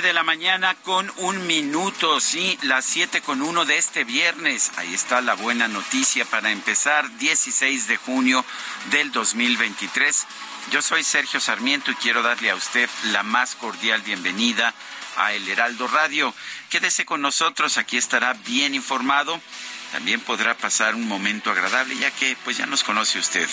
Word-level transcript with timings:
7 0.00 0.08
de 0.08 0.14
la 0.14 0.22
mañana 0.22 0.74
con 0.76 1.12
un 1.18 1.46
minuto, 1.46 2.20
sí, 2.20 2.58
las 2.62 2.86
7 2.86 3.20
con 3.20 3.42
uno 3.42 3.66
de 3.66 3.76
este 3.76 4.04
viernes. 4.04 4.72
Ahí 4.76 4.94
está 4.94 5.20
la 5.20 5.34
buena 5.34 5.68
noticia 5.68 6.24
para 6.24 6.50
empezar, 6.50 7.18
16 7.18 7.86
de 7.86 7.98
junio 7.98 8.42
del 8.90 9.12
2023. 9.12 10.26
Yo 10.70 10.80
soy 10.80 11.04
Sergio 11.04 11.38
Sarmiento 11.38 11.90
y 11.90 11.96
quiero 11.96 12.22
darle 12.22 12.48
a 12.48 12.54
usted 12.54 12.88
la 13.12 13.22
más 13.22 13.54
cordial 13.56 14.00
bienvenida 14.00 14.72
a 15.18 15.34
El 15.34 15.46
Heraldo 15.46 15.86
Radio. 15.86 16.34
Quédese 16.70 17.04
con 17.04 17.20
nosotros, 17.20 17.76
aquí 17.76 17.98
estará 17.98 18.32
bien 18.32 18.74
informado. 18.74 19.38
También 19.92 20.20
podrá 20.20 20.56
pasar 20.56 20.94
un 20.94 21.08
momento 21.08 21.50
agradable, 21.50 21.96
ya 21.96 22.10
que 22.12 22.36
pues 22.44 22.56
ya 22.56 22.66
nos 22.66 22.84
conoce 22.84 23.18
usted. 23.18 23.48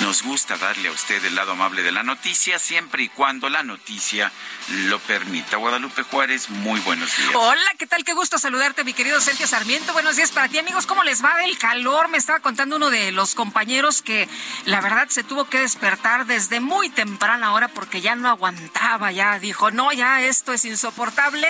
Nos 0.00 0.22
gusta 0.22 0.56
darle 0.56 0.88
a 0.88 0.92
usted 0.92 1.24
el 1.24 1.36
lado 1.36 1.52
amable 1.52 1.82
de 1.82 1.92
la 1.92 2.02
noticia, 2.02 2.58
siempre 2.58 3.04
y 3.04 3.08
cuando 3.08 3.48
la 3.48 3.62
noticia 3.62 4.32
lo 4.68 4.98
permita. 4.98 5.56
Guadalupe 5.56 6.02
Juárez, 6.02 6.50
muy 6.50 6.80
buenos 6.80 7.16
días. 7.16 7.30
Hola, 7.34 7.70
¿qué 7.78 7.86
tal? 7.86 8.04
Qué 8.04 8.12
gusto 8.12 8.38
saludarte, 8.38 8.82
mi 8.82 8.92
querido 8.92 9.20
Sergio 9.20 9.46
Sarmiento. 9.46 9.92
Buenos 9.92 10.16
días 10.16 10.32
para 10.32 10.48
ti, 10.48 10.58
amigos. 10.58 10.86
¿Cómo 10.86 11.04
les 11.04 11.24
va 11.24 11.36
del 11.36 11.56
calor? 11.58 12.08
Me 12.08 12.18
estaba 12.18 12.40
contando 12.40 12.76
uno 12.76 12.90
de 12.90 13.12
los 13.12 13.34
compañeros 13.34 14.02
que 14.02 14.28
la 14.64 14.80
verdad 14.80 15.08
se 15.08 15.22
tuvo 15.22 15.48
que 15.48 15.60
despertar 15.60 16.26
desde 16.26 16.60
muy 16.60 16.90
temprana 16.90 17.52
hora 17.52 17.68
porque 17.68 18.00
ya 18.00 18.16
no 18.16 18.28
aguantaba, 18.28 19.12
ya 19.12 19.38
dijo, 19.38 19.70
no, 19.70 19.92
ya 19.92 20.22
esto 20.22 20.52
es 20.52 20.64
insoportable. 20.64 21.48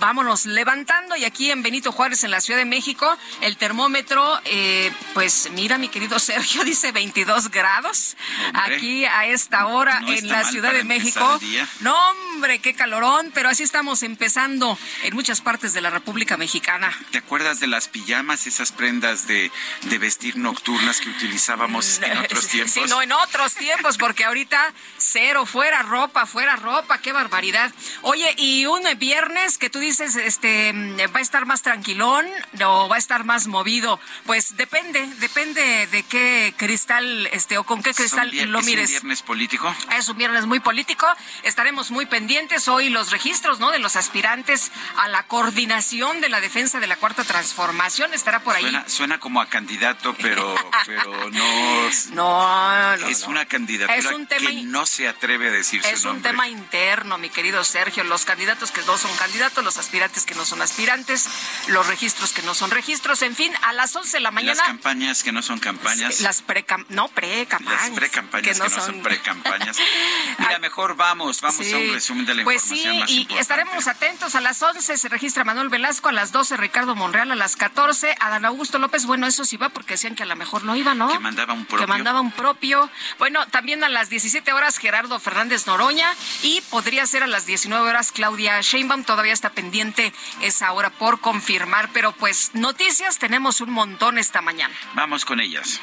Vámonos 0.00 0.46
levantando 0.46 1.16
y 1.16 1.24
aquí 1.24 1.50
en 1.50 1.62
Benito 1.62 1.92
Juárez, 1.92 2.24
en 2.24 2.30
la 2.30 2.40
Ciudad 2.40 2.58
de 2.58 2.64
México, 2.64 3.16
el 3.40 3.56
termómetro, 3.68 4.40
eh, 4.46 4.90
pues 5.12 5.50
mira, 5.52 5.76
mi 5.76 5.90
querido 5.90 6.18
Sergio, 6.30 6.64
dice 6.64 6.90
22 6.90 7.50
grados. 7.50 8.16
Hombre. 8.46 8.76
Aquí 8.76 9.04
a 9.04 9.26
esta 9.26 9.66
hora 9.66 10.00
No 10.00 10.10
en 10.10 10.26
la 10.26 10.42
Ciudad 10.44 10.72
de 10.72 10.84
México. 10.84 11.38
No, 11.80 11.94
hombre, 12.10 12.60
qué 12.60 12.72
calorón, 12.72 13.30
pero 13.34 13.50
así 13.50 13.62
estamos 13.62 14.02
empezando 14.02 14.78
en 15.02 15.14
muchas 15.14 15.42
partes 15.42 15.74
de 15.74 15.82
la 15.82 15.90
República 15.90 16.38
Mexicana. 16.38 16.96
¿Te 17.10 17.18
acuerdas 17.18 17.60
de 17.60 17.66
las 17.66 17.88
pijamas, 17.88 18.46
esas 18.46 18.72
prendas 18.72 19.26
de, 19.26 19.52
de 19.82 19.98
vestir 19.98 20.38
nocturnas 20.38 21.02
que 21.02 21.10
utilizábamos 21.10 22.00
en 22.00 22.16
otros 22.24 22.48
tiempos? 22.48 22.72
Sí, 22.72 22.80
no, 22.88 23.02
en 23.02 23.12
otros 23.12 23.54
tiempos, 23.54 23.98
porque 23.98 24.24
ahorita 24.24 24.72
cero, 24.96 25.44
fuera 25.44 25.82
ropa, 25.82 26.24
fuera 26.24 26.56
ropa, 26.56 27.02
qué 27.02 27.12
barbaridad. 27.12 27.70
Oye, 28.00 28.34
y 28.38 28.64
un 28.64 28.80
viernes 28.96 29.58
que 29.58 29.68
tú 29.68 29.78
dices, 29.78 30.16
este, 30.16 30.72
va 31.14 31.18
a 31.18 31.22
estar 31.22 31.44
más 31.44 31.60
tranquilón 31.60 32.24
o 32.64 32.88
va 32.88 32.96
a 32.96 32.98
estar 32.98 33.24
más 33.24 33.46
movido, 33.58 33.98
pues 34.24 34.56
depende, 34.56 35.04
depende 35.18 35.86
de 35.88 36.02
qué 36.04 36.54
cristal, 36.56 37.26
este, 37.32 37.58
o 37.58 37.64
con 37.64 37.82
qué 37.82 37.92
¿Son 37.92 38.02
cristal 38.02 38.30
lo 38.50 38.58
¿Es 38.60 38.64
un 38.64 38.70
mires. 38.70 38.90
viernes 38.90 39.22
político? 39.22 39.74
Es 39.96 40.08
un 40.08 40.16
viernes 40.16 40.46
muy 40.46 40.60
político. 40.60 41.06
Estaremos 41.42 41.90
muy 41.90 42.06
pendientes 42.06 42.68
hoy 42.68 42.88
los 42.88 43.10
registros, 43.10 43.58
¿no? 43.58 43.70
De 43.72 43.78
los 43.80 43.96
aspirantes 43.96 44.70
a 44.96 45.08
la 45.08 45.24
coordinación 45.26 46.20
de 46.20 46.28
la 46.28 46.40
defensa 46.40 46.78
de 46.78 46.86
la 46.86 46.96
cuarta 46.96 47.24
transformación. 47.24 48.14
Estará 48.14 48.40
por 48.40 48.54
ahí. 48.54 48.62
Suena, 48.62 48.88
suena 48.88 49.18
como 49.20 49.40
a 49.40 49.46
candidato, 49.46 50.14
pero, 50.20 50.54
pero 50.86 51.30
no... 51.30 51.88
No, 52.12 52.96
no, 52.96 53.06
es 53.08 53.22
no. 53.22 53.28
una 53.28 53.46
candidatura 53.46 53.96
Es 53.96 54.06
un 54.06 54.26
tema 54.26 54.50
que 54.50 54.62
no 54.62 54.86
se 54.86 55.08
atreve 55.08 55.48
a 55.48 55.50
decir 55.50 55.80
Es 55.84 56.00
su 56.02 56.08
un 56.08 56.14
nombre. 56.14 56.30
tema 56.30 56.48
interno, 56.48 57.18
mi 57.18 57.28
querido 57.30 57.64
Sergio. 57.64 58.04
Los 58.04 58.24
candidatos 58.24 58.70
que 58.70 58.82
no 58.82 58.96
son 58.98 59.14
candidatos, 59.16 59.64
los 59.64 59.78
aspirantes 59.78 60.24
que 60.26 60.34
no 60.34 60.44
son 60.44 60.62
aspirantes, 60.62 61.26
los 61.68 61.86
registros 61.86 62.32
que 62.32 62.42
no 62.42 62.54
son 62.54 62.70
registros. 62.70 63.22
En 63.22 63.34
fin, 63.34 63.47
a 63.62 63.72
las 63.72 63.94
11 63.94 64.16
de 64.16 64.20
la 64.20 64.30
mañana. 64.30 64.54
Las 64.54 64.66
campañas 64.66 65.22
que 65.22 65.32
no 65.32 65.42
son 65.42 65.58
campañas. 65.58 66.20
Las 66.20 66.42
pre 66.42 66.64
no 66.88 67.08
pre-campañas. 67.08 67.88
Las 67.88 67.90
precampañas 67.90 68.58
que 68.58 68.62
no, 68.62 68.70
son, 68.70 69.02
precampañas. 69.02 69.76
Mira, 70.38 70.58
mejor 70.58 70.96
vamos, 70.96 71.40
vamos 71.40 71.60
a 71.72 71.76
un 71.76 71.92
resumen 71.92 72.26
de 72.26 72.34
la 72.34 72.44
pues 72.44 72.62
información 72.64 72.94
sí, 72.94 73.00
más 73.00 73.10
y 73.10 73.14
importante. 73.20 73.42
estaremos 73.42 73.86
atentos. 73.86 74.34
A 74.34 74.40
las 74.40 74.62
11 74.62 74.96
se 74.96 75.08
registra 75.08 75.44
Manuel 75.44 75.68
Velasco, 75.68 76.08
a 76.08 76.12
las 76.12 76.32
12 76.32 76.56
Ricardo 76.56 76.94
Monreal, 76.94 77.30
a 77.30 77.36
las 77.36 77.56
14 77.56 78.16
Adán 78.20 78.44
Augusto 78.44 78.78
López. 78.78 79.06
Bueno, 79.06 79.26
eso 79.26 79.44
sí 79.44 79.56
va 79.56 79.68
porque 79.68 79.94
decían 79.94 80.14
que 80.14 80.24
a 80.24 80.26
lo 80.26 80.36
mejor 80.36 80.64
no 80.64 80.76
iba, 80.76 80.94
¿no? 80.94 81.08
Que 81.08 81.18
mandaba 81.18 81.54
un 81.54 81.64
propio. 81.64 81.86
Que 81.86 81.86
mandaba 81.86 82.20
un 82.20 82.32
propio. 82.32 82.90
Bueno, 83.18 83.46
también 83.48 83.84
a 83.84 83.88
las 83.88 84.08
17 84.10 84.52
horas 84.52 84.78
Gerardo 84.78 85.18
Fernández 85.20 85.66
Noroña 85.66 86.14
y 86.42 86.60
podría 86.62 87.06
ser 87.06 87.22
a 87.22 87.26
las 87.26 87.46
19 87.46 87.88
horas 87.88 88.12
Claudia 88.12 88.60
Sheinbaum. 88.60 89.04
Todavía 89.04 89.32
está 89.32 89.50
pendiente 89.50 90.12
esa 90.42 90.72
hora 90.72 90.90
por 90.90 91.20
confirmar, 91.20 91.90
pero 91.92 92.12
pues 92.12 92.50
noticias 92.54 93.18
tenemos 93.18 93.37
un 93.38 93.70
montón 93.70 94.18
esta 94.18 94.42
mañana. 94.42 94.74
Vamos 94.94 95.24
con 95.24 95.38
ellas. 95.38 95.80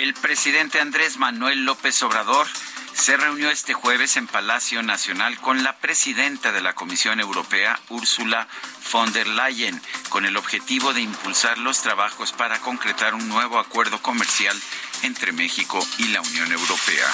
El 0.00 0.14
presidente 0.14 0.80
Andrés 0.80 1.16
Manuel 1.16 1.64
López 1.64 2.00
Obrador 2.04 2.46
se 2.92 3.16
reunió 3.16 3.50
este 3.50 3.74
jueves 3.74 4.16
en 4.16 4.28
Palacio 4.28 4.84
Nacional 4.84 5.38
con 5.40 5.64
la 5.64 5.76
presidenta 5.78 6.52
de 6.52 6.60
la 6.60 6.74
Comisión 6.74 7.18
Europea, 7.18 7.80
Ursula 7.88 8.46
von 8.92 9.12
der 9.12 9.26
Leyen, 9.26 9.82
con 10.08 10.24
el 10.24 10.36
objetivo 10.36 10.92
de 10.92 11.00
impulsar 11.00 11.58
los 11.58 11.82
trabajos 11.82 12.30
para 12.30 12.60
concretar 12.60 13.12
un 13.12 13.28
nuevo 13.28 13.58
acuerdo 13.58 14.00
comercial 14.02 14.56
entre 15.02 15.32
México 15.32 15.84
y 15.98 16.08
la 16.08 16.20
Unión 16.20 16.52
Europea. 16.52 17.06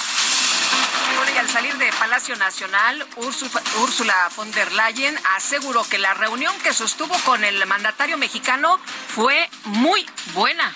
Y 1.33 1.37
al 1.37 1.49
salir 1.49 1.75
de 1.77 1.91
Palacio 1.93 2.35
Nacional, 2.37 3.05
Úrsula 3.17 4.29
von 4.35 4.51
der 4.51 4.71
Leyen 4.71 5.17
aseguró 5.35 5.83
que 5.83 5.97
la 5.99 6.13
reunión 6.13 6.53
que 6.63 6.73
sostuvo 6.73 7.15
con 7.19 7.43
el 7.43 7.65
mandatario 7.65 8.17
mexicano 8.17 8.79
fue 9.07 9.49
muy 9.65 10.05
buena. 10.33 10.75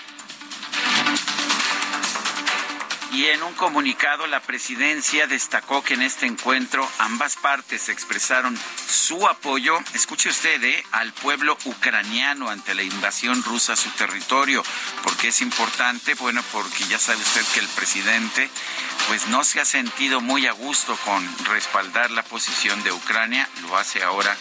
Y 3.14 3.26
en 3.26 3.44
un 3.44 3.54
comunicado, 3.54 4.26
la 4.26 4.40
presidencia 4.40 5.28
destacó 5.28 5.84
que 5.84 5.94
en 5.94 6.02
este 6.02 6.26
encuentro 6.26 6.84
ambas 6.98 7.36
partes 7.36 7.88
expresaron 7.88 8.58
su 8.88 9.28
apoyo, 9.28 9.78
escuche 9.94 10.30
usted, 10.30 10.60
¿eh? 10.64 10.84
al 10.90 11.12
pueblo 11.12 11.56
ucraniano 11.64 12.50
ante 12.50 12.74
la 12.74 12.82
invasión 12.82 13.40
rusa 13.44 13.74
a 13.74 13.76
su 13.76 13.88
territorio. 13.90 14.64
porque 15.04 15.28
es 15.28 15.42
importante? 15.42 16.14
Bueno, 16.14 16.42
porque 16.50 16.84
ya 16.88 16.98
sabe 16.98 17.22
usted 17.22 17.44
que 17.54 17.60
el 17.60 17.68
presidente 17.68 18.50
pues 19.06 19.28
no 19.28 19.44
se 19.44 19.60
ha 19.60 19.64
sentido 19.64 20.20
muy 20.20 20.48
a 20.48 20.52
gusto 20.52 20.96
con 21.04 21.24
respaldar 21.44 22.10
la 22.10 22.24
posición 22.24 22.82
de 22.82 22.90
Ucrania, 22.90 23.48
lo 23.62 23.76
hace 23.76 24.02
ahora 24.02 24.36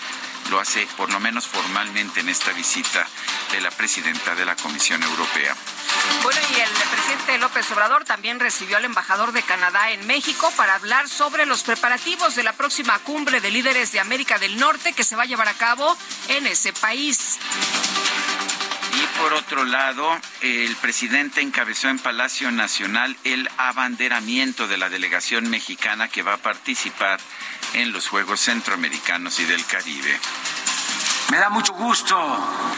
lo 0.50 0.60
hace 0.60 0.88
por 0.98 1.12
lo 1.12 1.20
menos 1.20 1.48
formalmente 1.48 2.20
en 2.20 2.30
esta 2.30 2.52
visita 2.52 3.08
de 3.52 3.62
la 3.62 3.72
presidenta 3.72 4.36
de 4.36 4.46
la 4.46 4.56
Comisión 4.56 5.02
Europea. 5.04 5.56
Bueno, 6.22 6.40
y 6.56 6.60
el 6.60 6.70
presidente 6.70 7.38
López 7.38 7.72
Obrador 7.72 8.06
también 8.06 8.40
recibió 8.40 8.78
al 8.78 8.86
embajador 8.86 9.32
de 9.32 9.42
Canadá 9.42 9.92
en 9.92 10.06
México 10.08 10.52
para 10.56 10.76
hablar 10.76 11.08
sobre 11.10 11.46
los 11.46 11.64
preparativos 11.64 12.36
de 12.36 12.44
la 12.44 12.54
próxima 12.54 12.98
cumbre 13.00 13.42
de 13.42 13.52
líderes 13.52 13.92
de 13.92 14.00
América 14.00 14.40
del 14.40 14.58
Norte 14.58 14.94
que 14.94 15.04
se 15.04 15.16
va 15.16 15.24
a 15.24 15.28
llevar 15.28 15.48
a 15.48 15.54
cabo 15.54 15.98
en 16.30 16.48
ese 16.48 16.74
país. 16.74 17.40
Y 18.96 19.20
por 19.20 19.34
otro 19.34 19.66
lado, 19.66 20.20
el 20.42 20.76
presidente 20.76 21.42
encabezó 21.42 21.90
en 21.90 21.98
Palacio 22.00 22.52
Nacional 22.52 23.18
el 23.24 23.50
abanderamiento 23.58 24.68
de 24.68 24.78
la 24.78 24.90
delegación 24.90 25.50
mexicana 25.50 26.10
que 26.10 26.22
va 26.22 26.34
a 26.34 26.38
participar 26.38 27.20
en 27.74 27.92
los 27.92 28.08
Juegos 28.08 28.40
Centroamericanos 28.40 29.40
y 29.40 29.46
del 29.46 29.66
Caribe. 29.66 30.20
Me 31.30 31.38
da 31.38 31.50
mucho 31.50 31.74
gusto 31.74 32.16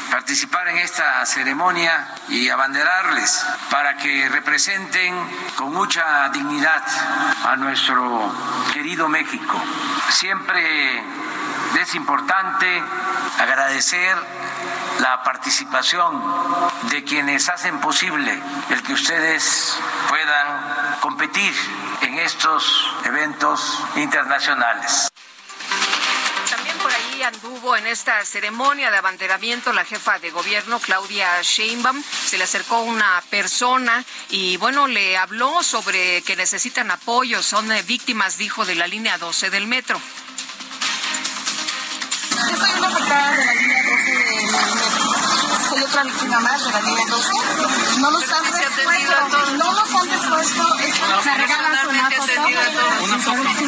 participar 0.10 0.70
en 0.70 0.78
esta 0.78 1.26
ceremonia 1.26 2.08
y 2.30 2.48
abanderarles 2.50 3.46
para 3.70 3.98
que 3.98 4.30
representen 4.30 5.14
con 5.56 5.74
mucha 5.74 6.30
dignidad 6.30 6.84
a 7.44 7.56
nuestro 7.58 8.32
querido 8.74 9.10
México. 9.10 9.62
Siempre 10.10 11.04
es 11.82 11.96
importante 11.96 12.82
agradecer 13.40 14.16
la 15.00 15.22
participación 15.24 16.24
de 16.90 17.04
quienes 17.04 17.50
hacen 17.50 17.80
posible 17.80 18.42
el 18.70 18.82
que 18.82 18.94
ustedes 18.94 19.78
puedan 20.08 20.75
competir 21.06 21.54
en 22.02 22.18
estos 22.18 22.63
eventos 23.06 23.80
internacionales 23.96 25.07
anduvo 27.24 27.75
en 27.75 27.88
esta 27.88 28.24
ceremonia 28.24 28.92
de 28.92 28.98
abanderamiento 28.98 29.74
la 29.74 29.84
jefa 29.84 30.19
de 30.19 30.30
gobierno, 30.30 30.80
Claudia 30.80 31.42
Sheinbaum. 31.42 32.04
Se 32.04 32.38
le 32.38 32.44
acercó 32.44 32.81
una 32.81 33.24
persona 33.31 34.04
y, 34.30 34.57
bueno, 34.57 34.86
le 34.88 35.18
habló 35.18 35.63
sobre 35.63 36.22
que 36.22 36.36
necesitan 36.36 36.92
apoyo. 36.92 37.42
Son 37.42 37.72
eh, 37.72 37.81
víctimas, 37.81 38.38
dijo, 38.38 38.63
de 38.66 38.75
la 38.75 38.86
línea 38.86 39.18
12 39.18 39.50
del 39.50 39.66
metro. 39.66 40.00
Yo 42.51 42.58
soy 42.58 42.72
una 42.78 42.88
afectada 42.90 43.31
de 43.31 43.46
la 43.46 43.54
línea 43.54 43.84
12 43.84 44.12
del 44.12 44.46
metro. 44.46 45.25
Soy 45.75 45.83
otra 45.83 46.04
víctima 46.04 46.39
más 46.39 46.63
de 46.63 46.72
la 46.72 46.80
línea 46.80 47.06
12. 47.10 47.33
No 48.00 48.12
nos 48.12 48.24
han 48.31 48.45
resuelto, 48.45 49.51
no 49.57 49.74
nos 49.74 49.94
han 49.94 50.10
resuelto. 50.10 50.75
Me 51.25 51.38
regalan 51.38 51.88
una 51.89 52.12
foto. 52.12 52.44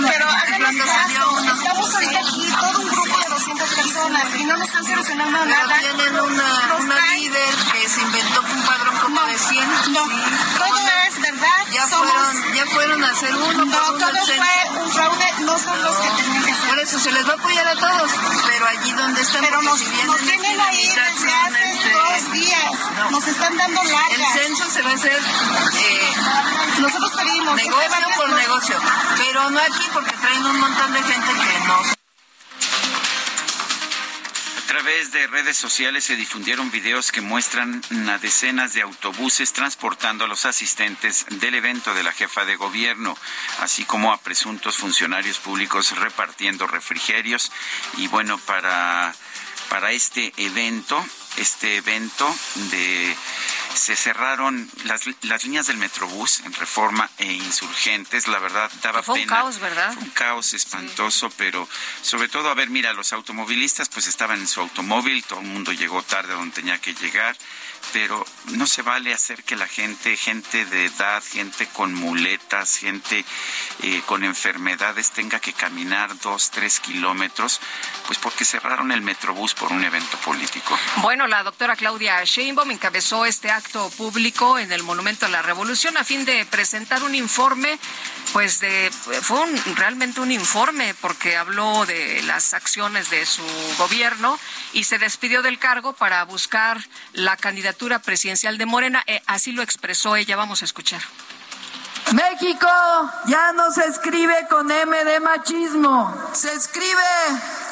Pero 0.07 0.29
háganos 0.29 0.75
caso, 0.85 1.39
estamos 1.53 1.95
ahorita 1.95 2.19
aquí, 2.19 2.47
todo 2.61 2.79
un 2.79 2.87
grupo 2.87 3.26
200 3.57 3.75
personas 3.75 4.35
y 4.35 4.43
no 4.43 4.55
nos 4.57 4.67
están 4.67 4.85
solucionando 4.85 5.45
nada. 5.45 5.79
Tienen 5.79 6.19
una, 6.19 6.75
una 6.79 7.15
líder 7.15 7.55
que 7.71 7.89
se 7.89 8.01
inventó 8.01 8.41
un 8.41 8.61
padrón 8.63 8.97
como 8.99 9.21
de 9.25 9.37
100. 9.37 9.93
No, 9.93 10.01
todo 10.57 10.77
es 11.07 11.21
verdad. 11.21 11.65
Ya, 11.71 11.87
fueron, 11.87 12.53
ya 12.53 12.65
fueron 12.67 13.03
a 13.03 13.09
hacer 13.09 13.35
uno. 13.35 13.65
No, 13.65 13.77
todo 13.93 14.25
fue 14.25 14.81
un 14.81 14.91
fraude, 14.91 15.33
no 15.39 15.57
son 15.57 15.81
los 15.81 15.95
que 15.95 16.09
tenían 16.21 16.45
que 16.45 16.51
hacer. 16.51 16.69
Por 16.69 16.79
eso 16.79 16.99
se 16.99 17.11
les 17.11 17.27
va 17.27 17.31
a 17.31 17.35
apoyar 17.35 17.67
a 17.67 17.75
todos, 17.75 18.11
pero 18.45 18.67
allí 18.67 18.91
donde 18.91 19.21
están 19.21 19.41
Pero 19.41 19.61
nos, 19.63 19.79
nos 20.05 20.17
tienen 20.17 20.61
ahí 20.61 20.87
desde 20.87 21.33
hace 21.33 21.71
este, 21.73 21.91
dos 21.93 22.31
días. 22.33 23.11
Nos 23.11 23.27
están 23.27 23.57
dando 23.57 23.83
largas. 23.83 24.35
El 24.35 24.41
censo 24.41 24.69
se 24.69 24.81
va 24.83 24.91
a 24.91 24.93
hacer. 24.93 25.17
Eh, 25.17 26.79
Nosotros 26.79 27.11
pedimos. 27.11 27.55
Negocio 27.55 28.07
por 28.17 28.29
negocio. 28.29 28.75
Pero 29.17 29.49
no 29.49 29.59
aquí 29.59 29.89
porque 29.93 30.11
traen 30.11 30.45
un 30.45 30.59
montón 30.59 30.93
de 30.93 31.01
gente 31.01 31.33
que 31.33 31.67
no 31.67 31.97
través 34.83 35.11
de 35.11 35.25
redes 35.25 35.57
sociales 35.57 36.03
se 36.03 36.15
difundieron 36.15 36.69
videos 36.69 37.11
que 37.11 37.19
muestran 37.19 37.81
a 38.09 38.19
decenas 38.19 38.75
de 38.75 38.83
autobuses 38.83 39.51
transportando 39.51 40.23
a 40.25 40.27
los 40.27 40.45
asistentes 40.45 41.25
del 41.41 41.55
evento 41.55 41.95
de 41.95 42.03
la 42.03 42.11
jefa 42.11 42.45
de 42.45 42.57
gobierno, 42.57 43.17
así 43.59 43.85
como 43.85 44.13
a 44.13 44.19
presuntos 44.19 44.77
funcionarios 44.77 45.39
públicos 45.39 45.97
repartiendo 45.97 46.67
refrigerios. 46.67 47.51
Y 47.97 48.07
bueno, 48.07 48.37
para, 48.37 49.15
para 49.67 49.93
este 49.93 50.31
evento, 50.37 51.03
este 51.37 51.77
evento 51.77 52.35
de 52.71 53.15
se 53.73 53.95
cerraron 53.95 54.69
las, 54.85 55.03
las 55.21 55.43
líneas 55.43 55.67
del 55.67 55.77
Metrobús 55.77 56.41
en 56.41 56.53
Reforma 56.53 57.09
e 57.17 57.31
Insurgentes. 57.31 58.27
La 58.27 58.39
verdad, 58.39 58.71
daba 58.81 59.03
fue 59.03 59.19
pena. 59.19 59.35
un 59.35 59.39
caos, 59.41 59.59
¿verdad? 59.59 59.93
Fue 59.93 60.03
un 60.03 60.09
caos 60.09 60.53
espantoso, 60.53 61.29
pero 61.37 61.67
sobre 62.01 62.27
todo, 62.27 62.49
a 62.49 62.55
ver, 62.55 62.69
mira, 62.69 62.93
los 62.93 63.13
automovilistas 63.13 63.89
pues 63.89 64.07
estaban 64.07 64.39
en 64.39 64.47
su 64.47 64.61
automóvil, 64.61 65.23
todo 65.23 65.39
el 65.41 65.47
mundo 65.47 65.71
llegó 65.71 66.01
tarde 66.01 66.33
a 66.33 66.37
donde 66.37 66.55
tenía 66.55 66.79
que 66.79 66.93
llegar 66.95 67.37
pero 67.93 68.25
no 68.47 68.67
se 68.67 68.81
vale 68.81 69.13
hacer 69.13 69.43
que 69.43 69.55
la 69.55 69.67
gente, 69.67 70.15
gente 70.17 70.65
de 70.65 70.85
edad, 70.85 71.23
gente 71.23 71.67
con 71.67 71.93
muletas, 71.93 72.77
gente 72.77 73.23
eh, 73.83 74.01
con 74.05 74.23
enfermedades 74.23 75.11
tenga 75.11 75.39
que 75.39 75.53
caminar 75.53 76.17
dos, 76.19 76.51
tres 76.51 76.79
kilómetros, 76.79 77.61
pues 78.05 78.19
porque 78.19 78.45
cerraron 78.45 78.91
el 78.91 79.01
Metrobús 79.01 79.53
por 79.53 79.71
un 79.71 79.83
evento 79.83 80.17
político. 80.17 80.77
Bueno, 80.97 81.26
la 81.27 81.43
doctora 81.43 81.75
Claudia 81.75 82.23
Sheinbaum 82.23 82.71
encabezó 82.71 83.25
este 83.25 83.51
acto 83.51 83.89
público 83.91 84.57
en 84.59 84.71
el 84.71 84.83
Monumento 84.83 85.25
a 85.25 85.29
la 85.29 85.41
Revolución 85.41 85.97
a 85.97 86.03
fin 86.03 86.25
de 86.25 86.45
presentar 86.45 87.03
un 87.03 87.15
informe, 87.15 87.77
pues 88.33 88.59
de, 88.59 88.91
fue 89.21 89.45
realmente 89.75 90.21
un 90.21 90.31
informe 90.31 90.93
porque 91.01 91.35
habló 91.35 91.85
de 91.85 92.21
las 92.23 92.53
acciones 92.53 93.09
de 93.09 93.25
su 93.25 93.43
gobierno 93.77 94.39
y 94.73 94.85
se 94.85 94.99
despidió 94.99 95.41
del 95.41 95.59
cargo 95.59 95.93
para 95.93 96.23
buscar 96.23 96.79
la 97.13 97.35
candidatura 97.35 97.99
presidencial 97.99 98.57
de 98.57 98.65
Morena. 98.65 99.03
Eh, 99.07 99.21
así 99.25 99.51
lo 99.51 99.61
expresó 99.61 100.15
ella. 100.15 100.35
Vamos 100.35 100.61
a 100.61 100.65
escuchar. 100.65 101.01
México 102.13 102.67
ya 103.25 103.51
no 103.51 103.69
se 103.71 103.85
escribe 103.85 104.47
con 104.49 104.71
M 104.71 105.03
de 105.03 105.19
machismo, 105.19 106.13
se 106.31 106.53
escribe 106.53 107.03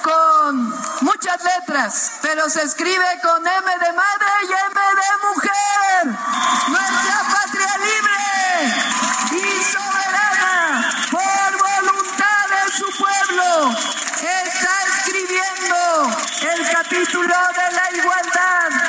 con 0.02 0.70
muchas 1.02 1.42
letras, 1.42 2.20
pero 2.22 2.50
se 2.50 2.64
escribe 2.64 3.06
con 3.24 3.48
M 3.48 3.72
de 3.80 3.94
madre 3.94 4.28
y 4.44 4.52
M 4.52 4.82
de 5.02 5.12
mujer. 5.28 6.20
Nuestra 6.68 7.18
patria 7.32 7.78
libre 7.78 8.20
y 9.32 9.64
soberana 9.64 10.92
por 11.12 11.92
voluntad 11.92 12.46
de 12.50 12.72
su 12.74 12.88
pueblo 12.98 13.72
está 14.20 14.84
escribiendo 14.98 15.78
el 16.52 16.72
capítulo 16.72 17.36
de 17.56 17.72
la 17.72 17.98
igualdad 17.98 18.85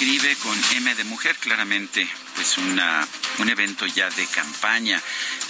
escribe 0.00 0.34
con 0.36 0.58
M 0.76 0.94
de 0.94 1.04
mujer, 1.04 1.36
claramente, 1.36 2.08
pues 2.34 2.56
una, 2.56 3.06
un 3.38 3.50
evento 3.50 3.84
ya 3.84 4.08
de 4.08 4.26
campaña. 4.28 4.98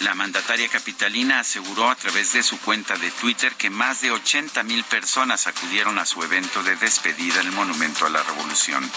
La 0.00 0.14
mandataria 0.14 0.66
capitalina 0.66 1.38
aseguró 1.38 1.88
a 1.88 1.94
través 1.94 2.32
de 2.32 2.42
su 2.42 2.58
cuenta 2.58 2.96
de 2.96 3.12
Twitter 3.12 3.52
que 3.52 3.70
más 3.70 4.00
de 4.00 4.10
80 4.10 4.64
mil 4.64 4.82
personas 4.82 5.46
acudieron 5.46 6.00
a 6.00 6.04
su 6.04 6.20
evento 6.24 6.64
de 6.64 6.74
despedida 6.74 7.40
en 7.42 7.46
el 7.46 7.52
Monumento 7.52 8.06
a 8.06 8.10
la 8.10 8.24
Revolución. 8.24 8.90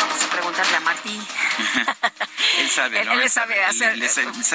Vamos 0.00 0.22
a 0.22 0.30
preguntarle 0.30 0.76
a 0.76 0.80
Martí. 0.80 1.18
él 2.58 2.70
sabe, 2.70 3.04
¿no? 3.04 3.12
Él, 3.12 3.30
sabe 3.30 3.64
hacer, 3.64 4.02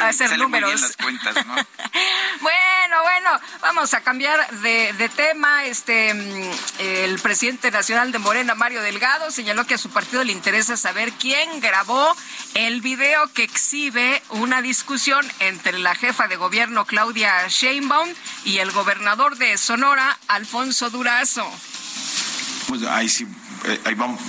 hacer 0.04 0.38
números. 0.38 0.82
Las 0.82 0.98
cuentas, 0.98 1.46
¿no? 1.46 1.56
bueno, 2.42 3.02
bueno, 3.04 3.40
vamos 3.62 3.94
a 3.94 4.02
cambiar 4.02 4.50
de, 4.62 4.94
de, 4.94 5.10
tema. 5.10 5.66
Este, 5.66 6.14
mm, 6.14 6.52
el 6.80 7.20
presidente 7.20 7.72
nacional 7.72 8.12
de 8.12 8.20
Morena, 8.20 8.56
Mario 8.56 8.82
Delgado, 8.82 9.32
señaló 9.32 9.66
que 9.66 9.76
a 9.76 9.78
su 9.78 9.90
partido 9.90 10.24
le 10.24 10.32
interesa 10.32 10.78
saber 10.78 11.12
quién 11.14 11.60
grabó 11.60 12.16
el 12.56 12.82
video 12.82 13.32
que 13.34 13.44
exhibe 13.44 14.22
una 14.30 14.62
discusión 14.62 15.26
entre 15.40 15.78
la 15.80 15.96
jefa 15.96 16.28
de 16.28 16.36
gobierno, 16.36 16.86
Claudia 16.86 17.48
Sheinbaum, 17.48 18.10
y 18.46 18.60
el 18.60 18.72
gobernador 18.72 19.38
de 19.38 19.58
Sonora, 19.58 20.18
Alfonso 20.28 20.90
Durazo. 20.90 21.50
Pues 22.68 22.84
ahí 22.84 23.10
sí 23.10 23.28
eh, 23.66 23.80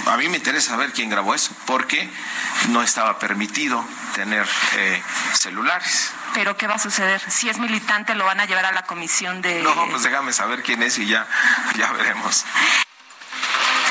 a 0.06 0.16
mí 0.16 0.28
me 0.28 0.36
interesa 0.36 0.70
saber 0.70 0.92
quién 0.92 1.10
grabó 1.10 1.34
eso, 1.34 1.52
porque 1.66 2.08
no 2.68 2.82
estaba 2.82 3.18
permitido 3.18 3.84
tener 4.14 4.46
eh, 4.76 5.02
celulares. 5.34 6.12
Pero 6.34 6.56
¿qué 6.56 6.66
va 6.66 6.74
a 6.74 6.78
suceder? 6.78 7.20
Si 7.28 7.48
es 7.48 7.58
militante, 7.58 8.14
lo 8.14 8.24
van 8.24 8.40
a 8.40 8.46
llevar 8.46 8.66
a 8.66 8.72
la 8.72 8.82
comisión 8.82 9.42
de... 9.42 9.62
No, 9.62 9.74
pues 9.90 10.02
déjame 10.02 10.32
saber 10.32 10.62
quién 10.62 10.82
es 10.82 10.98
y 10.98 11.06
ya, 11.06 11.26
ya 11.76 11.92
veremos. 11.92 12.44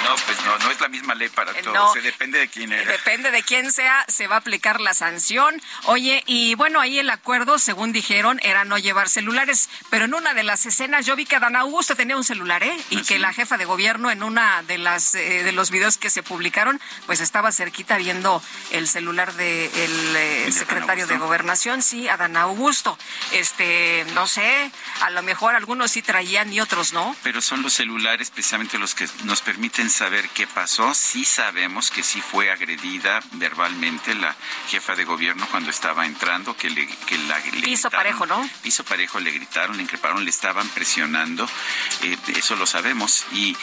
No, 0.03 0.15
pues 0.25 0.43
no, 0.45 0.57
no 0.57 0.71
es 0.71 0.81
la 0.81 0.87
misma 0.87 1.15
ley 1.15 1.29
para 1.29 1.51
eh, 1.51 1.61
todos, 1.63 1.95
eh, 1.95 2.01
depende 2.01 2.39
de 2.39 2.47
quién 2.47 2.71
era. 2.71 2.91
Depende 2.91 3.31
de 3.31 3.43
quién 3.43 3.71
sea, 3.71 4.05
se 4.07 4.27
va 4.27 4.35
a 4.35 4.39
aplicar 4.39 4.81
la 4.81 4.93
sanción. 4.93 5.61
Oye, 5.85 6.23
y 6.25 6.55
bueno, 6.55 6.79
ahí 6.79 6.99
el 6.99 7.09
acuerdo, 7.09 7.59
según 7.59 7.91
dijeron, 7.91 8.39
era 8.43 8.65
no 8.65 8.77
llevar 8.77 9.09
celulares, 9.09 9.69
pero 9.89 10.05
en 10.05 10.13
una 10.13 10.33
de 10.33 10.43
las 10.43 10.65
escenas 10.65 11.05
yo 11.05 11.15
vi 11.15 11.25
que 11.25 11.39
Dan 11.39 11.55
Augusto 11.55 11.95
tenía 11.95 12.17
un 12.17 12.23
celular, 12.23 12.63
¿eh? 12.63 12.77
Y 12.89 12.99
¿Ah, 12.99 13.03
que 13.07 13.19
la 13.19 13.33
jefa 13.33 13.57
de 13.57 13.65
gobierno 13.65 14.11
en 14.11 14.23
una 14.23 14.63
de 14.63 14.77
las 14.77 15.15
eh, 15.15 15.43
de 15.43 15.51
los 15.51 15.71
videos 15.71 15.97
que 15.97 16.09
se 16.09 16.23
publicaron, 16.23 16.79
pues 17.05 17.21
estaba 17.21 17.51
cerquita 17.51 17.97
viendo 17.97 18.41
el 18.71 18.87
celular 18.87 19.33
del 19.33 19.69
de 20.13 20.51
secretario 20.51 21.07
de 21.07 21.17
Gobernación, 21.17 21.81
sí, 21.81 22.07
Adán 22.07 22.37
Augusto. 22.37 22.97
Este, 23.31 24.05
no 24.13 24.27
sé, 24.27 24.71
a 25.01 25.09
lo 25.09 25.21
mejor 25.23 25.55
algunos 25.55 25.91
sí 25.91 26.01
traían 26.01 26.51
y 26.51 26.59
otros 26.59 26.93
no. 26.93 27.15
Pero 27.23 27.41
son 27.41 27.61
los 27.61 27.73
celulares 27.73 28.31
precisamente 28.31 28.77
los 28.77 28.95
que 28.95 29.07
nos 29.25 29.41
permiten 29.41 29.89
saber 29.91 30.29
qué 30.29 30.47
pasó. 30.47 30.93
Sí 30.93 31.25
sabemos 31.25 31.91
que 31.91 32.03
sí 32.03 32.21
fue 32.21 32.51
agredida 32.51 33.19
verbalmente 33.33 34.15
la 34.15 34.35
jefa 34.69 34.95
de 34.95 35.03
gobierno 35.03 35.47
cuando 35.51 35.69
estaba 35.69 36.05
entrando, 36.05 36.55
que, 36.55 36.69
le, 36.69 36.87
que 36.87 37.17
la 37.19 37.39
Piso 37.61 37.89
parejo, 37.89 38.25
¿no? 38.25 38.49
Piso 38.61 38.83
parejo, 38.83 39.19
le 39.19 39.31
gritaron, 39.31 39.77
le 39.77 39.83
increparon, 39.83 40.23
le 40.23 40.29
estaban 40.29 40.67
presionando. 40.69 41.47
Eh, 42.03 42.17
eso 42.35 42.55
lo 42.55 42.65
sabemos. 42.65 43.25
Y 43.31 43.55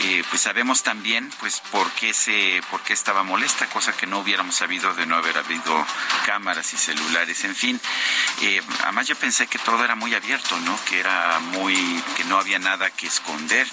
eh, 0.00 0.24
pues 0.30 0.42
sabemos 0.42 0.82
también 0.82 1.30
pues 1.40 1.60
por 1.70 1.90
qué, 1.92 2.12
se, 2.12 2.62
por 2.70 2.80
qué 2.82 2.92
estaba 2.92 3.22
molesta, 3.22 3.66
cosa 3.66 3.96
que 3.96 4.06
no 4.06 4.20
hubiéramos 4.20 4.56
sabido 4.56 4.94
de 4.94 5.06
no 5.06 5.16
haber 5.16 5.38
habido 5.38 5.86
cámaras 6.26 6.72
y 6.72 6.76
celulares. 6.76 7.44
En 7.44 7.54
fin, 7.54 7.80
eh, 8.42 8.62
además 8.82 9.06
yo 9.06 9.16
pensé 9.16 9.46
que 9.46 9.58
todo 9.58 9.84
era 9.84 9.94
muy 9.94 10.14
abierto, 10.14 10.58
¿no? 10.60 10.78
Que 10.84 11.00
era 11.00 11.38
muy, 11.40 12.02
que 12.16 12.24
no 12.24 12.38
había 12.38 12.58
nada 12.58 12.90
que 12.90 13.06
esconder. 13.06 13.68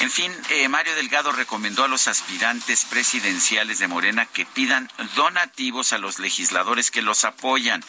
En 0.00 0.10
fin, 0.10 0.32
Mario 0.68 0.94
Delgado 0.94 1.32
recomendó 1.38 1.84
a 1.84 1.88
los 1.88 2.08
aspirantes 2.08 2.84
presidenciales 2.84 3.78
de 3.78 3.88
Morena 3.88 4.26
que 4.26 4.44
pidan 4.44 4.90
donativos 5.14 5.92
a 5.92 5.98
los 5.98 6.18
legisladores 6.18 6.90
que 6.90 7.00
los 7.00 7.24
apoyan 7.24 7.82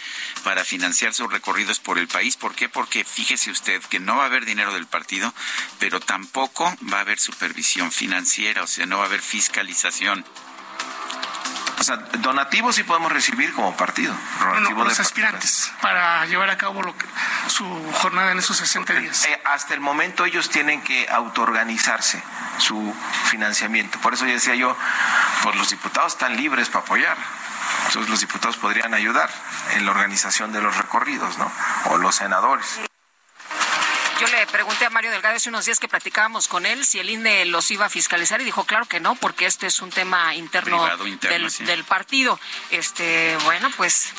para 0.44 0.64
financiar 0.64 1.14
sus 1.14 1.32
recorridos 1.32 1.80
por 1.80 1.98
el 1.98 2.08
país. 2.08 2.38
¿Por 2.38 2.56
qué? 2.56 2.70
Porque 2.70 3.04
fíjese 3.04 3.52
usted 3.52 3.82
que 3.84 4.00
no 4.00 4.18
va 4.18 4.24
a 4.24 4.28
haber 4.28 4.46
dinero 4.46 4.74
del 4.74 4.86
partido, 4.86 5.34
pero 5.80 6.00
tampoco 6.00 6.74
va 6.94 7.00
a 7.00 7.02
haber 7.02 7.20
supervisión 7.20 7.92
financiera, 7.92 8.64
o 8.64 8.68
sea, 8.68 8.86
no 8.86 8.98
va 8.98 9.04
a 9.04 9.08
haber 9.08 9.22
fiscalización. 9.22 10.24
O 11.80 11.84
sea, 11.84 11.96
donativos 11.96 12.76
sí 12.76 12.84
podemos 12.84 13.12
recibir 13.12 13.54
como 13.54 13.76
partido. 13.78 14.14
Donativo 14.40 14.84
los 14.84 15.00
aspirantes 15.00 15.72
para 15.82 16.26
llevar 16.26 16.50
a 16.50 16.58
cabo 16.58 16.82
lo 16.82 16.98
que, 16.98 17.06
su 17.48 17.66
jornada 17.94 18.32
en 18.32 18.40
esos 18.40 18.58
60 18.58 18.94
días. 18.96 19.26
Eh, 19.26 19.42
hasta 19.46 19.74
el 19.74 19.80
momento 19.80 20.26
ellos 20.26 20.50
tienen 20.50 20.82
que 20.82 21.08
autoorganizarse 21.10 22.22
su 22.58 22.94
financiamiento. 23.26 23.98
Por 24.00 24.14
eso 24.14 24.26
yo 24.26 24.34
decía 24.34 24.56
yo, 24.56 24.76
pues 25.44 25.56
los 25.56 25.70
diputados 25.70 26.14
están 26.14 26.36
libres 26.36 26.70
para 26.70 26.84
apoyar. 26.84 27.18
Entonces 27.88 28.10
los 28.10 28.20
diputados 28.20 28.58
podrían 28.58 28.94
ayudar 28.94 29.30
en 29.76 29.86
la 29.86 29.92
organización 29.92 30.52
de 30.52 30.62
los 30.62 30.76
recorridos, 30.78 31.38
¿no? 31.38 31.52
O 31.86 31.98
los 31.98 32.16
senadores. 32.16 32.80
Yo 34.20 34.28
le 34.28 34.46
pregunté 34.48 34.86
a 34.86 34.90
Mario 34.90 35.12
Delgado 35.12 35.38
hace 35.38 35.48
unos 35.48 35.64
días 35.64 35.80
que 35.80 35.88
platicábamos 35.88 36.50
con 36.50 36.66
él 36.66 36.84
si 36.84 37.00
el 37.00 37.10
INE 37.10 37.46
los 37.46 37.72
iba 37.72 37.86
a 37.86 37.90
fiscalizar 37.90 38.42
y 38.42 38.44
dijo 38.44 38.66
claro 38.66 38.86
que 38.86 39.00
no, 39.00 39.16
porque 39.16 39.46
este 39.46 39.68
es 39.68 39.80
un 39.80 39.92
tema 39.92 40.36
interno, 40.36 40.86
del, 41.62 41.84
partido. 41.86 42.38
Este, 42.70 43.38
bueno, 43.46 43.70
pues 43.78 44.10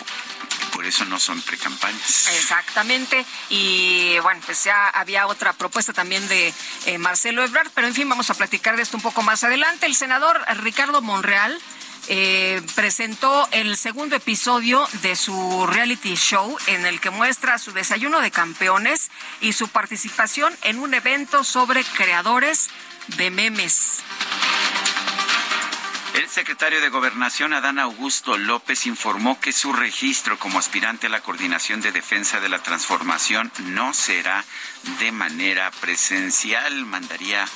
por 0.72 0.86
eso 0.86 1.04
no 1.04 1.18
son 1.18 1.42
precampañas. 1.42 2.28
Exactamente. 2.28 3.26
Y 3.50 4.18
bueno, 4.20 4.40
pues 4.46 4.64
ya 4.64 4.88
había 4.88 5.26
otra 5.26 5.52
propuesta 5.52 5.92
también 5.92 6.26
de 6.28 6.54
eh, 6.86 6.96
Marcelo 6.96 7.44
Ebrard, 7.44 7.70
pero 7.74 7.86
en 7.86 7.94
fin, 7.94 8.08
vamos 8.08 8.30
a 8.30 8.34
platicar 8.34 8.76
de 8.76 8.82
esto 8.82 8.96
un 8.96 9.02
poco 9.02 9.20
más 9.20 9.44
adelante. 9.44 9.84
El 9.84 9.94
senador 9.94 10.42
Ricardo 10.62 11.02
Monreal 11.02 11.60
eh, 12.08 12.62
presentó 12.74 13.48
el 13.52 13.76
segundo 13.76 14.16
episodio 14.16 14.86
de 15.02 15.16
su 15.16 15.66
reality 15.66 16.14
show 16.14 16.56
en 16.66 16.86
el 16.86 17.00
que 17.00 17.10
muestra 17.10 17.58
su 17.58 17.72
desayuno 17.72 18.20
de 18.20 18.30
campeones 18.30 19.10
y 19.40 19.52
su 19.52 19.68
participación 19.68 20.52
en 20.62 20.78
un 20.78 20.94
evento 20.94 21.44
sobre 21.44 21.84
creadores 21.84 22.70
de 23.16 23.30
memes. 23.30 24.02
El 26.14 26.28
secretario 26.28 26.80
de 26.80 26.88
Gobernación, 26.88 27.52
Adán 27.52 27.78
Augusto 27.78 28.36
López, 28.36 28.86
informó 28.86 29.38
que 29.40 29.52
su 29.52 29.72
registro 29.72 30.38
como 30.38 30.58
aspirante 30.58 31.06
a 31.06 31.10
la 31.10 31.20
Coordinación 31.20 31.80
de 31.80 31.92
Defensa 31.92 32.40
de 32.40 32.48
la 32.48 32.58
Transformación 32.58 33.52
no 33.58 33.94
será 33.94 34.44
de 34.98 35.12
manera 35.12 35.70
presencial. 35.80 36.84
Mandaría 36.84 37.46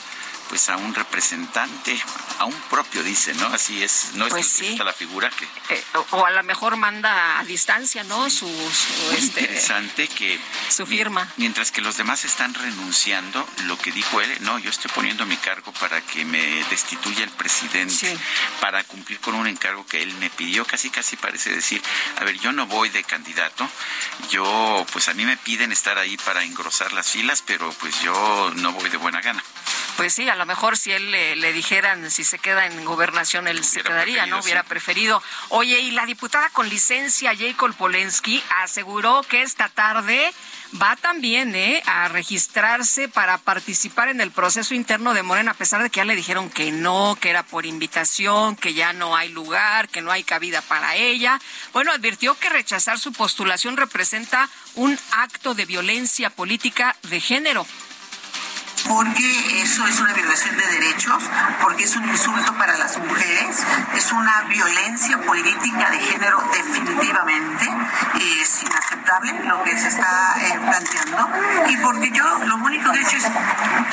pues 0.54 0.68
a 0.68 0.76
un 0.76 0.94
representante, 0.94 2.00
a 2.38 2.44
un 2.44 2.54
propio 2.70 3.02
dice, 3.02 3.34
¿no? 3.34 3.46
Así 3.46 3.82
es, 3.82 4.11
no 4.14 4.28
pues 4.28 4.61
es 4.61 4.78
la 4.78 4.92
figura 4.92 5.28
que 5.28 5.44
eh, 5.75 5.82
o 6.11 6.25
a 6.25 6.30
lo 6.30 6.44
mejor 6.44 6.76
manda 6.76 7.40
a 7.40 7.44
distancia, 7.44 8.04
¿no? 8.04 8.30
Su, 8.30 8.46
este, 9.18 9.40
interesante 9.40 10.06
que 10.06 10.38
su 10.68 10.87
firma. 10.87 11.28
Mientras 11.38 11.73
que 11.73 11.80
los 11.80 11.96
demás 11.96 12.25
están 12.25 12.54
renunciando, 12.54 13.44
lo 13.64 13.76
que 13.78 13.90
dijo 13.90 14.20
él, 14.20 14.32
no, 14.42 14.61
yo 14.61 14.70
estoy 14.70 14.92
poniendo 14.94 15.26
mi 15.26 15.37
cargo 15.38 15.73
para 15.73 16.00
que 16.02 16.25
me 16.25 16.62
destituya 16.70 17.25
el 17.25 17.30
presidente, 17.30 18.16
para 18.61 18.84
cumplir 18.84 19.18
con 19.18 19.34
un 19.34 19.49
encargo 19.49 19.84
que 19.84 20.04
él 20.04 20.14
me 20.20 20.30
pidió, 20.30 20.64
casi 20.64 20.88
casi 20.88 21.16
parece 21.16 21.50
decir, 21.50 21.82
a 22.20 22.23
ver, 22.23 22.38
yo 22.38 22.52
no 22.52 22.68
voy 22.68 22.90
de 22.90 23.02
candidato, 23.02 23.68
yo 24.30 24.87
pues 24.92 25.08
a 25.08 25.14
mí 25.14 25.25
me 25.25 25.37
piden 25.37 25.73
estar 25.73 25.99
ahí 25.99 26.16
para 26.18 26.44
engrosar 26.44 26.92
las 26.92 27.08
filas, 27.08 27.42
pero 27.44 27.73
pues 27.80 28.00
yo 28.02 28.52
no 28.54 28.70
voy 28.70 28.88
de 28.88 28.99
buena 28.99 29.20
gana. 29.20 29.42
Pues 29.96 30.12
sí, 30.12 30.28
a 30.28 30.34
lo 30.34 30.43
mejor 30.46 30.76
si 30.76 30.92
él 30.92 31.10
le, 31.10 31.52
dijeran 31.52 32.10
si 32.10 32.24
se 32.24 32.38
queda 32.38 32.66
en 32.66 32.84
gobernación, 32.84 33.48
él 33.48 33.64
se 33.64 33.82
quedaría, 33.82 34.26
¿no? 34.26 34.40
Hubiera 34.40 34.62
preferido. 34.62 35.22
Oye, 35.48 35.80
y 35.80 35.90
la 35.90 36.06
diputada 36.06 36.50
con 36.50 36.68
licencia, 36.68 37.34
Jacob 37.36 37.74
Polensky, 37.74 38.42
aseguró 38.62 39.22
que 39.22 39.42
esta 39.42 39.68
tarde 39.68 40.32
va 40.80 40.96
también 40.96 41.54
¿eh? 41.54 41.82
a 41.86 42.08
registrarse 42.08 43.08
para 43.08 43.38
participar 43.38 44.08
en 44.08 44.20
el 44.20 44.30
proceso 44.30 44.74
interno 44.74 45.14
de 45.14 45.22
Morena, 45.22 45.52
a 45.52 45.54
pesar 45.54 45.82
de 45.82 45.90
que 45.90 45.98
ya 45.98 46.04
le 46.04 46.16
dijeron 46.16 46.50
que 46.50 46.72
no, 46.72 47.16
que 47.20 47.30
era 47.30 47.42
por 47.42 47.66
invitación, 47.66 48.56
que 48.56 48.74
ya 48.74 48.92
no 48.92 49.16
hay 49.16 49.28
lugar, 49.28 49.88
que 49.88 50.02
no 50.02 50.10
hay 50.10 50.24
cabida 50.24 50.62
para 50.62 50.96
ella. 50.96 51.40
Bueno, 51.72 51.92
advirtió 51.92 52.38
que 52.38 52.50
rechazar 52.50 52.98
su 52.98 53.12
postulación 53.12 53.76
representa 53.76 54.48
un 54.74 54.98
acto 55.12 55.54
de 55.54 55.66
violencia 55.66 56.30
política 56.30 56.96
de 57.02 57.20
género 57.20 57.66
porque 58.88 59.62
eso 59.62 59.87
es 59.87 60.00
una 60.00 60.12
violación 60.12 60.57
de 60.57 60.66
derechos, 60.66 61.23
porque 61.62 61.85
es 61.85 61.97
un 61.97 62.09
insulto 62.09 62.54
para 62.54 62.76
las 62.76 62.99
mujeres, 62.99 63.64
es 63.95 64.12
una 64.12 64.43
violencia 64.43 65.21
política 65.23 65.90
de 65.90 65.99
género 65.99 66.43
definitivamente, 66.52 67.71
es 68.40 68.62
inaceptable 68.62 69.33
lo 69.45 69.62
que 69.62 69.78
se 69.78 69.88
está 69.88 70.35
eh, 70.40 70.59
planteando, 70.61 71.28
y 71.69 71.76
porque 71.78 72.11
yo 72.11 72.25
lo 72.45 72.57
único 72.57 72.93
que 72.93 72.99
he 72.99 73.02
hecho 73.02 73.16
es 73.16 73.26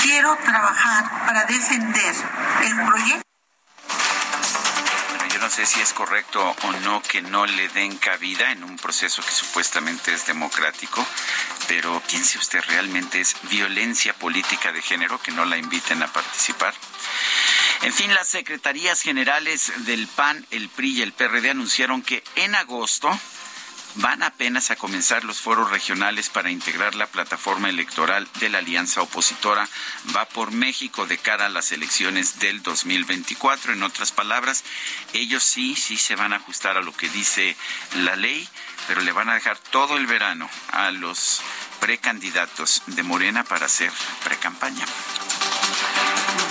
quiero 0.01 0.35
trabajar 0.43 1.25
para 1.25 1.45
defender 1.45 2.15
el 2.63 2.85
proyecto 2.85 3.30
no 5.41 5.49
sé 5.49 5.65
si 5.65 5.81
es 5.81 5.91
correcto 5.91 6.55
o 6.63 6.71
no 6.83 7.01
que 7.01 7.23
no 7.23 7.47
le 7.47 7.67
den 7.69 7.97
cabida 7.97 8.51
en 8.51 8.63
un 8.63 8.77
proceso 8.77 9.23
que 9.23 9.31
supuestamente 9.31 10.13
es 10.13 10.27
democrático, 10.27 11.03
pero 11.67 11.99
piense 12.07 12.37
usted, 12.37 12.61
realmente 12.67 13.19
es 13.19 13.35
violencia 13.49 14.13
política 14.13 14.71
de 14.71 14.83
género 14.83 15.19
que 15.19 15.31
no 15.31 15.43
la 15.45 15.57
inviten 15.57 16.03
a 16.03 16.13
participar. 16.13 16.75
En 17.81 17.91
fin, 17.91 18.13
las 18.13 18.27
secretarías 18.27 19.01
generales 19.01 19.73
del 19.77 20.07
PAN, 20.07 20.45
el 20.51 20.69
PRI 20.69 20.99
y 20.99 21.01
el 21.01 21.13
PRD 21.13 21.49
anunciaron 21.49 22.03
que 22.03 22.23
en 22.35 22.53
agosto 22.53 23.09
van 23.95 24.23
apenas 24.23 24.71
a 24.71 24.75
comenzar 24.75 25.23
los 25.23 25.39
foros 25.39 25.69
regionales 25.69 26.29
para 26.29 26.51
integrar 26.51 26.95
la 26.95 27.07
plataforma 27.07 27.69
electoral 27.69 28.27
de 28.39 28.49
la 28.49 28.59
alianza 28.59 29.01
opositora 29.01 29.67
Va 30.15 30.25
por 30.25 30.51
México 30.51 31.05
de 31.05 31.17
cara 31.17 31.45
a 31.45 31.49
las 31.49 31.71
elecciones 31.71 32.39
del 32.39 32.61
2024. 32.63 33.73
En 33.73 33.83
otras 33.83 34.11
palabras, 34.11 34.63
ellos 35.13 35.43
sí, 35.43 35.75
sí 35.75 35.97
se 35.97 36.15
van 36.15 36.33
a 36.33 36.37
ajustar 36.37 36.77
a 36.77 36.81
lo 36.81 36.93
que 36.93 37.09
dice 37.09 37.55
la 37.95 38.15
ley, 38.15 38.47
pero 38.87 39.01
le 39.01 39.11
van 39.11 39.29
a 39.29 39.35
dejar 39.35 39.57
todo 39.57 39.97
el 39.97 40.07
verano 40.07 40.49
a 40.71 40.91
los 40.91 41.41
precandidatos 41.79 42.83
de 42.87 43.03
Morena 43.03 43.43
para 43.43 43.65
hacer 43.65 43.91
precampaña 44.23 44.85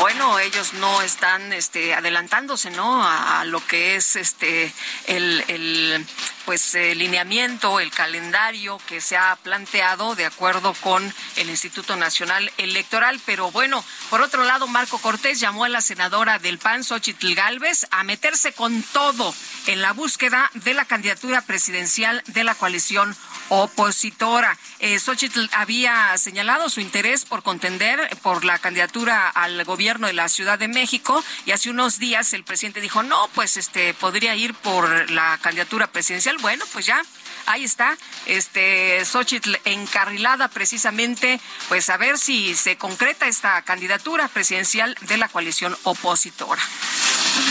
bueno, 0.00 0.38
ellos 0.38 0.73
no 0.75 1.02
están 1.02 1.52
este, 1.52 1.95
adelantándose, 1.95 2.71
¿no? 2.71 3.04
A, 3.04 3.45
lo 3.45 3.64
que 3.66 3.97
es 3.97 4.16
este 4.16 4.73
el, 5.07 6.07
pues 6.47 6.75
el 6.75 6.99
lineamiento, 6.99 7.80
el 7.80 7.90
calendario 7.90 8.78
que 8.87 9.00
se 9.00 9.16
ha 9.16 9.37
planteado 9.37 10.14
de 10.14 10.25
acuerdo 10.25 10.75
con 10.80 11.14
el 11.37 11.50
Instituto 11.50 11.97
Nacional 11.97 12.50
Electoral. 12.57 13.21
Pero 13.26 13.50
bueno, 13.50 13.85
por 14.09 14.23
otro 14.23 14.45
lado, 14.45 14.66
Marco 14.66 14.99
Cortés 14.99 15.38
llamó 15.38 15.64
a 15.64 15.69
la 15.69 15.83
senadora 15.83 16.38
del 16.38 16.59
PAN, 16.59 16.83
Xochitl 16.83 17.35
Galvez, 17.35 17.87
a 17.90 18.02
meterse 18.02 18.52
con 18.52 18.83
todo 18.83 19.35
en 19.66 19.83
la 19.83 19.92
búsqueda 19.92 20.50
de 20.54 20.75
la 20.75 20.87
candidatura 20.87 21.42
presidencial 21.42 22.23
de 22.26 22.45
la 22.45 22.54
coalición 22.54 23.14
opositora. 23.50 24.57
Eh, 24.78 24.99
Xochitl 24.99 25.47
había 25.52 26.16
señalado 26.16 26.71
su 26.71 26.80
interés 26.80 27.25
por 27.25 27.42
contender 27.42 28.09
por 28.23 28.45
la 28.45 28.59
candidatura 28.59 29.28
al 29.28 29.62
gobierno 29.64 30.07
de 30.07 30.14
la 30.14 30.28
Ciudad 30.28 30.59
de 30.59 30.69
México 30.69 31.23
y 31.45 31.50
hace 31.50 31.69
unos 31.69 31.99
días 31.99 32.33
el 32.33 32.45
presidente 32.45 32.80
dijo, 32.80 33.02
no, 33.02 33.28
pues 33.35 33.57
este 33.57 33.92
podría 33.95 34.35
ir 34.37 34.54
por 34.54 35.11
la 35.11 35.38
candidatura 35.42 35.88
presidencial. 35.88 36.38
Bueno, 36.38 36.64
pues 36.73 36.87
ya 36.87 37.02
ahí 37.47 37.64
está, 37.64 37.97
este 38.26 39.04
Xochitl 39.04 39.57
encarrilada 39.64 40.49
precisamente, 40.49 41.40
pues 41.69 41.90
a 41.90 41.97
ver 41.97 42.19
si 42.19 42.54
se 42.54 42.76
concreta 42.76 43.26
esta 43.26 43.61
candidatura 43.62 44.28
presidencial 44.28 44.97
de 45.02 45.16
la 45.16 45.28
coalición 45.28 45.76
opositora. 45.83 46.62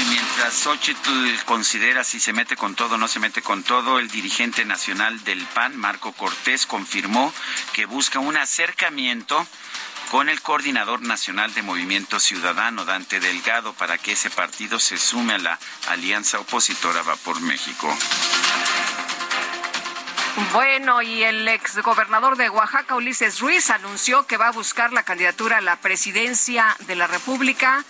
Mientras 0.09 0.53
Xochitl 0.53 1.43
considera 1.45 2.03
si 2.03 2.19
se 2.19 2.33
mete 2.33 2.55
con 2.55 2.75
todo 2.75 2.95
o 2.95 2.97
no 2.97 3.07
se 3.07 3.19
mete 3.19 3.41
con 3.41 3.63
todo, 3.63 3.99
el 3.99 4.09
dirigente 4.09 4.65
nacional 4.65 5.23
del 5.23 5.45
PAN, 5.45 5.77
Marco 5.77 6.13
Cortés, 6.13 6.65
confirmó 6.65 7.33
que 7.73 7.85
busca 7.85 8.19
un 8.19 8.37
acercamiento 8.37 9.45
con 10.11 10.27
el 10.29 10.41
coordinador 10.41 11.01
nacional 11.01 11.53
de 11.53 11.61
Movimiento 11.61 12.19
Ciudadano, 12.19 12.85
Dante 12.85 13.19
Delgado, 13.19 13.73
para 13.73 13.97
que 13.97 14.13
ese 14.13 14.29
partido 14.29 14.79
se 14.79 14.97
sume 14.97 15.33
a 15.35 15.37
la 15.37 15.59
alianza 15.89 16.39
opositora 16.39 17.03
Va 17.03 17.15
por 17.17 17.39
México. 17.41 17.95
Bueno, 20.53 21.01
y 21.01 21.23
el 21.23 21.47
exgobernador 21.47 22.37
de 22.37 22.49
Oaxaca, 22.49 22.95
Ulises 22.95 23.39
Ruiz, 23.39 23.69
anunció 23.69 24.25
que 24.25 24.37
va 24.37 24.47
a 24.47 24.51
buscar 24.51 24.93
la 24.93 25.03
candidatura 25.03 25.57
a 25.57 25.61
la 25.61 25.75
presidencia 25.75 26.75
de 26.87 26.95
la 26.95 27.07
República 27.07 27.83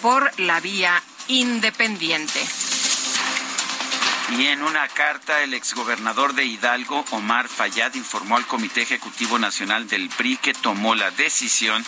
por 0.00 0.38
la 0.38 0.60
vía 0.60 1.02
independiente. 1.28 2.40
Y 4.36 4.46
en 4.46 4.62
una 4.62 4.88
carta, 4.88 5.42
el 5.42 5.54
exgobernador 5.54 6.34
de 6.34 6.44
Hidalgo, 6.44 7.04
Omar 7.12 7.48
Fayad, 7.48 7.94
informó 7.94 8.36
al 8.36 8.46
Comité 8.46 8.82
Ejecutivo 8.82 9.38
Nacional 9.38 9.86
del 9.86 10.08
PRI 10.08 10.36
que 10.38 10.52
tomó 10.52 10.96
la 10.96 11.12
decisión 11.12 11.84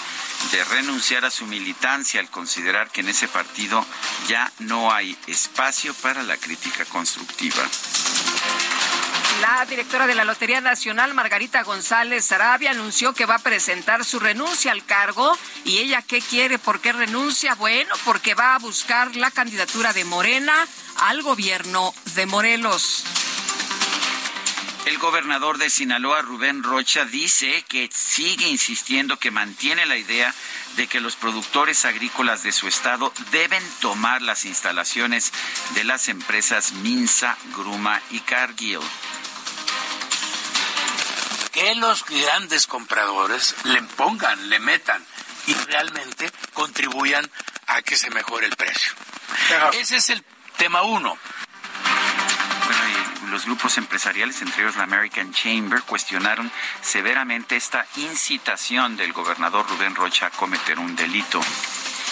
de 0.53 0.63
renunciar 0.65 1.25
a 1.25 1.31
su 1.31 1.47
militancia 1.47 2.21
al 2.21 2.31
considerar 2.31 2.91
que 2.91 3.01
en 3.01 3.09
ese 3.09 3.27
partido 3.27 3.85
ya 4.29 4.53
no 4.61 4.93
hay 4.93 5.19
espacio 5.27 5.93
para 5.95 6.23
la 6.23 6.37
crítica 6.37 6.85
constructiva. 6.85 7.69
La 9.41 9.65
directora 9.67 10.09
de 10.09 10.17
la 10.17 10.25
Lotería 10.25 10.61
Nacional, 10.61 11.15
Margarita 11.15 11.63
González 11.63 12.33
Arabia, 12.33 12.73
anunció 12.73 13.13
que 13.15 13.25
va 13.25 13.37
a 13.37 13.39
presentar 13.39 14.05
su 14.05 14.19
renuncia 14.19 14.73
al 14.73 14.85
cargo. 14.85 15.37
¿Y 15.65 15.79
ella 15.79 16.03
qué 16.03 16.21
quiere? 16.21 16.59
¿Por 16.59 16.81
qué 16.81 16.93
renuncia? 16.93 17.55
Bueno, 17.55 17.95
porque 18.05 18.35
va 18.35 18.57
a 18.57 18.59
buscar 18.59 19.15
la 19.15 19.31
candidatura 19.31 19.93
de 19.93 20.05
Morena 20.05 20.67
al 20.97 21.23
gobierno 21.23 21.95
de 22.17 22.27
Morelos. 22.27 23.05
El 24.87 24.99
gobernador 24.99 25.59
de 25.59 25.71
Sinaloa, 25.71 26.23
Rubén 26.23 26.63
Rocha, 26.63 27.05
dice 27.05 27.63
que 27.69 27.91
sigue 27.93 28.49
insistiendo 28.49 29.19
que 29.19 29.31
mantiene 29.31 29.87
la 29.87 29.99
idea 29.99 30.35
de 30.77 30.87
que 30.87 31.01
los 31.01 31.15
productores 31.15 31.85
agrícolas 31.85 32.43
de 32.43 32.53
su 32.53 32.67
estado 32.67 33.13
deben 33.31 33.63
tomar 33.81 34.23
las 34.23 34.47
instalaciones 34.47 35.33
de 35.75 35.85
las 35.85 36.09
empresas 36.09 36.73
Minsa, 36.73 37.37
Gruma 37.55 38.01
y 38.11 38.21
Cargill 38.21 38.81
que 41.53 41.75
los 41.75 42.05
grandes 42.05 42.67
compradores 42.67 43.55
le 43.65 43.83
pongan, 43.83 44.49
le 44.49 44.61
metan 44.61 45.05
y 45.47 45.55
realmente 45.55 46.31
contribuyan 46.53 47.29
a 47.67 47.83
que 47.83 47.97
se 47.97 48.11
mejore 48.11 48.47
el 48.47 48.57
precio. 48.57 48.93
Ese 49.73 49.97
es 49.97 50.11
el 50.11 50.25
tema 50.57 50.83
uno. 50.83 51.19
Bueno, 52.65 52.83
y 53.25 53.31
los 53.31 53.45
grupos 53.45 53.77
empresariales, 53.79 54.41
entre 54.43 54.63
ellos 54.63 54.77
la 54.77 54.85
American 54.85 55.33
Chamber, 55.33 55.83
cuestionaron 55.83 56.51
severamente 56.81 57.57
esta 57.57 57.87
incitación 57.97 58.97
del 58.97 59.13
gobernador 59.13 59.69
Rubén 59.69 59.95
Rocha 59.95 60.27
a 60.27 60.31
cometer 60.31 60.79
un 60.79 60.95
delito. 60.95 61.41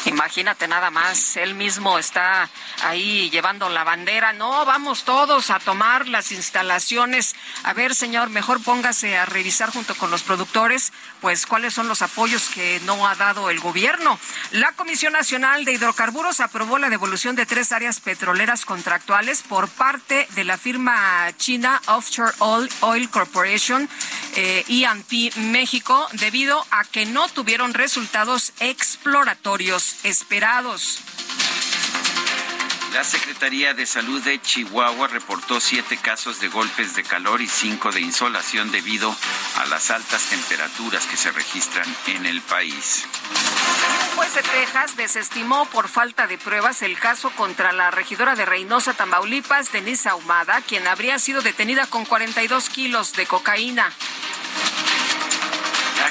Imagínate 0.06 0.68
nada 0.68 0.90
más, 0.90 1.36
él 1.36 1.56
mismo 1.56 1.98
está 1.98 2.48
ahí 2.84 3.28
llevando 3.30 3.68
la 3.68 3.82
bandera. 3.82 4.32
No, 4.32 4.64
vamos 4.64 5.02
todos 5.02 5.50
a 5.50 5.58
tomar 5.58 6.06
las 6.06 6.30
instalaciones. 6.30 7.34
A 7.64 7.72
ver, 7.72 7.92
señor, 7.92 8.30
mejor 8.30 8.62
póngase 8.62 9.18
a 9.18 9.26
revisar 9.26 9.72
junto 9.72 9.96
con 9.96 10.12
los 10.12 10.22
productores, 10.22 10.92
pues 11.20 11.46
cuáles 11.46 11.74
son 11.74 11.88
los 11.88 12.02
apoyos 12.02 12.48
que 12.48 12.80
no 12.84 13.06
ha 13.06 13.14
dado 13.14 13.50
el 13.50 13.60
gobierno. 13.60 14.18
La 14.52 14.72
Comisión 14.72 15.12
Nacional 15.12 15.64
de 15.64 15.72
Hidrocarburos 15.72 16.40
aprobó 16.40 16.78
la 16.78 16.88
devolución 16.88 17.36
de 17.36 17.46
tres 17.46 17.72
áreas 17.72 18.00
petroleras 18.00 18.64
contractuales 18.64 19.42
por 19.42 19.68
parte 19.68 20.28
de 20.34 20.44
la 20.44 20.58
firma 20.58 21.30
china 21.36 21.80
Offshore 21.86 22.32
Oil, 22.80 23.10
Corporation 23.10 23.88
eh, 24.36 24.64
E&P 24.68 25.32
México 25.40 26.06
debido 26.12 26.64
a 26.70 26.84
que 26.84 27.06
no 27.06 27.28
tuvieron 27.28 27.74
resultados 27.74 28.52
exploratorios 28.60 29.96
esperados. 30.04 31.00
La 32.96 33.04
Secretaría 33.04 33.74
de 33.74 33.84
Salud 33.84 34.22
de 34.22 34.40
Chihuahua 34.40 35.06
reportó 35.08 35.60
siete 35.60 35.98
casos 35.98 36.40
de 36.40 36.48
golpes 36.48 36.96
de 36.96 37.02
calor 37.02 37.42
y 37.42 37.46
cinco 37.46 37.92
de 37.92 38.00
insolación 38.00 38.72
debido 38.72 39.14
a 39.56 39.66
las 39.66 39.90
altas 39.90 40.22
temperaturas 40.30 41.04
que 41.04 41.18
se 41.18 41.30
registran 41.30 41.86
en 42.06 42.24
el 42.24 42.40
país. 42.40 43.06
Un 44.12 44.16
juez 44.16 44.34
de 44.34 44.42
Texas 44.42 44.96
desestimó 44.96 45.66
por 45.66 45.88
falta 45.88 46.26
de 46.26 46.38
pruebas 46.38 46.80
el 46.80 46.98
caso 46.98 47.28
contra 47.32 47.70
la 47.72 47.90
regidora 47.90 48.34
de 48.34 48.46
Reynosa, 48.46 48.94
Tamaulipas, 48.94 49.72
Denise 49.72 50.08
Ahumada, 50.08 50.62
quien 50.62 50.86
habría 50.86 51.18
sido 51.18 51.42
detenida 51.42 51.86
con 51.86 52.06
42 52.06 52.70
kilos 52.70 53.12
de 53.12 53.26
cocaína. 53.26 53.92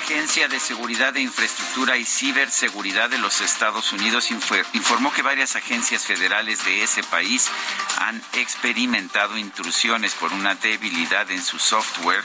Agencia 0.06 0.48
de 0.48 0.60
Seguridad 0.60 1.14
de 1.14 1.22
Infraestructura 1.22 1.98
y 1.98 2.06
Ciberseguridad 2.06 3.10
de 3.10 3.18
los 3.18 3.42
Estados 3.42 3.92
Unidos 3.92 4.30
informó 4.30 5.12
que 5.12 5.24
varias 5.24 5.56
agencias 5.56 6.06
federales 6.06 6.64
de 6.64 6.84
ese 6.84 7.02
país 7.02 7.50
han 7.98 8.22
experimentado 8.34 9.36
intrusiones 9.36 10.14
por 10.14 10.32
una 10.32 10.54
debilidad 10.54 11.32
en 11.32 11.42
su 11.42 11.58
software 11.58 12.24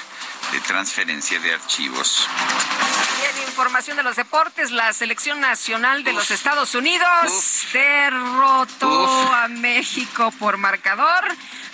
de 0.52 0.60
transferencia 0.60 1.38
de 1.40 1.54
archivos. 1.54 2.28
Y 3.20 3.38
en 3.38 3.48
información 3.48 3.96
de 3.96 4.02
los 4.02 4.16
deportes, 4.16 4.70
la 4.70 4.92
selección 4.92 5.40
nacional 5.40 6.04
de 6.04 6.12
los 6.12 6.30
Estados 6.30 6.74
Unidos 6.74 7.66
derrotó 7.72 9.32
a 9.32 9.48
México 9.48 10.32
por 10.38 10.56
marcador 10.56 11.24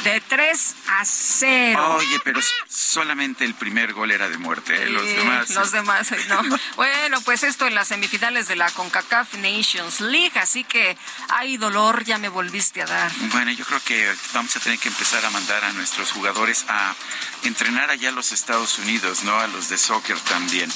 de 0.04 0.20
3 0.20 0.74
a 0.88 1.04
0. 1.04 1.96
Oye, 1.96 2.20
pero 2.22 2.40
solamente 2.68 3.44
el 3.44 3.54
primer 3.54 3.92
gol 3.92 4.10
era 4.10 4.28
de 4.28 4.38
muerte, 4.38 4.74
¿eh? 4.82 4.88
los 4.88 5.04
demás. 5.04 5.50
Los 5.50 5.72
demás, 5.72 6.10
no. 6.28 6.42
bueno, 6.76 7.20
pues 7.22 7.42
esto 7.42 7.66
en 7.66 7.74
las 7.74 7.88
semifinales 7.88 8.46
de 8.48 8.56
la 8.56 8.70
CONCACAF 8.70 9.34
Nations 9.34 10.00
League, 10.00 10.38
así 10.38 10.64
que 10.64 10.96
hay 11.28 11.56
dolor, 11.56 12.04
ya 12.04 12.18
me 12.18 12.28
volviste 12.28 12.82
a 12.82 12.86
dar. 12.86 13.10
Bueno, 13.32 13.50
yo 13.52 13.64
creo 13.64 13.80
que 13.84 14.14
vamos 14.32 14.54
a 14.56 14.60
tener 14.60 14.78
que 14.78 14.88
empezar 14.88 15.24
a 15.24 15.30
mandar 15.30 15.64
a 15.64 15.72
nuestros 15.72 16.12
jugadores 16.12 16.64
a 16.68 16.94
entrenar 17.42 17.90
allá 17.90 18.10
a 18.10 18.12
los 18.12 18.32
Estados 18.32 18.55
Unidos, 18.56 19.22
¿no? 19.24 19.38
A 19.38 19.46
los 19.48 19.68
de 19.68 19.76
soccer 19.76 20.18
también. 20.20 20.70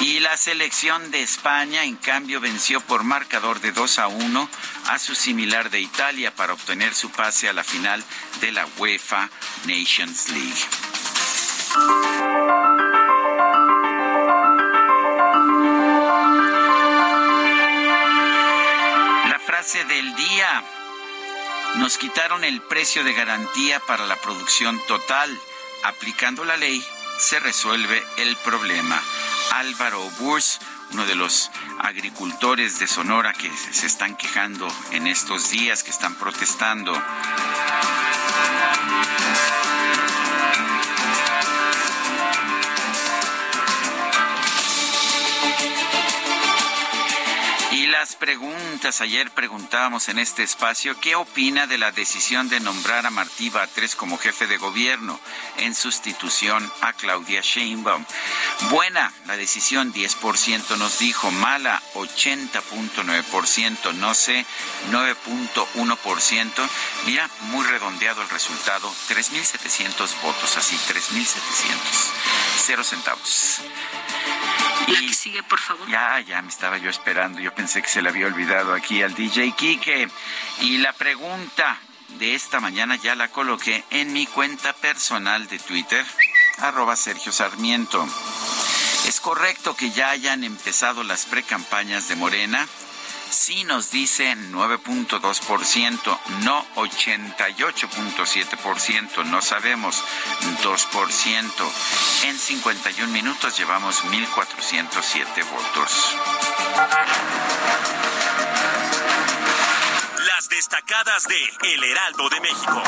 Y 0.00 0.20
la 0.20 0.36
selección 0.36 1.10
de 1.10 1.22
España, 1.22 1.84
en 1.84 1.96
cambio, 1.96 2.40
venció 2.40 2.80
por 2.80 3.04
marcador 3.04 3.60
de 3.60 3.72
2 3.72 3.98
a 3.98 4.08
1 4.08 4.50
a 4.86 4.98
su 4.98 5.14
similar 5.14 5.68
de 5.70 5.80
Italia 5.80 6.34
para 6.34 6.54
obtener 6.54 6.94
su 6.94 7.10
pase 7.10 7.48
a 7.48 7.52
la 7.52 7.64
final 7.64 8.02
de 8.40 8.52
la 8.52 8.66
UEFA 8.78 9.28
Nations 9.66 10.30
League. 10.30 10.64
La 19.28 19.38
frase 19.44 19.84
del 19.84 20.14
día. 20.14 20.64
Nos 21.76 21.98
quitaron 21.98 22.42
el 22.44 22.62
precio 22.62 23.04
de 23.04 23.12
garantía 23.12 23.80
para 23.80 24.06
la 24.06 24.16
producción 24.16 24.80
total. 24.86 25.38
Aplicando 25.84 26.44
la 26.44 26.56
ley 26.56 26.84
se 27.18 27.40
resuelve 27.40 28.02
el 28.16 28.36
problema. 28.36 29.02
Álvaro 29.52 30.00
Burs, 30.18 30.60
uno 30.92 31.04
de 31.04 31.14
los 31.14 31.50
agricultores 31.80 32.78
de 32.78 32.86
Sonora 32.86 33.32
que 33.32 33.50
se 33.72 33.86
están 33.86 34.16
quejando 34.16 34.68
en 34.92 35.06
estos 35.06 35.50
días, 35.50 35.82
que 35.82 35.90
están 35.90 36.14
protestando. 36.14 36.92
Las 47.98 48.14
preguntas. 48.14 49.00
Ayer 49.00 49.28
preguntábamos 49.32 50.08
en 50.08 50.20
este 50.20 50.44
espacio 50.44 51.00
qué 51.00 51.16
opina 51.16 51.66
de 51.66 51.78
la 51.78 51.90
decisión 51.90 52.48
de 52.48 52.60
nombrar 52.60 53.04
a 53.04 53.10
Martí 53.10 53.50
Batres 53.50 53.96
como 53.96 54.18
jefe 54.18 54.46
de 54.46 54.56
gobierno 54.56 55.18
en 55.56 55.74
sustitución 55.74 56.70
a 56.80 56.92
Claudia 56.92 57.40
Sheinbaum. 57.40 58.04
Buena 58.70 59.12
la 59.26 59.36
decisión, 59.36 59.92
10% 59.92 60.76
nos 60.76 61.00
dijo, 61.00 61.32
mala 61.32 61.82
80.9%, 61.94 63.92
no 63.94 64.14
sé, 64.14 64.46
9.1%. 64.92 66.68
Mira, 67.04 67.28
muy 67.50 67.66
redondeado 67.66 68.22
el 68.22 68.28
resultado, 68.28 68.88
3.700 69.08 70.22
votos, 70.22 70.56
así, 70.56 70.76
3.700. 70.76 71.26
Cero 72.64 72.84
centavos. 72.84 73.60
Sigue, 75.12 75.42
por 75.42 75.58
favor. 75.58 75.88
Ya, 75.88 76.20
ya 76.20 76.40
me 76.42 76.48
estaba 76.48 76.78
yo 76.78 76.90
esperando. 76.90 77.40
Yo 77.40 77.54
pensé 77.54 77.82
que 77.82 77.88
se 77.88 78.02
le 78.02 78.08
había 78.08 78.26
olvidado 78.26 78.72
aquí 78.72 79.02
al 79.02 79.14
DJ 79.14 79.52
Kike. 79.52 80.08
Y 80.60 80.78
la 80.78 80.92
pregunta 80.92 81.78
de 82.18 82.34
esta 82.34 82.60
mañana 82.60 82.96
ya 82.96 83.14
la 83.14 83.28
coloqué 83.28 83.84
en 83.90 84.12
mi 84.12 84.26
cuenta 84.26 84.72
personal 84.72 85.46
de 85.48 85.58
Twitter, 85.58 86.04
arroba 86.58 86.96
Sergio 86.96 87.32
Sarmiento. 87.32 88.06
¿Es 89.06 89.20
correcto 89.20 89.76
que 89.76 89.90
ya 89.90 90.10
hayan 90.10 90.44
empezado 90.44 91.02
las 91.02 91.26
precampañas 91.26 92.08
de 92.08 92.16
Morena? 92.16 92.66
Sí 93.30 93.64
nos 93.64 93.90
dice 93.90 94.36
9.2%, 94.36 96.18
no 96.42 96.64
88.7%, 96.74 99.24
no 99.24 99.40
sabemos 99.42 100.04
2%. 100.62 101.50
En 102.24 102.38
51 102.38 103.12
minutos 103.12 103.58
llevamos 103.58 104.04
1.407 104.04 105.44
votos. 105.50 106.14
Las 110.26 110.48
destacadas 110.48 111.24
de 111.24 111.52
El 111.74 111.84
Heraldo 111.84 112.28
de 112.28 112.40
México. 112.40 112.82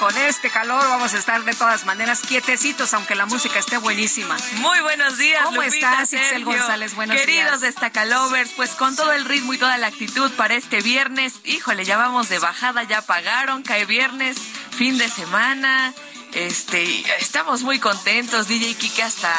Con 0.00 0.16
este 0.16 0.48
calor 0.48 0.82
vamos 0.88 1.12
a 1.12 1.18
estar 1.18 1.44
de 1.44 1.52
todas 1.52 1.84
maneras 1.84 2.22
quietecitos, 2.22 2.94
aunque 2.94 3.14
la 3.14 3.26
música 3.26 3.58
esté 3.58 3.76
buenísima. 3.76 4.34
Muy 4.54 4.80
buenos 4.80 5.18
días, 5.18 5.44
¿Cómo 5.44 5.62
estás, 5.62 6.14
Itzel 6.14 6.42
González? 6.42 6.94
Buenos 6.94 7.18
Queridos 7.18 7.60
destacalovers, 7.60 8.52
pues 8.56 8.70
con 8.70 8.96
todo 8.96 9.12
el 9.12 9.26
ritmo 9.26 9.52
y 9.52 9.58
toda 9.58 9.76
la 9.76 9.88
actitud 9.88 10.30
para 10.38 10.54
este 10.54 10.80
viernes, 10.80 11.40
híjole, 11.44 11.84
ya 11.84 11.98
vamos 11.98 12.30
de 12.30 12.38
bajada, 12.38 12.82
ya 12.84 13.02
pagaron, 13.02 13.62
cae 13.62 13.84
viernes, 13.84 14.38
fin 14.70 14.96
de 14.96 15.10
semana, 15.10 15.92
este, 16.32 17.04
estamos 17.20 17.62
muy 17.62 17.78
contentos, 17.78 18.48
DJ 18.48 18.76
Kike 18.76 19.02
hasta 19.02 19.34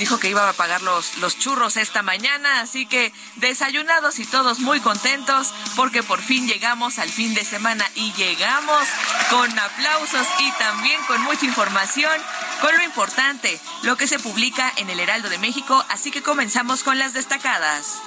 dijo 0.00 0.18
que 0.18 0.30
iba 0.30 0.48
a 0.48 0.52
pagar 0.54 0.80
los, 0.80 1.18
los 1.18 1.38
churros 1.38 1.76
esta 1.76 2.02
mañana, 2.02 2.60
así 2.62 2.86
que 2.86 3.12
desayunados 3.36 4.18
y 4.18 4.24
todos 4.24 4.58
muy 4.58 4.80
contentos 4.80 5.52
porque 5.76 6.02
por 6.02 6.22
fin 6.22 6.48
llegamos 6.48 6.98
al 6.98 7.10
fin 7.10 7.34
de 7.34 7.44
semana 7.44 7.84
y 7.94 8.10
llegamos 8.14 8.88
con 9.28 9.58
aplausos 9.58 10.26
y 10.38 10.50
también 10.52 10.98
con 11.06 11.20
mucha 11.22 11.44
información, 11.44 12.18
con 12.62 12.74
lo 12.74 12.82
importante, 12.82 13.60
lo 13.82 13.96
que 13.98 14.06
se 14.06 14.18
publica 14.18 14.72
en 14.76 14.88
el 14.88 15.00
Heraldo 15.00 15.28
de 15.28 15.36
México, 15.36 15.84
así 15.90 16.10
que 16.10 16.22
comenzamos 16.22 16.82
con 16.82 16.98
las 16.98 17.12
destacadas. 17.12 18.00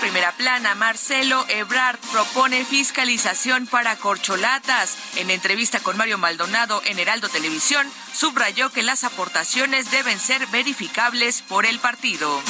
Primera 0.00 0.32
plana, 0.32 0.74
Marcelo 0.74 1.44
Ebrard 1.48 1.98
propone 2.10 2.64
fiscalización 2.64 3.66
para 3.66 3.96
corcholatas. 3.96 4.96
En 5.16 5.30
entrevista 5.30 5.80
con 5.80 5.96
Mario 5.96 6.16
Maldonado 6.18 6.82
en 6.86 6.98
Heraldo 6.98 7.28
Televisión, 7.28 7.86
subrayó 8.14 8.70
que 8.70 8.82
las 8.82 9.04
aportaciones 9.04 9.90
deben 9.90 10.18
ser 10.18 10.46
verificables 10.46 11.42
por 11.42 11.66
el 11.66 11.78
partido. 11.78 12.42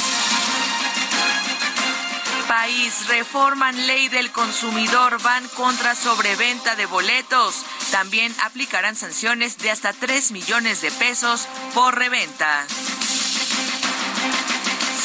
País, 2.47 3.07
reforman 3.07 3.87
ley 3.87 4.09
del 4.09 4.31
consumidor, 4.31 5.21
van 5.21 5.47
contra 5.49 5.95
sobreventa 5.95 6.75
de 6.75 6.85
boletos. 6.85 7.65
También 7.91 8.33
aplicarán 8.43 8.95
sanciones 8.95 9.57
de 9.57 9.71
hasta 9.71 9.93
3 9.93 10.31
millones 10.31 10.81
de 10.81 10.91
pesos 10.91 11.47
por 11.73 11.97
reventa. 11.97 12.65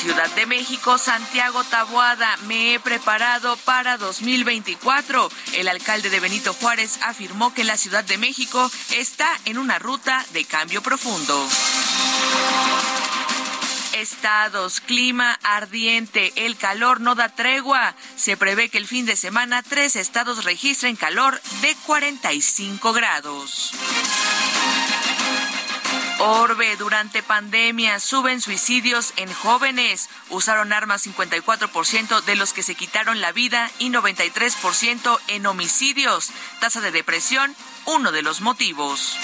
Ciudad 0.07 0.33
de 0.37 0.47
México, 0.47 0.99
Santiago 0.99 1.65
Taboada, 1.65 2.37
me 2.47 2.75
he 2.75 2.79
preparado 2.79 3.57
para 3.65 3.99
2024. 3.99 5.29
El 5.55 5.67
alcalde 5.67 6.11
de 6.11 6.21
Benito 6.21 6.55
Juárez 6.55 7.01
afirmó 7.03 7.53
que 7.53 7.65
la 7.65 7.77
Ciudad 7.77 8.05
de 8.05 8.17
México 8.17 8.71
está 8.95 9.29
en 9.47 9.59
una 9.59 9.81
ruta 9.81 10.25
de 10.33 10.45
cambio 10.45 10.81
profundo. 10.81 11.49
Estados, 13.95 14.81
clima 14.81 15.41
ardiente, 15.43 16.33
el 16.37 16.57
calor 16.57 17.01
no 17.01 17.17
da 17.17 17.31
tregua. 17.31 17.97
Se 18.15 18.37
prevé 18.37 18.69
que 18.69 18.79
el 18.79 18.87
fin 18.87 19.07
de 19.07 19.17
semana 19.17 19.65
tres 19.65 19.97
estados 19.97 20.45
registren 20.45 20.95
calor 20.95 21.41
de 21.63 21.75
45 21.85 22.93
grados. 22.93 23.73
Orbe, 26.29 26.77
durante 26.77 27.23
pandemia 27.23 28.01
suben 28.01 28.41
suicidios 28.41 29.13
en 29.17 29.33
jóvenes. 29.33 30.09
Usaron 30.29 30.73
armas 30.73 31.07
54% 31.07 32.21
de 32.23 32.35
los 32.35 32.53
que 32.53 32.65
se 32.65 32.75
quitaron 32.75 33.21
la 33.21 33.31
vida 33.31 33.71
y 33.79 33.91
93% 33.91 35.21
en 35.29 35.47
homicidios. 35.47 36.31
Tasa 36.59 36.81
de 36.81 36.91
depresión, 36.91 37.55
uno 37.85 38.11
de 38.11 38.23
los 38.23 38.41
motivos. 38.41 39.17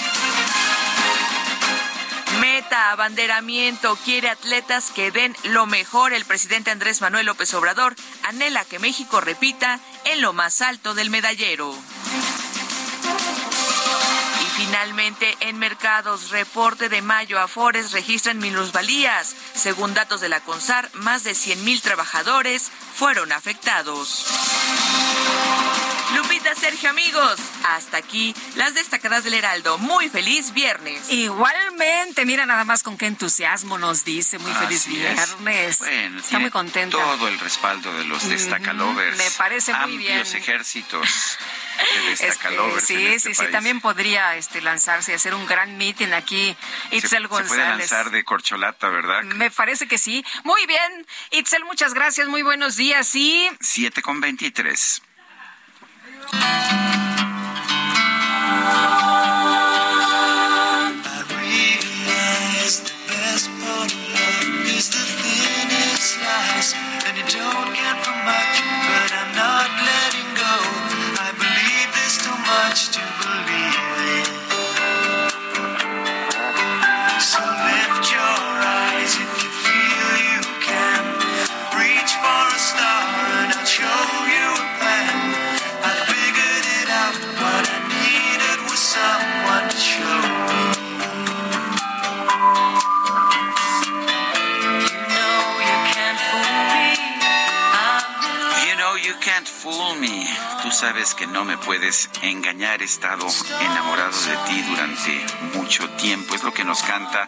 Meta, 2.39 2.91
abanderamiento, 2.91 3.97
quiere 4.05 4.29
atletas 4.29 4.89
que 4.89 5.11
den 5.11 5.35
lo 5.43 5.65
mejor. 5.65 6.13
El 6.13 6.23
presidente 6.23 6.71
Andrés 6.71 7.01
Manuel 7.01 7.25
López 7.25 7.53
Obrador 7.53 7.97
anhela 8.23 8.63
que 8.63 8.79
México 8.79 9.19
repita 9.19 9.81
en 10.05 10.21
lo 10.21 10.31
más 10.31 10.61
alto 10.61 10.93
del 10.93 11.09
medallero. 11.09 11.75
Finalmente, 14.55 15.35
en 15.39 15.57
mercados, 15.57 16.29
reporte 16.29 16.87
de 16.87 17.01
mayo, 17.01 17.39
Afores 17.39 17.91
registran 17.91 18.37
minusvalías. 18.37 19.35
Según 19.53 19.93
datos 19.93 20.21
de 20.21 20.29
la 20.29 20.41
CONSAR, 20.41 20.89
más 20.93 21.23
de 21.23 21.33
100 21.33 21.63
mil 21.63 21.81
trabajadores 21.81 22.71
fueron 22.95 23.31
afectados. 23.31 24.27
Lupita, 26.15 26.53
Sergio, 26.53 26.91
amigos, 26.91 27.39
hasta 27.63 27.97
aquí 27.97 28.35
las 28.55 28.75
destacadas 28.75 29.23
del 29.23 29.33
Heraldo. 29.33 29.79
Muy 29.79 30.09
feliz 30.09 30.53
viernes. 30.53 31.11
Igualmente, 31.11 32.23
mira 32.25 32.45
nada 32.45 32.63
más 32.65 32.83
con 32.83 32.97
qué 32.97 33.07
entusiasmo 33.07 33.79
nos 33.79 34.05
dice. 34.05 34.37
Muy 34.37 34.53
feliz 34.53 34.85
viernes. 34.87 35.79
Bueno, 35.79 36.19
está 36.19 36.37
muy 36.37 36.51
contento. 36.51 36.99
Todo 36.99 37.27
el 37.27 37.39
respaldo 37.39 37.91
de 37.97 38.05
los 38.05 38.29
destacalovers. 38.29 39.17
Me 39.17 39.31
parece 39.31 39.73
muy 39.73 39.97
bien. 39.97 40.19
Amplios 40.19 40.35
ejércitos. 40.35 41.07
Este, 42.11 42.27
sí, 42.81 43.07
este 43.07 43.19
sí, 43.19 43.35
sí, 43.35 43.51
también 43.51 43.81
podría 43.81 44.35
este, 44.35 44.61
lanzarse 44.61 45.11
y 45.11 45.15
hacer 45.15 45.33
un 45.33 45.45
gran 45.45 45.77
meeting 45.77 46.13
aquí. 46.13 46.55
Itzel 46.91 47.27
González. 47.27 47.51
Se 47.51 47.55
puede 47.55 47.69
lanzar 47.69 48.11
de 48.11 48.23
corcholata, 48.23 48.89
¿verdad? 48.89 49.23
Me 49.23 49.51
parece 49.51 49.87
que 49.87 49.97
sí. 49.97 50.25
Muy 50.43 50.65
bien, 50.65 51.05
Itzel, 51.31 51.65
muchas 51.65 51.93
gracias, 51.93 52.27
muy 52.27 52.41
buenos 52.41 52.75
días 52.75 53.15
y... 53.15 53.49
7 53.59 54.01
con 54.01 54.21
23. 54.21 55.01
No 101.27 101.45
me 101.45 101.57
puedes 101.57 102.09
engañar, 102.21 102.81
he 102.81 102.85
estado 102.85 103.27
enamorado 103.61 104.11
de 104.11 104.37
ti 104.47 104.61
durante 104.61 105.25
mucho 105.57 105.89
tiempo. 105.91 106.35
Es 106.35 106.43
lo 106.43 106.53
que 106.53 106.63
nos 106.63 106.81
canta 106.83 107.27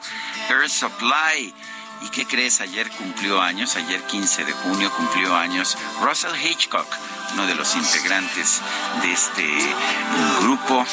Earth 0.50 0.70
Supply. 0.70 1.54
¿Y 2.02 2.10
qué 2.10 2.26
crees? 2.26 2.62
Ayer 2.62 2.90
cumplió 2.92 3.42
años, 3.42 3.76
ayer 3.76 4.02
15 4.04 4.46
de 4.46 4.52
junio 4.52 4.92
cumplió 4.92 5.36
años 5.36 5.78
Russell 6.02 6.36
Hitchcock, 6.36 6.88
uno 7.34 7.48
de 7.48 7.56
los 7.56 7.76
integrantes 7.76 8.62
de 9.02 9.12
este 9.12 9.76
grupo, 10.42 10.86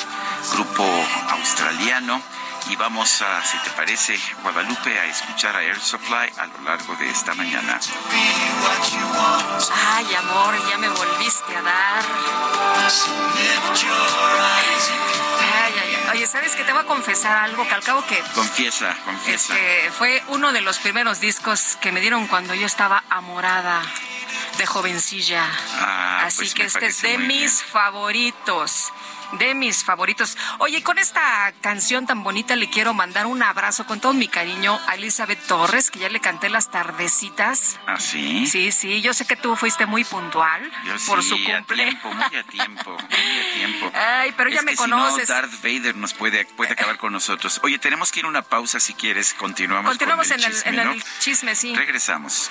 grupo 0.55 0.85
australiano 1.31 2.23
y 2.68 2.77
vamos 2.77 3.22
a, 3.22 3.42
si 3.44 3.59
te 3.59 3.70
parece, 3.70 4.18
Guadalupe, 4.42 4.98
a 4.98 5.07
escuchar 5.07 5.57
a 5.57 5.62
Air 5.62 5.79
Supply 5.81 6.33
a 6.38 6.46
lo 6.46 6.61
largo 6.64 6.94
de 6.96 7.09
esta 7.11 7.35
mañana. 7.35 7.79
Ay, 9.94 10.14
amor, 10.14 10.68
ya 10.70 10.79
me 10.79 10.88
volviste 10.88 11.57
a 11.57 11.62
dar. 11.62 12.03
Ay, 15.40 15.72
ay, 15.83 15.96
ay. 16.05 16.11
Oye, 16.12 16.27
¿sabes 16.27 16.53
qué? 16.53 16.59
que 16.59 16.64
te 16.64 16.72
voy 16.72 16.83
a 16.83 16.87
confesar 16.87 17.37
algo 17.37 17.66
que 17.66 17.75
al 17.75 17.83
cabo 17.83 18.05
que 18.07 18.18
Confiesa, 18.35 18.94
confiesa. 19.05 19.55
este, 19.55 19.90
fue 19.90 20.22
uno 20.29 20.53
de 20.53 20.61
los 20.61 20.79
primeros 20.79 21.20
discos 21.20 21.77
que 21.81 21.92
me 21.92 22.01
dieron 22.01 22.27
cuando 22.27 22.55
yo 22.55 22.66
estaba 22.66 23.03
amorada 23.11 23.83
de 24.59 24.66
jovencilla. 24.66 25.44
Ah, 25.79 26.22
Así 26.27 26.38
pues 26.38 26.55
que 26.55 26.64
este 26.64 26.87
es 26.87 27.03
de 27.03 27.18
mis 27.18 27.62
favoritos. 27.64 28.92
De 29.38 29.55
mis 29.55 29.83
favoritos. 29.85 30.37
Oye, 30.59 30.83
con 30.83 30.99
esta 30.99 31.53
canción 31.62 32.07
tan 32.07 32.23
bonita 32.23 32.55
le 32.55 32.68
quiero 32.68 32.92
mandar 32.92 33.27
un 33.27 33.42
abrazo 33.42 33.87
con 33.87 33.99
todo 34.01 34.12
mi 34.12 34.29
cariño 34.29 34.79
a 34.87 34.95
Elizabeth 34.97 35.47
Torres, 35.47 35.90
que 35.90 36.01
ya 36.01 36.09
le 36.11 36.21
canté 36.21 36.51
las 36.51 36.71
tardecitas. 36.71 37.79
¿Ah, 37.87 37.99
sí? 37.99 38.47
Sí, 38.47 38.73
sí, 38.73 39.01
yo 39.01 39.14
sé 39.14 39.27
que 39.27 39.37
tú 39.37 39.57
fuiste 39.57 39.87
muy 39.87 40.05
puntual 40.05 40.62
Yo 40.85 40.95
por 41.07 41.23
sí, 41.23 41.31
su 41.31 41.35
a 41.51 41.57
cumple. 41.59 41.85
tiempo, 41.85 42.12
muy 42.12 42.25
a 42.37 42.42
tiempo, 42.45 42.90
muy 43.11 43.38
a 43.40 43.55
tiempo. 43.55 43.92
Ay, 43.95 44.33
pero 44.37 44.51
ya 44.51 44.59
Es 44.59 44.64
me 44.64 44.73
que 44.73 44.77
conoces. 44.77 45.27
Si 45.27 45.33
no, 45.33 45.38
Darth 45.40 45.62
Vader 45.62 45.97
nos 45.97 46.12
puede, 46.14 46.45
puede 46.45 46.73
acabar 46.73 46.99
con 46.99 47.12
nosotros. 47.12 47.59
Oye, 47.62 47.79
tenemos 47.79 48.12
que 48.12 48.21
ir 48.21 48.27
a 48.27 48.29
una 48.29 48.42
pausa 48.42 48.81
si 48.81 48.92
quieres. 48.95 49.33
Continuamos, 49.35 49.90
Continuamos 49.92 50.29
con 50.29 50.38
en, 50.40 50.45
el, 50.45 50.53
chisme, 50.53 50.71
en 50.71 50.77
¿no? 50.85 50.92
el 50.92 51.05
chisme, 51.21 51.55
sí. 51.55 51.75
Regresamos. 51.75 52.51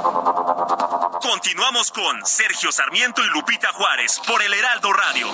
Continuamos 1.21 1.91
con 1.91 2.25
Sergio 2.25 2.71
Sarmiento 2.71 3.23
y 3.23 3.29
Lupita 3.29 3.67
Juárez 3.73 4.19
por 4.25 4.41
el 4.41 4.51
Heraldo 4.53 4.91
Radio. 4.91 5.27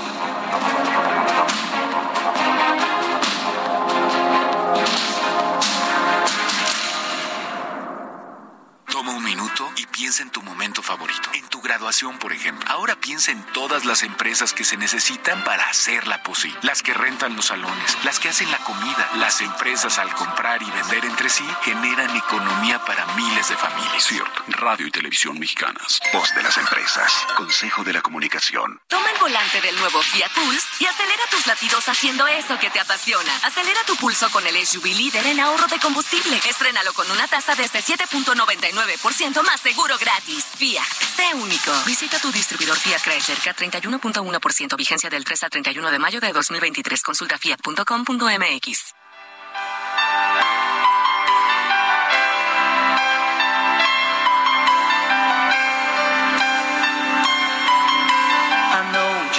Toma 8.92 9.14
un 9.14 9.24
minuto 9.24 9.72
y 9.78 9.86
piensa 9.86 10.24
en 10.24 10.30
tu 10.30 10.42
momento 10.42 10.84
favorito. 10.84 11.30
En 11.34 11.48
tu 11.48 11.62
graduación, 11.62 12.20
por 12.20 12.34
ejemplo. 12.34 12.70
Ahora 12.70 12.98
piensa 13.00 13.32
en 13.32 13.42
todas 13.54 13.86
las 13.86 14.04
empresas 14.04 14.52
que 14.52 14.66
se 14.66 14.76
necesitan 14.76 15.44
para 15.46 15.70
hacerla 15.70 16.22
posible. 16.24 16.60
Las 16.64 16.84
que 16.84 16.94
rentan 16.94 17.38
los 17.38 17.46
salones, 17.46 17.98
las 18.04 18.20
que 18.20 18.28
hacen 18.30 18.52
la 18.52 18.58
comida. 18.60 19.10
Las 19.16 19.40
empresas 19.40 20.00
al 20.00 20.14
comprar 20.16 20.62
y 20.62 20.70
vender 20.70 21.06
entre 21.06 21.30
sí 21.30 21.46
generan 21.64 22.14
economía 22.16 22.84
para 22.84 23.06
miles 23.16 23.48
de 23.48 23.56
familias. 23.56 24.04
Cierto. 24.04 24.37
Radio 24.50 24.88
y 24.88 24.92
Televisión 24.92 25.38
Mexicanas. 25.40 26.00
Voz 26.14 26.34
de 26.36 26.44
las 26.44 26.58
empresas. 26.58 27.12
Consejo 27.36 27.84
de 27.84 27.94
la 27.94 28.02
Comunicación. 28.02 28.80
Toma 28.88 29.12
el 29.12 29.20
volante 29.20 29.62
del 29.62 29.76
nuevo 29.78 30.02
Fiat 30.02 30.32
Pulse 30.34 30.66
y 30.80 30.86
acelera 30.86 31.24
tus 31.30 31.46
latidos 31.48 31.88
haciendo 31.90 32.26
eso 32.28 32.58
que 32.60 32.70
te 32.70 32.80
apasiona. 32.80 33.36
Acelera 33.44 33.84
tu 33.86 33.96
pulso 33.98 34.30
con 34.32 34.46
el 34.48 34.66
SUV 34.66 34.86
líder 34.86 35.28
en 35.28 35.40
ahorro 35.40 35.68
de 35.68 35.80
combustible. 35.80 36.40
Estrénalo 36.50 36.94
con 36.94 37.10
una 37.12 37.28
tasa 37.28 37.56
desde 37.56 37.80
7.99% 37.80 39.44
más 39.44 39.60
seguro 39.60 39.98
gratis. 39.98 40.46
Fiat, 40.58 40.88
sé 41.16 41.34
único. 41.36 41.72
Visita 41.86 42.20
tu 42.20 42.32
distribuidor 42.32 42.78
Fiat 42.78 43.02
Chrysler 43.02 43.38
K31.1% 43.40 44.78
vigencia 44.78 45.10
del 45.10 45.26
3 45.26 45.44
al 45.44 45.50
31 45.50 45.92
de 45.92 46.00
mayo 46.00 46.20
de 46.20 46.32
2023. 46.32 47.04
Consulta 47.04 47.38
fiat.com.mx. 47.38 48.94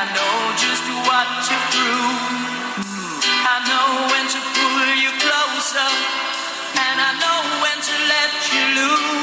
I 0.00 0.06
know 0.16 0.56
just 0.56 0.86
what 1.04 1.28
to 1.44 1.54
prove. 1.76 2.80
I 3.52 3.56
know 3.68 3.88
when 4.08 4.24
to 4.32 4.40
pull 4.56 4.88
you 4.96 5.12
closer, 5.20 5.92
and 6.72 6.96
I 7.04 7.12
know 7.20 7.40
when 7.60 7.76
to 7.84 7.96
let 8.08 8.32
you 8.48 8.64
loose. 8.80 9.19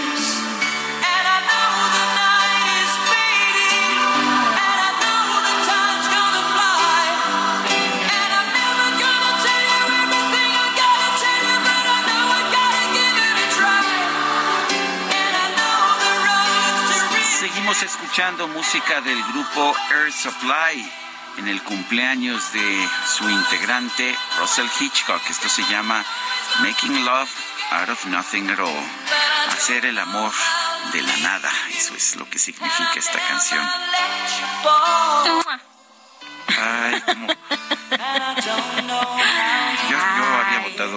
Seguimos 17.67 17.95
escuchando 17.95 18.47
música 18.47 19.01
del 19.01 19.21
grupo 19.23 19.75
Air 19.91 20.13
Supply 20.13 20.89
en 21.37 21.49
el 21.49 21.61
cumpleaños 21.63 22.53
de 22.53 22.89
su 23.05 23.29
integrante 23.29 24.15
Russell 24.39 24.69
Hitchcock. 24.79 25.21
Esto 25.29 25.49
se 25.49 25.63
llama 25.63 26.01
Making 26.61 27.03
Love 27.03 27.29
Out 27.71 27.89
of 27.89 28.05
Nothing 28.05 28.49
at 28.51 28.59
All. 28.59 28.89
Hacer 29.49 29.85
el 29.85 29.99
amor 29.99 30.31
de 30.93 31.01
la 31.01 31.17
nada. 31.17 31.51
Eso 31.75 31.93
es 31.93 32.15
lo 32.15 32.29
que 32.29 32.39
significa 32.39 32.93
esta 32.95 33.19
canción. 33.27 33.69
Ay, 36.57 37.01
como... 37.01 37.27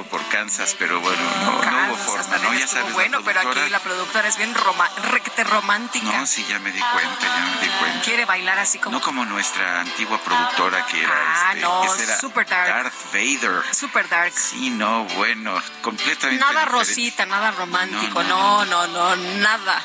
por 0.04 0.24
Kansas, 0.28 0.74
pero 0.78 1.00
bueno, 1.00 1.22
no, 1.44 1.62
no 1.62 1.86
hubo 1.88 1.96
forma, 1.96 2.36
¿no? 2.38 2.54
Ya 2.54 2.66
sabes, 2.66 2.92
bueno, 2.94 3.18
la 3.18 3.24
pero 3.24 3.40
aquí 3.40 3.70
la 3.70 3.78
productora 3.80 4.28
es 4.28 4.36
bien 4.36 4.54
roma, 4.54 4.88
romántica. 5.44 6.04
No, 6.18 6.26
sí, 6.26 6.44
ya 6.48 6.58
me 6.58 6.70
di 6.72 6.80
cuenta, 6.80 7.20
ya 7.26 7.54
me 7.54 7.60
di 7.66 7.68
cuenta. 7.78 8.02
Quiere 8.04 8.24
bailar 8.24 8.58
así 8.58 8.78
como 8.78 8.98
No 8.98 9.02
como 9.02 9.24
nuestra 9.24 9.80
antigua 9.80 10.18
productora 10.18 10.84
que 10.86 11.02
era, 11.02 11.12
Ah, 11.12 11.48
este, 11.50 11.60
no, 11.62 11.94
era 11.94 12.18
super 12.18 12.46
dark. 12.48 12.68
Darth 12.68 13.12
Vader. 13.12 13.74
super 13.74 14.08
dark. 14.08 14.32
Sí, 14.34 14.70
no, 14.70 15.04
bueno, 15.16 15.60
completamente 15.82 16.40
Nada 16.40 16.60
diferente. 16.64 16.78
rosita, 16.78 17.26
nada 17.26 17.50
romántico, 17.52 18.22
No, 18.24 18.64
no, 18.64 18.86
no, 18.86 19.16
no, 19.16 19.16
nada. 19.38 19.82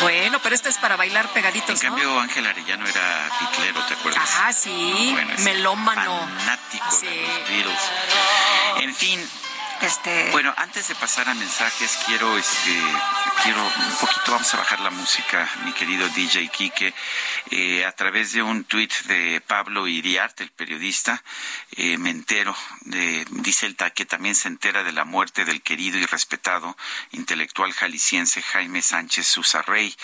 Bueno, 0.00 0.38
pero 0.42 0.54
este 0.54 0.70
es 0.70 0.78
para 0.78 0.96
bailar 0.96 1.26
En 1.26 1.32
pegaditos, 1.32 1.74
¿no? 1.82 1.90
cambio, 1.90 2.18
Ángel 2.20 2.46
Arellano 2.46 2.86
era 2.86 3.28
pitlero, 3.38 3.80
¿te 3.84 3.94
acuerdas? 3.94 4.22
Ajá, 4.22 4.52
sí, 4.52 5.10
Bueno, 5.12 5.32
es 5.34 5.40
melómano. 5.40 6.18
Fanático 6.38 6.90
Sí. 6.98 7.06
de 7.06 7.26
los 7.26 7.48
Beatles. 7.48 7.80
En 8.82 8.92
fin, 8.94 9.20
Este, 9.82 10.30
Bueno, 10.32 10.52
antes 10.56 10.88
de 10.88 10.94
pasar 10.94 11.28
a 11.28 11.34
mensajes, 11.34 11.98
quiero, 12.06 12.36
este, 12.38 12.80
quiero 13.44 13.62
un 13.62 13.96
poquito, 14.00 14.32
vamos 14.32 14.52
a 14.54 14.56
bajar 14.56 14.80
la 14.80 14.90
música, 14.90 15.48
mi 15.64 15.72
querido 15.72 16.08
DJ 16.08 16.48
Quique, 16.48 16.94
eh, 17.50 17.84
a 17.84 17.92
través 17.92 18.32
de 18.32 18.42
un 18.42 18.64
tuit 18.64 18.92
de 19.04 19.40
Pablo 19.46 19.86
Iriart, 19.86 20.40
el 20.40 20.50
periodista, 20.50 21.22
eh, 21.72 21.98
me 21.98 22.10
entero, 22.10 22.56
de, 22.82 23.26
dice 23.30 23.72
ta- 23.74 23.90
que 23.90 24.06
también 24.06 24.34
se 24.34 24.48
entera 24.48 24.82
de 24.82 24.92
la 24.92 25.04
muerte 25.04 25.44
del 25.44 25.62
querido 25.62 25.98
y 25.98 26.06
respetado 26.06 26.76
intelectual 27.12 27.72
jalisciense 27.72 28.42
Jaime 28.42 28.80
Sánchez 28.82 29.26
Susarrey. 29.26 29.94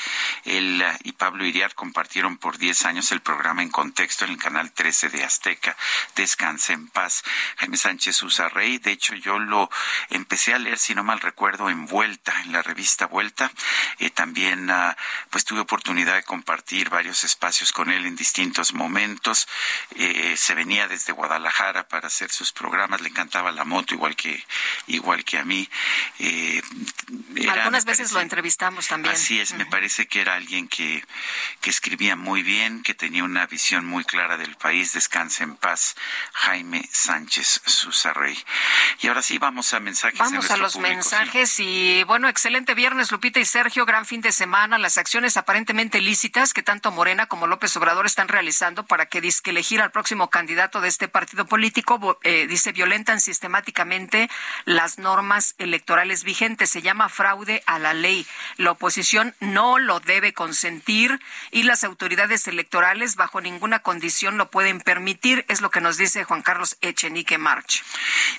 Él 0.44 0.82
eh, 0.82 0.98
y 1.04 1.12
Pablo 1.12 1.44
Iriart 1.46 1.74
compartieron 1.74 2.36
por 2.36 2.58
10 2.58 2.84
años 2.84 3.10
el 3.10 3.20
programa 3.20 3.62
En 3.62 3.70
Contexto 3.70 4.26
en 4.26 4.32
el 4.32 4.38
canal 4.38 4.70
13 4.72 5.08
de 5.08 5.24
Azteca. 5.24 5.76
Descanse 6.14 6.74
en 6.74 6.88
paz. 6.88 7.22
Jaime 7.56 7.76
Sánchez 7.78 8.16
Susarrey, 8.16 8.78
de 8.78 8.92
hecho 8.92 9.14
yo 9.14 9.38
lo 9.38 9.61
lo 9.62 9.70
empecé 10.10 10.54
a 10.54 10.58
leer, 10.58 10.78
si 10.78 10.94
no 10.94 11.04
mal 11.04 11.20
recuerdo, 11.20 11.70
en 11.70 11.86
Vuelta, 11.86 12.34
en 12.44 12.52
la 12.52 12.62
revista 12.62 13.06
Vuelta. 13.06 13.50
Eh, 13.98 14.10
también 14.10 14.70
ah, 14.70 14.96
pues 15.30 15.44
tuve 15.44 15.60
oportunidad 15.60 16.14
de 16.14 16.22
compartir 16.22 16.90
varios 16.90 17.24
espacios 17.24 17.72
con 17.72 17.90
él 17.90 18.06
en 18.06 18.16
distintos 18.16 18.72
momentos. 18.74 19.48
Eh, 19.96 20.34
se 20.36 20.54
venía 20.54 20.88
desde 20.88 21.12
Guadalajara 21.12 21.88
para 21.88 22.08
hacer 22.08 22.30
sus 22.30 22.52
programas, 22.52 23.00
le 23.00 23.08
encantaba 23.08 23.52
la 23.52 23.64
moto 23.64 23.94
igual 23.94 24.16
que 24.16 24.44
igual 24.86 25.24
que 25.24 25.38
a 25.38 25.44
mí. 25.44 25.68
Eh, 26.18 26.62
Algunas 27.50 27.84
veces 27.84 28.12
lo 28.12 28.20
entrevistamos 28.20 28.88
también. 28.88 29.14
Así 29.14 29.40
es, 29.40 29.52
me 29.54 29.66
parece 29.66 30.06
que 30.06 30.20
era 30.20 30.34
alguien 30.34 30.68
que, 30.68 31.04
que 31.60 31.70
escribía 31.70 32.16
muy 32.16 32.42
bien, 32.42 32.82
que 32.82 32.94
tenía 32.94 33.24
una 33.24 33.46
visión 33.46 33.84
muy 33.86 34.04
clara 34.04 34.36
del 34.36 34.56
país. 34.56 34.92
Descanse 34.92 35.44
en 35.44 35.56
paz, 35.56 35.94
Jaime 36.32 36.88
Sánchez 36.92 37.60
Susarrey. 37.66 38.38
Y 39.00 39.08
ahora 39.08 39.22
sí, 39.22 39.38
vamos 39.38 39.51
a 39.52 39.80
mensajes. 39.80 40.18
Vamos 40.18 40.50
a 40.50 40.56
los 40.56 40.78
mensajes 40.78 41.60
y 41.60 42.04
bueno, 42.04 42.28
excelente 42.28 42.74
viernes, 42.74 43.12
Lupita 43.12 43.38
y 43.38 43.44
Sergio, 43.44 43.84
gran 43.84 44.06
fin 44.06 44.22
de 44.22 44.32
semana. 44.32 44.78
Las 44.78 44.96
acciones 44.96 45.36
aparentemente 45.36 46.00
lícitas 46.00 46.54
que 46.54 46.62
tanto 46.62 46.90
Morena 46.90 47.26
como 47.26 47.46
López 47.46 47.76
Obrador 47.76 48.06
están 48.06 48.28
realizando 48.28 48.86
para 48.86 49.06
que 49.06 49.20
disque 49.20 49.50
elegir 49.50 49.82
al 49.82 49.90
próximo 49.90 50.30
candidato 50.30 50.80
de 50.80 50.88
este 50.88 51.06
partido 51.06 51.44
político, 51.44 52.18
eh, 52.22 52.46
dice, 52.48 52.72
violentan 52.72 53.20
sistemáticamente 53.20 54.30
las 54.64 54.98
normas 54.98 55.54
electorales 55.58 56.24
vigentes. 56.24 56.70
Se 56.70 56.80
llama 56.80 57.10
fraude 57.10 57.62
a 57.66 57.78
la 57.78 57.92
ley. 57.92 58.26
La 58.56 58.70
oposición 58.70 59.34
no 59.40 59.78
lo 59.78 60.00
debe 60.00 60.32
consentir 60.32 61.20
y 61.50 61.64
las 61.64 61.84
autoridades 61.84 62.48
electorales 62.48 63.16
bajo 63.16 63.42
ninguna 63.42 63.80
condición 63.80 64.38
lo 64.38 64.50
pueden 64.50 64.80
permitir, 64.80 65.44
es 65.48 65.60
lo 65.60 65.70
que 65.70 65.82
nos 65.82 65.98
dice 65.98 66.24
Juan 66.24 66.42
Carlos 66.42 66.78
Echenique 66.80 67.36
March. 67.36 67.82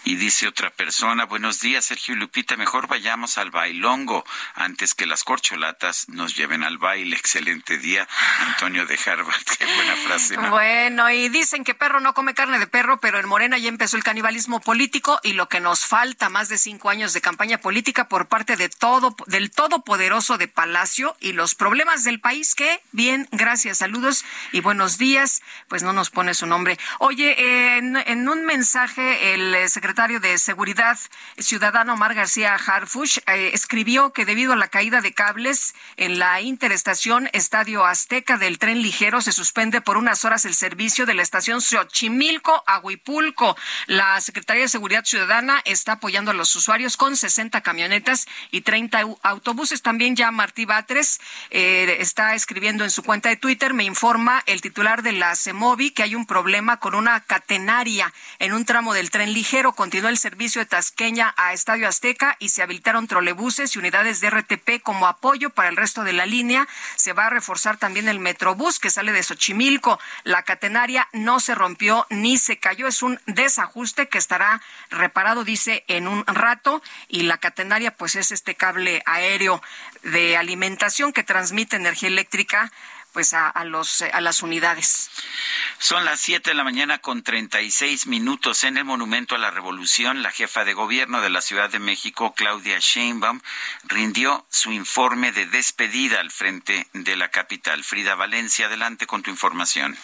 Y 0.05 0.15
dice 0.15 0.47
otra 0.47 0.71
persona, 0.71 1.02
buenos 1.27 1.59
días 1.59 1.83
Sergio 1.83 2.15
Lupita, 2.15 2.55
mejor 2.55 2.87
vayamos 2.87 3.37
al 3.37 3.51
bailongo 3.51 4.23
antes 4.55 4.95
que 4.95 5.05
las 5.05 5.25
corcholatas 5.25 6.07
nos 6.07 6.33
lleven 6.35 6.63
al 6.63 6.77
baile. 6.77 7.17
Excelente 7.17 7.77
día, 7.77 8.07
Antonio 8.39 8.85
de 8.85 8.97
Harvard. 9.05 9.43
Qué 9.59 9.65
buena 9.65 9.95
frase. 9.97 10.37
Bueno, 10.37 11.09
y 11.09 11.27
dicen 11.27 11.65
que 11.65 11.73
perro 11.73 11.99
no 11.99 12.13
come 12.13 12.33
carne 12.33 12.57
de 12.57 12.67
perro, 12.67 13.01
pero 13.01 13.19
en 13.19 13.27
Morena 13.27 13.57
ya 13.57 13.67
empezó 13.67 13.97
el 13.97 14.03
canibalismo 14.03 14.61
político 14.61 15.19
y 15.23 15.33
lo 15.33 15.49
que 15.49 15.59
nos 15.59 15.85
falta, 15.85 16.29
más 16.29 16.47
de 16.47 16.57
cinco 16.57 16.89
años 16.89 17.11
de 17.11 17.19
campaña 17.19 17.57
política 17.57 18.07
por 18.07 18.27
parte 18.27 18.55
de 18.55 18.69
todo, 18.69 19.13
del 19.27 19.51
todopoderoso 19.51 20.37
de 20.37 20.47
Palacio 20.47 21.17
y 21.19 21.33
los 21.33 21.53
problemas 21.53 22.05
del 22.05 22.21
país 22.21 22.55
que, 22.55 22.81
bien, 22.93 23.27
gracias, 23.31 23.79
saludos 23.79 24.23
y 24.53 24.61
buenos 24.61 24.97
días. 24.97 25.41
Pues 25.67 25.83
no 25.83 25.91
nos 25.91 26.09
pone 26.09 26.33
su 26.33 26.47
nombre. 26.47 26.79
Oye, 26.99 27.77
en, 27.77 28.29
un 28.29 28.45
mensaje, 28.45 29.33
el 29.33 29.69
secretario 29.69 30.21
de 30.21 30.37
Seguridad 30.37 30.92
Ciudadano 31.37 31.93
Omar 31.93 32.13
García 32.13 32.55
Harfush 32.55 33.19
eh, 33.27 33.51
escribió 33.53 34.13
que 34.13 34.25
debido 34.25 34.53
a 34.53 34.55
la 34.55 34.67
caída 34.67 35.01
de 35.01 35.13
cables 35.13 35.75
en 35.97 36.19
la 36.19 36.41
interestación 36.41 37.29
Estadio 37.33 37.85
Azteca 37.85 38.37
del 38.37 38.59
tren 38.59 38.81
ligero 38.81 39.21
se 39.21 39.31
suspende 39.31 39.81
por 39.81 39.97
unas 39.97 40.25
horas 40.25 40.45
el 40.45 40.53
servicio 40.53 41.05
de 41.05 41.13
la 41.13 41.21
estación 41.21 41.61
Xochimilco 41.61 42.63
a 42.65 42.79
Huipulco. 42.79 43.57
La 43.87 44.19
Secretaría 44.21 44.63
de 44.63 44.69
Seguridad 44.69 45.05
Ciudadana 45.05 45.61
está 45.65 45.93
apoyando 45.93 46.31
a 46.31 46.33
los 46.33 46.55
usuarios 46.55 46.97
con 46.97 47.15
60 47.15 47.61
camionetas 47.61 48.27
y 48.51 48.61
30 48.61 49.01
autobuses. 49.23 49.81
También 49.81 50.15
ya 50.15 50.31
Martí 50.31 50.65
Batres 50.65 51.19
eh, 51.49 51.97
está 51.99 52.35
escribiendo 52.35 52.83
en 52.83 52.91
su 52.91 53.03
cuenta 53.03 53.29
de 53.29 53.37
Twitter, 53.37 53.73
me 53.73 53.83
informa 53.83 54.43
el 54.45 54.61
titular 54.61 55.03
de 55.03 55.13
la 55.13 55.35
CEMOVI 55.35 55.91
que 55.91 56.03
hay 56.03 56.15
un 56.15 56.25
problema 56.25 56.77
con 56.77 56.95
una 56.95 57.21
catenaria 57.21 58.13
en 58.39 58.53
un 58.53 58.65
tramo 58.65 58.93
del 58.93 59.11
tren 59.11 59.33
ligero. 59.33 59.73
Continúa 59.73 60.09
el 60.09 60.17
servicio 60.17 60.59
de 60.59 60.65
Tasqueña 60.83 61.33
a 61.37 61.53
Estadio 61.53 61.87
Azteca 61.87 62.35
y 62.39 62.49
se 62.49 62.61
habilitaron 62.61 63.07
trolebuses 63.07 63.73
y 63.73 63.79
unidades 63.79 64.19
de 64.19 64.29
RTP 64.29 64.81
como 64.83 65.07
apoyo 65.07 65.49
para 65.49 65.69
el 65.69 65.77
resto 65.77 66.03
de 66.03 66.11
la 66.11 66.25
línea. 66.25 66.67
Se 66.97 67.13
va 67.13 67.27
a 67.27 67.29
reforzar 67.29 67.77
también 67.77 68.09
el 68.09 68.19
Metrobús 68.19 68.79
que 68.79 68.89
sale 68.89 69.13
de 69.13 69.23
Xochimilco. 69.23 69.97
La 70.25 70.43
catenaria 70.43 71.07
no 71.13 71.39
se 71.39 71.55
rompió 71.55 72.05
ni 72.09 72.37
se 72.37 72.57
cayó. 72.57 72.87
Es 72.87 73.01
un 73.01 73.17
desajuste 73.27 74.09
que 74.09 74.17
estará 74.17 74.61
reparado, 74.89 75.45
dice, 75.45 75.85
en 75.87 76.05
un 76.05 76.25
rato. 76.25 76.83
Y 77.07 77.23
la 77.23 77.37
catenaria, 77.37 77.95
pues 77.95 78.17
es 78.17 78.33
este 78.33 78.55
cable 78.55 79.03
aéreo 79.05 79.61
de 80.01 80.35
alimentación 80.35 81.13
que 81.13 81.23
transmite 81.23 81.77
energía 81.77 82.09
eléctrica 82.09 82.73
pues 83.13 83.33
a, 83.33 83.51
los 83.65 84.01
a 84.01 84.19
las 84.21 84.41
unidades. 84.41 85.09
Son 85.77 86.03
las 86.03 86.19
siete 86.19 86.49
de 86.49 86.55
la 86.55 86.63
mañana 86.63 86.97
con 86.97 87.23
treinta 87.23 87.61
y 87.61 87.71
seis 87.71 88.07
minutos 88.07 88.63
en 88.63 88.77
el 88.77 88.85
Monumento 88.85 89.35
a 89.35 89.37
la 89.37 89.51
Revolución. 89.51 90.23
La 90.23 90.31
jefa 90.31 90.65
de 90.65 90.73
gobierno 90.73 91.21
de 91.21 91.29
la 91.29 91.41
Ciudad 91.41 91.69
de 91.69 91.79
México, 91.79 92.33
Claudia 92.33 92.79
Sheinbaum, 92.79 93.41
rindió 93.83 94.45
su 94.49 94.71
informe 94.71 95.31
de 95.31 95.45
despedida 95.45 96.19
al 96.19 96.31
frente 96.31 96.87
de 96.93 97.15
la 97.15 97.29
capital. 97.29 97.83
Frida 97.83 98.15
Valencia, 98.15 98.65
adelante 98.65 99.05
con 99.05 99.23
tu 99.23 99.29
información. 99.29 99.97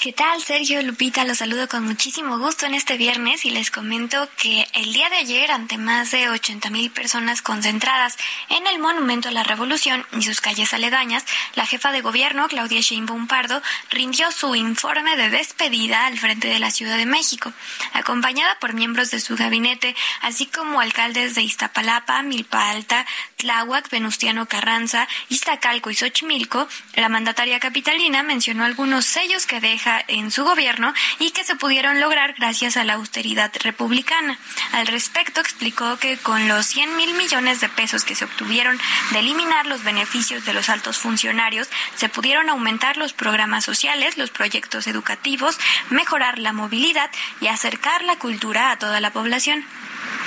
¿Qué 0.00 0.14
tal, 0.14 0.42
Sergio 0.42 0.80
Lupita? 0.80 1.26
Los 1.26 1.36
saludo 1.36 1.68
con 1.68 1.84
muchísimo 1.84 2.38
gusto 2.38 2.64
en 2.64 2.72
este 2.72 2.96
viernes 2.96 3.44
y 3.44 3.50
les 3.50 3.70
comento 3.70 4.30
que 4.38 4.66
el 4.72 4.94
día 4.94 5.10
de 5.10 5.16
ayer, 5.16 5.50
ante 5.50 5.76
más 5.76 6.10
de 6.10 6.30
80 6.30 6.70
mil 6.70 6.90
personas 6.90 7.42
concentradas 7.42 8.16
en 8.48 8.66
el 8.66 8.78
Monumento 8.78 9.28
a 9.28 9.32
la 9.32 9.42
Revolución 9.42 10.06
y 10.16 10.22
sus 10.22 10.40
calles 10.40 10.72
aledañas, 10.72 11.26
la 11.54 11.66
jefa 11.66 11.92
de 11.92 12.00
gobierno, 12.00 12.48
Claudia 12.48 12.80
Sheinbaum 12.80 13.26
Pardo, 13.26 13.60
rindió 13.90 14.32
su 14.32 14.54
informe 14.54 15.18
de 15.18 15.28
despedida 15.28 16.06
al 16.06 16.18
frente 16.18 16.48
de 16.48 16.60
la 16.60 16.70
Ciudad 16.70 16.96
de 16.96 17.04
México, 17.04 17.52
acompañada 17.92 18.58
por 18.58 18.72
miembros 18.72 19.10
de 19.10 19.20
su 19.20 19.36
gabinete, 19.36 19.94
así 20.22 20.46
como 20.46 20.80
alcaldes 20.80 21.34
de 21.34 21.42
Iztapalapa, 21.42 22.22
Milpa 22.22 22.70
Alta, 22.70 23.04
Tláhuac, 23.40 23.88
Venustiano 23.88 24.46
Carranza, 24.46 25.08
Iztacalco 25.30 25.90
y 25.90 25.94
Xochimilco. 25.94 26.68
La 26.94 27.08
mandataria 27.08 27.58
capitalina 27.58 28.22
mencionó 28.22 28.64
algunos 28.64 29.06
sellos 29.06 29.46
que 29.46 29.60
deja 29.60 30.04
en 30.08 30.30
su 30.30 30.44
gobierno 30.44 30.92
y 31.18 31.30
que 31.30 31.42
se 31.42 31.56
pudieron 31.56 32.00
lograr 32.00 32.34
gracias 32.34 32.76
a 32.76 32.84
la 32.84 32.94
austeridad 32.94 33.50
republicana. 33.62 34.38
Al 34.72 34.86
respecto, 34.86 35.40
explicó 35.40 35.96
que 35.98 36.18
con 36.18 36.48
los 36.48 36.66
100 36.66 36.96
mil 36.96 37.14
millones 37.14 37.60
de 37.60 37.70
pesos 37.70 38.04
que 38.04 38.14
se 38.14 38.26
obtuvieron 38.26 38.78
de 39.12 39.20
eliminar 39.20 39.66
los 39.66 39.84
beneficios 39.84 40.44
de 40.44 40.52
los 40.52 40.68
altos 40.68 40.98
funcionarios, 40.98 41.68
se 41.96 42.10
pudieron 42.10 42.50
aumentar 42.50 42.98
los 42.98 43.14
programas 43.14 43.64
sociales, 43.64 44.18
los 44.18 44.30
proyectos 44.30 44.86
educativos, 44.86 45.58
mejorar 45.88 46.38
la 46.38 46.52
movilidad 46.52 47.10
y 47.40 47.46
acercar 47.46 48.04
la 48.04 48.16
cultura 48.16 48.70
a 48.70 48.78
toda 48.78 49.00
la 49.00 49.12
población. 49.12 49.64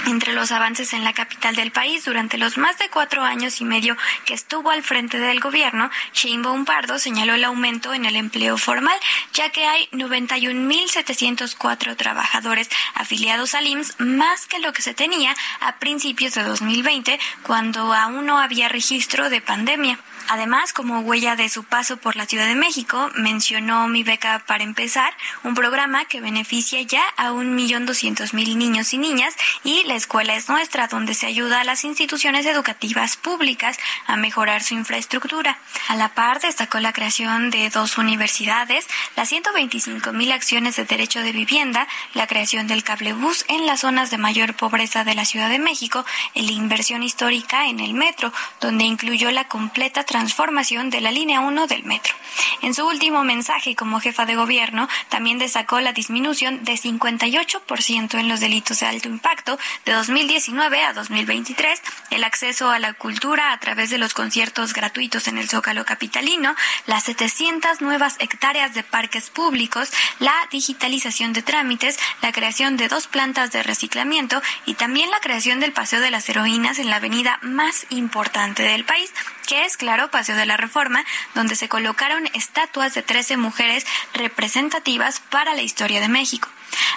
Entre 0.07 0.33
los 0.33 0.51
avances 0.51 0.93
en 0.93 1.03
la 1.03 1.13
capital 1.13 1.55
del 1.55 1.71
país 1.71 2.05
durante 2.05 2.37
los 2.37 2.57
más 2.57 2.77
de 2.77 2.89
cuatro 2.89 3.23
años 3.23 3.61
y 3.61 3.65
medio 3.65 3.97
que 4.25 4.33
estuvo 4.33 4.69
al 4.69 4.83
frente 4.83 5.17
del 5.17 5.39
gobierno, 5.39 5.89
Sheinbaum 6.13 6.65
Pardo 6.65 6.99
señaló 6.99 7.35
el 7.35 7.43
aumento 7.43 7.93
en 7.93 8.05
el 8.05 8.15
empleo 8.15 8.57
formal, 8.57 8.97
ya 9.33 9.49
que 9.49 9.65
hay 9.65 9.87
91.704 9.91 11.95
trabajadores 11.95 12.69
afiliados 12.95 13.55
al 13.55 13.67
IMSS, 13.67 13.99
más 13.99 14.47
que 14.47 14.59
lo 14.59 14.73
que 14.73 14.81
se 14.81 14.93
tenía 14.93 15.35
a 15.61 15.77
principios 15.77 16.33
de 16.33 16.43
2020, 16.43 17.19
cuando 17.43 17.93
aún 17.93 18.25
no 18.25 18.39
había 18.39 18.69
registro 18.69 19.29
de 19.29 19.41
pandemia. 19.41 19.99
Además, 20.29 20.73
como 20.73 21.01
huella 21.01 21.35
de 21.35 21.49
su 21.49 21.63
paso 21.63 21.97
por 21.97 22.15
la 22.15 22.25
Ciudad 22.25 22.47
de 22.47 22.55
México, 22.55 23.09
mencionó 23.15 23.87
Mi 23.87 24.03
Beca 24.03 24.43
para 24.47 24.63
Empezar, 24.63 25.13
un 25.43 25.53
programa 25.53 26.05
que 26.05 26.21
beneficia 26.21 26.81
ya 26.81 27.03
a 27.17 27.31
un 27.31 27.55
millón 27.55 27.85
doscientos 27.85 28.33
mil 28.33 28.57
niños 28.57 28.93
y 28.93 28.97
niñas, 28.97 29.35
y 29.63 29.83
La 29.83 29.95
Escuela 29.95 30.35
es 30.35 30.49
Nuestra, 30.49 30.87
donde 30.87 31.13
se 31.13 31.27
ayuda 31.27 31.61
a 31.61 31.63
las 31.63 31.83
instituciones 31.83 32.45
educativas 32.45 33.17
públicas 33.17 33.77
a 34.07 34.15
mejorar 34.15 34.63
su 34.63 34.73
infraestructura. 34.73 35.57
A 35.87 35.95
la 35.95 36.13
par, 36.13 36.39
destacó 36.39 36.79
la 36.79 36.93
creación 36.93 37.49
de 37.49 37.69
dos 37.69 37.97
universidades, 37.97 38.87
las 39.15 39.29
125 39.29 40.13
mil 40.13 40.31
acciones 40.31 40.75
de 40.75 40.85
derecho 40.85 41.21
de 41.21 41.31
vivienda, 41.31 41.87
la 42.13 42.27
creación 42.27 42.67
del 42.67 42.83
cablebús 42.83 43.45
en 43.49 43.65
las 43.65 43.81
zonas 43.81 44.09
de 44.09 44.17
mayor 44.17 44.55
pobreza 44.55 45.03
de 45.03 45.15
la 45.15 45.25
Ciudad 45.25 45.49
de 45.49 45.59
México, 45.59 46.05
la 46.33 46.51
inversión 46.51 47.03
histórica 47.03 47.67
en 47.67 47.79
el 47.79 47.93
metro, 47.93 48.31
donde 48.61 48.85
incluyó 48.85 49.31
la 49.31 49.47
completa 49.47 50.05
transformación 50.13 50.91
de 50.91 51.01
la 51.01 51.11
línea 51.11 51.39
1 51.39 51.65
del 51.65 51.85
metro. 51.85 52.13
En 52.61 52.75
su 52.75 52.85
último 52.87 53.23
mensaje 53.23 53.75
como 53.75 53.99
jefa 53.99 54.27
de 54.27 54.35
gobierno, 54.35 54.87
también 55.09 55.39
destacó 55.39 55.81
la 55.81 55.91
disminución 55.91 56.63
de 56.63 56.73
58% 56.73 58.19
en 58.19 58.27
los 58.29 58.39
delitos 58.39 58.79
de 58.79 58.85
alto 58.85 59.09
impacto 59.09 59.57
de 59.85 59.93
2019 59.93 60.83
a 60.83 60.93
2023, 60.93 61.81
el 62.11 62.23
acceso 62.23 62.69
a 62.69 62.77
la 62.77 62.93
cultura 62.93 63.53
a 63.53 63.59
través 63.59 63.89
de 63.89 63.97
los 63.97 64.13
conciertos 64.13 64.73
gratuitos 64.73 65.27
en 65.27 65.39
el 65.39 65.49
Zócalo 65.49 65.83
capitalino, 65.83 66.55
las 66.85 67.05
700 67.05 67.81
nuevas 67.81 68.15
hectáreas 68.19 68.75
de 68.75 68.83
parques 68.83 69.31
públicos, 69.31 69.89
la 70.19 70.35
digitalización 70.51 71.33
de 71.33 71.41
trámites, 71.41 71.97
la 72.21 72.31
creación 72.31 72.77
de 72.77 72.87
dos 72.87 73.07
plantas 73.07 73.51
de 73.51 73.63
reciclamiento 73.63 74.43
y 74.67 74.75
también 74.75 75.09
la 75.09 75.19
creación 75.21 75.59
del 75.59 75.73
Paseo 75.73 76.01
de 76.01 76.11
las 76.11 76.29
Heroínas 76.29 76.77
en 76.77 76.91
la 76.91 76.97
avenida 76.97 77.39
más 77.41 77.87
importante 77.89 78.61
del 78.61 78.85
país, 78.85 79.11
que 79.47 79.65
es, 79.65 79.75
claro, 79.75 80.02
Paseo 80.09 80.35
de 80.35 80.45
la 80.45 80.57
Reforma, 80.57 81.03
donde 81.35 81.55
se 81.55 81.69
colocaron 81.69 82.27
estatuas 82.33 82.93
de 82.93 83.03
13 83.03 83.37
mujeres 83.37 83.85
representativas 84.13 85.19
para 85.19 85.53
la 85.55 85.61
historia 85.61 85.99
de 86.01 86.09
México. 86.09 86.49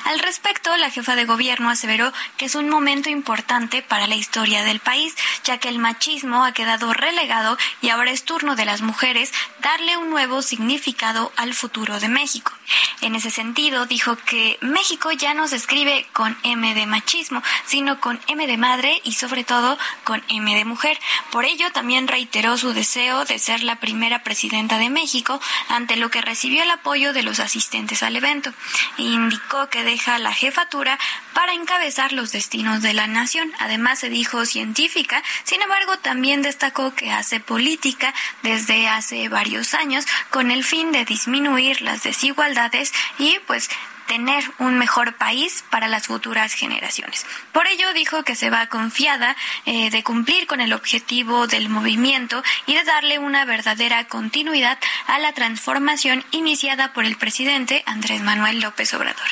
Al 0.04 0.18
respecto, 0.20 0.76
la 0.76 0.90
jefa 0.90 1.16
de 1.16 1.24
gobierno 1.24 1.70
aseveró 1.70 2.12
que 2.36 2.46
es 2.46 2.54
un 2.54 2.68
momento 2.68 3.10
importante 3.10 3.82
para 3.82 4.06
la 4.06 4.14
historia 4.14 4.64
del 4.64 4.80
país, 4.80 5.14
ya 5.44 5.58
que 5.58 5.68
el 5.68 5.78
machismo 5.78 6.44
ha 6.44 6.52
quedado 6.52 6.92
relegado 6.92 7.58
y 7.82 7.90
ahora 7.90 8.10
es 8.10 8.24
turno 8.24 8.56
de 8.56 8.64
las 8.64 8.82
mujeres 8.82 9.32
darle 9.60 9.96
un 9.96 10.10
nuevo 10.10 10.42
significado 10.42 11.32
al 11.36 11.54
futuro 11.54 11.98
de 12.00 12.08
México. 12.08 12.52
En 13.00 13.14
ese 13.14 13.30
sentido, 13.30 13.86
dijo 13.86 14.16
que 14.16 14.58
México 14.60 15.12
ya 15.12 15.34
no 15.34 15.48
se 15.48 15.56
escribe 15.56 16.06
con 16.12 16.36
M 16.42 16.74
de 16.74 16.86
machismo, 16.86 17.42
sino 17.66 18.00
con 18.00 18.20
M 18.26 18.46
de 18.46 18.56
madre 18.56 19.00
y 19.04 19.12
sobre 19.12 19.44
todo 19.44 19.78
con 20.04 20.22
M 20.28 20.54
de 20.54 20.64
mujer. 20.64 20.98
Por 21.30 21.44
ello, 21.44 21.70
también 21.72 22.08
reiteró 22.08 22.56
su 22.56 22.72
deseo 22.72 23.24
de 23.24 23.38
ser 23.38 23.62
la 23.62 23.76
primera 23.76 24.22
presidenta 24.22 24.78
de 24.78 24.90
México, 24.90 25.40
ante 25.68 25.96
lo 25.96 26.10
que 26.10 26.22
recibió 26.22 26.62
el 26.62 26.70
apoyo 26.70 27.12
de 27.12 27.22
los 27.22 27.40
asistentes 27.40 28.02
al 28.02 28.16
evento. 28.16 28.52
Indicó 28.96 29.65
que 29.68 29.84
deja 29.84 30.18
la 30.18 30.32
jefatura 30.32 30.98
para 31.34 31.52
encabezar 31.52 32.12
los 32.12 32.32
destinos 32.32 32.82
de 32.82 32.92
la 32.92 33.06
nación. 33.06 33.52
Además, 33.58 33.98
se 33.98 34.08
dijo 34.08 34.46
científica, 34.46 35.22
sin 35.44 35.62
embargo, 35.62 35.98
también 35.98 36.42
destacó 36.42 36.94
que 36.94 37.10
hace 37.10 37.40
política 37.40 38.14
desde 38.42 38.88
hace 38.88 39.28
varios 39.28 39.74
años 39.74 40.06
con 40.30 40.50
el 40.50 40.64
fin 40.64 40.92
de 40.92 41.04
disminuir 41.04 41.82
las 41.82 42.02
desigualdades 42.02 42.92
y 43.18 43.38
pues 43.46 43.68
tener 44.06 44.44
un 44.58 44.78
mejor 44.78 45.14
país 45.16 45.64
para 45.70 45.88
las 45.88 46.06
futuras 46.06 46.52
generaciones. 46.52 47.26
Por 47.52 47.66
ello 47.66 47.92
dijo 47.92 48.22
que 48.22 48.36
se 48.36 48.50
va 48.50 48.66
confiada 48.68 49.36
eh, 49.64 49.90
de 49.90 50.02
cumplir 50.02 50.46
con 50.46 50.60
el 50.60 50.72
objetivo 50.72 51.46
del 51.46 51.68
movimiento 51.68 52.42
y 52.66 52.74
de 52.74 52.84
darle 52.84 53.18
una 53.18 53.44
verdadera 53.44 54.06
continuidad 54.08 54.78
a 55.06 55.18
la 55.18 55.32
transformación 55.32 56.24
iniciada 56.30 56.92
por 56.92 57.04
el 57.04 57.16
presidente 57.16 57.82
Andrés 57.86 58.22
Manuel 58.22 58.60
López 58.60 58.92
Obrador. 58.94 59.26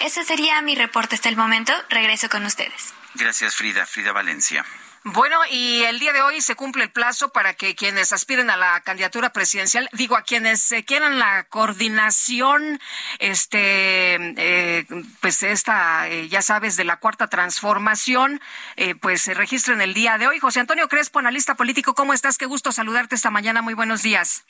Ese 0.00 0.24
sería 0.24 0.60
mi 0.62 0.74
reporte 0.74 1.14
hasta 1.14 1.28
el 1.28 1.36
momento. 1.36 1.72
Regreso 1.88 2.28
con 2.28 2.44
ustedes. 2.44 2.94
Gracias, 3.14 3.56
Frida. 3.56 3.86
Frida 3.86 4.12
Valencia. 4.12 4.64
Bueno, 5.02 5.38
y 5.50 5.82
el 5.84 5.98
día 5.98 6.12
de 6.12 6.20
hoy 6.20 6.42
se 6.42 6.56
cumple 6.56 6.84
el 6.84 6.90
plazo 6.90 7.32
para 7.32 7.54
que 7.54 7.74
quienes 7.74 8.12
aspiren 8.12 8.50
a 8.50 8.58
la 8.58 8.80
candidatura 8.82 9.32
presidencial, 9.32 9.88
digo, 9.92 10.14
a 10.14 10.24
quienes 10.24 10.74
quieran 10.86 11.18
la 11.18 11.44
coordinación, 11.44 12.78
este, 13.18 14.16
eh, 14.16 14.86
pues 15.22 15.42
esta, 15.42 16.06
eh, 16.08 16.28
ya 16.28 16.42
sabes, 16.42 16.76
de 16.76 16.84
la 16.84 16.98
cuarta 16.98 17.28
transformación, 17.28 18.42
eh, 18.76 18.94
pues 18.94 19.22
se 19.22 19.32
registren 19.32 19.80
el 19.80 19.94
día 19.94 20.18
de 20.18 20.28
hoy. 20.28 20.38
José 20.38 20.60
Antonio 20.60 20.86
Crespo, 20.88 21.18
analista 21.18 21.54
político, 21.54 21.94
¿cómo 21.94 22.12
estás? 22.12 22.36
Qué 22.36 22.44
gusto 22.44 22.70
saludarte 22.70 23.14
esta 23.14 23.30
mañana. 23.30 23.62
Muy 23.62 23.72
buenos 23.72 24.02
días. 24.02 24.44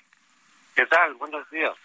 ¿Qué 0.74 0.84
tal? 0.86 1.14
Buenos 1.14 1.48
días. 1.50 1.76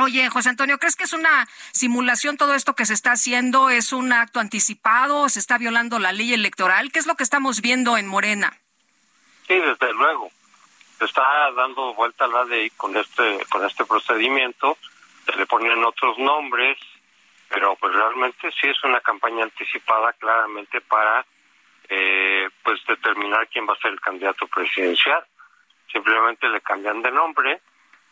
Oye, 0.00 0.28
José 0.30 0.48
Antonio, 0.48 0.78
¿crees 0.78 0.96
que 0.96 1.04
es 1.04 1.12
una 1.12 1.46
simulación 1.72 2.38
todo 2.38 2.54
esto 2.54 2.74
que 2.74 2.86
se 2.86 2.94
está 2.94 3.12
haciendo? 3.12 3.68
¿Es 3.68 3.92
un 3.92 4.12
acto 4.12 4.40
anticipado? 4.40 5.28
¿Se 5.28 5.38
está 5.38 5.58
violando 5.58 5.98
la 5.98 6.12
ley 6.12 6.32
electoral? 6.32 6.90
¿Qué 6.92 6.98
es 6.98 7.06
lo 7.06 7.14
que 7.14 7.22
estamos 7.22 7.60
viendo 7.60 7.98
en 7.98 8.06
Morena? 8.08 8.56
Sí, 9.46 9.54
desde 9.54 9.92
luego. 9.92 10.30
Se 10.98 11.04
está 11.04 11.22
dando 11.54 11.92
vuelta 11.94 12.26
la 12.26 12.44
ley 12.44 12.70
con 12.70 12.96
este 12.96 13.44
con 13.50 13.66
este 13.66 13.84
procedimiento. 13.84 14.78
Se 15.26 15.36
le 15.36 15.44
ponen 15.46 15.84
otros 15.84 16.18
nombres, 16.18 16.78
pero 17.48 17.76
pues 17.76 17.92
realmente 17.92 18.50
sí 18.60 18.68
es 18.68 18.82
una 18.84 19.00
campaña 19.00 19.44
anticipada 19.44 20.14
claramente 20.14 20.80
para 20.80 21.26
eh, 21.88 22.48
pues 22.62 22.80
determinar 22.86 23.46
quién 23.48 23.68
va 23.68 23.74
a 23.74 23.82
ser 23.82 23.92
el 23.92 24.00
candidato 24.00 24.46
presidencial. 24.46 25.22
Simplemente 25.92 26.48
le 26.48 26.62
cambian 26.62 27.02
de 27.02 27.10
nombre 27.10 27.60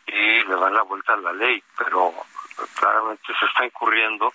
y 0.06 0.44
le 0.44 0.56
dan 0.56 0.74
la 0.74 0.82
vuelta 0.82 1.14
a 1.14 1.16
la 1.16 1.32
ley, 1.32 1.62
pero 1.76 2.12
claramente 2.78 3.32
se 3.38 3.46
está 3.46 3.64
incurriendo 3.64 4.32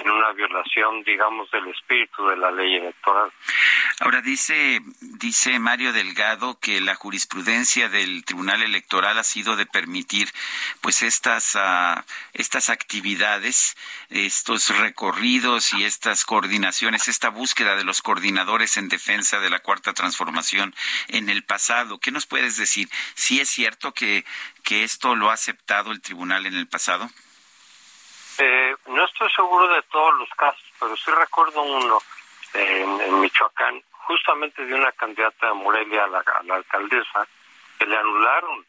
en 0.00 0.10
una 0.10 0.32
violación, 0.32 1.02
digamos, 1.04 1.50
del 1.50 1.68
espíritu 1.68 2.26
de 2.28 2.36
la 2.36 2.50
ley 2.50 2.76
electoral. 2.76 3.30
Ahora 4.00 4.20
dice 4.20 4.80
dice 5.00 5.58
Mario 5.58 5.92
Delgado 5.92 6.58
que 6.58 6.80
la 6.80 6.94
jurisprudencia 6.94 7.88
del 7.88 8.24
Tribunal 8.24 8.62
Electoral 8.62 9.18
ha 9.18 9.24
sido 9.24 9.56
de 9.56 9.66
permitir 9.66 10.28
pues 10.80 11.02
estas 11.02 11.54
uh, 11.54 12.00
estas 12.32 12.70
actividades, 12.70 13.76
estos 14.08 14.76
recorridos 14.78 15.72
y 15.74 15.84
estas 15.84 16.24
coordinaciones, 16.24 17.08
esta 17.08 17.28
búsqueda 17.28 17.76
de 17.76 17.84
los 17.84 18.02
coordinadores 18.02 18.76
en 18.76 18.88
defensa 18.88 19.38
de 19.40 19.50
la 19.50 19.58
cuarta 19.58 19.92
transformación 19.92 20.74
en 21.08 21.28
el 21.28 21.44
pasado. 21.44 21.98
¿Qué 21.98 22.10
nos 22.10 22.26
puedes 22.26 22.56
decir? 22.56 22.88
¿Si 23.14 23.40
es 23.40 23.48
cierto 23.48 23.92
que 23.92 24.24
que 24.62 24.84
esto 24.84 25.16
lo 25.16 25.30
ha 25.30 25.34
aceptado 25.34 25.90
el 25.90 26.00
tribunal 26.00 26.46
en 26.46 26.54
el 26.54 26.68
pasado? 26.68 27.10
Eh, 28.42 28.74
no 28.86 29.04
estoy 29.04 29.28
seguro 29.36 29.68
de 29.68 29.82
todos 29.82 30.14
los 30.18 30.30
casos, 30.30 30.64
pero 30.80 30.96
sí 30.96 31.10
recuerdo 31.10 31.60
uno 31.60 31.98
en, 32.54 32.98
en 33.02 33.20
Michoacán, 33.20 33.82
justamente 33.90 34.64
de 34.64 34.74
una 34.74 34.90
candidata 34.92 35.48
de 35.48 35.52
Morelia 35.52 36.04
a 36.04 36.06
la, 36.06 36.20
a 36.20 36.42
la, 36.44 36.54
alcaldesa, 36.54 37.28
que 37.78 37.84
le 37.84 37.98
anularon, 37.98 38.64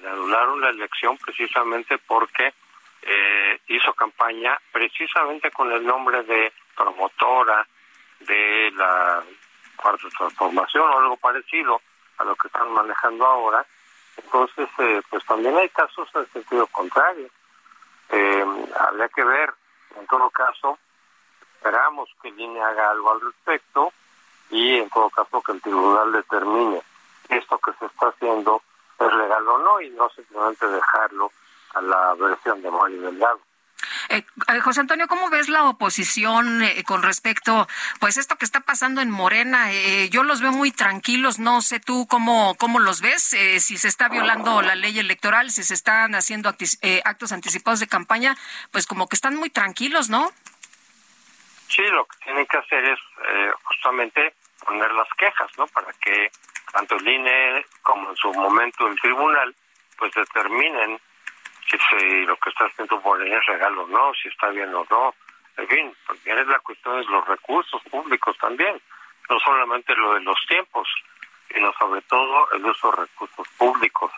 le 0.00 0.08
anularon 0.08 0.62
la 0.62 0.70
elección 0.70 1.18
precisamente 1.18 1.98
porque 1.98 2.54
eh, 3.02 3.60
hizo 3.68 3.92
campaña 3.92 4.58
precisamente 4.72 5.50
con 5.50 5.70
el 5.70 5.84
nombre 5.84 6.22
de 6.22 6.50
promotora 6.74 7.68
de 8.20 8.72
la 8.74 9.22
cuarta 9.76 10.08
transformación 10.16 10.88
o 10.88 10.98
algo 10.98 11.16
parecido 11.18 11.82
a 12.16 12.24
lo 12.24 12.34
que 12.34 12.46
están 12.46 12.72
manejando 12.72 13.26
ahora. 13.26 13.66
Entonces, 14.16 14.70
eh, 14.78 15.02
pues 15.10 15.22
también 15.26 15.54
hay 15.58 15.68
casos 15.68 16.08
en 16.14 16.32
sentido 16.32 16.66
contrario. 16.68 17.28
Eh, 18.12 18.44
habría 18.78 19.08
que 19.08 19.24
ver, 19.24 19.52
en 19.98 20.06
todo 20.06 20.30
caso, 20.30 20.78
esperamos 21.54 22.08
que 22.20 22.28
el 22.28 22.38
INE 22.38 22.62
haga 22.62 22.90
algo 22.90 23.10
al 23.10 23.20
respecto 23.20 23.92
y 24.50 24.76
en 24.76 24.90
todo 24.90 25.08
caso 25.10 25.42
que 25.42 25.52
el 25.52 25.62
tribunal 25.62 26.12
determine 26.12 26.82
esto 27.28 27.58
que 27.58 27.72
se 27.74 27.86
está 27.86 28.08
haciendo 28.08 28.62
es 28.98 29.14
legal 29.14 29.48
o 29.48 29.58
no 29.58 29.80
y 29.80 29.90
no 29.90 30.08
simplemente 30.10 30.66
dejarlo 30.66 31.32
a 31.74 31.80
la 31.80 32.14
versión 32.14 32.60
de 32.60 32.70
Mario 32.70 33.02
Delgado. 33.02 33.40
Eh, 34.08 34.24
José 34.62 34.80
Antonio, 34.80 35.08
¿cómo 35.08 35.30
ves 35.30 35.48
la 35.48 35.64
oposición 35.64 36.62
eh, 36.62 36.84
con 36.84 37.02
respecto, 37.02 37.68
pues 38.00 38.16
esto 38.16 38.36
que 38.36 38.44
está 38.44 38.60
pasando 38.60 39.00
en 39.00 39.10
Morena? 39.10 39.72
Eh, 39.72 40.08
yo 40.10 40.22
los 40.22 40.40
veo 40.40 40.52
muy 40.52 40.70
tranquilos, 40.70 41.38
no 41.38 41.60
sé 41.62 41.80
tú 41.80 42.06
cómo, 42.08 42.54
cómo 42.56 42.78
los 42.78 43.00
ves, 43.00 43.32
eh, 43.32 43.60
si 43.60 43.78
se 43.78 43.88
está 43.88 44.08
violando 44.08 44.62
la 44.62 44.74
ley 44.74 44.98
electoral, 44.98 45.50
si 45.50 45.64
se 45.64 45.74
están 45.74 46.14
haciendo 46.14 46.54
actos 47.04 47.32
anticipados 47.32 47.80
de 47.80 47.88
campaña, 47.88 48.36
pues 48.70 48.86
como 48.86 49.08
que 49.08 49.16
están 49.16 49.36
muy 49.36 49.50
tranquilos, 49.50 50.10
¿no? 50.10 50.30
Sí, 51.68 51.82
lo 51.82 52.04
que 52.04 52.16
tienen 52.24 52.46
que 52.46 52.58
hacer 52.58 52.84
es 52.84 52.98
justamente 53.62 54.34
poner 54.64 54.92
las 54.92 55.08
quejas, 55.16 55.50
¿no? 55.56 55.66
Para 55.68 55.92
que 55.94 56.30
tanto 56.72 56.96
el 56.96 57.08
INE 57.08 57.64
como 57.82 58.10
en 58.10 58.16
su 58.16 58.32
momento 58.32 58.86
el 58.86 59.00
tribunal, 59.00 59.54
pues 59.98 60.12
determinen 60.14 61.00
si 61.78 62.26
lo 62.26 62.36
que 62.36 62.50
está 62.50 62.66
haciendo 62.66 63.00
Morena 63.00 63.38
es 63.38 63.46
regalo 63.46 63.84
o 63.84 63.88
no, 63.88 64.12
si 64.14 64.28
está 64.28 64.48
bien 64.48 64.74
o 64.74 64.86
no. 64.90 65.14
En 65.56 65.68
fin, 65.68 65.94
también 66.06 66.38
es 66.38 66.46
la 66.46 66.58
cuestión 66.60 67.00
de 67.00 67.06
los 67.06 67.26
recursos 67.26 67.82
públicos 67.90 68.36
también, 68.38 68.80
no 69.28 69.38
solamente 69.40 69.94
lo 69.94 70.14
de 70.14 70.20
los 70.20 70.38
tiempos, 70.46 70.88
sino 71.52 71.72
sobre 71.78 72.00
todo 72.02 72.50
el 72.52 72.64
uso 72.64 72.90
de 72.90 72.96
recursos 73.02 73.48
públicos, 73.56 74.10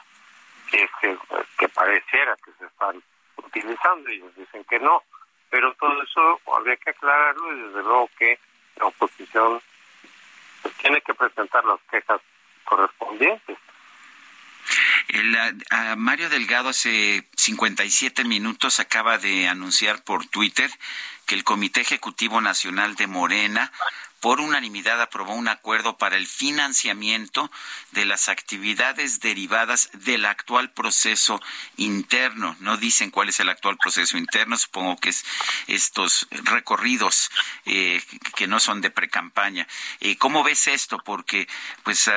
que, 0.71 0.89
que, 1.01 1.19
que 1.59 1.69
pareciera 1.69 2.37
que 2.37 2.53
se 2.59 2.67
están 2.67 3.03
utilizando 3.37 4.11
y 4.11 4.17
ellos 4.17 4.35
dicen 4.37 4.65
que 4.65 4.79
no. 4.79 5.03
Pero 5.51 5.73
todo 5.75 6.03
eso 6.03 6.41
habría 6.57 6.77
que 6.77 6.91
aclararlo 6.91 7.53
y 7.53 7.61
desde 7.61 7.83
luego 7.83 8.11
que 8.19 8.39
la 8.77 8.87
oposición 8.87 9.61
tiene 10.79 11.01
que 11.01 11.15
presentar 11.15 11.65
las 11.65 11.81
quejas 11.91 12.21
correspondientes. 12.65 13.59
El, 15.09 15.37
a 15.71 15.97
Mario 15.97 16.29
Delgado 16.29 16.71
hace 16.71 17.29
57 17.37 18.25
minutos 18.25 18.81
acaba 18.81 19.19
de 19.19 19.49
anunciar 19.49 20.03
por 20.03 20.27
Twitter 20.27 20.71
que 21.27 21.35
el 21.35 21.45
Comité 21.45 21.81
Ejecutivo 21.81 22.41
Nacional 22.41 22.95
de 22.97 23.07
Morena 23.07 23.73
por 24.25 24.41
unanimidad 24.41 25.03
aprobó 25.03 25.35
un 25.35 25.49
acuerdo 25.49 25.99
para 25.99 26.17
el 26.17 26.27
financiamiento 26.27 27.51
de 27.91 28.07
las 28.07 28.31
actividades 28.31 29.21
derivadas 29.21 29.91
del 29.93 30.25
actual 30.25 30.71
proceso 30.71 31.43
interno. 31.77 32.57
No 32.61 32.79
dicen 32.79 33.11
cuál 33.11 33.29
es 33.29 33.41
el 33.41 33.51
actual 33.51 33.77
proceso 33.77 34.17
interno, 34.17 34.57
supongo 34.57 34.97
que 34.97 35.11
es 35.11 35.27
estos 35.67 36.27
recorridos 36.31 37.31
eh, 37.67 38.01
que 38.35 38.47
no 38.47 38.61
son 38.61 38.81
de 38.81 38.89
precampaña. 38.89 39.67
Eh, 40.01 40.17
¿Cómo 40.17 40.43
ves 40.43 40.69
esto? 40.69 40.97
Porque 41.05 41.47
pues 41.83 42.11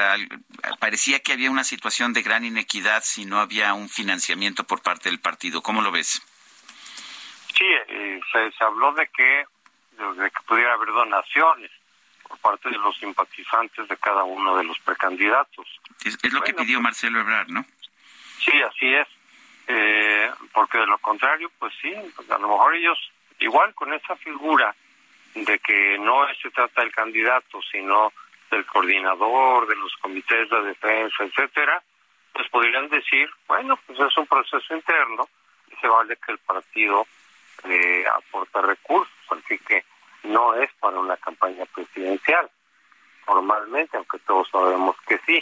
parecía 0.80 1.20
que 1.20 1.34
había 1.34 1.52
una 1.52 1.66
situación 1.66 2.14
de 2.14 2.22
gran 2.22 2.46
inequidad 2.46 3.04
si 3.04 3.26
no 3.26 3.42
había 3.42 3.74
un 3.74 3.90
financiamiento 3.90 4.64
por 4.64 4.82
parte 4.82 5.10
del 5.10 5.20
partido. 5.20 5.62
¿Cómo 5.62 5.82
lo 5.82 5.92
ves? 5.92 6.22
Sí, 7.54 7.66
eh, 7.66 8.22
se, 8.32 8.50
se 8.54 8.64
habló 8.64 8.94
de 8.94 9.10
que 9.10 9.46
de 9.98 10.30
que 10.30 10.42
pudiera 10.48 10.74
haber 10.74 10.90
donaciones 10.90 11.72
por 12.28 12.38
parte 12.40 12.70
de 12.70 12.78
los 12.78 12.98
simpatizantes 12.98 13.88
de 13.88 13.98
cada 13.98 14.24
uno 14.24 14.58
de 14.58 14.64
los 14.64 14.80
precandidatos. 14.80 15.68
Es, 16.04 16.18
es 16.22 16.34
lo 16.34 16.40
bueno, 16.40 16.44
que 16.44 16.54
pidió 16.54 16.82
Marcelo 16.82 17.20
Ebrard, 17.20 17.50
¿no? 17.50 17.66
Sí, 18.40 18.62
así 18.62 18.94
es. 18.94 19.08
Eh, 19.68 20.32
porque 20.54 20.78
de 20.78 20.88
lo 20.88 20.98
contrario, 21.00 21.52
pues 21.60 21.74
sí, 21.82 21.94
a 21.94 22.38
lo 22.38 22.48
mejor 22.48 22.76
ellos 22.76 22.98
igual 23.40 23.74
con 23.74 23.94
esa 23.94 24.16
figura 24.16 24.74
de 25.36 25.60
que 25.60 25.98
no 26.00 26.26
se 26.42 26.50
trata 26.52 26.82
del 26.82 26.92
candidato, 26.92 27.60
sino 27.70 28.14
del 28.50 28.66
coordinador, 28.66 29.68
de 29.68 29.76
los 29.76 29.94
comités 29.98 30.50
de 30.50 30.62
defensa, 30.64 31.24
etcétera, 31.24 31.84
pues 32.34 32.48
podrían 32.50 32.88
decir, 32.90 33.30
bueno, 33.48 33.78
pues 33.86 34.00
es 34.00 34.18
un 34.18 34.28
proceso 34.28 34.74
interno 34.74 35.28
y 35.72 35.76
se 35.76 35.88
vale 35.88 36.18
que 36.18 36.32
el 36.32 36.38
partido 36.40 37.06
eh, 37.66 38.06
aporte 38.16 38.62
recursos, 38.62 39.14
así 39.30 39.60
que 39.60 39.84
no 40.28 40.54
es 40.56 40.70
para 40.80 41.00
una 41.00 41.18
campaña 41.18 41.66
presidencial, 41.74 42.50
formalmente, 43.26 43.98
aunque 43.98 44.20
todos 44.20 44.48
sabemos 44.50 44.96
que 45.08 45.18
sí. 45.26 45.42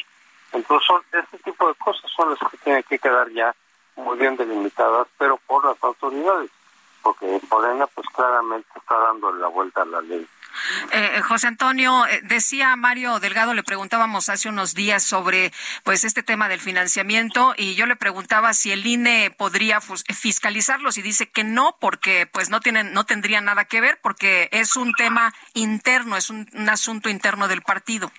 Entonces, 0.52 0.88
este 1.12 1.38
tipo 1.40 1.68
de 1.68 1.76
cosas 1.76 2.10
son 2.16 2.30
las 2.30 2.40
que 2.52 2.58
tienen 2.58 2.84
que 2.84 3.00
quedar 3.00 3.30
ya 3.32 3.56
muy 3.96 4.18
bien 4.18 4.36
delimitadas, 4.36 5.08
pero 5.18 5.38
por 5.48 5.66
las 5.66 5.82
autoridades, 5.84 6.50
porque 7.02 7.40
Morena 7.50 7.88
pues 7.88 8.08
claramente 8.10 8.68
está 8.76 8.98
dando 8.98 9.32
la 9.34 9.48
vuelta 9.48 9.82
a 9.82 9.86
la 9.86 10.02
ley. 10.02 10.28
Eh, 10.92 11.22
José 11.22 11.48
Antonio, 11.48 12.06
eh, 12.08 12.22
decía 12.24 12.76
Mario 12.76 13.20
Delgado, 13.20 13.54
le 13.54 13.64
preguntábamos 13.64 14.30
hace 14.30 14.50
unos 14.50 14.74
días 14.74 15.04
sobre 15.04 15.52
pues 15.84 16.04
este 16.04 16.24
tema 16.24 16.50
del 16.50 16.60
financiamiento 16.60 17.54
y 17.58 17.76
yo 17.76 17.86
le 17.86 17.96
preguntaba 17.96 18.54
si 18.54 18.72
el 18.72 18.86
INE 18.86 19.32
podría 19.32 19.82
fiscalizarlos 19.82 20.98
y 20.98 21.02
dice 21.02 21.30
que 21.30 21.44
no 21.44 21.78
porque 21.80 22.28
pues 22.28 22.50
no 22.50 22.60
tienen 22.60 22.94
no 22.94 23.06
tendría 23.06 23.42
nada 23.42 23.66
que 23.66 23.82
ver 23.82 24.00
porque 24.02 24.50
es 24.52 24.76
un 24.76 24.94
tema 24.94 25.34
interno, 25.54 26.16
es 26.18 26.30
un, 26.30 26.48
asunto 26.70 27.10
interno 27.10 27.48
del 27.48 27.62
partido. 27.62 28.12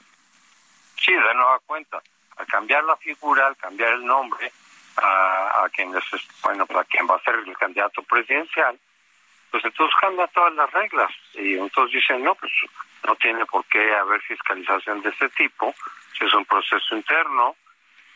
Sí, 1.00 1.12
de 1.12 1.34
nueva 1.34 1.58
cuenta, 1.66 2.00
al 2.36 2.46
cambiar 2.46 2.84
la 2.84 2.96
figura, 2.96 3.46
al 3.46 3.56
cambiar 3.56 3.94
el 3.94 4.04
nombre 4.04 4.52
a, 4.96 5.64
a 5.64 5.68
quien 5.70 5.92
bueno, 6.42 6.66
para 6.66 6.84
quien 6.84 7.06
va 7.08 7.16
a 7.16 7.22
ser 7.22 7.34
el 7.34 7.56
candidato 7.56 8.02
presidencial, 8.02 8.78
pues 9.50 9.64
entonces 9.64 9.94
cambian 10.00 10.28
todas 10.34 10.54
las 10.54 10.70
reglas. 10.72 11.10
Y 11.34 11.54
entonces 11.54 11.94
dicen 11.94 12.24
no 12.24 12.34
pues 12.34 12.52
no 13.06 13.14
tiene 13.16 13.44
por 13.46 13.64
qué 13.66 13.94
haber 13.94 14.20
fiscalización 14.22 15.02
de 15.02 15.10
este 15.10 15.28
tipo. 15.30 15.74
Si 16.18 16.24
es 16.24 16.34
un 16.34 16.44
proceso 16.44 16.96
interno 16.96 17.56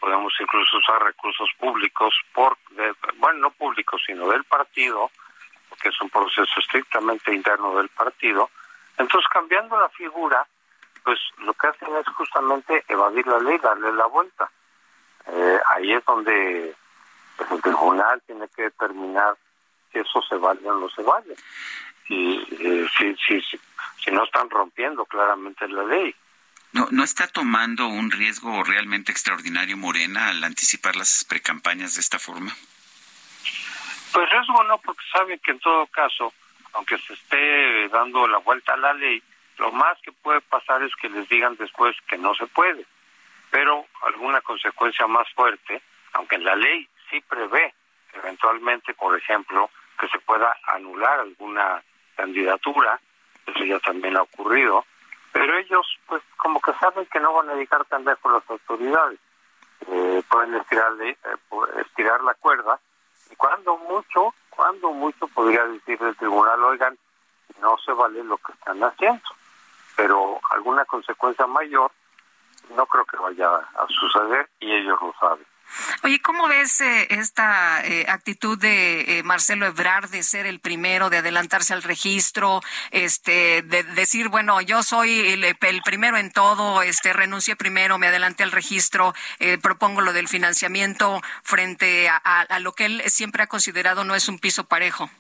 podemos 0.01 0.33
incluso 0.41 0.79
usar 0.79 1.03
recursos 1.03 1.51
públicos 1.59 2.15
por 2.33 2.57
bueno 3.17 3.41
no 3.41 3.51
públicos 3.51 4.03
sino 4.07 4.29
del 4.29 4.45
partido 4.45 5.11
porque 5.69 5.91
es 5.91 6.01
un 6.01 6.09
proceso 6.09 6.59
estrictamente 6.59 7.35
interno 7.35 7.77
del 7.77 7.89
partido. 7.91 8.51
Entonces 8.97 9.29
cambiando 9.29 9.79
la 9.79 9.89
figura 9.91 10.47
pues 11.05 11.19
lo 11.39 11.55
que 11.55 11.69
hacen 11.69 11.95
es 11.97 12.07
justamente 12.15 12.85
evadir 12.89 13.27
la 13.27 13.39
ley 13.39 13.59
darle 13.59 13.93
la 13.93 14.07
vuelta. 14.07 14.51
Eh, 15.27 15.61
ahí 15.75 15.93
es 15.93 16.05
donde 16.05 16.75
pues, 17.37 17.51
el 17.51 17.63
tribunal 17.63 18.23
tiene 18.27 18.49
que 18.49 18.63
determinar 18.65 19.37
si 19.93 19.99
eso 19.99 20.23
se 20.29 20.37
vale 20.37 20.61
o 20.69 20.79
no 20.79 20.89
se 20.91 21.03
vale. 21.03 21.35
Y 22.09 22.39
eh, 22.61 22.89
si, 22.97 23.15
si, 23.27 23.41
si, 24.05 24.11
no 24.11 24.25
están 24.25 24.51
rompiendo 24.51 25.05
claramente 25.05 25.69
la 25.69 25.85
ley. 25.85 26.15
¿No, 26.73 26.89
¿No 26.91 27.05
está 27.05 27.27
tomando 27.27 27.87
un 27.87 28.11
riesgo 28.11 28.63
realmente 28.65 29.13
extraordinario 29.13 29.77
Morena 29.77 30.29
al 30.29 30.43
anticipar 30.43 30.97
las 30.97 31.25
precampañas 31.25 31.95
de 31.95 32.01
esta 32.01 32.19
forma? 32.19 32.55
Pues 34.13 34.31
riesgo 34.31 34.65
no, 34.65 34.79
porque 34.79 35.03
saben 35.13 35.39
que 35.39 35.53
en 35.53 35.61
todo 35.61 35.87
caso, 35.87 36.33
aunque 36.73 36.99
se 36.99 37.15
esté 37.15 37.89
dando 37.89 38.27
la 38.27 38.39
vuelta 38.39 38.75
a 38.75 38.77
la 38.77 38.93
ley, 38.95 39.23
lo 39.59 39.71
más 39.73 39.99
que 40.03 40.11
puede 40.11 40.41
pasar 40.41 40.83
es 40.83 40.95
que 40.97 41.09
les 41.09 41.29
digan 41.29 41.57
después 41.57 41.95
que 42.09 42.19
no 42.19 42.35
se 42.35 42.47
puede. 42.47 42.85
Pero 43.51 43.87
alguna 44.03 44.41
consecuencia 44.41 45.07
más 45.07 45.29
fuerte, 45.35 45.83
aunque 46.15 46.39
la 46.39 46.57
ley 46.57 46.89
sí 47.09 47.21
prevé 47.21 47.75
eventualmente, 48.15 48.95
por 48.95 49.17
ejemplo, 49.17 49.71
que 50.01 50.09
se 50.09 50.19
pueda 50.21 50.57
anular 50.69 51.21
alguna 51.21 51.83
candidatura, 52.17 52.99
eso 53.47 53.65
ya 53.65 53.79
también 53.81 54.17
ha 54.17 54.23
ocurrido, 54.23 54.85
pero 55.33 55.59
ellos 55.59 55.87
pues 56.07 56.23
como 56.37 56.61
que 56.61 56.73
saben 56.75 57.07
que 57.07 57.21
no 57.21 57.35
van 57.35 57.51
a 57.51 57.55
dedicar 57.55 57.85
tan 57.85 58.05
lejos 58.05 58.33
las 58.33 58.51
autoridades, 58.51 59.19
eh, 59.87 60.23
pueden 60.29 60.55
estirarle, 60.55 61.11
eh, 61.11 61.17
estirar 61.85 62.23
la 62.23 62.35
cuerda 62.35 62.81
y 63.31 63.37
cuando 63.37 63.77
mucho, 63.77 64.35
cuando 64.51 64.91
mucho 64.91 65.29
podría 65.29 65.65
decir 65.67 65.99
el 66.03 66.17
tribunal, 66.17 66.63
oigan, 66.65 66.99
no 67.61 67.77
se 67.79 67.93
vale 67.93 68.25
lo 68.25 68.39
que 68.39 68.53
están 68.53 68.83
haciendo, 68.83 69.23
pero 69.97 70.41
alguna 70.51 70.85
consecuencia 70.85 71.47
mayor 71.47 71.91
no 72.75 72.87
creo 72.87 73.05
que 73.05 73.17
vaya 73.17 73.49
a 73.57 73.87
suceder 73.89 74.49
y 74.61 74.73
ellos 74.73 74.99
lo 75.01 75.15
saben. 75.21 75.47
Oye, 76.03 76.21
¿cómo 76.21 76.49
ves 76.49 76.81
eh, 76.81 77.07
esta 77.11 77.85
eh, 77.85 78.07
actitud 78.09 78.59
de 78.59 79.19
eh, 79.19 79.23
Marcelo 79.23 79.67
Ebrard 79.67 80.11
de 80.11 80.23
ser 80.23 80.47
el 80.47 80.61
primero, 80.61 81.11
de 81.11 81.19
adelantarse 81.19 81.73
al 81.73 81.83
registro, 81.83 82.61
este, 82.91 83.63
de 83.63 83.83
decir, 83.85 84.29
bueno, 84.29 84.61
yo 84.61 84.83
soy 84.83 85.21
el, 85.21 85.57
primero 85.85 86.17
en 86.17 86.33
todo, 86.33 86.83
este, 86.83 87.13
renuncié 87.13 87.57
primero, 87.57 87.99
me 87.99 88.09
adelanté 88.09 88.43
al 88.43 88.53
registro, 88.53 89.15
propongo 89.63 90.01
lo 90.01 90.13
del 90.13 90.29
financiamiento 90.29 91.21
frente 91.43 92.09
a, 92.09 92.17
a 92.17 92.59
lo 92.59 92.73
que 92.73 92.87
él 92.87 93.03
siempre 93.07 93.43
ha 93.43 93.47
considerado 93.47 94.05
no 94.05 94.15
es 94.15 94.29
un 94.29 94.39
piso 94.39 94.65
parejo? 94.65 95.11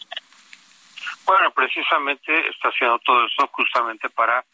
Bueno, 1.27 1.51
precisamente 1.53 2.49
está 2.49 2.69
haciendo 2.69 2.99
todo 3.01 3.27
eso 3.27 3.49
justamente 3.53 4.09
para 4.11 4.45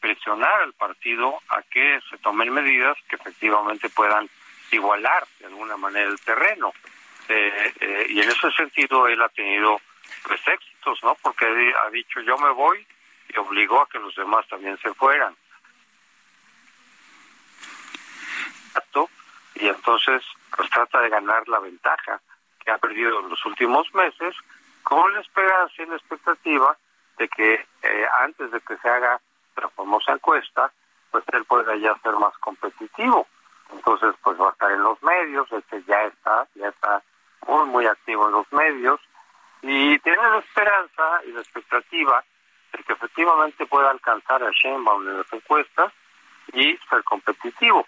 presionar 0.00 0.62
al 0.62 0.72
partido 0.74 1.40
a 1.48 1.62
que 1.62 2.00
se 2.08 2.18
tomen 2.18 2.52
medidas 2.52 2.96
que 3.08 3.16
efectivamente 3.16 3.90
puedan 3.90 4.28
igualar 4.70 5.26
de 5.38 5.46
alguna 5.46 5.76
manera 5.76 6.08
el 6.08 6.20
terreno. 6.20 6.72
Eh, 7.28 7.72
eh, 7.80 8.06
y 8.08 8.20
en 8.20 8.28
ese 8.28 8.50
sentido 8.52 9.06
él 9.06 9.20
ha 9.22 9.28
tenido 9.28 9.80
pues 10.26 10.40
éxitos, 10.46 11.02
¿no? 11.02 11.14
Porque 11.22 11.46
ha 11.46 11.90
dicho 11.90 12.20
yo 12.20 12.36
me 12.38 12.50
voy 12.50 12.86
y 13.28 13.38
obligó 13.38 13.80
a 13.82 13.88
que 13.88 13.98
los 13.98 14.14
demás 14.16 14.46
también 14.48 14.78
se 14.78 14.92
fueran. 14.94 15.34
Y 19.60 19.68
entonces 19.68 20.22
pues 20.56 20.70
trata 20.70 21.00
de 21.00 21.10
ganar 21.10 21.46
la 21.48 21.58
ventaja 21.60 22.20
que 22.64 22.70
ha 22.70 22.78
perdido 22.78 23.20
en 23.20 23.28
los 23.28 23.44
últimos 23.44 23.92
meses 23.94 24.34
con 24.82 25.12
la 25.12 25.20
esperanza 25.20 25.82
y 25.82 25.86
la 25.86 25.96
expectativa 25.96 26.76
de 27.18 27.28
que 27.28 27.66
eh, 27.82 28.06
antes 28.22 28.50
de 28.50 28.60
que 28.60 28.76
se 28.78 28.88
haga 28.88 29.20
la 29.56 29.68
famosa 29.70 30.12
encuesta, 30.12 30.72
pues 31.10 31.24
él 31.32 31.44
pueda 31.44 31.76
ya 31.76 31.94
ser 32.02 32.14
más 32.14 32.36
competitivo 32.38 33.26
entonces 33.72 34.14
pues 34.22 34.40
va 34.40 34.48
a 34.48 34.52
estar 34.52 34.70
en 34.70 34.82
los 34.82 35.02
medios, 35.02 35.50
este 35.52 35.82
ya 35.84 36.02
está, 36.04 36.46
ya 36.54 36.68
está 36.68 37.02
muy 37.46 37.66
muy 37.66 37.86
activo 37.86 38.26
en 38.26 38.32
los 38.32 38.52
medios. 38.52 39.00
Y 39.62 39.98
tiene 39.98 40.22
la 40.22 40.38
esperanza 40.38 41.20
y 41.26 41.32
la 41.32 41.40
expectativa 41.40 42.24
de 42.72 42.82
que 42.82 42.92
efectivamente 42.92 43.66
pueda 43.66 43.90
alcanzar 43.90 44.42
a 44.42 44.50
Sheinbaum 44.50 45.06
en 45.08 45.18
las 45.18 45.32
encuestas 45.32 45.92
y 46.52 46.76
ser 46.88 47.04
competitivo, 47.04 47.86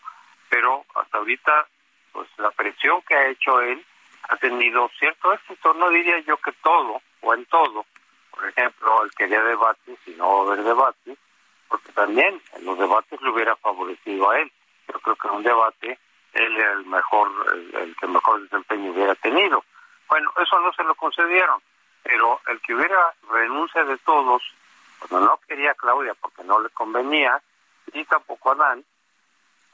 pero 0.49 0.85
hasta 0.95 1.18
ahorita 1.18 1.66
pues 2.12 2.28
la 2.37 2.51
presión 2.51 3.01
que 3.03 3.14
ha 3.14 3.28
hecho 3.28 3.61
él 3.61 3.85
ha 4.28 4.37
tenido 4.37 4.89
cierto 4.99 5.33
éxito, 5.33 5.74
no 5.74 5.89
diría 5.89 6.18
yo 6.20 6.37
que 6.37 6.53
todo 6.62 7.01
o 7.22 7.35
en 7.35 7.45
todo, 7.47 7.87
por 8.30 8.49
ejemplo, 8.49 9.03
él 9.03 9.11
quería 9.16 9.43
debates 9.43 9.99
y 10.07 10.11
no 10.12 10.43
haber 10.43 10.62
debates, 10.62 11.18
porque 11.68 11.91
también 11.93 12.41
en 12.55 12.64
los 12.64 12.78
debates 12.78 13.20
le 13.20 13.30
hubiera 13.30 13.57
favorecido 13.57 14.30
a 14.30 14.39
él 14.39 14.53
yo 14.93 15.01
creo 15.01 15.16
que 15.16 15.28
en 15.28 15.34
un 15.34 15.43
debate 15.43 15.99
él 16.34 16.57
era 16.57 16.72
el 16.72 16.86
mejor, 16.86 17.30
el, 17.74 17.97
que 17.97 18.07
mejor 18.07 18.43
desempeño 18.43 18.93
hubiera 18.93 19.14
tenido. 19.16 19.64
Bueno, 20.09 20.32
eso 20.43 20.59
no 20.61 20.72
se 20.72 20.84
lo 20.84 20.95
concedieron, 20.95 21.61
pero 22.03 22.40
el 22.49 22.61
que 22.61 22.74
hubiera 22.74 23.14
renuncia 23.30 23.84
de 23.84 23.97
todos, 23.99 24.43
cuando 24.99 25.26
no 25.26 25.40
quería 25.47 25.74
Claudia 25.74 26.14
porque 26.14 26.45
no 26.45 26.61
le 26.61 26.68
convenía, 26.70 27.40
y 27.93 28.05
tampoco 28.05 28.53
a 28.53 28.55
Dan, 28.55 28.84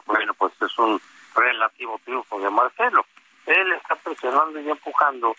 bueno, 0.07 0.35
pues 0.35 0.53
es 0.63 0.79
un 0.79 1.01
relativo 1.35 2.01
triunfo 2.05 2.41
de 2.41 2.51
Marcelo. 2.51 3.05
Él 3.47 3.73
está 3.73 3.95
presionando 3.97 4.61
y 4.61 4.71
empujando 4.71 5.37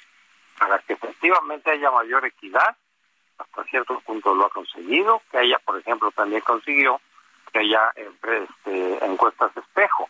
para 0.57 0.79
que 0.79 0.93
efectivamente 0.93 1.71
haya 1.71 1.91
mayor 1.91 2.25
equidad, 2.25 2.75
hasta 3.37 3.63
cierto 3.65 3.99
punto 4.01 4.35
lo 4.35 4.45
ha 4.45 4.49
conseguido, 4.49 5.21
que 5.31 5.41
ella, 5.41 5.59
por 5.59 5.79
ejemplo, 5.79 6.11
también 6.11 6.41
consiguió 6.41 6.99
que 7.51 7.59
haya 7.59 7.91
este, 7.95 9.05
encuestas 9.05 9.53
de 9.55 9.61
espejo. 9.61 10.09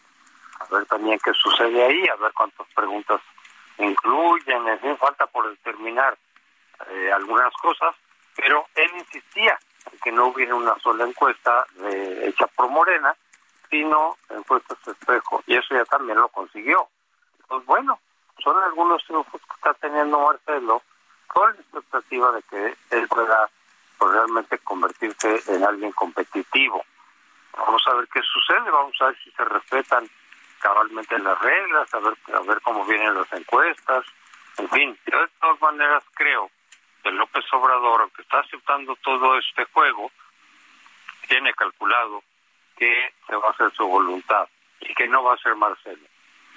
A 0.59 0.65
ver 0.73 0.85
también 0.85 1.19
qué 1.23 1.33
sucede 1.33 1.83
ahí, 1.83 2.07
a 2.07 2.15
ver 2.15 2.31
cuántas 2.33 2.67
preguntas 2.75 3.21
incluyen, 3.77 4.67
en 4.67 4.79
fin, 4.79 4.97
falta 4.97 5.25
por 5.27 5.49
determinar 5.49 6.17
eh, 6.87 7.11
algunas 7.13 7.53
cosas, 7.55 7.95
pero 8.35 8.65
él 8.75 8.91
insistía 8.97 9.57
en 9.91 9.99
que 9.99 10.11
no 10.11 10.27
hubiera 10.27 10.55
una 10.55 10.77
sola 10.79 11.05
encuesta 11.05 11.65
de, 11.75 12.27
hecha 12.27 12.47
por 12.47 12.69
Morena, 12.69 13.15
sino 13.69 14.17
encuestas 14.29 14.77
de 14.85 14.91
espejo, 14.91 15.43
y 15.47 15.55
eso 15.55 15.75
ya 15.75 15.85
también 15.85 16.17
lo 16.17 16.27
consiguió. 16.29 16.87
Pues 17.47 17.65
bueno, 17.65 17.99
son 18.43 18.61
algunos 18.63 19.03
triunfos 19.05 19.41
que 19.41 19.53
está 19.55 19.73
teniendo 19.75 20.19
Marcelo 20.19 20.81
con 21.27 21.53
la 21.53 21.61
expectativa 21.61 22.31
de 22.31 22.41
que 22.43 22.75
él 22.91 23.07
pueda 23.07 23.49
pues, 23.97 24.11
realmente 24.11 24.57
convertirse 24.59 25.41
en 25.47 25.63
alguien 25.63 25.91
competitivo. 25.91 26.83
Vamos 27.57 27.81
a 27.87 27.93
ver 27.95 28.07
qué 28.13 28.21
sucede, 28.21 28.69
vamos 28.69 28.95
a 29.01 29.05
ver 29.07 29.17
si 29.23 29.31
se 29.31 29.45
respetan 29.45 30.09
cabalmente 30.59 31.17
las 31.19 31.39
reglas, 31.39 31.93
a 31.93 31.99
ver, 31.99 32.17
a 32.33 32.39
ver 32.41 32.61
cómo 32.61 32.85
vienen 32.85 33.15
las 33.15 33.31
encuestas, 33.33 34.05
en 34.57 34.69
fin, 34.69 34.99
de 35.05 35.27
todas 35.39 35.61
maneras 35.61 36.03
creo 36.15 36.51
de 37.03 37.11
López 37.11 37.45
Obrador, 37.53 38.11
que 38.11 38.21
está 38.21 38.39
aceptando 38.39 38.95
todo 38.97 39.37
este 39.37 39.63
juego, 39.65 40.11
tiene 41.27 41.53
calculado 41.53 42.23
que 42.77 43.13
se 43.25 43.35
va 43.35 43.47
a 43.47 43.51
hacer 43.51 43.71
su 43.73 43.87
voluntad 43.87 44.47
y 44.81 44.93
que 44.93 45.07
no 45.07 45.23
va 45.23 45.35
a 45.35 45.37
ser 45.37 45.55
Marcelo. 45.55 46.05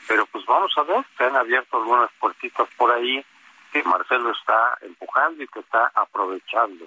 Pero 0.08 0.26
pues 0.26 0.44
vamos 0.46 0.72
a 0.76 0.82
ver, 0.82 1.04
se 1.16 1.24
han 1.24 1.36
abierto 1.36 1.76
algunas 1.76 2.10
puertitas 2.18 2.68
por 2.76 2.90
ahí 2.90 3.24
que 3.72 3.82
Marcelo 3.84 4.32
está 4.32 4.78
empujando 4.80 5.42
y 5.42 5.48
que 5.48 5.60
está 5.60 5.90
aprovechando. 5.94 6.86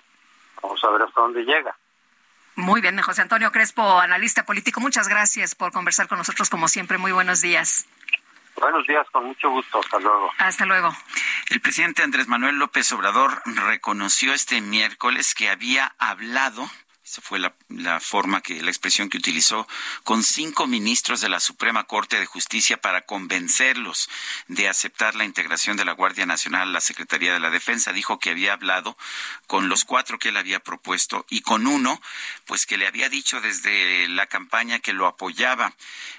Vamos 0.62 0.84
a 0.84 0.89
ver 0.89 1.01
hasta 1.03 1.22
dónde 1.22 1.43
llega. 1.43 1.76
Muy 2.56 2.82
bien, 2.82 2.99
José 3.01 3.22
Antonio 3.22 3.51
Crespo, 3.51 3.99
analista 3.99 4.45
político, 4.45 4.80
muchas 4.80 5.08
gracias 5.08 5.56
por 5.56 5.72
conversar 5.72 6.08
con 6.08 6.18
nosotros 6.18 6.49
como 6.49 6.68
siempre. 6.68 6.97
Muy 6.97 7.12
buenos 7.12 7.41
días. 7.41 7.86
Buenos 8.56 8.88
días, 8.88 9.06
con 9.12 9.26
mucho 9.26 9.49
gusto. 9.49 9.80
Hasta 9.80 9.99
luego. 9.99 10.32
Hasta 10.38 10.66
luego. 10.66 10.95
El 11.49 11.60
presidente 11.60 12.03
Andrés 12.03 12.28
Manuel 12.28 12.58
López 12.58 12.89
Obrador 12.93 13.41
reconoció 13.45 14.34
este 14.34 14.62
miércoles 14.62 15.36
que 15.36 15.49
había 15.49 15.93
hablado 15.99 16.70
esa 17.06 17.22
fue 17.22 17.38
la, 17.38 17.53
la, 17.70 17.99
forma 17.99 18.41
que, 18.41 18.64
la 18.64 18.72
expresión 18.72 19.10
que 19.10 19.20
utilizó 19.20 19.68
con 20.03 20.24
cinco 20.24 20.66
ministros 20.66 21.22
de 21.22 21.30
la 21.30 21.39
Suprema 21.39 21.84
Corte 21.84 22.20
de 22.20 22.26
Justicia 22.26 22.78
para 22.78 23.06
convencerlos 23.06 24.10
de 24.47 24.68
aceptar 24.68 25.14
la 25.14 25.24
integración 25.24 25.78
de 25.78 25.86
la 25.86 25.91
Guardia 25.91 26.26
Nacional 26.26 26.68
a 26.70 26.72
la 26.72 26.82
Secretaría 26.82 27.32
de 27.32 27.39
la 27.39 27.51
Defensa. 27.51 27.93
Dijo 27.93 28.18
que 28.18 28.32
había 28.32 28.53
hablado 28.53 28.97
con 29.45 29.70
los 29.70 29.86
cuatro 29.86 30.18
que 30.18 30.30
él 30.30 30.38
había 30.38 30.62
propuesto 30.62 31.28
y 31.30 31.41
con 31.41 31.68
uno, 31.68 32.01
pues 32.45 32.66
que 32.66 32.78
le 32.78 32.88
había 32.88 33.08
dicho 33.08 33.39
desde 33.39 34.08
la 34.08 34.26
campaña 34.26 34.80
que 34.80 34.93
lo 34.93 35.06
apoyaba. 35.06 35.76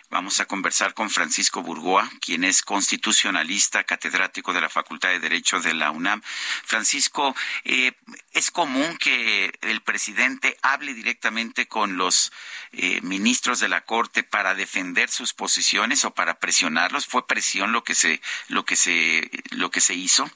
Vamos 0.08 0.38
a 0.40 0.46
conversar 0.46 0.94
con 0.94 1.10
Francisco 1.10 1.62
Burgoa, 1.62 2.08
quien 2.20 2.44
es 2.44 2.62
constitucionalista, 2.62 3.82
catedrático 3.82 4.52
de 4.52 4.60
la 4.60 4.68
Facultad 4.68 5.08
de 5.08 5.18
Derecho 5.18 5.60
de 5.60 5.74
la 5.74 5.90
UNAM. 5.90 6.22
Francisco, 6.22 7.34
eh, 7.64 7.92
¿es 8.32 8.52
común 8.52 8.96
que 8.98 9.52
el 9.62 9.80
presidente 9.80 10.56
hable 10.62 10.94
directamente 10.94 11.66
con 11.66 11.96
los 11.96 12.32
eh, 12.72 13.00
ministros 13.02 13.58
de 13.58 13.68
la 13.68 13.80
Corte 13.80 14.22
para 14.22 14.54
defender 14.54 15.10
sus 15.10 15.34
posiciones 15.34 16.04
o 16.04 16.14
para 16.14 16.38
presionarlos? 16.38 17.06
¿Fue 17.06 17.26
presión 17.26 17.72
lo 17.72 17.82
que 17.82 17.96
se, 17.96 18.20
lo 18.46 18.64
que 18.64 18.76
se, 18.76 19.28
lo 19.50 19.72
que 19.72 19.80
se 19.80 19.94
hizo? 19.94 20.30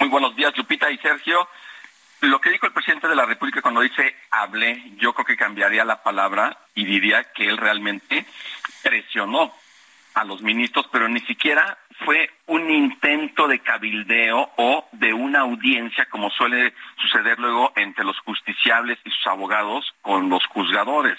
Muy 0.00 0.10
buenos 0.10 0.36
días, 0.36 0.54
Lupita 0.54 0.90
y 0.90 0.98
Sergio. 0.98 1.48
Lo 2.20 2.40
que 2.40 2.50
dijo 2.50 2.66
el 2.66 2.72
presidente 2.72 3.08
de 3.08 3.14
la 3.14 3.26
República 3.26 3.62
cuando 3.62 3.80
dice 3.80 4.16
hable, 4.30 4.82
yo 4.96 5.12
creo 5.12 5.26
que 5.26 5.36
cambiaría 5.36 5.84
la 5.84 6.02
palabra 6.02 6.58
y 6.74 6.84
diría 6.84 7.24
que 7.32 7.46
él 7.46 7.58
realmente 7.58 8.26
presionó 8.86 9.52
a 10.14 10.24
los 10.24 10.40
ministros, 10.42 10.86
pero 10.92 11.08
ni 11.08 11.20
siquiera 11.20 11.76
fue 12.04 12.30
un 12.46 12.70
intento 12.70 13.48
de 13.48 13.58
cabildeo 13.58 14.50
o 14.56 14.88
de 14.92 15.12
una 15.12 15.40
audiencia 15.40 16.06
como 16.06 16.30
suele 16.30 16.72
suceder 16.96 17.38
luego 17.38 17.72
entre 17.76 18.04
los 18.04 18.18
justiciables 18.20 18.98
y 19.04 19.10
sus 19.10 19.26
abogados 19.26 19.84
con 20.02 20.30
los 20.30 20.46
juzgadores, 20.46 21.18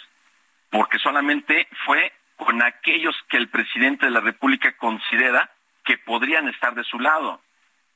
porque 0.72 0.98
solamente 0.98 1.68
fue 1.86 2.12
con 2.38 2.62
aquellos 2.62 3.16
que 3.30 3.38
el 3.38 3.50
presidente 3.50 4.06
de 4.06 4.12
la 4.12 4.22
República 4.22 4.72
considera 4.78 5.52
que 5.84 5.98
podrían 5.98 6.48
estar 6.48 6.74
de 6.74 6.84
su 6.84 7.00
lado. 7.00 7.42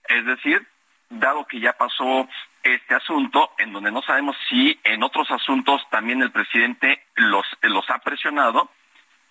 Es 0.08 0.26
decir, 0.26 0.68
dado 1.10 1.46
que 1.46 1.60
ya 1.60 1.74
pasó 1.74 2.28
este 2.64 2.94
asunto, 2.94 3.52
en 3.58 3.72
donde 3.72 3.92
no 3.92 4.02
sabemos 4.02 4.36
si 4.50 4.80
en 4.84 5.02
otros 5.02 5.32
asuntos 5.32 5.82
también 5.90 6.22
el 6.22 6.32
presidente 6.32 7.04
los, 7.16 7.46
los 7.62 7.90
ha 7.90 8.00
presionado, 8.00 8.70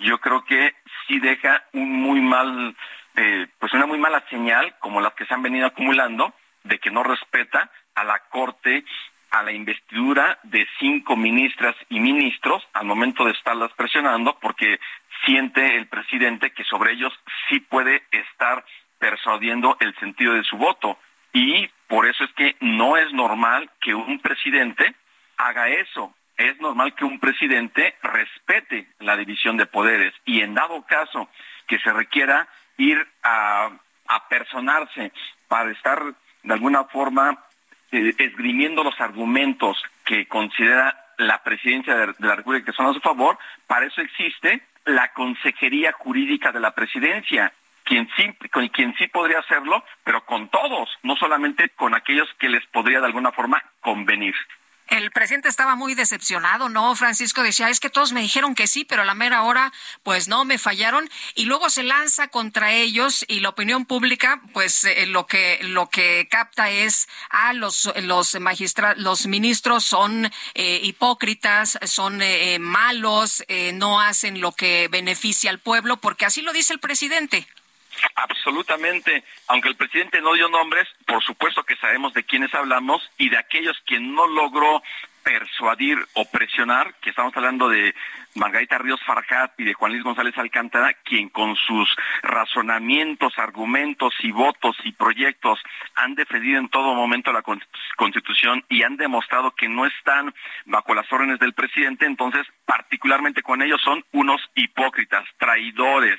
yo 0.00 0.18
creo 0.18 0.44
que 0.44 0.74
sí 1.06 1.18
deja 1.20 1.64
un 1.72 2.02
muy 2.02 2.20
mal, 2.20 2.74
eh, 3.16 3.46
pues 3.58 3.72
una 3.72 3.86
muy 3.86 3.98
mala 3.98 4.24
señal, 4.28 4.74
como 4.80 5.00
las 5.00 5.14
que 5.14 5.26
se 5.26 5.34
han 5.34 5.42
venido 5.42 5.66
acumulando, 5.66 6.34
de 6.64 6.78
que 6.78 6.90
no 6.90 7.02
respeta 7.02 7.70
a 7.94 8.04
la 8.04 8.18
Corte, 8.30 8.84
a 9.30 9.42
la 9.42 9.52
investidura 9.52 10.38
de 10.42 10.66
cinco 10.78 11.16
ministras 11.16 11.76
y 11.88 12.00
ministros 12.00 12.66
al 12.72 12.86
momento 12.86 13.24
de 13.24 13.32
estarlas 13.32 13.72
presionando, 13.74 14.36
porque 14.40 14.80
siente 15.24 15.76
el 15.76 15.86
presidente 15.86 16.50
que 16.50 16.64
sobre 16.64 16.92
ellos 16.92 17.12
sí 17.48 17.60
puede 17.60 18.02
estar 18.10 18.64
persuadiendo 18.98 19.76
el 19.80 19.94
sentido 19.98 20.34
de 20.34 20.44
su 20.44 20.56
voto. 20.56 20.98
Y 21.32 21.68
por 21.86 22.06
eso 22.06 22.24
es 22.24 22.32
que 22.32 22.56
no 22.60 22.96
es 22.96 23.12
normal 23.12 23.70
que 23.80 23.94
un 23.94 24.18
presidente 24.18 24.94
haga 25.36 25.68
eso 25.68 26.14
es 26.40 26.58
normal 26.60 26.94
que 26.94 27.04
un 27.04 27.20
presidente 27.20 27.94
respete 28.02 28.86
la 28.98 29.16
división 29.16 29.56
de 29.58 29.66
poderes 29.66 30.14
y 30.24 30.40
en 30.40 30.54
dado 30.54 30.82
caso 30.86 31.28
que 31.66 31.78
se 31.78 31.92
requiera 31.92 32.48
ir 32.78 33.06
a, 33.22 33.70
personarse 34.28 35.12
para 35.48 35.70
estar 35.70 36.02
de 36.42 36.52
alguna 36.52 36.84
forma 36.84 37.38
eh, 37.92 38.14
esgrimiendo 38.18 38.82
los 38.82 39.00
argumentos 39.00 39.76
que 40.04 40.26
considera 40.26 41.06
la 41.18 41.42
presidencia 41.42 41.94
de, 41.94 42.14
la 42.18 42.36
República 42.36 42.66
que 42.66 42.76
son 42.76 42.86
a 42.86 42.92
su 42.92 43.00
favor, 43.00 43.38
para 43.66 43.86
eso 43.86 44.00
existe 44.00 44.62
la 44.84 45.12
Consejería 45.12 45.92
Jurídica 45.92 46.52
de 46.52 46.60
la 46.60 46.72
Presidencia, 46.72 47.52
quien 47.84 48.08
con 48.50 48.68
quien 48.68 48.94
sí 48.96 49.08
podría 49.08 49.40
hacerlo, 49.40 49.84
pero 50.04 50.24
con 50.24 50.48
todos, 50.48 50.88
no 51.02 51.16
solamente 51.16 51.68
con 51.70 51.94
aquellos 51.94 52.28
que 52.38 52.48
les 52.48 52.64
podría 52.66 53.00
de 53.00 53.06
alguna 53.06 53.32
forma 53.32 53.62
convenir 53.80 54.34
el 54.90 55.12
presidente 55.12 55.48
estaba 55.48 55.76
muy 55.76 55.94
decepcionado, 55.94 56.68
¿no? 56.68 56.94
Francisco 56.96 57.42
decía, 57.42 57.70
es 57.70 57.80
que 57.80 57.90
todos 57.90 58.12
me 58.12 58.20
dijeron 58.20 58.54
que 58.54 58.66
sí, 58.66 58.84
pero 58.84 59.02
a 59.02 59.04
la 59.04 59.14
mera 59.14 59.42
hora, 59.42 59.72
pues 60.02 60.28
no, 60.28 60.44
me 60.44 60.58
fallaron. 60.58 61.08
Y 61.34 61.44
luego 61.44 61.70
se 61.70 61.84
lanza 61.84 62.28
contra 62.28 62.72
ellos 62.72 63.24
y 63.28 63.40
la 63.40 63.50
opinión 63.50 63.86
pública, 63.86 64.42
pues 64.52 64.84
eh, 64.84 65.06
lo 65.06 65.26
que 65.26 65.60
lo 65.62 65.88
que 65.88 66.26
capta 66.28 66.70
es, 66.70 67.08
a 67.30 67.48
ah, 67.48 67.52
los, 67.52 67.90
los 68.02 68.38
magistrados, 68.40 68.98
los 68.98 69.26
ministros 69.26 69.84
son 69.84 70.30
eh, 70.54 70.80
hipócritas, 70.82 71.78
son 71.84 72.20
eh, 72.20 72.58
malos, 72.58 73.44
no 73.74 74.00
hacen 74.00 74.40
lo 74.40 74.52
que 74.52 74.88
beneficia 74.90 75.50
al 75.50 75.60
pueblo, 75.60 75.98
porque 75.98 76.26
así 76.26 76.42
lo 76.42 76.52
dice 76.52 76.72
el 76.72 76.80
presidente. 76.80 77.46
Absolutamente. 78.14 79.24
Aunque 79.48 79.68
el 79.68 79.76
presidente 79.76 80.20
no 80.20 80.34
dio 80.34 80.48
nombres, 80.48 80.88
por 81.06 81.22
supuesto 81.22 81.64
que 81.64 81.76
sabemos 81.76 82.14
de 82.14 82.24
quiénes 82.24 82.54
hablamos 82.54 83.02
y 83.18 83.28
de 83.28 83.38
aquellos 83.38 83.76
que 83.86 83.98
no 84.00 84.26
logró 84.26 84.82
persuadir 85.22 85.98
o 86.14 86.24
presionar, 86.24 86.94
que 87.00 87.10
estamos 87.10 87.36
hablando 87.36 87.68
de 87.68 87.94
Margarita 88.34 88.78
Ríos 88.78 89.00
Farjat 89.04 89.52
y 89.58 89.64
de 89.64 89.74
Juan 89.74 89.92
Luis 89.92 90.04
González 90.04 90.36
Alcántara, 90.38 90.94
quien 91.04 91.28
con 91.28 91.56
sus 91.56 91.88
razonamientos, 92.22 93.38
argumentos 93.38 94.14
y 94.20 94.30
votos 94.30 94.76
y 94.84 94.92
proyectos 94.92 95.60
han 95.94 96.14
defendido 96.14 96.58
en 96.58 96.68
todo 96.68 96.94
momento 96.94 97.32
la 97.32 97.42
Constitución 97.96 98.64
y 98.68 98.82
han 98.82 98.96
demostrado 98.96 99.50
que 99.52 99.68
no 99.68 99.84
están 99.86 100.34
bajo 100.64 100.94
las 100.94 101.10
órdenes 101.12 101.38
del 101.38 101.52
presidente, 101.52 102.06
entonces 102.06 102.46
particularmente 102.64 103.42
con 103.42 103.62
ellos 103.62 103.80
son 103.82 104.04
unos 104.12 104.40
hipócritas, 104.54 105.24
traidores, 105.38 106.18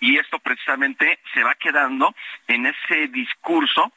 y 0.00 0.18
esto 0.18 0.38
precisamente 0.38 1.18
se 1.32 1.44
va 1.44 1.54
quedando 1.54 2.14
en 2.48 2.66
ese 2.66 3.08
discurso 3.08 3.92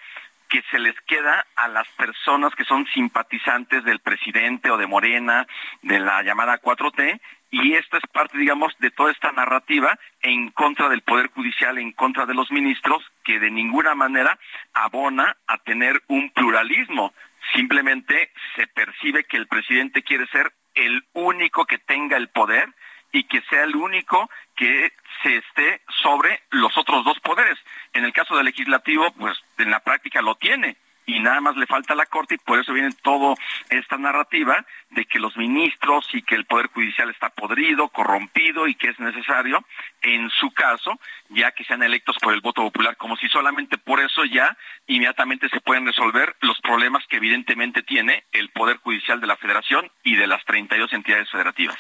que 0.50 0.62
se 0.70 0.78
les 0.78 0.96
queda 1.08 1.46
a 1.56 1.68
las 1.68 1.88
personas 1.98 2.54
que 2.54 2.64
son 2.66 2.86
simpatizantes 2.94 3.84
del 3.84 4.00
presidente 4.00 4.70
o 4.70 4.78
de 4.78 4.86
Morena, 4.86 5.48
de 5.82 6.00
la 6.00 6.22
llamada 6.22 6.62
4T, 6.62 7.20
y 7.50 7.74
esto 7.74 7.98
es 7.98 8.04
parte, 8.12 8.38
digamos, 8.38 8.74
de 8.80 8.92
toda 8.92 9.12
esta 9.12 9.32
narrativa 9.32 9.98
en 10.22 10.50
contra 10.52 10.90
del 10.90 11.02
Poder 11.02 11.28
Judicial, 11.28 11.78
en 11.78 11.92
contra 11.92 12.26
de 12.26 12.34
los 12.34 12.52
ministros, 12.52 13.04
que 13.24 13.40
de 13.40 13.50
ninguna 13.50 13.96
manera 13.96 14.38
abona 14.74 15.38
a 15.48 15.58
tener 15.60 16.02
un 16.08 16.30
pluralismo. 16.32 17.14
Simplemente 17.56 18.32
se 18.56 18.68
percibe 18.68 19.24
que 19.24 19.38
el 19.38 19.48
presidente 19.48 20.04
quiere 20.04 20.28
ser 20.28 20.52
el 20.76 21.04
único 21.14 21.66
que 21.66 21.78
tenga 21.78 22.18
el 22.18 22.30
poder 22.30 22.70
y 23.14 23.24
que 23.26 23.42
sea 23.44 23.64
el 23.64 23.76
único 23.76 24.30
que 24.56 24.92
se 25.22 25.38
esté 25.38 25.82
sobre 26.02 26.42
los 26.50 26.78
otros 26.78 27.06
dos 27.06 27.20
poderes. 27.22 27.58
En 27.94 28.04
el 28.04 28.12
caso 28.12 28.36
del 28.36 28.46
legislativo, 28.46 29.10
pues 29.14 29.38
en 29.60 29.72
la 29.72 29.80
práctica 29.80 30.22
lo 30.22 30.36
tiene 30.36 30.76
y 31.06 31.20
nada 31.20 31.42
más 31.42 31.56
le 31.56 31.66
falta 31.66 31.96
la 31.96 32.06
Corte 32.06 32.36
y 32.36 32.38
por 32.38 32.60
eso 32.60 32.74
viene 32.74 32.92
toda 33.02 33.36
esta 33.70 33.98
narrativa 33.98 34.66
de 34.92 35.06
que 35.06 35.20
los 35.20 35.36
ministros 35.38 36.08
y 36.14 36.22
que 36.22 36.36
el 36.36 36.46
Poder 36.46 36.68
Judicial 36.68 37.10
está 37.10 37.30
podrido, 37.30 37.90
corrompido 37.90 38.68
y 38.68 38.76
que 38.76 38.90
es 38.90 39.00
necesario, 39.00 39.66
en 40.02 40.30
su 40.30 40.52
caso, 40.52 41.00
ya 41.30 41.52
que 41.52 41.64
sean 41.64 41.84
electos 41.84 42.18
por 42.22 42.34
el 42.34 42.42
voto 42.42 42.62
popular, 42.62 42.98
como 42.98 43.18
si 43.18 43.28
solamente 43.30 43.78
por 43.78 44.00
eso 44.00 44.26
ya 44.26 44.56
inmediatamente 44.88 45.50
se 45.50 45.62
pueden 45.62 45.86
resolver 45.86 46.36
los 46.42 46.60
problemas 46.62 47.04
que 47.10 47.18
evidentemente 47.18 47.84
tiene 47.84 48.26
el 48.32 48.50
Poder 48.50 48.78
Judicial 48.78 49.20
de 49.20 49.28
la 49.28 49.38
Federación 49.38 49.92
y 50.04 50.16
de 50.16 50.28
las 50.28 50.44
32 50.46 50.94
entidades 50.94 51.30
federativas. 51.30 51.78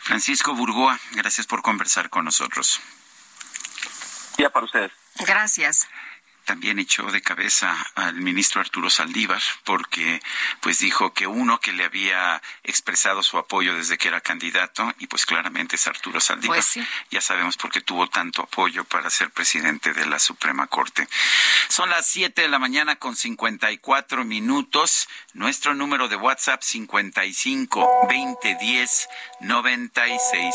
Francisco 0.00 0.54
Burgoa, 0.54 0.98
gracias 1.12 1.46
por 1.46 1.62
conversar 1.62 2.10
con 2.10 2.24
nosotros. 2.24 2.80
Ya 4.38 4.50
para 4.50 4.66
ustedes. 4.66 4.92
Gracias. 5.26 5.88
También 6.46 6.78
echó 6.78 7.10
de 7.10 7.20
cabeza 7.20 7.76
al 7.96 8.14
ministro 8.14 8.60
Arturo 8.60 8.88
Saldívar 8.88 9.42
porque 9.64 10.22
pues 10.60 10.78
dijo 10.78 11.12
que 11.12 11.26
uno 11.26 11.60
que 11.60 11.72
le 11.72 11.84
había 11.84 12.40
expresado 12.62 13.22
su 13.22 13.36
apoyo 13.36 13.74
desde 13.74 13.98
que 13.98 14.08
era 14.08 14.20
candidato 14.20 14.94
y 14.98 15.08
pues 15.08 15.26
claramente 15.26 15.76
es 15.76 15.86
Arturo 15.86 16.20
Saldívar. 16.20 16.56
Pues 16.56 16.66
sí. 16.66 16.86
Ya 17.10 17.20
sabemos 17.20 17.56
por 17.56 17.70
qué 17.70 17.80
tuvo 17.80 18.08
tanto 18.08 18.42
apoyo 18.42 18.84
para 18.84 19.10
ser 19.10 19.30
presidente 19.30 19.92
de 19.92 20.06
la 20.06 20.18
Suprema 20.18 20.68
Corte. 20.68 21.08
Son 21.68 21.90
las 21.90 22.06
7 22.06 22.42
de 22.42 22.48
la 22.48 22.60
mañana 22.60 22.96
con 22.96 23.16
54 23.16 24.24
minutos. 24.24 25.08
Nuestro 25.34 25.74
número 25.74 26.08
de 26.08 26.16
WhatsApp 26.16 26.62
55 26.62 27.90
2010 28.08 29.08
96 29.40 30.54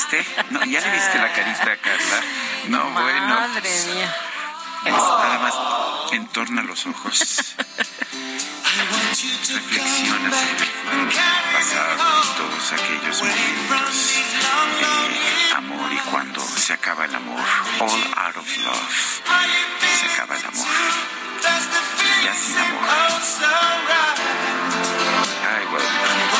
viste? 0.00 0.24
No, 0.50 0.64
¿Ya 0.64 0.80
le 0.80 0.90
viste 0.90 1.18
la 1.18 1.32
carita 1.32 1.72
a 1.72 1.76
Carla? 1.76 2.20
No, 2.68 2.90
bueno. 2.90 3.26
Madre 3.28 3.70
mía. 3.92 4.16
Nada 4.84 5.38
más 5.38 5.54
entorna 6.12 6.62
los 6.62 6.86
ojos. 6.86 7.54
Reflexiona 9.50 10.30
sobre 10.30 10.64
el 10.64 11.08
pasado 11.52 12.22
y 12.22 12.36
todos 12.38 12.72
aquellos 12.72 13.22
momentos 13.22 13.94
de 14.80 15.54
amor 15.56 15.92
y 15.92 15.98
cuando 16.10 16.40
se 16.40 16.72
acaba 16.72 17.04
el 17.04 17.14
amor. 17.14 17.44
All 17.80 18.14
out 18.16 18.36
of 18.36 18.56
love. 18.58 19.22
Se 20.00 20.06
acaba 20.06 20.36
el 20.36 20.46
amor. 20.46 20.66
Ya 22.24 22.34
sin 22.34 22.58
amor. 22.58 22.88
Ay, 25.52 25.66
bueno. 25.70 25.88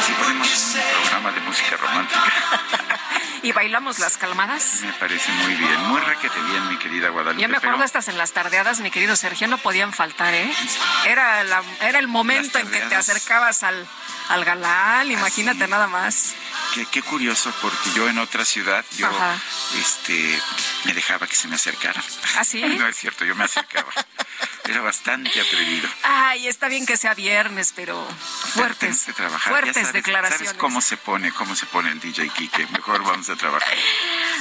Si 0.06 0.12
ponemos 0.12 0.48
un 0.48 1.00
programa 1.02 1.32
de 1.32 1.40
música 1.40 1.76
romántica. 1.76 2.79
¿Y 3.42 3.52
bailamos 3.52 3.98
las 3.98 4.16
calmadas? 4.18 4.80
Me 4.82 4.92
parece 4.94 5.32
muy 5.32 5.54
bien, 5.54 5.80
muy 5.88 6.00
requete 6.00 6.38
bien, 6.42 6.68
mi 6.68 6.76
querida 6.78 7.08
Guadalupe. 7.08 7.40
Yo 7.42 7.48
me 7.48 7.56
acuerdo 7.56 7.76
pero 7.76 7.86
estas 7.86 8.08
en 8.08 8.18
las 8.18 8.32
tardeadas, 8.32 8.80
mi 8.80 8.90
querido 8.90 9.16
Sergio, 9.16 9.48
no 9.48 9.56
podían 9.58 9.92
faltar, 9.94 10.34
¿eh? 10.34 10.52
Era, 11.06 11.42
la- 11.44 11.62
era 11.80 11.98
el 11.98 12.06
momento 12.08 12.58
en 12.58 12.70
que 12.70 12.80
te 12.80 12.94
acercabas 12.94 13.62
al, 13.62 13.86
al 14.28 14.44
galán, 14.44 15.10
imagínate 15.10 15.66
nada 15.68 15.86
más. 15.86 16.34
Qué, 16.74 16.84
qué 16.86 17.02
curioso, 17.02 17.52
porque 17.62 17.90
yo 17.94 18.08
en 18.08 18.18
otra 18.18 18.44
ciudad, 18.44 18.84
yo 18.98 19.06
Ajá. 19.08 19.36
este, 19.80 20.38
me 20.84 20.92
dejaba 20.92 21.26
que 21.26 21.34
se 21.34 21.48
me 21.48 21.54
acercaran. 21.56 22.04
¿Ah, 22.36 22.44
sí? 22.44 22.60
No 22.78 22.86
es 22.86 22.96
cierto, 22.96 23.24
yo 23.24 23.34
me 23.34 23.44
acercaba. 23.44 23.90
Era 24.64 24.82
bastante 24.82 25.40
atrevido. 25.40 25.88
Ay, 26.04 26.46
está 26.46 26.68
bien 26.68 26.86
que 26.86 26.96
sea 26.96 27.14
viernes, 27.14 27.72
pero 27.74 28.06
fuertes. 28.54 29.06
Ya 29.06 29.28
fuertes 29.30 29.74
sabes- 29.74 29.92
declaraciones. 29.94 30.48
¿Sabes 30.48 30.60
cómo 30.60 30.80
se 30.80 30.96
pone, 30.96 31.32
cómo 31.32 31.56
se 31.56 31.66
pone 31.66 31.90
el 31.90 31.98
DJ 31.98 32.28
Kike? 32.28 32.68
Mejor 32.68 33.02
vamos 33.02 33.28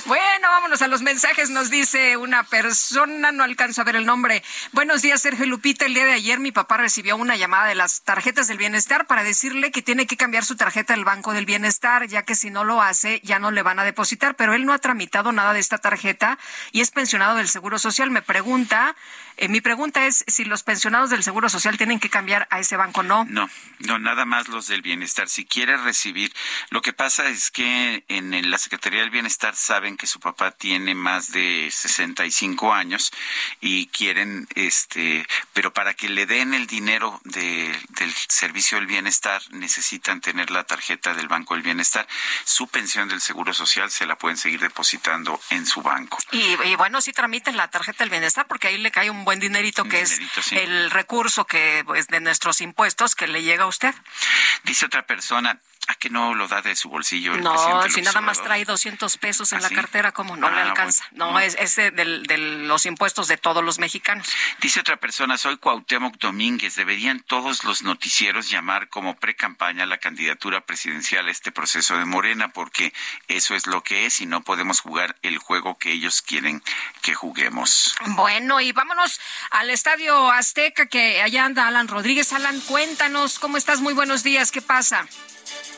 Bueno, 0.06 0.48
vámonos 0.50 0.82
a 0.82 0.88
los 0.88 1.02
mensajes. 1.02 1.50
Nos 1.50 1.70
dice 1.70 2.18
una 2.18 2.44
persona, 2.44 3.32
no 3.32 3.44
alcanzo 3.44 3.82
a 3.82 3.84
ver 3.84 3.96
el 3.96 4.06
nombre. 4.06 4.44
Buenos 4.72 5.02
días, 5.02 5.22
Sergio 5.22 5.46
Lupita. 5.46 5.86
El 5.86 5.94
día 5.94 6.06
de 6.06 6.14
ayer 6.14 6.40
mi 6.40 6.52
papá 6.52 6.78
recibió 6.78 7.16
una 7.16 7.36
llamada 7.36 7.68
de 7.68 7.76
las 7.76 8.02
tarjetas 8.02 8.48
del 8.48 8.58
bienestar 8.58 9.06
para 9.06 9.24
decirle 9.24 9.72
que 9.72 9.82
tiene 9.82 10.08
que 10.08 10.18
cambiar 10.18 10.46
su 10.46 10.56
tarjeta 10.56 10.94
del 10.94 11.06
Banco 11.06 11.34
del 11.34 11.46
Bienestar, 11.46 12.08
ya 12.08 12.24
que 12.24 12.36
si 12.36 12.50
no 12.50 12.64
lo 12.64 12.82
hace 12.82 13.22
ya 13.24 13.40
no 13.40 13.52
le 13.52 13.62
van 13.62 13.80
a 13.80 13.84
depositar. 13.84 14.36
Pero 14.36 14.54
él 14.54 14.66
no 14.66 14.74
ha 14.74 14.80
tramitado 14.80 15.32
nada 15.32 15.54
de 15.54 15.60
esta 15.60 15.78
tarjeta 15.78 16.40
y 16.72 16.82
es 16.82 16.92
pensionado 16.92 17.36
del 17.36 17.48
Seguro 17.48 17.78
Social. 17.78 18.10
Me 18.10 18.22
pregunta, 18.22 18.96
eh, 19.40 19.48
mi 19.48 19.62
pregunta 19.62 20.06
es 20.06 20.24
si 20.28 20.46
los 20.46 20.64
pensionados 20.64 21.10
del 21.10 21.24
Seguro 21.24 21.50
Social 21.50 21.78
tienen 21.78 22.00
que 22.00 22.10
cambiar 22.10 22.48
a 22.52 22.60
ese 22.60 22.76
banco. 22.78 23.04
No. 23.04 23.26
No, 23.26 23.50
no, 23.80 23.98
nada 24.00 24.26
más 24.26 24.48
los 24.50 24.68
del 24.68 24.82
bienestar. 24.82 25.30
Si 25.30 25.46
quiere 25.46 25.78
recibir, 25.78 26.34
lo 26.70 26.82
que 26.82 26.94
pasa 26.94 27.28
es 27.30 27.50
que 27.52 28.04
en 28.08 28.50
la 28.52 28.58
Secretaría 28.58 29.02
del 29.02 29.10
Bienestar 29.10 29.56
saben 29.56 29.98
que 29.98 30.08
su 30.08 30.20
papá 30.20 30.52
tiene 30.52 30.94
más 30.96 31.32
de 31.32 31.70
65 31.72 32.74
años 32.74 33.12
y 33.62 33.88
quieren, 33.88 34.48
este, 34.56 35.26
pero 35.54 35.74
para 35.74 35.94
que 35.94 36.10
le 36.10 36.26
den 36.26 36.54
el 36.54 36.68
dinero 36.68 37.20
de- 37.24 37.78
del 37.90 38.14
servicio 38.28 38.78
del 38.78 38.88
bienestar 38.88 39.42
necesitan 39.52 40.22
tener 40.22 40.52
la 40.52 40.64
tarjeta 40.66 41.14
del 41.14 41.28
Banco 41.28 41.54
del 41.56 41.64
Bienestar. 41.64 42.08
Su 42.46 42.68
pensión 42.68 43.08
del 43.10 43.22
Seguro 43.22 43.54
Social 43.54 43.90
se 43.92 44.06
la 44.06 44.18
pueden 44.18 44.38
seguir 44.38 44.60
depositando 44.60 45.40
en 45.50 45.66
su 45.66 45.82
banco. 45.82 46.18
Y, 46.32 46.56
y 46.68 46.76
bueno, 46.76 47.02
sí 47.02 47.12
tramiten 47.14 47.58
la 47.58 47.70
tarjeta 47.70 48.04
del 48.04 48.10
bienestar 48.10 48.48
porque 48.48 48.68
ahí 48.68 48.78
le 48.78 48.92
cae 48.92 49.10
un 49.10 49.26
buen 49.30 49.40
dinerito 49.40 49.84
que 49.84 50.02
dinerito, 50.02 50.42
es 50.42 50.46
sí. 50.48 50.58
el 50.58 50.90
recurso 50.90 51.46
que 51.46 51.84
pues 51.86 52.08
de 52.08 52.20
nuestros 52.20 52.62
impuestos 52.62 53.14
que 53.14 53.28
le 53.28 53.44
llega 53.44 53.66
a 53.66 53.68
usted. 53.68 53.94
Dice 54.64 54.88
otra 54.88 55.06
persona, 55.06 55.62
¿A 55.88 55.96
que 55.96 56.10
no 56.12 56.36
lo 56.36 56.48
da 56.48 56.62
de 56.62 56.76
su 56.76 56.88
bolsillo 56.88 57.34
el 57.34 57.42
No, 57.42 57.52
presidente 57.52 57.90
si 57.90 58.02
nada 58.02 58.22
más 58.22 58.44
trae 58.44 58.64
200 58.64 59.18
pesos 59.18 59.52
en 59.54 59.58
¿Ah, 59.58 59.62
la 59.62 59.70
sí? 59.70 59.76
cartera, 59.76 60.12
¿cómo 60.12 60.36
no 60.36 60.48
le 60.52 60.60
Ah, 60.60 60.66
alcanza? 60.70 61.06
bueno. 61.12 61.32
No, 61.32 61.40
es, 61.40 61.56
es 61.58 61.76
de 61.78 62.38
los 62.38 62.86
impuestos 62.86 63.28
de 63.28 63.38
todos 63.38 63.64
los 63.64 63.80
mexicanos. 63.80 64.28
Dice 64.62 64.82
otra 64.82 64.98
persona, 64.98 65.38
soy 65.40 65.58
Cuauhtémoc 65.58 66.18
Domínguez. 66.20 66.76
Deberían 66.76 67.22
todos 67.22 67.64
los 67.64 67.82
noticieros 67.82 68.50
llamar 68.52 68.90
como 68.90 69.16
pre-campaña 69.18 69.88
la 69.88 69.98
candidatura 69.98 70.62
presidencial 70.62 71.28
a 71.28 71.32
este 71.32 71.52
proceso 71.52 71.98
de 71.98 72.06
Morena, 72.06 72.50
porque 72.50 72.94
eso 73.28 73.56
es 73.56 73.66
lo 73.66 73.82
que 73.82 74.06
es 74.06 74.22
y 74.22 74.28
no 74.28 74.42
podemos 74.42 74.82
jugar 74.82 75.16
el 75.24 75.40
juego 75.40 75.80
que 75.80 75.92
ellos 75.92 76.22
quieren 76.22 76.62
que 77.02 77.16
juguemos. 77.16 77.96
Bueno, 78.10 78.62
y 78.62 78.74
vámonos 78.74 79.20
al 79.50 79.72
Estadio 79.72 80.30
Azteca, 80.30 80.86
que 80.86 81.22
allá 81.24 81.46
anda 81.46 81.68
Alan 81.68 81.88
Rodríguez. 81.88 82.32
Alan, 82.34 82.60
cuéntanos, 82.62 83.40
¿cómo 83.40 83.58
estás? 83.58 83.82
Muy 83.82 83.94
buenos 83.96 84.22
días, 84.22 84.52
¿qué 84.52 84.62
pasa? 84.62 85.08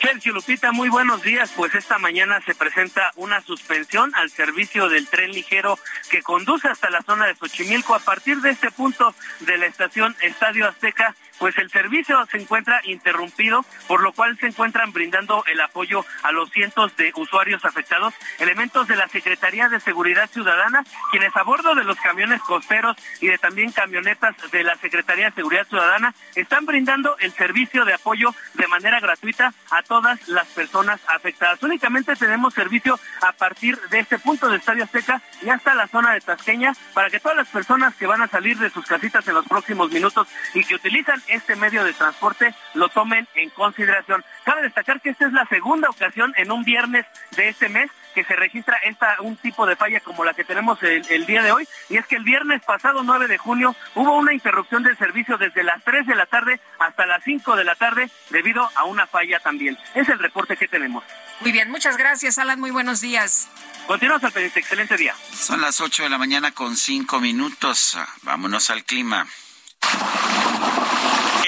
Sergio 0.01 0.33
Lupita, 0.33 0.71
muy 0.71 0.89
buenos 0.89 1.21
días. 1.21 1.51
Pues 1.55 1.73
esta 1.75 1.97
mañana 1.97 2.41
se 2.45 2.55
presenta 2.55 3.11
una 3.15 3.41
suspensión 3.41 4.11
al 4.15 4.29
servicio 4.29 4.89
del 4.89 5.07
tren 5.07 5.31
ligero 5.31 5.77
que 6.09 6.21
conduce 6.21 6.67
hasta 6.67 6.89
la 6.89 7.01
zona 7.01 7.27
de 7.27 7.35
Xochimilco. 7.35 7.95
A 7.95 7.99
partir 7.99 8.37
de 8.41 8.49
este 8.51 8.71
punto 8.71 9.13
de 9.41 9.57
la 9.57 9.67
estación 9.67 10.15
Estadio 10.21 10.67
Azteca, 10.67 11.15
pues 11.41 11.57
el 11.57 11.71
servicio 11.71 12.23
se 12.29 12.37
encuentra 12.37 12.81
interrumpido, 12.83 13.65
por 13.87 14.03
lo 14.03 14.13
cual 14.13 14.37
se 14.37 14.45
encuentran 14.45 14.93
brindando 14.93 15.43
el 15.47 15.59
apoyo 15.59 16.05
a 16.21 16.31
los 16.31 16.51
cientos 16.51 16.95
de 16.97 17.11
usuarios 17.15 17.65
afectados, 17.65 18.13
elementos 18.37 18.87
de 18.87 18.95
la 18.95 19.07
Secretaría 19.07 19.67
de 19.67 19.79
Seguridad 19.79 20.29
Ciudadana, 20.29 20.83
quienes 21.09 21.35
a 21.35 21.41
bordo 21.41 21.73
de 21.73 21.83
los 21.83 21.97
camiones 21.99 22.41
costeros 22.41 22.95
y 23.21 23.27
de 23.27 23.39
también 23.39 23.71
camionetas 23.71 24.35
de 24.51 24.63
la 24.63 24.75
Secretaría 24.75 25.31
de 25.31 25.31
Seguridad 25.31 25.65
Ciudadana 25.67 26.13
están 26.35 26.67
brindando 26.67 27.17
el 27.17 27.31
servicio 27.31 27.85
de 27.85 27.95
apoyo 27.95 28.35
de 28.53 28.67
manera 28.67 28.99
gratuita 28.99 29.51
a 29.71 29.81
todas 29.81 30.27
las 30.27 30.45
personas 30.49 31.01
afectadas. 31.07 31.63
Únicamente 31.63 32.15
tenemos 32.17 32.53
servicio 32.53 32.99
a 33.19 33.31
partir 33.31 33.79
de 33.89 33.97
este 33.97 34.19
punto 34.19 34.47
de 34.47 34.57
Estadio 34.57 34.83
Azteca 34.83 35.19
y 35.41 35.49
hasta 35.49 35.73
la 35.73 35.87
zona 35.87 36.13
de 36.13 36.21
Tasqueña 36.21 36.73
para 36.93 37.09
que 37.09 37.19
todas 37.19 37.37
las 37.37 37.47
personas 37.47 37.95
que 37.95 38.05
van 38.05 38.21
a 38.21 38.27
salir 38.27 38.59
de 38.59 38.69
sus 38.69 38.85
casitas 38.85 39.27
en 39.27 39.33
los 39.33 39.47
próximos 39.47 39.89
minutos 39.91 40.27
y 40.53 40.63
que 40.63 40.75
utilizan 40.75 41.19
este 41.31 41.55
medio 41.55 41.83
de 41.83 41.93
transporte 41.93 42.53
lo 42.73 42.89
tomen 42.89 43.27
en 43.35 43.49
consideración. 43.51 44.23
Cabe 44.43 44.63
destacar 44.63 45.01
que 45.01 45.09
esta 45.09 45.27
es 45.27 45.33
la 45.33 45.45
segunda 45.45 45.89
ocasión 45.89 46.33
en 46.37 46.51
un 46.51 46.63
viernes 46.63 47.05
de 47.35 47.49
este 47.49 47.69
mes 47.69 47.89
que 48.13 48.23
se 48.23 48.35
registra 48.35 48.77
esta 48.83 49.15
un 49.21 49.37
tipo 49.37 49.65
de 49.65 49.75
falla 49.75 49.99
como 50.01 50.25
la 50.25 50.33
que 50.33 50.43
tenemos 50.43 50.81
el, 50.83 51.05
el 51.09 51.25
día 51.25 51.41
de 51.43 51.51
hoy 51.51 51.67
y 51.89 51.97
es 51.97 52.05
que 52.05 52.17
el 52.17 52.23
viernes 52.23 52.61
pasado 52.63 53.03
9 53.03 53.27
de 53.27 53.37
junio 53.37 53.75
hubo 53.95 54.17
una 54.17 54.33
interrupción 54.33 54.83
del 54.83 54.97
servicio 54.97 55.37
desde 55.37 55.63
las 55.63 55.81
3 55.83 56.05
de 56.05 56.15
la 56.15 56.25
tarde 56.25 56.59
hasta 56.79 57.05
las 57.05 57.23
5 57.23 57.55
de 57.55 57.63
la 57.63 57.75
tarde 57.75 58.09
debido 58.29 58.69
a 58.75 58.83
una 58.83 59.07
falla 59.07 59.39
también. 59.39 59.77
Es 59.95 60.09
el 60.09 60.19
reporte 60.19 60.57
que 60.57 60.67
tenemos. 60.67 61.03
Muy 61.39 61.51
bien, 61.51 61.71
muchas 61.71 61.97
gracias, 61.97 62.37
Alan, 62.37 62.59
muy 62.59 62.71
buenos 62.71 63.01
días. 63.01 63.49
Continuamos 63.87 64.23
al 64.23 64.31
pendiente, 64.31 64.59
excelente 64.59 64.97
día. 64.97 65.15
Son 65.33 65.59
las 65.61 65.81
8 65.81 66.03
de 66.03 66.09
la 66.09 66.17
mañana 66.17 66.51
con 66.51 66.77
5 66.77 67.19
minutos. 67.19 67.97
Vámonos 68.23 68.69
al 68.69 68.83
clima. 68.83 69.27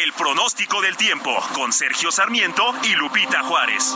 El 0.03 0.11
pronóstico 0.13 0.81
del 0.81 0.97
tiempo 0.97 1.31
con 1.53 1.71
Sergio 1.71 2.11
Sarmiento 2.11 2.73
y 2.83 2.95
Lupita 2.95 3.41
Juárez. 3.43 3.95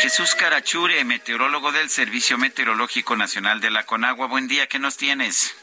Jesús 0.00 0.34
Carachure, 0.34 1.04
meteorólogo 1.04 1.72
del 1.72 1.90
Servicio 1.90 2.38
Meteorológico 2.38 3.16
Nacional 3.16 3.60
de 3.60 3.70
la 3.70 3.84
Conagua. 3.84 4.28
Buen 4.28 4.48
día, 4.48 4.66
¿qué 4.66 4.78
nos 4.78 4.96
tienes? 4.96 5.54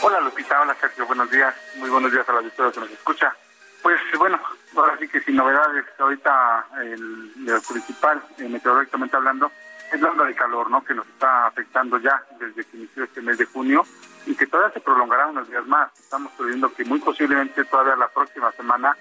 Hola 0.00 0.20
Lupita, 0.20 0.60
hola 0.60 0.76
Sergio, 0.80 1.06
buenos 1.06 1.30
días, 1.30 1.54
muy 1.76 1.90
buenos 1.90 2.12
días 2.12 2.28
a 2.28 2.32
la 2.32 2.38
auditorio 2.38 2.72
que 2.72 2.80
nos 2.80 2.90
escucha. 2.90 3.34
Pues 3.82 4.00
bueno, 4.18 4.40
ahora 4.76 4.96
sí 4.98 5.08
que 5.08 5.20
sin 5.20 5.36
novedades, 5.36 5.84
ahorita 5.98 6.66
el, 6.82 7.44
lo 7.44 7.60
principal, 7.60 8.22
eh, 8.38 8.48
meteorológicamente 8.48 9.16
hablando, 9.16 9.52
es 9.94 10.00
la 10.00 10.10
onda 10.10 10.24
de 10.24 10.34
calor, 10.34 10.70
¿no? 10.70 10.84
Que 10.84 10.94
nos 10.94 11.06
está 11.06 11.46
afectando 11.46 11.98
ya 11.98 12.22
desde 12.38 12.64
que 12.64 12.76
inició 12.76 13.04
este 13.04 13.22
mes 13.22 13.38
de 13.38 13.46
junio 13.46 13.84
y 14.26 14.34
que 14.34 14.46
todavía 14.46 14.74
se 14.74 14.80
prolongará 14.80 15.28
unos 15.28 15.48
días 15.48 15.66
más. 15.66 15.90
Estamos 15.98 16.32
previendo 16.32 16.72
que 16.74 16.84
muy 16.84 16.98
posiblemente 16.98 17.64
todavía 17.64 17.96
la 17.96 18.08
próxima 18.08 18.50
semana 18.52 18.96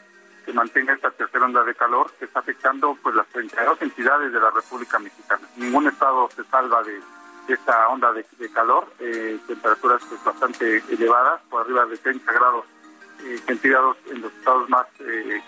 se 0.46 0.54
mantenga 0.54 0.94
esta 0.94 1.10
tercera 1.12 1.46
onda 1.46 1.64
de 1.64 1.74
calor 1.74 2.12
que 2.20 2.26
está 2.26 2.40
afectando 2.40 2.98
pues 3.02 3.16
las 3.16 3.28
32 3.28 3.82
entidades 3.82 4.32
de 4.34 4.40
la 4.40 4.52
República 4.52 5.00
Mexicana. 5.00 5.42
Ningún 5.56 5.88
estado 5.88 6.30
se 6.36 6.44
salva 6.46 6.84
de, 6.84 7.02
esta 7.48 7.88
onda 7.88 8.14
de, 8.14 8.26
calor, 8.54 8.88
eh, 9.00 9.40
temperaturas 9.48 10.02
pues, 10.08 10.24
bastante 10.24 10.84
elevadas, 10.90 11.42
por 11.50 11.62
arriba 11.62 11.86
de 11.86 11.98
30 11.98 12.32
grados 12.32 12.66
eh, 13.26 13.40
centígrados 13.48 13.98
en 14.12 14.22
los 14.22 14.34
estados 14.34 14.70
más 14.70 14.86
eh, 15.00 15.42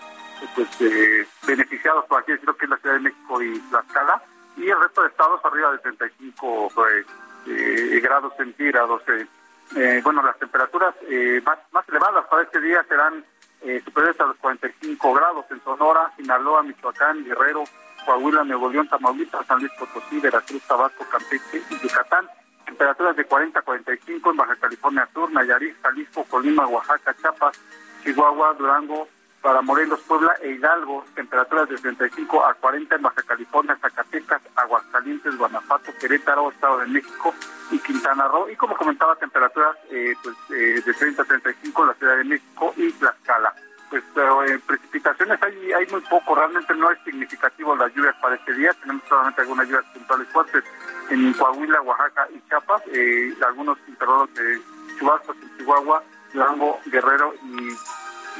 pues, 0.54 0.68
eh, 0.80 1.26
beneficiados, 1.46 2.04
por 2.06 2.22
así 2.22 2.32
decirlo, 2.32 2.56
que 2.56 2.64
es 2.64 2.70
la 2.70 2.78
Ciudad 2.78 2.96
de 2.96 3.02
México 3.02 3.42
y 3.42 3.58
Tlaxcala, 3.70 4.22
y 4.56 4.68
el 4.68 4.80
resto 4.80 5.02
de 5.02 5.08
estados 5.08 5.40
arriba 5.44 5.72
de 5.72 5.78
35 5.78 6.70
pues, 6.74 7.06
eh, 7.46 8.00
grados 8.02 8.32
centígrados. 8.36 9.02
eh. 9.08 9.26
Eh, 9.74 10.00
bueno, 10.04 10.22
las 10.22 10.38
temperaturas 10.38 10.94
eh, 11.08 11.42
más, 11.44 11.58
más 11.72 11.88
elevadas 11.88 12.24
para 12.26 12.42
este 12.42 12.60
día 12.60 12.84
serán 12.88 13.24
eh, 13.62 13.82
superiores 13.84 14.20
a 14.20 14.26
los 14.26 14.36
45 14.36 15.12
grados 15.12 15.44
en 15.50 15.62
Sonora, 15.64 16.12
Sinaloa, 16.16 16.62
Michoacán, 16.62 17.24
Guerrero, 17.24 17.64
Coahuila, 18.04 18.44
Nuevo 18.44 18.70
León, 18.70 18.88
Tamaulipas, 18.88 19.44
San 19.46 19.58
Luis 19.58 19.72
Potosí, 19.76 20.20
Veracruz, 20.20 20.62
Tabasco, 20.68 21.04
Campeche 21.10 21.62
y 21.68 21.78
Yucatán. 21.80 22.28
Temperaturas 22.64 23.16
de 23.16 23.24
40 23.24 23.58
a 23.58 23.62
45 23.62 24.30
en 24.30 24.36
Baja 24.36 24.54
California 24.56 25.08
Sur, 25.12 25.32
Nayarit, 25.32 25.74
Jalisco, 25.82 26.24
Colima, 26.24 26.66
Oaxaca, 26.66 27.14
Chiapas, 27.20 27.60
Chihuahua, 28.04 28.54
Durango, 28.54 29.08
para 29.42 29.62
Morelos, 29.62 30.00
Puebla 30.00 30.34
e 30.42 30.52
Hidalgo, 30.52 31.04
temperaturas 31.14 31.68
de 31.68 31.76
35 31.76 32.44
a 32.44 32.54
40 32.54 32.96
en 32.96 33.02
Baja 33.02 33.22
California, 33.22 33.78
Zacatecas, 33.80 34.42
Aguascalientes, 34.56 35.36
Guanajuato, 35.36 35.92
Querétaro, 36.00 36.50
Estado 36.50 36.78
de 36.78 36.86
México 36.86 37.34
y 37.70 37.78
Quintana 37.78 38.28
Roo. 38.28 38.48
Y 38.50 38.56
como 38.56 38.76
comentaba, 38.76 39.16
temperaturas 39.16 39.76
eh, 39.90 40.14
pues, 40.22 40.36
eh, 40.50 40.82
de 40.84 40.94
30 40.94 41.22
a 41.22 41.24
35 41.24 41.82
en 41.82 41.88
la 41.88 41.94
Ciudad 41.94 42.16
de 42.16 42.24
México 42.24 42.74
y 42.76 42.90
Tlaxcala. 42.92 43.54
Pues 43.90 44.02
pero 44.14 44.44
en 44.44 44.60
precipitaciones 44.62 45.40
hay, 45.40 45.72
hay 45.72 45.86
muy 45.86 46.00
poco, 46.00 46.34
realmente 46.34 46.74
no 46.74 46.90
es 46.90 46.98
significativo 47.04 47.76
las 47.76 47.94
lluvias 47.94 48.16
para 48.16 48.34
este 48.34 48.52
día, 48.54 48.72
tenemos 48.80 49.04
solamente 49.08 49.42
algunas 49.42 49.68
lluvias 49.68 49.84
puntuales 49.94 50.28
fuertes 50.28 50.64
en 51.08 51.32
Coahuila, 51.34 51.82
Oaxaca 51.82 52.26
y 52.34 52.40
Chiapas, 52.48 52.82
eh, 52.88 53.32
algunos 53.46 53.78
intervalos 53.86 54.34
de 54.34 54.60
chubascos 54.98 55.36
en 55.40 55.56
Chihuahua, 55.56 56.02
Durango, 56.32 56.80
Guerrero 56.86 57.32
y 57.44 57.76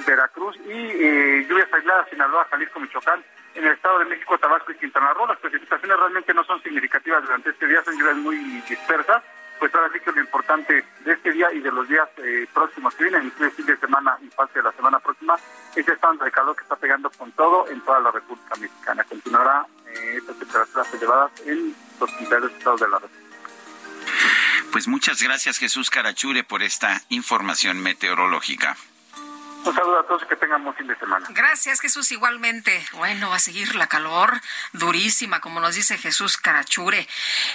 Veracruz 0.05 0.57
y 0.66 0.72
eh, 0.72 1.47
lluvias 1.49 1.72
aisladas 1.72 2.09
Sinaloa, 2.11 2.47
Jalisco, 2.51 2.80
Michoacán, 2.80 3.22
en 3.55 3.64
el 3.64 3.72
Estado 3.72 3.99
de 4.01 4.05
México, 4.07 4.38
Tabasco 4.38 4.72
y 4.72 4.76
Quintana 4.76 5.14
Roo. 5.14 5.26
Las 5.26 5.38
precipitaciones 5.38 5.99
realmente 5.99 6.34
no 6.34 6.44
son 6.44 6.62
significativas 6.62 7.22
durante 7.22 7.51
este 7.51 7.66
día, 7.66 7.82
son 7.84 7.99
lluvias 7.99 8.16
muy 8.16 8.36
dispersas. 8.68 9.22
Pues 9.59 9.74
ahora 9.74 9.90
sí 9.90 10.01
que 10.01 10.12
lo 10.12 10.20
importante 10.20 10.84
de 11.01 11.12
este 11.12 11.32
día 11.32 11.51
y 11.51 11.61
de 11.61 11.72
los 11.72 11.88
días 11.88 12.07
eh, 12.18 12.47
próximos 12.53 12.94
que 12.94 13.05
vienen, 13.05 13.24
incluye 13.24 13.51
fin 13.53 13.64
de 13.64 13.76
semana 13.78 14.18
y 14.20 14.28
parte 14.28 14.59
de 14.59 14.64
la 14.64 14.72
semana 14.72 14.99
próxima, 14.99 15.34
es 15.74 15.88
esta 15.88 16.11
onda 16.11 16.26
de 16.26 16.30
calor 16.30 16.55
que 16.55 16.62
está 16.62 16.76
pegando 16.76 17.11
con 17.11 17.32
todo 17.32 17.66
en 17.68 17.80
toda 17.80 18.01
la 18.01 18.11
República 18.11 18.55
Mexicana. 18.61 19.03
Continuará 19.05 19.66
eh, 19.86 20.16
estas 20.18 20.38
temperaturas 20.38 20.94
elevadas 20.94 21.32
en 21.47 21.74
los 21.99 22.11
principales 22.11 22.53
estados 22.53 22.80
de 22.80 22.88
la 22.88 22.99
República. 22.99 23.26
Pues 24.72 24.88
muchas 24.88 25.22
gracias 25.22 25.57
Jesús 25.57 25.88
Carachure 25.88 26.44
por 26.44 26.62
esta 26.62 27.01
información 27.09 27.82
meteorológica. 27.82 28.76
Un 29.66 29.74
saludo 29.74 29.98
a 29.98 30.06
todos 30.06 30.22
y 30.22 30.26
que 30.26 30.36
tengan 30.36 30.62
buen 30.62 30.76
fin 30.76 30.86
de 30.86 30.96
semana. 30.96 31.26
Gracias, 31.30 31.80
Jesús, 31.80 32.12
igualmente. 32.12 32.86
Bueno, 32.92 33.30
va 33.30 33.36
a 33.36 33.40
seguir 33.40 33.74
la 33.74 33.88
calor 33.88 34.40
durísima, 34.72 35.40
como 35.40 35.58
nos 35.58 35.74
dice 35.74 35.98
Jesús 35.98 36.36
Carachure. 36.36 37.08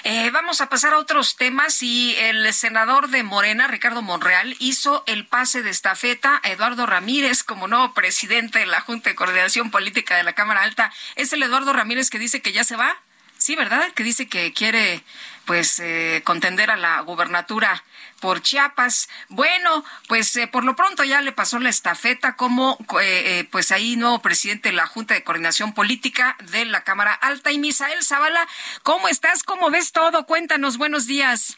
Eh, 0.04 0.30
vamos 0.32 0.60
a 0.60 0.68
pasar 0.68 0.94
a 0.94 0.98
otros 0.98 1.38
temas 1.38 1.82
y 1.82 2.16
el 2.18 2.54
senador 2.54 3.08
de 3.08 3.24
Morena, 3.24 3.68
Ricardo 3.68 4.02
Monreal, 4.02 4.58
hizo 4.60 5.04
el 5.08 5.26
pase 5.26 5.64
de 5.64 5.70
estafeta 5.70 6.42
a 6.44 6.50
Eduardo 6.50 6.86
Ramírez 6.86 7.44
como 7.44 7.70
nuevo 7.70 7.94
presidente 7.94 8.60
de 8.60 8.66
la 8.66 8.82
Junta 8.82 9.10
de 9.10 9.16
Coordinación 9.16 9.72
Política 9.72 10.18
de 10.18 10.24
la 10.24 10.34
Cámara 10.34 10.64
Alta. 10.64 10.92
¿Es 11.16 11.32
el 11.32 11.44
Eduardo 11.44 11.72
Ramírez 11.72 12.10
que 12.10 12.20
dice 12.20 12.42
que 12.42 12.52
ya 12.52 12.66
se 12.66 12.76
va? 12.76 12.98
Sí, 13.38 13.56
¿verdad? 13.56 13.92
Que 13.94 14.04
dice 14.04 14.28
que 14.28 14.54
quiere 14.54 15.02
pues 15.46 15.80
eh, 15.80 16.22
contender 16.26 16.70
a 16.72 16.78
la 16.78 17.00
gubernatura 17.02 17.84
por 18.22 18.42
Chiapas. 18.42 19.10
Bueno, 19.28 19.84
pues 20.08 20.34
eh, 20.38 20.48
por 20.48 20.64
lo 20.64 20.76
pronto 20.76 21.04
ya 21.04 21.20
le 21.20 21.34
pasó 21.34 21.60
la 21.60 21.70
estafeta 21.70 22.38
como 22.38 22.78
eh, 23.02 23.40
eh, 23.40 23.48
pues 23.52 23.72
ahí 23.74 23.98
nuevo 23.98 24.22
presidente 24.22 24.70
de 24.70 24.76
la 24.76 24.88
Junta 24.88 25.14
de 25.14 25.24
Coordinación 25.26 25.74
Política 25.74 26.38
de 26.52 26.64
la 26.64 26.86
Cámara 26.86 27.14
Alta. 27.14 27.52
Y 27.52 27.60
Misael 27.60 28.02
Zavala, 28.04 28.48
¿cómo 28.84 29.10
estás? 29.10 29.44
¿Cómo 29.44 29.70
ves 29.70 29.92
todo? 29.92 30.26
Cuéntanos, 30.26 30.78
buenos 30.78 31.08
días. 31.08 31.58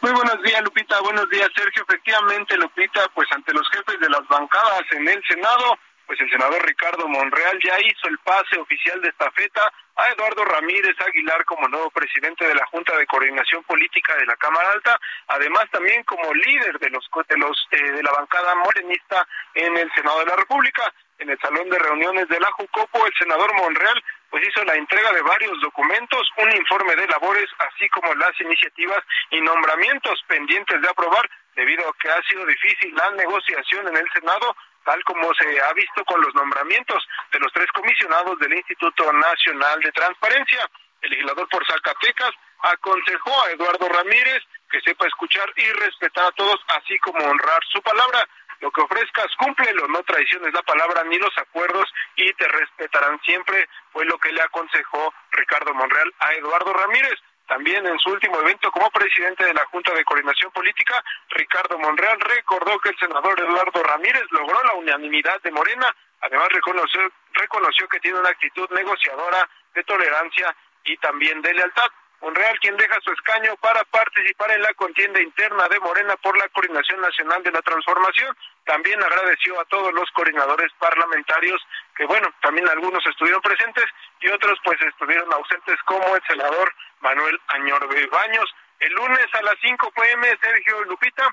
Muy 0.00 0.12
buenos 0.12 0.42
días, 0.42 0.62
Lupita. 0.62 0.98
Buenos 1.00 1.28
días, 1.28 1.50
Sergio. 1.54 1.84
Efectivamente, 1.86 2.56
Lupita, 2.56 3.06
pues 3.14 3.28
ante 3.32 3.52
los 3.52 3.68
jefes 3.70 4.00
de 4.00 4.08
las 4.08 4.26
bancadas 4.28 4.82
en 4.92 5.06
el 5.06 5.22
Senado, 5.28 5.78
pues 6.06 6.18
el 6.22 6.30
senador 6.30 6.66
Ricardo 6.66 7.06
Monreal 7.06 7.58
ya 7.62 7.78
hizo 7.78 8.08
el 8.08 8.18
pase 8.18 8.58
oficial 8.58 9.00
de 9.02 9.10
estafeta 9.10 9.60
a 10.00 10.12
Eduardo 10.12 10.44
Ramírez 10.44 10.96
Aguilar 11.06 11.44
como 11.44 11.68
nuevo 11.68 11.90
presidente 11.90 12.46
de 12.46 12.54
la 12.54 12.64
Junta 12.66 12.96
de 12.96 13.06
Coordinación 13.06 13.62
Política 13.64 14.16
de 14.16 14.24
la 14.24 14.36
Cámara 14.36 14.70
Alta, 14.72 14.98
además 15.28 15.64
también 15.70 16.02
como 16.04 16.32
líder 16.32 16.78
de 16.78 16.88
los 16.88 17.06
de 17.28 17.36
los 17.36 17.68
eh, 17.72 17.92
de 17.92 18.02
la 18.02 18.12
bancada 18.12 18.54
morenista 18.54 19.26
en 19.54 19.76
el 19.76 19.92
Senado 19.92 20.20
de 20.20 20.26
la 20.26 20.36
República. 20.36 20.92
En 21.18 21.28
el 21.28 21.38
salón 21.40 21.68
de 21.68 21.78
reuniones 21.78 22.28
de 22.28 22.40
la 22.40 22.50
Jucopo, 22.52 23.06
el 23.06 23.12
senador 23.18 23.52
Monreal 23.52 24.02
pues 24.30 24.46
hizo 24.48 24.64
la 24.64 24.74
entrega 24.74 25.12
de 25.12 25.20
varios 25.20 25.60
documentos, 25.60 26.30
un 26.38 26.50
informe 26.56 26.96
de 26.96 27.06
labores, 27.08 27.50
así 27.58 27.88
como 27.90 28.14
las 28.14 28.40
iniciativas 28.40 29.02
y 29.30 29.40
nombramientos 29.40 30.22
pendientes 30.28 30.80
de 30.80 30.88
aprobar, 30.88 31.28
debido 31.56 31.86
a 31.86 31.92
que 32.00 32.08
ha 32.08 32.22
sido 32.22 32.46
difícil 32.46 32.94
la 32.94 33.10
negociación 33.10 33.88
en 33.88 33.96
el 33.96 34.08
Senado 34.14 34.56
tal 34.84 35.02
como 35.04 35.32
se 35.34 35.60
ha 35.62 35.72
visto 35.72 36.04
con 36.04 36.20
los 36.20 36.34
nombramientos 36.34 37.06
de 37.32 37.38
los 37.38 37.52
tres 37.52 37.66
comisionados 37.72 38.38
del 38.38 38.54
Instituto 38.54 39.12
Nacional 39.12 39.80
de 39.80 39.92
Transparencia. 39.92 40.70
El 41.02 41.10
legislador 41.10 41.48
por 41.48 41.66
Zacatecas 41.66 42.30
aconsejó 42.62 43.32
a 43.44 43.50
Eduardo 43.50 43.88
Ramírez 43.88 44.42
que 44.70 44.80
sepa 44.80 45.06
escuchar 45.06 45.52
y 45.56 45.66
respetar 45.72 46.26
a 46.26 46.32
todos, 46.32 46.60
así 46.78 46.98
como 47.00 47.24
honrar 47.24 47.60
su 47.72 47.82
palabra. 47.82 48.26
Lo 48.60 48.70
que 48.70 48.82
ofrezcas, 48.82 49.26
cúmplelo, 49.38 49.88
no 49.88 50.02
traiciones 50.02 50.52
la 50.52 50.62
palabra 50.62 51.02
ni 51.04 51.18
los 51.18 51.36
acuerdos 51.38 51.90
y 52.14 52.32
te 52.34 52.46
respetarán 52.46 53.18
siempre, 53.22 53.68
fue 53.92 54.04
lo 54.04 54.18
que 54.18 54.32
le 54.32 54.42
aconsejó 54.42 55.12
Ricardo 55.32 55.72
Monreal 55.74 56.14
a 56.20 56.34
Eduardo 56.34 56.72
Ramírez. 56.72 57.18
También 57.50 57.84
en 57.84 57.98
su 57.98 58.10
último 58.10 58.40
evento 58.42 58.70
como 58.70 58.88
presidente 58.90 59.44
de 59.44 59.52
la 59.52 59.66
Junta 59.66 59.92
de 59.92 60.04
Coordinación 60.04 60.52
Política, 60.52 61.02
Ricardo 61.30 61.76
Monreal 61.80 62.20
recordó 62.20 62.78
que 62.78 62.90
el 62.90 62.98
senador 63.00 63.40
Eduardo 63.40 63.82
Ramírez 63.82 64.22
logró 64.30 64.62
la 64.62 64.74
unanimidad 64.74 65.42
de 65.42 65.50
Morena. 65.50 65.92
Además, 66.20 66.48
reconoció, 66.50 67.00
reconoció 67.32 67.88
que 67.88 67.98
tiene 67.98 68.20
una 68.20 68.28
actitud 68.28 68.70
negociadora 68.70 69.48
de 69.74 69.82
tolerancia 69.82 70.54
y 70.84 70.96
también 70.98 71.42
de 71.42 71.52
lealtad. 71.52 71.88
Monreal, 72.20 72.56
quien 72.60 72.76
deja 72.76 73.00
su 73.02 73.10
escaño 73.12 73.56
para 73.56 73.82
participar 73.84 74.52
en 74.52 74.62
la 74.62 74.72
contienda 74.74 75.20
interna 75.20 75.66
de 75.68 75.80
Morena 75.80 76.16
por 76.18 76.38
la 76.38 76.48
Coordinación 76.50 77.00
Nacional 77.00 77.42
de 77.42 77.50
la 77.50 77.62
Transformación, 77.62 78.36
también 78.64 79.02
agradeció 79.02 79.58
a 79.58 79.64
todos 79.64 79.92
los 79.92 80.08
coordinadores 80.12 80.70
parlamentarios, 80.78 81.60
que 81.96 82.04
bueno, 82.04 82.28
también 82.42 82.68
algunos 82.68 83.04
estuvieron 83.06 83.40
presentes 83.40 83.86
y 84.20 84.28
otros 84.28 84.58
pues 84.62 84.80
estuvieron 84.82 85.32
ausentes 85.32 85.76
como 85.86 86.14
el 86.14 86.22
senador 86.28 86.72
Manuel 87.00 87.40
Añorbe 87.48 88.06
Baños. 88.06 88.54
El 88.78 88.92
lunes 88.94 89.26
a 89.32 89.42
las 89.42 89.56
5 89.62 89.90
pm, 89.90 90.38
Sergio 90.40 90.84
Lupita, 90.84 91.28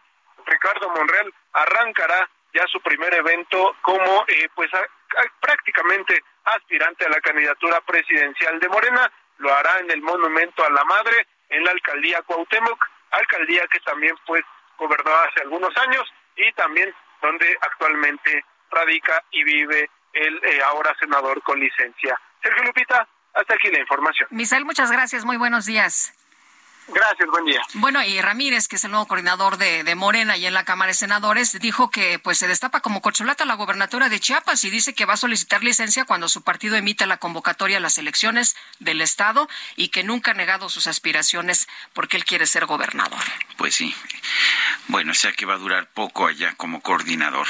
Ricardo 0.45 0.89
Monreal 0.89 1.33
arrancará 1.53 2.29
ya 2.53 2.65
su 2.67 2.81
primer 2.81 3.13
evento 3.13 3.75
como 3.81 4.25
eh, 4.27 4.49
pues 4.55 4.69
prácticamente 5.39 6.23
aspirante 6.45 7.05
a 7.05 7.09
la 7.09 7.21
candidatura 7.21 7.81
presidencial 7.81 8.59
de 8.59 8.69
Morena. 8.69 9.11
Lo 9.37 9.53
hará 9.53 9.79
en 9.79 9.91
el 9.91 10.01
Monumento 10.01 10.65
a 10.65 10.71
la 10.71 10.83
Madre, 10.85 11.27
en 11.49 11.63
la 11.63 11.71
alcaldía 11.71 12.21
Cuauhtémoc, 12.23 12.83
alcaldía 13.11 13.67
que 13.67 13.79
también 13.81 14.15
pues 14.25 14.43
gobernó 14.77 15.11
hace 15.15 15.41
algunos 15.41 15.75
años 15.77 16.11
y 16.35 16.51
también 16.53 16.93
donde 17.21 17.57
actualmente 17.61 18.43
radica 18.71 19.23
y 19.31 19.43
vive 19.43 19.89
el 20.13 20.43
eh, 20.43 20.61
ahora 20.63 20.95
senador 20.99 21.41
con 21.43 21.59
licencia. 21.59 22.19
Sergio 22.41 22.63
Lupita, 22.63 23.07
hasta 23.37 23.53
aquí 23.53 23.69
la 23.69 23.79
información. 23.79 24.27
Misael, 24.31 24.65
muchas 24.65 24.91
gracias. 24.91 25.23
Muy 25.25 25.37
buenos 25.37 25.65
días. 25.65 26.13
Gracias, 26.89 27.29
buen 27.29 27.43
día. 27.43 27.59
Bueno, 27.73 28.01
y 28.01 28.21
Ramírez, 28.21 28.69
que 28.69 28.77
es 28.77 28.83
el 28.85 28.91
nuevo 28.91 29.07
coordinador 29.07 29.57
de, 29.57 29.83
de, 29.83 29.95
Morena 29.95 30.37
y 30.37 30.45
en 30.45 30.53
la 30.53 30.63
Cámara 30.63 30.91
de 30.91 30.93
Senadores, 30.93 31.59
dijo 31.59 31.91
que 31.91 32.17
pues 32.17 32.37
se 32.37 32.47
destapa 32.47 32.79
como 32.79 33.01
corcholata 33.01 33.43
la 33.43 33.55
gobernatura 33.55 34.07
de 34.07 34.21
Chiapas 34.21 34.63
y 34.63 34.69
dice 34.69 34.93
que 34.93 35.05
va 35.05 35.15
a 35.15 35.17
solicitar 35.17 35.63
licencia 35.65 36.05
cuando 36.05 36.29
su 36.29 36.43
partido 36.43 36.77
emita 36.77 37.05
la 37.05 37.17
convocatoria 37.17 37.77
a 37.77 37.81
las 37.81 37.97
elecciones 37.97 38.55
del 38.79 39.01
Estado 39.01 39.49
y 39.75 39.89
que 39.89 40.05
nunca 40.05 40.31
ha 40.31 40.35
negado 40.35 40.69
sus 40.69 40.87
aspiraciones 40.87 41.67
porque 41.91 42.15
él 42.15 42.23
quiere 42.23 42.45
ser 42.45 42.65
gobernador. 42.65 43.19
Pues 43.57 43.75
sí. 43.75 43.93
Bueno, 44.89 45.11
o 45.11 45.15
sea 45.15 45.33
que 45.33 45.45
va 45.45 45.55
a 45.55 45.57
durar 45.57 45.89
poco 45.91 46.27
allá 46.27 46.53
como 46.55 46.81
coordinador. 46.81 47.45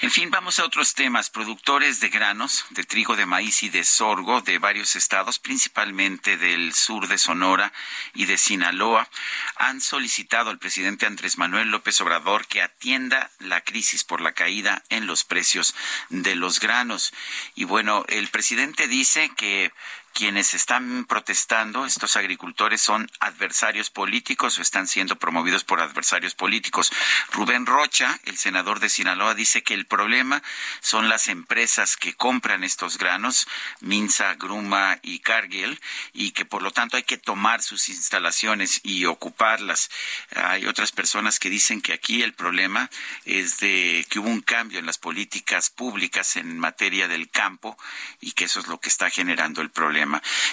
En 0.00 0.10
fin, 0.10 0.28
vamos 0.30 0.58
a 0.58 0.64
otros 0.64 0.94
temas. 0.94 1.30
Productores 1.30 2.00
de 2.00 2.08
granos, 2.08 2.66
de 2.70 2.82
trigo, 2.82 3.14
de 3.14 3.26
maíz 3.26 3.62
y 3.62 3.68
de 3.68 3.84
sorgo 3.84 4.40
de 4.40 4.58
varios 4.58 4.96
estados, 4.96 5.38
principalmente 5.38 6.36
del 6.36 6.74
sur 6.74 7.06
de 7.06 7.16
Sonora 7.16 7.72
y 8.12 8.24
de 8.24 8.36
Sinaloa, 8.36 9.08
han 9.54 9.80
solicitado 9.80 10.50
al 10.50 10.58
presidente 10.58 11.06
Andrés 11.06 11.38
Manuel 11.38 11.70
López 11.70 12.00
Obrador 12.00 12.46
que 12.48 12.60
atienda 12.60 13.30
la 13.38 13.60
crisis 13.60 14.02
por 14.02 14.20
la 14.20 14.32
caída 14.32 14.82
en 14.88 15.06
los 15.06 15.22
precios 15.22 15.76
de 16.08 16.34
los 16.34 16.58
granos. 16.58 17.12
Y 17.54 17.64
bueno, 17.64 18.04
el 18.08 18.28
presidente 18.28 18.88
dice 18.88 19.30
que 19.36 19.72
quienes 20.12 20.54
están 20.54 21.04
protestando, 21.06 21.86
estos 21.86 22.16
agricultores, 22.16 22.80
son 22.80 23.10
adversarios 23.20 23.90
políticos 23.90 24.58
o 24.58 24.62
están 24.62 24.86
siendo 24.86 25.16
promovidos 25.16 25.64
por 25.64 25.80
adversarios 25.80 26.34
políticos. 26.34 26.92
Rubén 27.32 27.66
Rocha, 27.66 28.18
el 28.24 28.36
senador 28.36 28.80
de 28.80 28.88
Sinaloa, 28.88 29.34
dice 29.34 29.62
que 29.62 29.74
el 29.74 29.86
problema 29.86 30.42
son 30.80 31.08
las 31.08 31.28
empresas 31.28 31.96
que 31.96 32.14
compran 32.14 32.64
estos 32.64 32.98
granos, 32.98 33.46
Minza, 33.80 34.34
Gruma 34.34 34.98
y 35.02 35.20
Cargill, 35.20 35.80
y 36.12 36.32
que 36.32 36.44
por 36.44 36.62
lo 36.62 36.70
tanto 36.70 36.96
hay 36.96 37.04
que 37.04 37.18
tomar 37.18 37.62
sus 37.62 37.88
instalaciones 37.88 38.80
y 38.82 39.06
ocuparlas. 39.06 39.90
Hay 40.34 40.66
otras 40.66 40.92
personas 40.92 41.38
que 41.38 41.50
dicen 41.50 41.80
que 41.80 41.92
aquí 41.92 42.22
el 42.22 42.34
problema 42.34 42.90
es 43.24 43.58
de 43.58 44.06
que 44.08 44.18
hubo 44.18 44.28
un 44.28 44.42
cambio 44.42 44.78
en 44.78 44.86
las 44.86 44.98
políticas 44.98 45.70
públicas 45.70 46.36
en 46.36 46.58
materia 46.58 47.08
del 47.08 47.30
campo 47.30 47.78
y 48.20 48.32
que 48.32 48.44
eso 48.44 48.60
es 48.60 48.66
lo 48.66 48.80
que 48.80 48.88
está 48.88 49.10
generando 49.10 49.62
el 49.62 49.70
problema. 49.70 49.99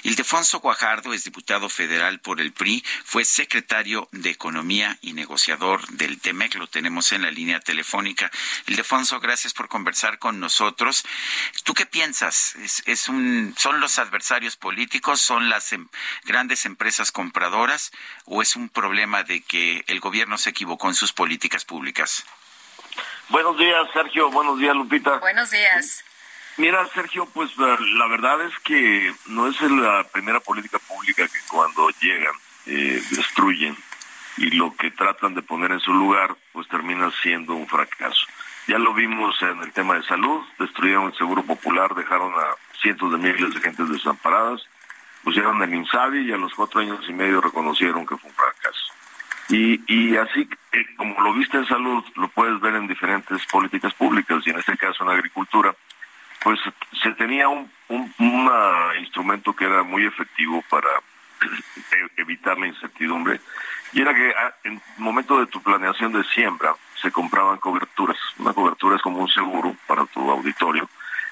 Ildefonso 0.03 0.59
Guajardo 0.59 1.13
es 1.13 1.23
diputado 1.23 1.69
federal 1.69 2.19
por 2.19 2.41
el 2.41 2.53
PRI, 2.53 2.83
fue 3.05 3.25
secretario 3.25 4.07
de 4.11 4.29
Economía 4.29 4.97
y 5.01 5.13
negociador 5.13 5.87
del 5.89 6.19
TEMEC, 6.19 6.55
lo 6.55 6.67
tenemos 6.67 7.11
en 7.11 7.23
la 7.23 7.31
línea 7.31 7.59
telefónica. 7.59 8.31
Ildefonso, 8.67 9.19
gracias 9.19 9.53
por 9.53 9.67
conversar 9.67 10.19
con 10.19 10.39
nosotros. 10.39 11.03
¿Tú 11.63 11.73
qué 11.73 11.85
piensas? 11.85 12.55
¿Es, 12.85 13.09
un, 13.09 13.53
¿Son 13.57 13.79
los 13.79 13.99
adversarios 13.99 14.55
políticos, 14.55 15.21
son 15.21 15.49
las 15.49 15.73
em, 15.73 15.87
grandes 16.25 16.65
empresas 16.65 17.11
compradoras 17.11 17.91
o 18.25 18.41
es 18.41 18.55
un 18.55 18.69
problema 18.69 19.23
de 19.23 19.41
que 19.41 19.83
el 19.87 19.99
gobierno 19.99 20.37
se 20.37 20.49
equivocó 20.49 20.87
en 20.87 20.95
sus 20.95 21.13
políticas 21.13 21.65
públicas? 21.65 22.25
Buenos 23.29 23.57
días, 23.57 23.87
Sergio. 23.93 24.29
Buenos 24.31 24.59
días, 24.59 24.75
Lupita. 24.75 25.17
Buenos 25.17 25.51
días. 25.51 26.03
Mira, 26.57 26.87
Sergio, 26.87 27.27
pues 27.27 27.51
eh, 27.51 27.77
la 27.97 28.07
verdad 28.07 28.41
es 28.41 28.57
que 28.59 29.13
no 29.27 29.45
es 29.47 29.61
la 29.61 30.03
primera 30.11 30.39
política 30.39 30.79
pública 30.79 31.27
que 31.27 31.39
cuando 31.51 31.87
llegan 32.01 32.33
eh, 32.65 32.99
destruyen 33.11 33.77
y 34.37 34.49
lo 34.51 34.75
que 34.75 34.89
tratan 34.89 35.35
de 35.35 35.43
poner 35.43 35.71
en 35.71 35.79
su 35.79 35.93
lugar 35.93 36.35
pues 36.53 36.67
termina 36.67 37.11
siendo 37.21 37.53
un 37.53 37.67
fracaso. 37.67 38.25
Ya 38.67 38.79
lo 38.79 38.95
vimos 38.95 39.39
en 39.43 39.59
el 39.59 39.71
tema 39.71 39.95
de 39.95 40.03
salud, 40.03 40.41
destruyeron 40.57 41.05
el 41.05 41.17
Seguro 41.17 41.43
Popular, 41.43 41.93
dejaron 41.93 42.33
a 42.33 42.55
cientos 42.81 43.11
de 43.11 43.17
miles 43.19 43.53
de 43.53 43.61
gentes 43.61 43.89
desamparadas, 43.89 44.61
pusieron 45.23 45.61
el 45.61 45.73
INSABI 45.75 46.21
y 46.21 46.31
a 46.31 46.37
los 46.37 46.55
cuatro 46.55 46.81
años 46.81 47.05
y 47.07 47.13
medio 47.13 47.39
reconocieron 47.39 48.05
que 48.07 48.17
fue 48.17 48.31
un 48.31 48.35
fracaso. 48.35 48.93
Y, 49.49 49.81
y 49.87 50.17
así 50.17 50.49
eh, 50.71 50.85
como 50.97 51.21
lo 51.21 51.33
viste 51.33 51.57
en 51.57 51.67
salud, 51.67 52.03
lo 52.15 52.27
puedes 52.29 52.59
ver 52.59 52.75
en 52.75 52.87
diferentes 52.87 53.45
políticas 53.45 53.93
públicas 53.93 54.41
y 54.45 54.49
en 54.49 54.57
este 54.57 54.75
caso 54.75 55.03
en 55.03 55.11
agricultura 55.11 55.75
pues 56.43 56.59
se 57.01 57.11
tenía 57.13 57.47
un, 57.47 57.69
un, 57.89 58.49
instrumento 58.99 59.55
que 59.55 59.65
era 59.65 59.83
muy 59.83 60.05
efectivo 60.05 60.63
para 60.69 60.89
e, 61.91 62.21
evitar 62.21 62.57
la 62.57 62.67
incertidumbre 62.67 63.39
y 63.93 64.01
era 64.01 64.13
que 64.13 64.33
ah, 64.37 64.53
en 64.63 64.81
momento 64.97 65.39
de 65.39 65.47
tu 65.47 65.61
planeación 65.61 66.11
de 66.13 66.23
siembra 66.25 66.75
se 67.01 67.11
compraban 67.11 67.57
coberturas. 67.57 68.17
Una 68.39 68.53
cobertura 68.53 68.95
es 68.95 69.01
como 69.01 69.19
un 69.19 69.29
seguro 69.29 69.75
para 69.87 70.05
tu 70.05 70.29
auditorio, 70.29 70.89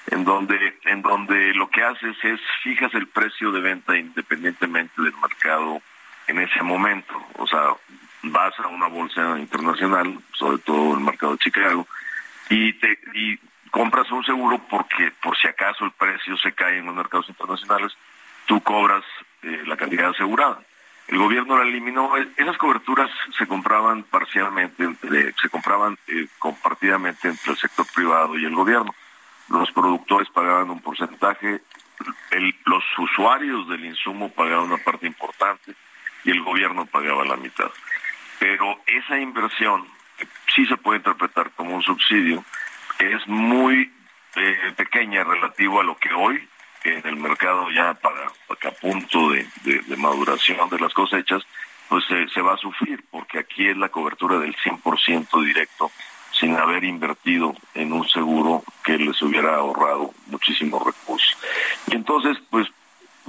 en 0.08 0.24
donde, 0.24 0.78
en 0.84 1.02
donde 1.02 1.52
lo 1.54 1.68
que 1.68 1.82
haces 1.82 2.16
es 2.22 2.40
fijas 2.62 2.94
el 2.94 3.08
precio 3.08 3.52
de 3.52 3.60
venta 3.60 3.96
independientemente 3.96 5.02
del 5.02 5.14
mercado 5.20 5.80
en 6.28 6.38
ese 6.38 6.62
momento. 6.62 7.14
O 7.34 7.46
sea, 7.46 7.74
vas 8.22 8.58
a 8.60 8.68
una 8.68 8.86
bolsa 8.86 9.38
internacional, 9.38 10.18
sobre 10.32 10.58
todo 10.58 10.94
el 10.94 11.00
mercado 11.00 11.32
de 11.32 11.38
Chicago, 11.38 11.86
y 12.48 12.72
te 12.74 12.98
y 13.14 13.38
compras 13.76 14.10
un 14.10 14.24
seguro 14.24 14.58
porque 14.70 15.12
por 15.22 15.36
si 15.36 15.46
acaso 15.46 15.84
el 15.84 15.90
precio 15.90 16.34
se 16.38 16.52
cae 16.52 16.78
en 16.78 16.86
los 16.86 16.94
mercados 16.94 17.28
internacionales, 17.28 17.92
tú 18.46 18.62
cobras 18.62 19.04
eh, 19.42 19.64
la 19.66 19.76
cantidad 19.76 20.08
asegurada. 20.08 20.62
El 21.08 21.18
gobierno 21.18 21.58
la 21.58 21.64
eliminó. 21.64 22.16
E, 22.16 22.26
esas 22.38 22.56
coberturas 22.56 23.10
se 23.36 23.46
compraban 23.46 24.02
parcialmente, 24.04 24.88
se 25.42 25.48
compraban 25.50 25.98
eh, 26.06 26.26
compartidamente 26.38 27.28
entre 27.28 27.52
el 27.52 27.58
sector 27.58 27.86
privado 27.94 28.38
y 28.38 28.46
el 28.46 28.54
gobierno. 28.54 28.94
Los 29.50 29.70
productores 29.72 30.30
pagaban 30.30 30.70
un 30.70 30.80
porcentaje, 30.80 31.60
los 32.64 32.84
usuarios 32.96 33.68
del 33.68 33.84
insumo 33.84 34.30
pagaban 34.30 34.72
una 34.72 34.82
parte 34.82 35.06
importante 35.06 35.74
y 36.24 36.30
el 36.30 36.40
gobierno 36.42 36.86
pagaba 36.86 37.26
la 37.26 37.36
mitad. 37.36 37.70
Pero 38.38 38.80
esa 38.86 39.18
inversión 39.18 39.86
sí 40.54 40.64
se 40.64 40.78
puede 40.78 40.96
interpretar 40.96 41.50
como 41.50 41.76
un 41.76 41.82
subsidio, 41.82 42.42
es 42.98 43.26
muy 43.26 43.92
eh, 44.36 44.72
pequeña 44.76 45.24
relativo 45.24 45.80
a 45.80 45.84
lo 45.84 45.96
que 45.96 46.12
hoy 46.12 46.48
en 46.84 47.06
el 47.06 47.16
mercado 47.16 47.70
ya 47.70 47.94
para, 47.94 48.30
para 48.46 48.70
a 48.70 48.72
punto 48.72 49.30
de, 49.30 49.46
maduración 49.96 50.68
de 50.70 50.78
las 50.78 50.94
cosechas, 50.94 51.42
pues 51.88 52.04
se 52.32 52.40
va 52.40 52.54
a 52.54 52.58
sufrir, 52.58 53.04
porque 53.10 53.38
aquí 53.38 53.68
es 53.68 53.76
la 53.76 53.88
cobertura 53.88 54.38
del 54.38 54.54
100% 54.56 55.44
directo 55.44 55.90
sin 56.38 56.56
haber 56.56 56.84
invertido 56.84 57.54
en 57.74 57.92
un 57.92 58.06
seguro 58.08 58.62
que 58.84 58.98
les 58.98 59.20
hubiera 59.22 59.56
ahorrado 59.56 60.12
muchísimos 60.26 60.84
recursos. 60.84 61.36
Y 61.86 61.94
entonces, 61.94 62.36
pues 62.50 62.68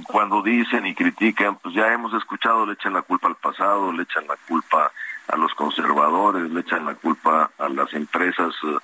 cuando 0.04 0.42
dicen 0.42 0.86
y 0.86 0.94
critican, 0.94 1.56
pues 1.56 1.74
ya 1.74 1.92
hemos 1.92 2.12
escuchado, 2.14 2.66
le 2.66 2.74
echan 2.74 2.92
la 2.92 3.02
culpa 3.02 3.28
al 3.28 3.36
pasado, 3.36 3.92
le 3.92 4.02
echan 4.02 4.26
la 4.26 4.36
culpa 4.46 4.92
a 5.26 5.36
los 5.36 5.52
conservadores, 5.54 6.50
le 6.50 6.60
echan 6.60 6.84
la 6.84 6.94
culpa 6.94 7.50
a 7.58 7.68
las 7.68 7.92
empresas 7.94 8.54
eh, 8.64 8.76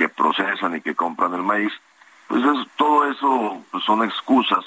que 0.00 0.08
procesan 0.08 0.76
y 0.76 0.80
que 0.80 0.94
compran 0.94 1.34
el 1.34 1.42
maíz. 1.42 1.72
Pues 2.26 2.42
todo 2.76 3.04
eso 3.04 3.62
pues 3.70 3.84
son 3.84 4.02
excusas 4.02 4.64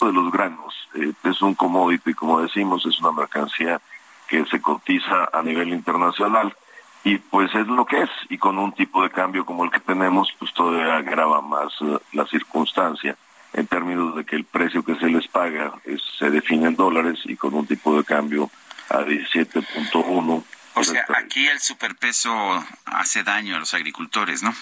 de 0.00 0.12
los 0.12 0.30
granos. 0.30 0.72
Eh, 0.94 1.12
es 1.24 1.42
un 1.42 1.56
commodity, 1.56 2.14
como 2.14 2.40
decimos, 2.40 2.86
es 2.86 3.00
una 3.00 3.10
mercancía 3.10 3.80
que 4.28 4.44
se 4.46 4.60
cotiza 4.60 5.30
a 5.32 5.42
nivel 5.42 5.70
internacional 5.70 6.54
y 7.02 7.18
pues 7.18 7.52
es 7.56 7.66
lo 7.66 7.84
que 7.84 8.02
es 8.02 8.10
y 8.28 8.38
con 8.38 8.56
un 8.56 8.70
tipo 8.72 9.02
de 9.02 9.10
cambio 9.10 9.44
como 9.44 9.64
el 9.64 9.72
que 9.72 9.80
tenemos 9.80 10.32
pues 10.38 10.54
todavía 10.54 10.96
agrava 10.96 11.40
más 11.42 11.72
eh, 11.80 11.98
la 12.12 12.24
circunstancia 12.26 13.16
en 13.52 13.66
términos 13.66 14.14
de 14.14 14.24
que 14.24 14.36
el 14.36 14.44
precio 14.44 14.84
que 14.84 14.94
se 14.94 15.08
les 15.08 15.26
paga 15.26 15.72
se 16.18 16.30
define 16.30 16.68
en 16.68 16.76
dólares 16.76 17.18
y 17.24 17.36
con 17.36 17.52
un 17.52 17.66
tipo 17.66 17.96
de 17.96 18.04
cambio 18.04 18.48
a 18.88 19.00
17.1 19.00 20.44
o 20.74 20.84
sea, 20.84 21.04
aquí 21.16 21.46
el 21.46 21.60
superpeso 21.60 22.32
hace 22.86 23.22
daño 23.22 23.56
a 23.56 23.58
los 23.58 23.74
agricultores, 23.74 24.42
¿no? 24.42 24.54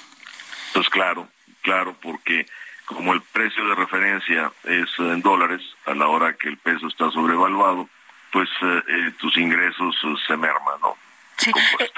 Pues 0.75 0.89
claro, 0.89 1.29
claro, 1.63 1.97
porque 2.01 2.47
como 2.85 3.13
el 3.13 3.23
precio 3.23 3.67
de 3.67 3.75
referencia 3.75 4.53
es 4.65 4.89
en 4.99 5.23
dólares, 5.23 5.63
a 5.87 5.95
la 5.95 6.09
hora 6.09 6.35
que 6.35 6.49
el 6.49 6.59
peso 6.59 6.87
está 6.89 7.11
sobrevaluado, 7.11 7.89
pues 8.31 8.49
eh, 8.63 8.83
eh, 8.89 9.13
tus 9.19 9.37
ingresos 9.37 9.95
se 10.27 10.37
merman, 10.37 10.81
¿no? 10.81 10.97
Sí. 11.39 11.51
Eh, 11.79 11.91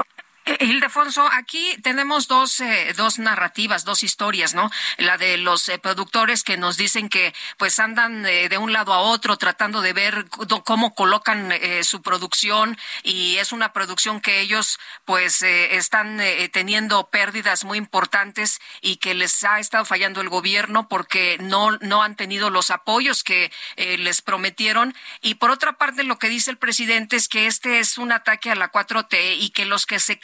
Ildefonso, 0.60 1.26
aquí 1.32 1.76
tenemos 1.82 2.28
dos, 2.28 2.60
eh, 2.60 2.92
dos 2.96 3.18
narrativas, 3.18 3.84
dos 3.84 4.02
historias, 4.02 4.54
¿no? 4.54 4.70
La 4.98 5.16
de 5.16 5.38
los 5.38 5.68
eh, 5.68 5.78
productores 5.78 6.44
que 6.44 6.58
nos 6.58 6.76
dicen 6.76 7.08
que 7.08 7.34
pues 7.56 7.78
andan 7.78 8.22
de 8.22 8.58
un 8.58 8.72
lado 8.72 8.92
a 8.92 8.98
otro 8.98 9.36
tratando 9.36 9.80
de 9.80 9.92
ver 9.92 10.26
cómo 10.64 10.94
colocan 10.94 11.52
su 11.82 12.02
producción 12.02 12.76
y 13.02 13.36
es 13.36 13.52
una 13.52 13.72
producción 13.72 14.20
que 14.20 14.40
ellos 14.40 14.78
pues 15.04 15.42
están 15.42 16.20
teniendo 16.52 17.08
pérdidas 17.10 17.64
muy 17.64 17.78
importantes 17.78 18.60
y 18.80 18.96
que 18.96 19.14
les 19.14 19.44
ha 19.44 19.58
estado 19.60 19.84
fallando 19.84 20.20
el 20.20 20.28
gobierno 20.28 20.88
porque 20.88 21.38
no, 21.40 21.72
no 21.80 22.02
han 22.02 22.16
tenido 22.16 22.50
los 22.50 22.70
apoyos 22.70 23.24
que 23.24 23.52
les 23.76 24.22
prometieron. 24.22 24.94
Y 25.20 25.34
por 25.34 25.50
otra 25.50 25.74
parte, 25.74 26.04
lo 26.04 26.18
que 26.18 26.28
dice 26.28 26.50
el 26.50 26.58
presidente 26.58 27.16
es 27.16 27.28
que 27.28 27.46
este 27.46 27.78
es 27.78 27.98
un 27.98 28.12
ataque 28.12 28.50
a 28.50 28.54
la 28.54 28.70
4T 28.70 29.36
y 29.38 29.50
que 29.50 29.64
los 29.64 29.86
que 29.86 30.00
se 30.00 30.18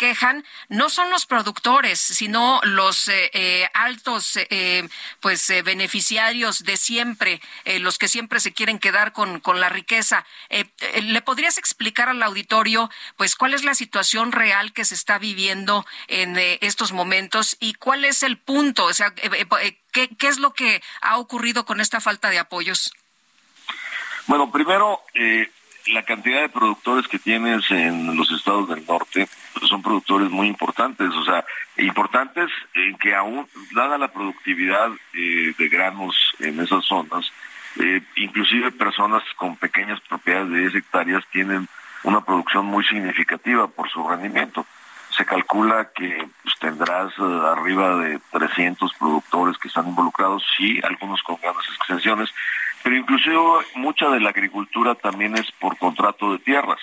no 0.69 0.89
son 0.91 1.11
los 1.11 1.27
productores, 1.27 1.99
sino 1.99 2.61
los 2.65 3.09
eh, 3.09 3.31
eh, 3.33 3.69
altos 3.75 4.37
eh, 4.37 4.89
pues 5.21 5.53
beneficiarios 5.65 6.65
de 6.65 6.77
siempre, 6.77 7.41
los 7.81 7.99
que 7.99 8.09
siempre 8.09 8.41
se 8.41 8.53
quieren 8.53 8.79
quedar 8.79 9.13
con, 9.13 9.41
con 9.41 9.61
la 9.61 9.69
riqueza. 9.69 10.25
¿Le 11.03 11.23
podrías 11.23 11.59
explicar 11.59 12.09
al 12.09 12.23
auditorio 12.23 12.91
pues 13.17 13.37
cuál 13.37 13.55
es 13.55 13.65
la 13.65 13.75
situación 13.75 14.33
real 14.33 14.73
que 14.73 14.85
se 14.85 14.95
está 14.95 15.19
viviendo 15.19 15.87
en 16.09 16.37
estos 16.61 16.93
momentos 16.93 17.57
y 17.61 17.75
cuál 17.75 18.05
es 18.05 18.23
el 18.23 18.39
punto? 18.39 18.85
O 18.85 18.95
sea, 18.95 19.15
¿qué, 19.15 20.09
¿qué 20.17 20.29
es 20.29 20.39
lo 20.39 20.53
que 20.53 20.83
ha 21.01 21.19
ocurrido 21.19 21.65
con 21.65 21.81
esta 21.81 22.01
falta 22.01 22.31
de 22.31 22.39
apoyos? 22.39 22.93
Bueno, 24.31 24.51
primero, 24.53 25.03
eh, 25.15 25.51
la 25.93 26.03
cantidad 26.03 26.43
de 26.43 26.49
productores 26.49 27.09
que 27.09 27.19
tienes 27.19 27.71
en 27.71 28.17
los 28.17 28.31
estados 28.31 28.69
del 28.69 28.87
norte 28.87 29.29
pues, 29.53 29.69
son 29.69 29.83
productores 29.83 30.31
muy 30.31 30.47
importantes, 30.49 31.09
o 31.09 31.25
sea, 31.25 31.45
importantes 31.77 32.51
en 32.75 32.97
que 32.97 33.15
aún, 33.15 33.47
dada 33.75 33.99
la 33.99 34.09
productividad 34.09 34.91
eh, 35.15 35.53
de 35.57 35.69
granos 35.69 36.17
en 36.39 36.61
esas 36.61 36.85
zonas, 36.85 37.31
eh, 37.79 38.03
inclusive 38.17 38.73
personas 38.73 39.23
con 39.37 39.57
pequeñas 39.57 40.01
propiedades 40.01 40.51
de 40.51 40.61
10 40.61 40.75
hectáreas 40.77 41.25
tienen 41.31 41.69
una 42.03 42.21
producción 42.21 42.67
muy 42.67 42.85
significativa 42.85 43.69
por 43.69 43.89
su 43.91 44.07
rendimiento. 44.09 44.67
Se 45.17 45.25
calcula 45.25 45.91
que 45.95 46.29
pues, 46.43 46.55
tendrás 46.59 47.13
eh, 47.19 47.41
arriba 47.57 47.97
de 47.97 48.21
300 48.33 48.93
productores 48.95 49.59
que 49.59 49.69
están 49.69 49.89
involucrados, 49.89 50.43
sí, 50.57 50.81
algunos 50.83 51.23
con 51.23 51.37
grandes 51.41 51.67
extensiones, 51.77 52.31
pero 52.83 52.97
inclusive 52.97 53.37
mucha 53.75 54.09
de 54.09 54.21
la 54.21 54.31
agricultura 54.31 54.95
también 54.95 55.37
es 55.37 55.51
por 55.53 55.77
contrato 55.77 56.33
de 56.33 56.39
tierras. 56.39 56.81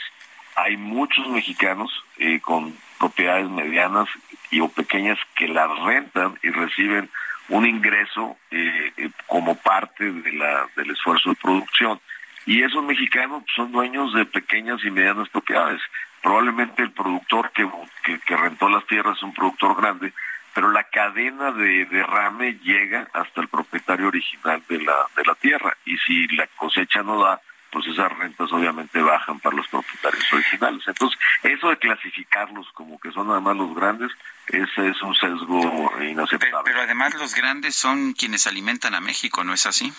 Hay 0.56 0.78
muchos 0.78 1.28
mexicanos 1.30 1.91
eh, 2.18 2.39
con 2.39 2.76
propiedades 3.00 3.50
medianas 3.50 4.08
y 4.50 4.60
o 4.60 4.70
pequeñas 4.70 5.20
que 5.36 5.48
las 5.48 5.70
rentan 5.80 6.38
y 6.41 6.50
reciben 6.50 7.10
un 7.50 7.66
ingreso 7.66 8.38
eh, 8.52 8.91
eh, 8.98 9.10
como 9.28 9.56
parte 9.56 10.12
de 10.12 10.32
la, 10.34 10.68
del 10.76 10.91
esfuerzo 10.91 11.30
de 11.30 11.36
producción. 11.36 12.00
Y 12.45 12.64
esos 12.64 12.84
mexicanos 12.84 13.43
son 13.56 13.72
dueños 13.72 14.14
de 14.14 14.26
pequeñas 14.26 14.84
y 14.84 14.91
medianas 14.91 15.30
propiedades. 15.30 15.82
Probablemente 16.22 16.82
el 16.82 16.91
productor 16.91 17.52
que, 17.52 17.68
que, 18.04 18.20
que 18.20 18.38
rentó 18.38 18.70
las 18.70 18.86
tierras 18.88 19.18
es 19.18 19.24
un 19.24 19.34
productor 19.34 19.76
grande, 19.76 20.14
pero 20.58 20.72
la 20.72 20.86
cadena 20.86 21.51
de 21.51 21.86
derrame 21.86 22.58
llega 22.64 23.08
hasta 23.14 23.41
el 23.41 23.47
propietario 23.47 24.08
original 24.08 24.64
de 24.68 24.82
la, 24.82 25.05
de 25.16 25.24
la 25.24 25.36
tierra 25.36 25.78
y 25.86 25.95
si 25.99 26.28
la 26.30 26.47
cosecha 26.47 27.03
no 27.03 27.22
da, 27.22 27.39
pues 27.72 27.86
esas 27.86 28.12
rentas 28.18 28.51
obviamente 28.51 28.99
bajan 28.99 29.39
para 29.39 29.55
los 29.55 29.68
propietarios 29.68 30.34
originales. 30.34 30.82
Entonces, 30.88 31.20
eso 31.43 31.70
de 31.70 31.78
clasificarlos 31.78 32.72
como 32.74 32.99
que 32.99 33.12
son 33.12 33.28
nada 33.28 33.39
más 33.39 33.55
los 33.55 33.76
grandes, 33.76 34.12
ese 34.47 34.88
es 34.88 34.99
un 35.03 35.14
sesgo 35.14 35.93
inaceptable. 36.01 36.64
Pero, 36.64 36.82
además 36.82 37.14
los 37.14 37.36
grandes 37.36 37.76
son 37.76 38.14
quienes 38.14 38.47
alimentan 38.47 38.95
a 38.95 38.99
México, 38.99 39.43
¿no 39.43 39.53
es 39.53 39.68
así? 39.68 39.93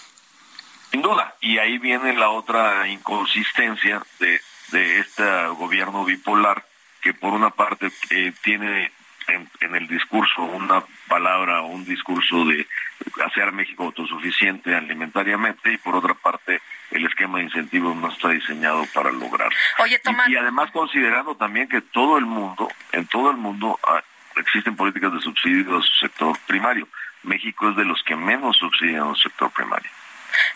Sin 0.91 1.03
duda, 1.03 1.37
y 1.41 1.59
ahí 1.59 1.79
viene 1.79 2.15
la 2.15 2.31
otra 2.31 2.89
inconsistencia 2.89 4.03
de, 4.19 4.41
de 4.73 4.99
este 4.99 5.47
gobierno 5.51 6.05
bipolar, 6.05 6.67
que 7.01 7.15
por 7.15 7.33
una 7.33 7.51
parte 7.51 7.93
eh, 8.11 8.33
tiene 8.43 8.91
en, 9.29 9.75
el 9.75 9.87
discurso 9.87 10.43
una 10.43 10.83
palabra 11.07 11.63
o 11.63 11.67
un 11.69 11.85
discurso 11.85 12.45
de 12.45 12.67
hacer 13.25 13.53
México 13.53 13.85
autosuficiente 13.85 14.75
alimentariamente 14.75 15.73
y 15.73 15.79
por 15.79 15.97
otra 15.97 16.15
parte 16.15 16.61
el 16.91 17.07
esquema 17.07 17.39
de 17.39 17.45
incentivos 17.45 17.97
no 17.97 18.11
está 18.11 18.31
diseñado 18.31 18.85
para 18.95 19.11
lograr. 19.13 19.51
y, 20.29 20.37
además 20.37 20.71
considerando 20.71 21.35
también 21.37 21.69
que 21.69 21.81
todo 21.81 22.19
el 22.19 22.27
mundo, 22.27 22.69
en 22.93 23.07
todo 23.07 23.31
el 23.31 23.37
mundo 23.37 23.79
ah, 23.87 24.03
existen 24.37 24.77
políticas 24.77 25.13
de 25.13 25.21
subsidio 25.21 25.79
a 25.79 25.83
su 25.83 25.93
sector 25.95 26.39
primario. 26.47 26.89
México 27.23 27.71
es 27.71 27.77
de 27.77 27.85
los 27.85 28.03
que 28.05 28.17
menos 28.17 28.57
subsidian 28.57 29.09
al 29.09 29.17
sector 29.17 29.51
primario. 29.51 29.91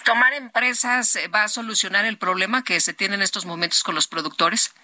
¿Tomar 0.05 0.33
empresas 0.35 1.17
eh, 1.17 1.29
va 1.29 1.45
a 1.45 1.49
solucionar 1.49 2.05
el 2.05 2.17
problema 2.17 2.63
que 2.63 2.81
se 2.81 2.95
tiene 2.95 3.17
en 3.17 3.23
estos 3.23 3.47
momentos 3.47 3.83
con 3.83 3.95
los 3.95 4.07
productores? 4.07 4.75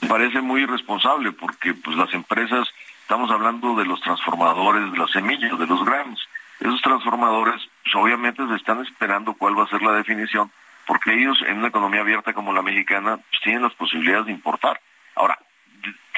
Me 0.00 0.08
parece 0.08 0.40
muy 0.40 0.62
irresponsable 0.62 1.32
porque 1.32 1.74
pues 1.74 1.96
las 1.96 2.12
empresas 2.12 2.68
Estamos 3.06 3.30
hablando 3.30 3.76
de 3.76 3.84
los 3.84 4.00
transformadores, 4.00 4.90
de 4.90 4.98
las 4.98 5.12
semillas, 5.12 5.56
de 5.56 5.66
los 5.68 5.84
granos. 5.84 6.28
Esos 6.58 6.82
transformadores, 6.82 7.54
pues, 7.84 7.94
obviamente, 7.94 8.44
se 8.48 8.56
están 8.56 8.84
esperando 8.84 9.34
cuál 9.34 9.56
va 9.56 9.62
a 9.62 9.68
ser 9.68 9.80
la 9.80 9.92
definición, 9.92 10.50
porque 10.88 11.14
ellos, 11.14 11.40
en 11.46 11.58
una 11.58 11.68
economía 11.68 12.00
abierta 12.00 12.32
como 12.32 12.52
la 12.52 12.62
mexicana, 12.62 13.18
pues, 13.18 13.40
tienen 13.44 13.62
las 13.62 13.74
posibilidades 13.74 14.26
de 14.26 14.32
importar. 14.32 14.80
Ahora, 15.14 15.38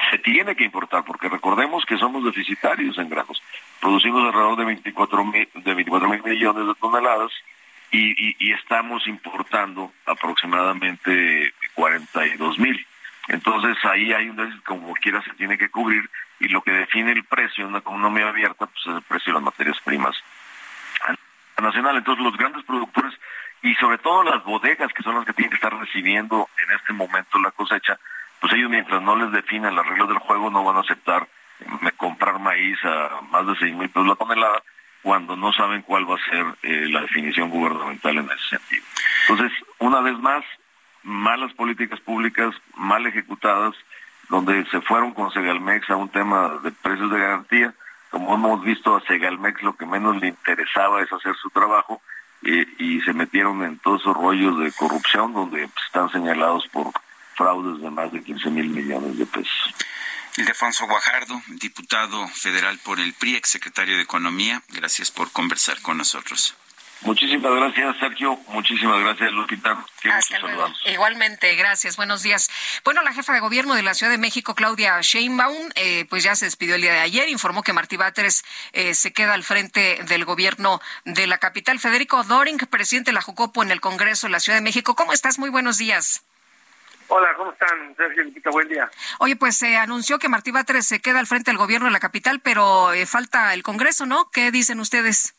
se 0.09 0.17
tiene 0.17 0.55
que 0.55 0.63
importar, 0.63 1.03
porque 1.03 1.29
recordemos 1.29 1.85
que 1.85 1.95
somos 1.99 2.25
deficitarios 2.25 2.97
en 2.97 3.07
granos. 3.07 3.39
Producimos 3.79 4.25
alrededor 4.25 4.57
de 4.57 4.65
24 4.65 5.25
mil, 5.25 5.47
de 5.53 5.73
24 5.75 6.09
mil 6.09 6.23
millones 6.23 6.65
de 6.65 6.73
toneladas 6.73 7.31
y, 7.91 8.47
y, 8.47 8.51
estamos 8.53 9.05
importando 9.05 9.91
aproximadamente 10.07 11.53
42 11.75 12.57
mil. 12.57 12.83
Entonces 13.27 13.77
ahí 13.85 14.11
hay 14.11 14.29
un 14.29 14.37
déficit 14.37 14.63
como 14.63 14.91
quiera 14.95 15.21
se 15.21 15.35
tiene 15.35 15.55
que 15.55 15.69
cubrir 15.69 16.09
y 16.39 16.47
lo 16.47 16.61
que 16.61 16.71
define 16.71 17.11
el 17.11 17.23
precio 17.25 17.63
en 17.63 17.69
una 17.69 17.79
economía 17.79 18.29
abierta 18.29 18.65
pues 18.65 18.85
es 18.85 18.95
el 18.95 19.01
precio 19.01 19.33
de 19.33 19.39
las 19.39 19.43
materias 19.43 19.79
primas 19.83 20.15
nacional. 21.61 21.97
Entonces 21.97 22.23
los 22.23 22.37
grandes 22.37 22.63
productores 22.63 23.13
y 23.61 23.75
sobre 23.75 23.97
todo 23.97 24.23
las 24.23 24.43
bodegas 24.43 24.91
que 24.93 25.03
son 25.03 25.15
las 25.15 25.25
que 25.25 25.33
tienen 25.33 25.49
que 25.49 25.57
estar 25.57 25.77
recibiendo 25.77 26.47
en 26.65 26.75
este 26.75 26.93
momento 26.93 27.39
la 27.39 27.51
cosecha, 27.51 27.99
pues 28.39 28.53
ellos 28.53 28.69
mientras 28.69 29.01
no 29.01 29.15
les 29.15 29.31
definan 29.31 29.75
las 29.75 29.85
reglas 29.85 30.07
del 30.07 30.19
juego 30.19 30.49
no 30.49 30.63
van 30.63 30.77
a 30.77 30.81
aceptar 30.81 31.27
comprar 31.97 32.39
maíz 32.39 32.77
a 32.85 33.21
más 33.29 33.45
de 33.45 33.55
seis 33.57 33.75
mil 33.75 33.89
pesos 33.89 34.07
la 34.07 34.15
tonelada 34.15 34.63
cuando 35.01 35.35
no 35.35 35.51
saben 35.53 35.81
cuál 35.81 36.09
va 36.09 36.15
a 36.15 36.29
ser 36.29 36.45
eh, 36.63 36.87
la 36.89 37.01
definición 37.01 37.49
gubernamental 37.49 38.17
en 38.17 38.25
ese 38.25 38.57
sentido. 38.57 38.83
Entonces, 39.27 39.57
una 39.79 40.01
vez 40.01 40.17
más, 40.19 40.43
malas 41.03 41.53
políticas 41.53 41.99
públicas 42.01 42.53
mal 42.75 43.05
ejecutadas 43.05 43.75
donde 44.29 44.65
se 44.69 44.81
fueron 44.81 45.13
con 45.13 45.31
Segalmex 45.31 45.89
a 45.89 45.95
un 45.95 46.09
tema 46.09 46.59
de 46.63 46.71
precios 46.71 47.11
de 47.11 47.19
garantía 47.19 47.73
como 48.09 48.33
hemos 48.33 48.63
visto 48.63 48.95
a 48.95 49.01
Segalmex 49.01 49.61
lo 49.61 49.75
que 49.75 49.85
menos 49.85 50.17
le 50.17 50.27
interesaba 50.27 51.01
es 51.01 51.11
hacer 51.11 51.35
su 51.35 51.49
trabajo 51.49 52.01
y 52.41 53.01
se 53.01 53.13
metieron 53.13 53.63
en 53.63 53.77
todos 53.79 54.01
esos 54.01 54.15
rollos 54.15 54.59
de 54.59 54.71
corrupción 54.71 55.33
donde 55.33 55.67
pues, 55.67 55.85
están 55.85 56.09
señalados 56.09 56.67
por 56.69 56.91
fraudes 57.35 57.81
de 57.81 57.89
más 57.89 58.11
de 58.11 58.23
15 58.23 58.49
mil 58.49 58.69
millones 58.69 59.17
de 59.17 59.25
pesos. 59.25 59.73
Ildefonso 60.37 60.87
Guajardo, 60.87 61.41
diputado 61.47 62.27
federal 62.29 62.79
por 62.83 62.99
el 62.99 63.13
PRI, 63.13 63.35
ex 63.35 63.49
secretario 63.49 63.97
de 63.97 64.03
Economía, 64.03 64.61
gracias 64.69 65.11
por 65.11 65.31
conversar 65.31 65.81
con 65.81 65.97
nosotros. 65.97 66.55
Muchísimas 67.01 67.55
gracias, 67.55 67.97
Sergio. 67.97 68.37
Muchísimas 68.47 68.99
gracias, 68.99 69.31
Lupita. 69.31 69.85
Hasta 70.11 70.39
luego. 70.39 70.67
Igualmente, 70.85 71.55
gracias. 71.55 71.95
Buenos 71.95 72.23
días. 72.23 72.51
Bueno, 72.83 73.01
la 73.03 73.13
jefa 73.13 73.33
de 73.33 73.39
gobierno 73.39 73.73
de 73.73 73.83
la 73.83 73.93
Ciudad 73.93 74.11
de 74.11 74.17
México, 74.17 74.53
Claudia 74.53 74.99
Sheinbaum, 75.01 75.69
eh, 75.75 76.05
pues 76.09 76.23
ya 76.23 76.35
se 76.35 76.45
despidió 76.45 76.75
el 76.75 76.81
día 76.81 76.93
de 76.93 76.99
ayer. 76.99 77.29
Informó 77.29 77.63
que 77.63 77.71
Martí 77.71 77.95
Batres 77.95 78.43
eh, 78.73 78.93
se 78.95 79.13
queda 79.13 79.33
al 79.33 79.43
frente 79.43 80.03
del 80.07 80.25
gobierno 80.25 80.81
de 81.05 81.25
la 81.25 81.37
capital. 81.37 81.79
Federico 81.79 82.23
Doring, 82.23 82.57
presidente 82.69 83.11
de 83.11 83.15
la 83.15 83.21
Jucopo 83.21 83.63
en 83.63 83.71
el 83.71 83.79
Congreso 83.79 84.27
de 84.27 84.31
la 84.31 84.41
Ciudad 84.41 84.57
de 84.57 84.63
México. 84.63 84.95
¿Cómo 84.95 85.13
estás? 85.13 85.39
Muy 85.39 85.49
buenos 85.49 85.77
días. 85.77 86.23
Hola, 87.07 87.29
¿cómo 87.37 87.51
están? 87.51 87.95
Sergio 87.95 88.23
Lupita, 88.23 88.51
buen 88.51 88.67
día. 88.67 88.89
Oye, 89.19 89.35
pues 89.35 89.55
se 89.57 89.77
anunció 89.77 90.19
que 90.19 90.29
Martí 90.29 90.51
Batres 90.51 90.85
se 90.85 90.99
queda 90.99 91.19
al 91.19 91.27
frente 91.27 91.49
del 91.49 91.57
gobierno 91.57 91.87
de 91.87 91.91
la 91.91 91.99
capital, 91.99 92.41
pero 92.41 92.93
eh, 92.93 93.05
falta 93.05 93.53
el 93.53 93.63
Congreso, 93.63 94.05
¿no? 94.05 94.29
¿Qué 94.31 94.51
dicen 94.51 94.79
ustedes? 94.79 95.33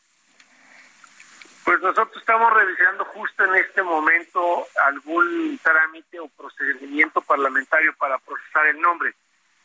Pues 1.71 1.83
nosotros 1.83 2.17
estamos 2.17 2.51
revisando 2.53 3.05
justo 3.05 3.45
en 3.45 3.55
este 3.55 3.81
momento 3.81 4.67
algún 4.87 5.57
trámite 5.63 6.19
o 6.19 6.27
procedimiento 6.27 7.21
parlamentario 7.21 7.93
para 7.97 8.17
procesar 8.17 8.67
el 8.67 8.81
nombre. 8.81 9.13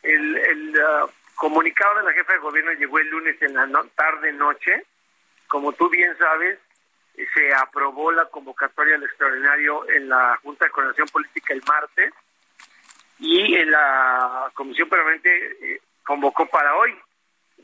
El, 0.05 0.73
uh, 0.79 1.11
comunicado 1.35 1.97
de 1.97 2.05
la 2.05 2.13
jefa 2.13 2.35
de 2.35 2.39
gobierno 2.39 2.71
llegó 2.75 3.01
el 3.01 3.09
lunes 3.09 3.43
en 3.43 3.55
la 3.55 3.85
tarde-noche. 3.97 4.85
Como 5.49 5.73
tú 5.73 5.91
bien 5.91 6.17
sabes, 6.17 6.61
se 7.35 7.53
aprobó 7.53 8.13
la 8.13 8.27
convocatoria 8.27 8.93
del 8.93 9.09
extraordinario 9.09 9.91
en 9.91 10.09
la 10.09 10.39
Junta 10.45 10.67
de 10.67 10.71
Coordinación 10.71 11.09
Política 11.09 11.55
el 11.55 11.63
martes 11.67 12.15
y 13.19 13.57
en 13.57 13.69
la 13.69 14.49
Comisión 14.55 14.89
Permanente 14.89 15.57
eh, 15.61 15.81
convocó 16.05 16.47
para 16.47 16.77
hoy 16.77 16.97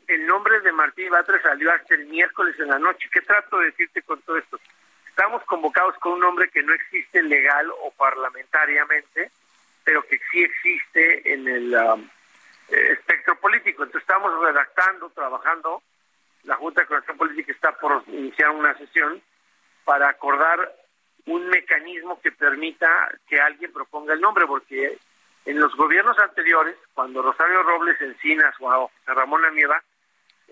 el 0.08 0.26
nombre 0.26 0.60
de 0.60 0.72
Martín 0.72 1.10
Batres 1.10 1.42
salió 1.42 1.72
hasta 1.72 1.94
el 1.94 2.06
miércoles 2.06 2.58
en 2.58 2.68
la 2.68 2.78
noche. 2.78 3.08
¿Qué 3.12 3.20
trato 3.20 3.58
de 3.58 3.66
decirte 3.66 4.02
con 4.02 4.20
todo 4.22 4.36
esto? 4.36 4.58
Estamos 5.08 5.42
convocados 5.44 5.96
con 5.98 6.12
un 6.12 6.20
nombre 6.20 6.48
que 6.48 6.62
no 6.62 6.72
existe 6.74 7.22
legal 7.22 7.70
o 7.82 7.90
parlamentariamente, 7.92 9.30
pero 9.84 10.02
que 10.02 10.18
sí 10.30 10.42
existe 10.42 11.32
en 11.32 11.48
el 11.48 11.74
um, 11.74 12.08
eh, 12.68 12.92
espectro 12.92 13.38
político. 13.38 13.82
Entonces 13.82 14.08
estamos 14.08 14.32
redactando, 14.42 15.10
trabajando. 15.10 15.82
La 16.44 16.56
Junta 16.56 16.80
de 16.80 16.86
Coordinación 16.88 17.18
Política 17.18 17.52
está 17.52 17.72
por 17.78 18.02
iniciar 18.08 18.50
una 18.50 18.76
sesión 18.78 19.22
para 19.84 20.08
acordar 20.08 20.74
un 21.26 21.46
mecanismo 21.48 22.20
que 22.20 22.32
permita 22.32 22.88
que 23.28 23.40
alguien 23.40 23.72
proponga 23.72 24.14
el 24.14 24.20
nombre, 24.20 24.46
porque 24.46 24.98
en 25.44 25.60
los 25.60 25.74
gobiernos 25.76 26.18
anteriores, 26.18 26.76
cuando 26.94 27.22
Rosario 27.22 27.62
Robles 27.62 28.00
Encinas 28.00 28.54
o 28.60 28.90
Ramón 29.06 29.44
Amieva 29.44 29.82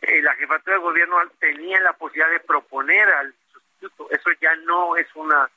eh, 0.02 0.22
la 0.22 0.34
jefatura 0.34 0.76
de 0.76 0.82
gobierno 0.82 1.16
tenía 1.38 1.80
la 1.80 1.92
posibilidad 1.92 2.30
de 2.30 2.40
proponer 2.40 3.08
al 3.08 3.34
sustituto. 3.52 4.10
Eso 4.10 4.30
ya 4.40 4.54
no 4.56 4.96
es 4.96 5.06
una 5.14 5.50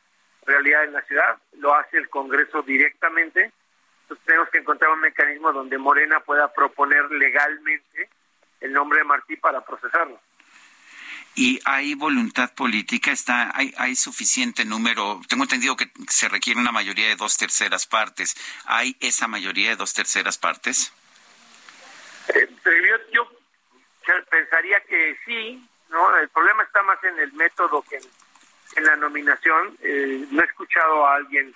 realidad 0.45 0.83
en 0.83 0.93
la 0.93 1.01
ciudad, 1.03 1.37
lo 1.57 1.73
hace 1.73 1.97
el 1.97 2.09
Congreso 2.09 2.61
directamente. 2.61 3.51
Entonces 4.03 4.25
tenemos 4.25 4.49
que 4.49 4.57
encontrar 4.59 4.91
un 4.91 4.99
mecanismo 4.99 5.53
donde 5.53 5.77
Morena 5.77 6.19
pueda 6.19 6.51
proponer 6.53 7.09
legalmente 7.11 8.09
el 8.59 8.73
nombre 8.73 8.99
de 8.99 9.05
Martí 9.05 9.35
para 9.37 9.61
procesarlo. 9.61 10.19
Y 11.35 11.59
hay 11.65 11.95
voluntad 11.95 12.53
política, 12.53 13.11
está, 13.11 13.51
hay, 13.57 13.73
hay 13.77 13.95
suficiente 13.95 14.65
número. 14.65 15.19
Tengo 15.27 15.43
entendido 15.43 15.75
que 15.75 15.89
se 16.07 16.29
requiere 16.29 16.59
una 16.59 16.71
mayoría 16.71 17.07
de 17.07 17.15
dos 17.15 17.37
terceras 17.37 17.87
partes. 17.87 18.35
¿Hay 18.65 18.95
esa 18.99 19.27
mayoría 19.27 19.69
de 19.69 19.75
dos 19.75 19.93
terceras 19.93 20.37
partes? 20.37 20.93
Eh, 22.27 22.47
pensaría 24.29 24.79
que 24.81 25.17
sí, 25.25 25.69
¿no? 25.89 26.17
El 26.17 26.29
problema 26.29 26.63
está 26.63 26.81
más 26.83 27.03
en 27.03 27.19
el 27.19 27.33
método 27.33 27.83
que 27.83 27.99
en, 28.75 28.83
la 28.83 28.95
nominación. 28.95 29.77
Eh, 29.81 30.25
no 30.31 30.41
he 30.41 30.45
escuchado 30.45 31.05
a 31.05 31.15
alguien 31.15 31.53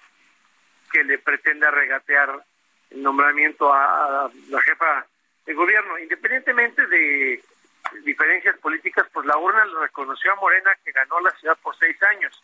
que 0.91 1.03
le 1.03 1.17
pretenda 1.17 1.71
regatear 1.71 2.43
el 2.91 3.03
nombramiento 3.03 3.73
a, 3.73 4.29
la 4.49 4.61
jefa 4.61 5.05
de 5.45 5.53
gobierno, 5.53 5.97
independientemente 5.99 6.85
de 6.87 7.43
diferencias 8.03 8.57
políticas, 8.59 9.07
pues 9.11 9.25
la 9.25 9.37
urna 9.37 9.65
le 9.65 9.79
reconoció 9.79 10.33
a 10.33 10.35
Morena 10.35 10.71
que 10.83 10.91
ganó 10.91 11.19
la 11.21 11.31
ciudad 11.31 11.57
por 11.61 11.75
seis 11.77 12.01
años. 12.03 12.43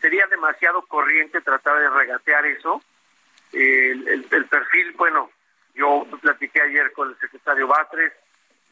Sería 0.00 0.26
demasiado 0.26 0.82
corriente 0.82 1.40
tratar 1.40 1.78
de 1.78 1.90
regatear 1.90 2.46
eso. 2.46 2.82
el, 3.52 4.26
el 4.30 4.44
perfil, 4.46 4.92
bueno, 4.92 5.30
yo 5.74 6.06
platiqué 6.20 6.60
ayer 6.60 6.92
con 6.92 7.10
el 7.10 7.18
secretario 7.18 7.66
Batres, 7.66 8.12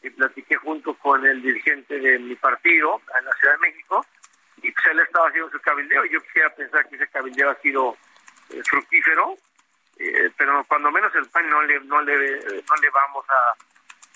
y 0.01 0.09
platiqué 0.09 0.55
junto 0.57 0.93
con 0.95 1.25
el 1.25 1.41
dirigente 1.41 1.99
de 1.99 2.19
mi 2.19 2.35
partido 2.35 3.01
en 3.17 3.25
la 3.25 3.33
Ciudad 3.33 3.53
de 3.55 3.69
México 3.69 4.05
y 4.57 4.71
pues 4.71 4.85
él 4.91 4.99
estaba 4.99 5.27
haciendo 5.27 5.49
su 5.51 5.59
cabildeo 5.59 6.05
y 6.05 6.11
yo 6.11 6.21
quisiera 6.21 6.53
pensar 6.55 6.87
que 6.87 6.95
ese 6.95 7.07
cabildeo 7.07 7.49
ha 7.49 7.55
sido 7.55 7.97
eh, 8.49 8.61
fructífero 8.69 9.35
eh, 9.97 10.31
pero 10.37 10.63
cuando 10.65 10.91
menos 10.91 11.13
el 11.15 11.27
PAN 11.29 11.49
no 11.49 11.61
le 11.63 11.79
no 11.81 12.01
le 12.01 12.15
no 12.15 12.75
le 12.81 12.89
vamos 12.89 13.25
a 13.29 13.53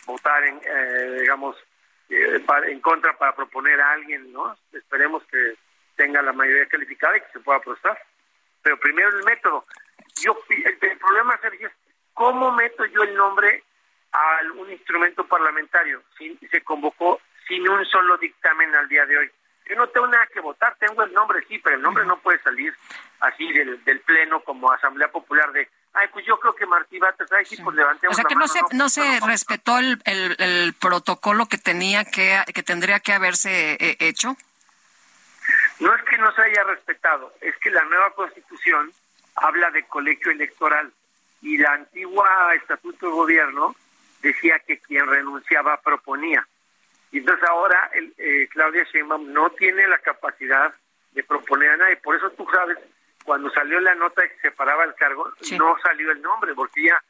votar 0.05 0.43
en 0.45 0.61
eh, 0.63 1.17
digamos 1.21 1.55
en 2.09 2.79
contra 2.81 3.17
para 3.17 3.35
proponer 3.35 3.79
a 3.81 3.91
alguien 3.91 4.31
no 4.31 4.55
esperemos 4.71 5.23
que 5.25 5.55
tenga 5.95 6.21
la 6.21 6.33
mayoría 6.33 6.67
calificada 6.67 7.17
y 7.17 7.21
que 7.21 7.31
se 7.33 7.39
pueda 7.39 7.59
procesar 7.59 7.97
pero 8.63 8.79
primero 8.79 9.09
el 9.09 9.23
método. 9.25 9.65
Yo 10.23 10.35
el, 10.49 10.77
el 10.81 10.97
problema 10.97 11.37
Sergio 11.41 11.67
es 11.67 11.73
cómo 12.13 12.51
meto 12.53 12.85
yo 12.85 13.03
el 13.03 13.13
nombre 13.13 13.63
a 14.13 14.39
un 14.55 14.71
instrumento 14.71 15.25
parlamentario. 15.27 16.01
se 16.49 16.61
convocó 16.61 17.19
sin 17.47 17.67
un 17.67 17.83
solo 17.85 18.17
dictamen 18.17 18.73
al 18.75 18.87
día 18.87 19.05
de 19.05 19.17
hoy. 19.17 19.31
Yo 19.69 19.75
no 19.75 19.87
tengo 19.87 20.07
nada 20.07 20.27
que 20.27 20.41
votar, 20.41 20.75
tengo 20.77 21.03
el 21.03 21.13
nombre, 21.13 21.43
sí, 21.47 21.57
pero 21.59 21.77
el 21.77 21.81
nombre 21.81 22.05
no 22.05 22.19
puede 22.19 22.39
salir 22.39 22.73
así 23.21 23.51
del, 23.53 23.81
del 23.85 24.01
Pleno 24.01 24.41
como 24.41 24.71
Asamblea 24.71 25.07
Popular 25.09 25.51
de, 25.53 25.69
ay, 25.93 26.07
pues 26.11 26.25
yo 26.25 26.37
creo 26.39 26.53
que 26.53 26.65
Martí 26.65 26.99
va 26.99 27.09
a 27.09 27.45
sí, 27.45 27.57
pues 27.63 27.75
levantemos 27.75 28.13
O 28.13 28.15
sea 28.15 28.25
que 28.27 28.35
no 28.35 28.47
se, 28.47 28.59
no, 28.73 28.89
se 28.89 29.19
respetó 29.25 29.79
el, 29.79 30.01
el, 30.05 30.73
protocolo 30.73 31.45
que 31.45 31.57
tenía 31.57 32.03
que, 32.03 32.43
que 32.53 32.63
tendría 32.63 32.99
que 32.99 33.13
haberse 33.13 33.77
eh, 33.79 33.97
hecho. 33.99 34.35
No 35.79 35.95
es 35.95 36.03
que 36.03 36.17
no 36.17 36.31
se 36.33 36.41
haya 36.41 36.63
respetado, 36.65 37.33
es 37.39 37.55
que 37.57 37.71
la 37.71 37.83
nueva 37.85 38.13
constitución 38.13 38.91
habla 39.35 39.71
de 39.71 39.87
colegio 39.87 40.31
electoral 40.31 40.91
y 41.41 41.57
la 41.57 41.73
antigua 41.73 42.53
estatuto 42.55 43.05
de 43.05 43.11
gobierno 43.11 43.75
decía 44.23 44.59
que 44.65 44.79
quien 44.79 45.05
renunciaba 45.05 45.79
proponía. 45.81 46.47
Y 47.11 47.19
entonces 47.19 47.47
ahora 47.47 47.91
el, 47.93 48.13
eh, 48.17 48.47
Claudia 48.49 48.83
Sheinbaum 48.85 49.31
no 49.31 49.51
tiene 49.51 49.87
la 49.87 49.99
capacidad 49.99 50.73
de 51.11 51.23
proponer 51.23 51.69
a 51.71 51.77
nadie. 51.77 51.97
Por 51.97 52.15
eso 52.15 52.31
tú 52.31 52.47
sabes, 52.51 52.77
cuando 53.23 53.51
salió 53.51 53.79
la 53.81 53.93
nota 53.93 54.27
que 54.27 54.39
separaba 54.41 54.85
el 54.85 54.95
cargo, 54.95 55.31
no 55.59 55.77
salió 55.83 56.11
el 56.11 56.21
nombre, 56.21 56.55
porque 56.55 56.85
ya 56.85 57.03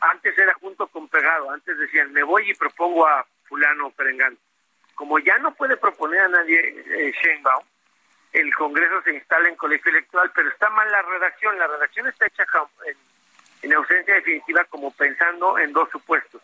antes 0.00 0.36
era 0.36 0.52
junto 0.54 0.86
con 0.88 1.08
pegado. 1.08 1.50
Antes 1.50 1.78
decían, 1.78 2.12
me 2.12 2.22
voy 2.22 2.50
y 2.50 2.54
propongo 2.54 3.06
a 3.06 3.24
fulano 3.44 3.86
o 3.86 3.90
perengano. 3.92 4.36
Como 4.94 5.18
ya 5.20 5.38
no 5.38 5.54
puede 5.54 5.76
proponer 5.76 6.20
a 6.20 6.28
nadie 6.28 6.58
eh, 6.60 7.12
Sheinbaum, 7.22 7.64
el 8.32 8.54
Congreso 8.54 9.00
se 9.02 9.14
instala 9.14 9.48
en 9.48 9.56
colegio 9.56 9.90
electoral, 9.90 10.30
pero 10.34 10.50
está 10.50 10.68
mal 10.68 10.90
la 10.90 11.00
redacción. 11.00 11.58
La 11.58 11.66
redacción 11.66 12.06
está 12.08 12.26
hecha 12.26 12.44
en 12.86 12.96
en 13.62 13.74
ausencia 13.74 14.14
definitiva 14.14 14.64
como 14.64 14.90
pensando 14.92 15.58
en 15.58 15.72
dos 15.72 15.88
supuestos, 15.90 16.42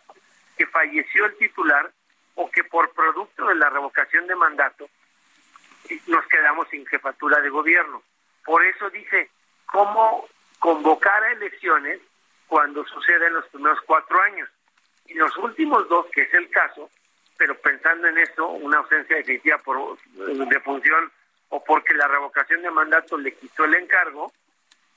que 0.57 0.65
falleció 0.67 1.25
el 1.25 1.37
titular 1.37 1.91
o 2.35 2.49
que 2.49 2.63
por 2.63 2.91
producto 2.93 3.47
de 3.47 3.55
la 3.55 3.69
revocación 3.69 4.27
de 4.27 4.35
mandato 4.35 4.89
nos 6.07 6.25
quedamos 6.27 6.67
sin 6.69 6.85
jefatura 6.85 7.39
de 7.41 7.49
gobierno. 7.49 8.01
Por 8.45 8.65
eso 8.65 8.89
dice, 8.89 9.29
¿cómo 9.65 10.27
convocar 10.59 11.23
a 11.23 11.31
elecciones 11.33 11.99
cuando 12.47 12.85
sucede 12.85 13.27
en 13.27 13.33
los 13.33 13.47
primeros 13.47 13.79
cuatro 13.85 14.21
años? 14.21 14.49
Y 15.07 15.13
los 15.15 15.35
últimos 15.37 15.87
dos, 15.89 16.07
que 16.11 16.21
es 16.21 16.33
el 16.33 16.49
caso, 16.49 16.89
pero 17.37 17.55
pensando 17.59 18.07
en 18.07 18.17
eso, 18.17 18.47
una 18.47 18.77
ausencia 18.77 19.17
definitiva 19.17 19.57
por 19.59 19.97
de 20.15 20.59
función 20.61 21.11
o 21.49 21.63
porque 21.63 21.93
la 21.93 22.07
revocación 22.07 22.61
de 22.61 22.71
mandato 22.71 23.17
le 23.17 23.33
quitó 23.33 23.65
el 23.65 23.75
encargo, 23.75 24.31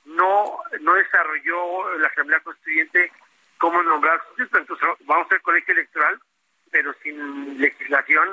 no, 0.06 0.58
no 0.80 0.94
desarrolló 0.94 1.98
la 1.98 2.08
Asamblea 2.08 2.40
Constituyente 2.40 3.12
cómo 3.58 3.82
nombrar 3.82 4.20
entonces 4.38 4.88
vamos 5.06 5.26
al 5.30 5.42
colegio 5.42 5.74
electoral, 5.74 6.20
pero 6.70 6.92
sin 7.02 7.58
legislación, 7.58 8.28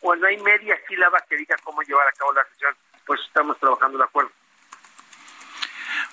cuando 0.00 0.26
hay 0.26 0.36
media 0.38 0.78
sílaba 0.86 1.20
que 1.28 1.36
diga 1.36 1.56
cómo 1.64 1.82
llevar 1.82 2.06
a 2.06 2.12
cabo 2.12 2.32
la 2.32 2.44
sesión, 2.44 2.74
pues 3.06 3.20
estamos 3.26 3.58
trabajando 3.58 3.98
de 3.98 4.04
acuerdo. 4.04 4.30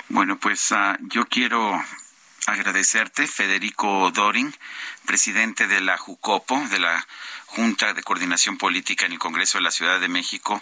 Bueno, 0.09 0.37
pues 0.37 0.71
ah, 0.71 0.97
yo 1.01 1.25
quiero 1.25 1.73
agradecerte, 2.45 3.27
Federico 3.27 4.11
Doring, 4.11 4.53
presidente 5.05 5.67
de 5.67 5.81
la 5.81 5.97
JUCOPO, 5.97 6.67
de 6.69 6.79
la 6.79 7.07
Junta 7.45 7.93
de 7.93 8.03
Coordinación 8.03 8.57
Política 8.57 9.05
en 9.05 9.13
el 9.13 9.19
Congreso 9.19 9.57
de 9.57 9.63
la 9.63 9.71
Ciudad 9.71 9.99
de 9.99 10.09
México, 10.09 10.61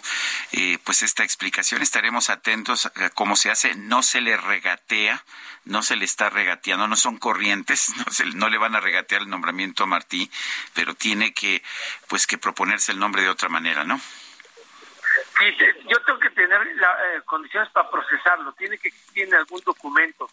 eh, 0.52 0.78
pues 0.84 1.02
esta 1.02 1.24
explicación. 1.24 1.82
Estaremos 1.82 2.30
atentos 2.30 2.86
a 2.86 3.10
cómo 3.10 3.36
se 3.36 3.50
hace. 3.50 3.74
No 3.74 4.02
se 4.02 4.20
le 4.20 4.36
regatea, 4.36 5.24
no 5.64 5.82
se 5.82 5.96
le 5.96 6.04
está 6.04 6.30
regateando, 6.30 6.86
no 6.86 6.96
son 6.96 7.18
corrientes, 7.18 7.88
no, 7.96 8.12
se, 8.12 8.26
no 8.26 8.48
le 8.48 8.58
van 8.58 8.76
a 8.76 8.80
regatear 8.80 9.22
el 9.22 9.30
nombramiento 9.30 9.84
a 9.84 9.86
Martí, 9.86 10.30
pero 10.72 10.94
tiene 10.94 11.32
que, 11.32 11.62
pues, 12.08 12.26
que 12.26 12.38
proponerse 12.38 12.92
el 12.92 12.98
nombre 12.98 13.22
de 13.22 13.28
otra 13.28 13.48
manera, 13.48 13.84
¿no? 13.84 14.00
Sí, 15.38 15.46
yo 15.88 16.00
tengo 16.04 16.18
que 16.18 16.30
tener 16.30 16.60
las 16.76 16.98
eh, 17.00 17.22
condiciones 17.24 17.68
para 17.70 17.90
procesarlo. 17.90 18.52
Tiene 18.52 18.78
que 18.78 18.88
existir 18.88 19.34
algún 19.34 19.60
documento. 19.64 20.28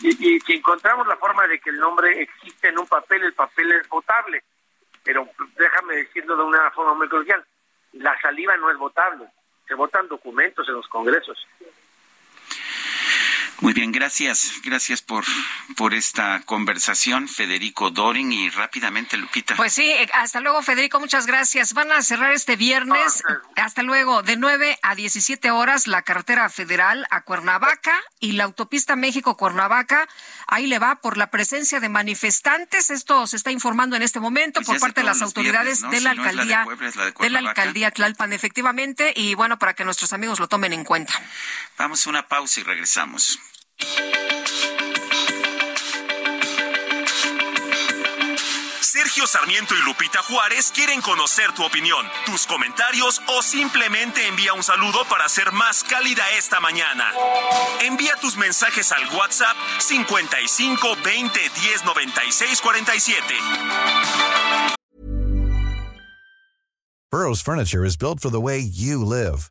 Y, 0.00 0.08
y 0.08 0.40
si 0.40 0.54
encontramos 0.54 1.06
la 1.06 1.16
forma 1.16 1.46
de 1.46 1.58
que 1.60 1.70
el 1.70 1.78
nombre 1.78 2.22
existe 2.22 2.68
en 2.68 2.78
un 2.78 2.86
papel, 2.86 3.24
el 3.24 3.34
papel 3.34 3.72
es 3.72 3.88
votable 3.88 4.42
pero 5.06 5.28
déjame 5.56 5.96
decirlo 5.98 6.36
de 6.36 6.42
una 6.42 6.70
forma 6.72 6.94
muy 6.94 7.08
coloquial, 7.08 7.42
la 7.92 8.20
saliva 8.20 8.56
no 8.56 8.70
es 8.72 8.76
votable, 8.76 9.24
se 9.68 9.74
votan 9.74 10.08
documentos 10.08 10.68
en 10.68 10.74
los 10.74 10.88
congresos. 10.88 11.46
Muy 13.60 13.72
bien, 13.72 13.90
gracias. 13.90 14.52
Gracias 14.62 15.00
por, 15.00 15.24
por 15.76 15.94
esta 15.94 16.42
conversación, 16.44 17.26
Federico 17.26 17.90
Doring. 17.90 18.32
Y 18.32 18.50
rápidamente, 18.50 19.16
Lupita. 19.16 19.56
Pues 19.56 19.72
sí, 19.72 19.88
eh, 19.88 20.08
hasta 20.12 20.40
luego, 20.40 20.62
Federico. 20.62 21.00
Muchas 21.00 21.26
gracias. 21.26 21.72
Van 21.72 21.90
a 21.90 22.02
cerrar 22.02 22.32
este 22.32 22.56
viernes. 22.56 23.22
Hasta 23.56 23.82
luego. 23.82 24.22
De 24.22 24.36
9 24.36 24.78
a 24.82 24.94
17 24.94 25.50
horas, 25.50 25.86
la 25.86 26.02
carretera 26.02 26.48
federal 26.50 27.06
a 27.10 27.22
Cuernavaca 27.22 27.98
y 28.20 28.32
la 28.32 28.44
autopista 28.44 28.94
México-Cuernavaca. 28.94 30.06
Ahí 30.46 30.66
le 30.66 30.78
va 30.78 30.96
por 30.96 31.16
la 31.16 31.30
presencia 31.30 31.80
de 31.80 31.88
manifestantes. 31.88 32.90
Esto 32.90 33.26
se 33.26 33.36
está 33.36 33.50
informando 33.50 33.96
en 33.96 34.02
este 34.02 34.20
momento 34.20 34.60
pues 34.60 34.68
por 34.68 34.80
parte 34.80 35.00
de 35.00 35.06
las 35.06 35.22
autoridades 35.22 35.80
de 35.80 36.00
la 36.00 36.10
alcaldía 36.10 36.66
de, 37.20 37.30
la 37.30 37.38
alcaldía 37.38 37.90
Tlalpan, 37.90 38.32
efectivamente. 38.32 39.12
Y 39.16 39.34
bueno, 39.34 39.58
para 39.58 39.74
que 39.74 39.84
nuestros 39.84 40.12
amigos 40.12 40.40
lo 40.40 40.48
tomen 40.48 40.72
en 40.72 40.84
cuenta. 40.84 41.14
Vamos 41.78 42.06
a 42.06 42.10
una 42.10 42.28
pausa 42.28 42.60
y 42.60 42.62
regresamos. 42.62 43.38
Sergio 48.96 49.26
Sarmiento 49.26 49.74
y 49.74 49.82
Lupita 49.82 50.22
Juárez 50.22 50.72
quieren 50.74 51.00
conocer 51.00 51.52
tu 51.52 51.64
opinión, 51.64 52.06
tus 52.24 52.46
comentarios 52.46 53.20
o 53.28 53.42
simplemente 53.42 54.26
envía 54.26 54.52
un 54.52 54.62
saludo 54.62 55.04
para 55.08 55.28
ser 55.28 55.52
más 55.52 55.84
cálida 55.84 56.22
esta 56.38 56.60
mañana. 56.60 57.12
Envía 57.82 58.14
tus 58.20 58.36
mensajes 58.36 58.92
al 58.92 59.02
WhatsApp 59.14 59.56
55 59.78 60.96
20 61.04 61.40
10 61.40 61.84
96 61.84 62.60
47. 62.60 63.34
Burroughs 67.10 67.40
Furniture 67.40 67.84
is 67.84 67.96
built 67.96 68.20
for 68.20 68.30
the 68.30 68.40
way 68.40 68.58
you 68.58 69.04
live. 69.04 69.50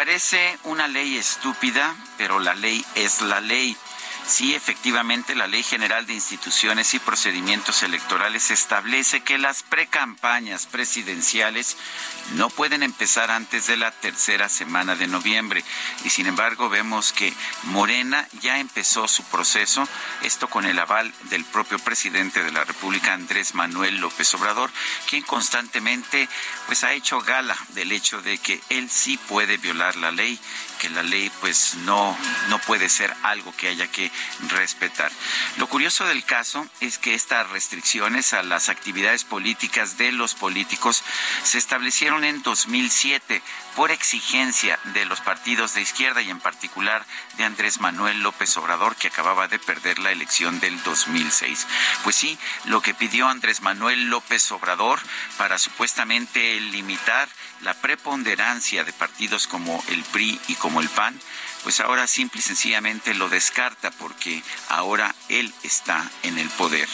Parece 0.00 0.58
una 0.64 0.88
ley 0.88 1.18
estúpida, 1.18 1.94
pero 2.16 2.38
la 2.38 2.54
ley 2.54 2.82
es 2.94 3.20
la 3.20 3.38
ley. 3.42 3.76
Sí, 4.30 4.54
efectivamente, 4.54 5.34
la 5.34 5.48
Ley 5.48 5.64
General 5.64 6.06
de 6.06 6.14
Instituciones 6.14 6.94
y 6.94 7.00
Procedimientos 7.00 7.82
Electorales 7.82 8.52
establece 8.52 9.22
que 9.22 9.38
las 9.38 9.64
precampañas 9.64 10.66
presidenciales 10.66 11.76
no 12.36 12.48
pueden 12.48 12.84
empezar 12.84 13.32
antes 13.32 13.66
de 13.66 13.76
la 13.76 13.90
tercera 13.90 14.48
semana 14.48 14.94
de 14.94 15.08
noviembre. 15.08 15.64
Y 16.04 16.10
sin 16.10 16.26
embargo, 16.26 16.68
vemos 16.68 17.12
que 17.12 17.34
Morena 17.64 18.28
ya 18.40 18.60
empezó 18.60 19.08
su 19.08 19.24
proceso, 19.24 19.86
esto 20.22 20.46
con 20.46 20.64
el 20.64 20.78
aval 20.78 21.12
del 21.24 21.44
propio 21.44 21.80
presidente 21.80 22.40
de 22.40 22.52
la 22.52 22.62
República, 22.62 23.14
Andrés 23.14 23.56
Manuel 23.56 23.96
López 23.96 24.32
Obrador, 24.34 24.70
quien 25.08 25.24
constantemente 25.24 26.28
pues 26.66 26.84
ha 26.84 26.92
hecho 26.92 27.20
gala 27.20 27.56
del 27.70 27.90
hecho 27.90 28.22
de 28.22 28.38
que 28.38 28.60
él 28.68 28.90
sí 28.90 29.16
puede 29.16 29.56
violar 29.56 29.96
la 29.96 30.12
ley 30.12 30.38
que 30.80 30.88
la 30.88 31.02
ley 31.02 31.30
pues 31.40 31.74
no, 31.84 32.16
no 32.48 32.58
puede 32.60 32.88
ser 32.88 33.14
algo 33.22 33.54
que 33.56 33.68
haya 33.68 33.86
que 33.86 34.10
respetar. 34.48 35.12
Lo 35.58 35.68
curioso 35.68 36.06
del 36.06 36.24
caso 36.24 36.66
es 36.80 36.98
que 36.98 37.14
estas 37.14 37.48
restricciones 37.50 38.32
a 38.32 38.42
las 38.42 38.68
actividades 38.68 39.24
políticas 39.24 39.98
de 39.98 40.10
los 40.10 40.34
políticos 40.34 41.04
se 41.44 41.58
establecieron 41.58 42.24
en 42.24 42.42
2007 42.42 43.42
por 43.76 43.90
exigencia 43.90 44.78
de 44.84 45.04
los 45.04 45.20
partidos 45.20 45.74
de 45.74 45.82
izquierda 45.82 46.22
y 46.22 46.30
en 46.30 46.40
particular 46.40 47.04
de 47.36 47.44
Andrés 47.44 47.80
Manuel 47.80 48.22
López 48.22 48.56
Obrador 48.56 48.96
que 48.96 49.08
acababa 49.08 49.48
de 49.48 49.58
perder 49.58 49.98
la 49.98 50.12
elección 50.12 50.60
del 50.60 50.82
2006. 50.82 51.66
Pues 52.04 52.16
sí, 52.16 52.38
lo 52.64 52.82
que 52.82 52.94
pidió 52.94 53.28
Andrés 53.28 53.62
Manuel 53.62 54.10
López 54.10 54.50
Obrador 54.52 55.00
para 55.38 55.58
supuestamente 55.58 56.60
limitar 56.60 57.28
la 57.62 57.74
preponderancia 57.74 58.84
de 58.84 58.92
partidos 58.92 59.46
como 59.46 59.82
el 59.88 60.02
PRI 60.04 60.40
y 60.48 60.54
como 60.54 60.80
el 60.80 60.88
PAN, 60.88 61.18
pues 61.62 61.80
ahora 61.80 62.06
simple 62.06 62.40
y 62.40 62.42
sencillamente 62.42 63.14
lo 63.14 63.28
descarta 63.28 63.90
porque 63.90 64.42
ahora 64.68 65.14
él 65.28 65.52
está 65.62 66.10
en 66.22 66.38
el 66.38 66.48
poder. 66.50 66.88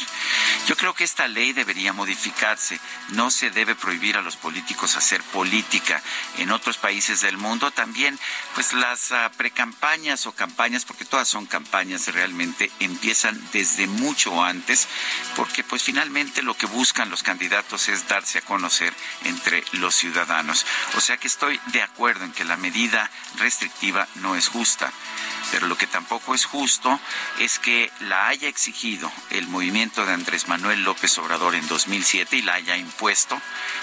Yo 0.66 0.76
creo 0.76 0.94
que 0.94 1.04
esta 1.04 1.28
ley 1.28 1.52
debería 1.52 1.92
modificarse. 1.92 2.80
No 3.10 3.30
se 3.30 3.50
debe 3.50 3.74
prohibir 3.74 4.16
a 4.16 4.22
los 4.22 4.36
políticos 4.36 4.96
hacer 4.96 5.22
política. 5.22 6.02
En 6.38 6.50
otros 6.50 6.78
países 6.78 7.20
del 7.20 7.38
mundo 7.38 7.70
también, 7.70 8.18
pues 8.54 8.72
las 8.72 9.12
uh, 9.12 9.30
precampañas 9.36 10.26
o 10.26 10.32
campañas, 10.32 10.84
porque 10.84 11.04
todas 11.04 11.28
son 11.28 11.46
campañas 11.46 12.08
realmente, 12.08 12.70
empiezan 12.80 13.40
desde 13.52 13.86
mucho 13.86 14.42
antes, 14.42 14.88
porque 15.36 15.62
pues 15.62 15.82
finalmente 15.82 16.42
lo 16.42 16.56
que 16.56 16.66
buscan 16.66 17.10
los 17.10 17.22
candidatos 17.22 17.88
es 17.88 18.08
darse 18.08 18.38
a 18.38 18.42
conocer 18.42 18.92
entre 19.24 19.64
los 19.72 19.94
ciudadanos. 19.94 20.66
O 20.96 21.00
sea 21.00 21.16
que 21.16 21.28
estoy 21.28 21.60
de 21.66 21.82
acuerdo 21.82 22.24
en 22.24 22.32
que 22.32 22.44
la 22.44 22.56
medida 22.56 23.10
restrictiva 23.38 24.08
no 24.16 24.34
es 24.34 24.48
justa. 24.48 24.55
Pero 25.50 25.66
lo 25.66 25.76
que 25.76 25.86
tampoco 25.86 26.34
es 26.34 26.44
justo 26.44 26.98
es 27.38 27.58
que 27.58 27.90
la 28.00 28.28
haya 28.28 28.48
exigido 28.48 29.12
el 29.30 29.46
movimiento 29.46 30.06
de 30.06 30.14
Andrés 30.14 30.48
Manuel 30.48 30.82
López 30.82 31.16
Obrador 31.18 31.54
en 31.54 31.66
2007 31.68 32.36
y 32.36 32.42
la 32.42 32.54
haya 32.54 32.76
impuesto 32.76 33.40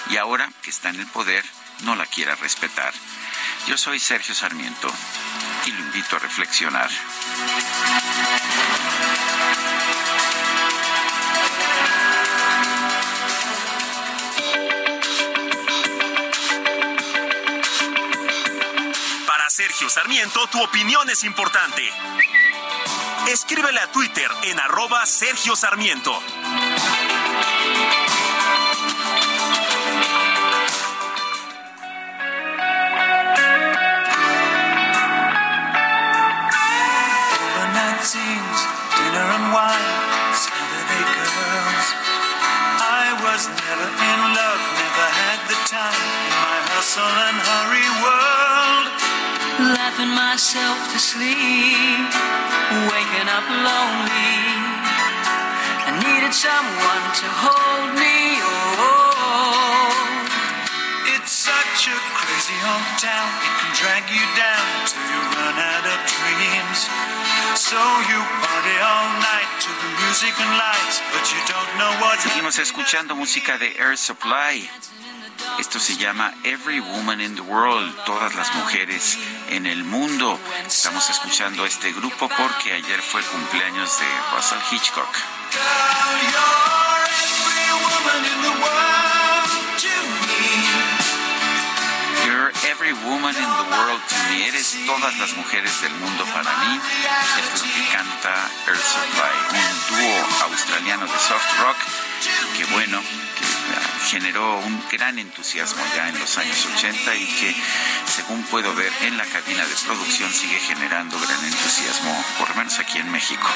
y 0.10 0.18
ahora 0.18 0.52
que 0.62 0.72
está 0.72 0.90
en 0.90 1.00
el 1.00 1.08
poder 1.08 1.46
no 1.84 1.96
la 1.96 2.06
quiera 2.06 2.36
respetar. 2.36 2.94
Yo 3.68 3.78
soy 3.78 4.00
Sergio 4.00 4.34
Sarmiento 4.34 4.92
y 5.66 5.72
lo 5.72 5.80
invito 5.80 6.16
a 6.16 6.20
reflexionar. 6.20 6.90
Sergio 19.56 19.88
Sarmiento, 19.88 20.48
tu 20.48 20.64
opinión 20.64 21.08
es 21.12 21.24
importante. 21.24 21.84
Escríbele 23.28 23.80
a 23.82 23.92
Twitter 23.92 24.28
en 24.46 24.60
arroba 24.60 25.06
Sergio 25.06 25.56
Sarmiento. 25.56 26.12
I 42.82 43.14
was 43.24 43.48
never 43.48 43.88
in 44.10 44.20
love, 44.34 44.62
never 44.82 45.08
had 45.22 45.40
the 45.48 45.58
time 45.70 46.02
in 46.26 46.34
my 46.42 46.60
hustle 46.74 47.06
and 47.06 47.38
hurry. 47.38 47.73
Laughing 49.74 50.14
myself 50.14 50.78
to 50.94 51.00
sleep, 51.02 52.10
waking 52.94 53.26
up 53.26 53.48
lonely. 53.50 54.38
I 55.90 55.98
needed 55.98 56.30
someone 56.30 57.06
to 57.18 57.28
hold 57.42 57.98
me. 57.98 58.38
Oh, 58.78 59.90
it's 61.18 61.34
such 61.34 61.90
a 61.90 61.98
crazy 62.14 62.54
old 62.70 62.86
town. 63.02 63.30
It 63.42 63.54
can 63.66 63.72
drag 63.74 64.04
you 64.14 64.22
down 64.38 64.66
till 64.86 65.02
you 65.10 65.20
run 65.42 65.58
out 65.58 65.86
of 65.90 65.98
dreams. 66.06 66.86
So 67.58 67.82
you 68.14 68.22
party 68.46 68.78
all 68.78 69.10
night 69.26 69.50
to 69.58 69.72
the 69.74 69.90
music 70.06 70.38
and 70.38 70.54
lights, 70.54 71.02
but 71.18 71.26
you 71.34 71.42
don't 71.50 71.72
know 71.82 71.90
what. 71.98 72.22
Seguimos 72.22 72.60
escuchando 72.62 73.16
música 73.16 73.58
de 73.58 73.74
Air 73.82 73.98
Supply. 73.98 74.70
Esto 75.60 75.80
se 75.80 75.96
llama 75.98 76.34
Every 76.44 76.80
Woman 76.80 77.22
in 77.22 77.36
the 77.36 77.42
World, 77.42 77.94
todas 78.06 78.34
las 78.36 78.54
mujeres 78.56 79.18
en 79.50 79.66
el 79.66 79.84
mundo. 79.84 80.40
Estamos 80.66 81.10
escuchando 81.10 81.66
este 81.66 81.92
grupo 81.94 82.28
porque 82.30 82.74
ayer 82.74 83.02
fue 83.02 83.22
cumpleaños 83.22 84.00
de 84.00 84.06
Russell 84.36 84.60
Hitchcock. 84.72 85.10
You're 92.26 92.52
every 92.70 92.94
woman 93.06 93.36
in 93.36 93.50
the 93.50 93.68
world 93.76 94.02
to 94.08 94.16
me. 94.30 94.48
Eres 94.48 94.78
todas 94.86 95.18
las 95.20 95.36
mujeres 95.36 95.82
del 95.82 95.94
mundo 95.96 96.26
para 96.34 96.58
mí. 96.58 96.80
Esto 97.38 97.56
es 97.56 97.62
lo 97.62 97.74
que 97.74 97.92
canta 97.92 98.50
Air 98.68 98.78
Supply, 98.78 99.36
un 99.60 99.98
dúo 99.98 100.50
australiano 100.50 101.06
de 101.06 101.20
soft 101.20 101.60
rock 101.60 101.78
que 102.58 102.66
bueno, 102.66 103.02
generó 104.10 104.58
un 104.58 104.84
gran 104.92 105.18
entusiasmo 105.20 105.84
ya 105.96 106.10
en 106.10 106.20
los 106.20 106.38
años 106.38 106.68
80 106.76 107.16
y 107.16 107.26
que 107.26 107.56
según 108.06 108.44
puedo 108.44 108.74
ver 108.76 108.92
en 109.02 109.18
la 109.18 109.26
cabina 109.26 109.66
de 109.66 109.76
producción 109.86 110.32
sigue 110.32 110.60
generando 110.60 111.20
gran 111.20 111.44
entusiasmo, 111.46 112.24
por 112.38 112.50
lo 112.50 112.56
menos 112.56 112.78
aquí 112.80 113.00
en 113.00 113.12
México. 113.12 113.48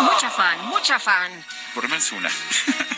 Mucha 0.00 0.30
fan, 0.30 0.66
mucha 0.66 0.98
fan. 0.98 1.44
Por 1.74 1.84
lo 1.84 1.90
menos 1.90 2.12
una. 2.12 2.30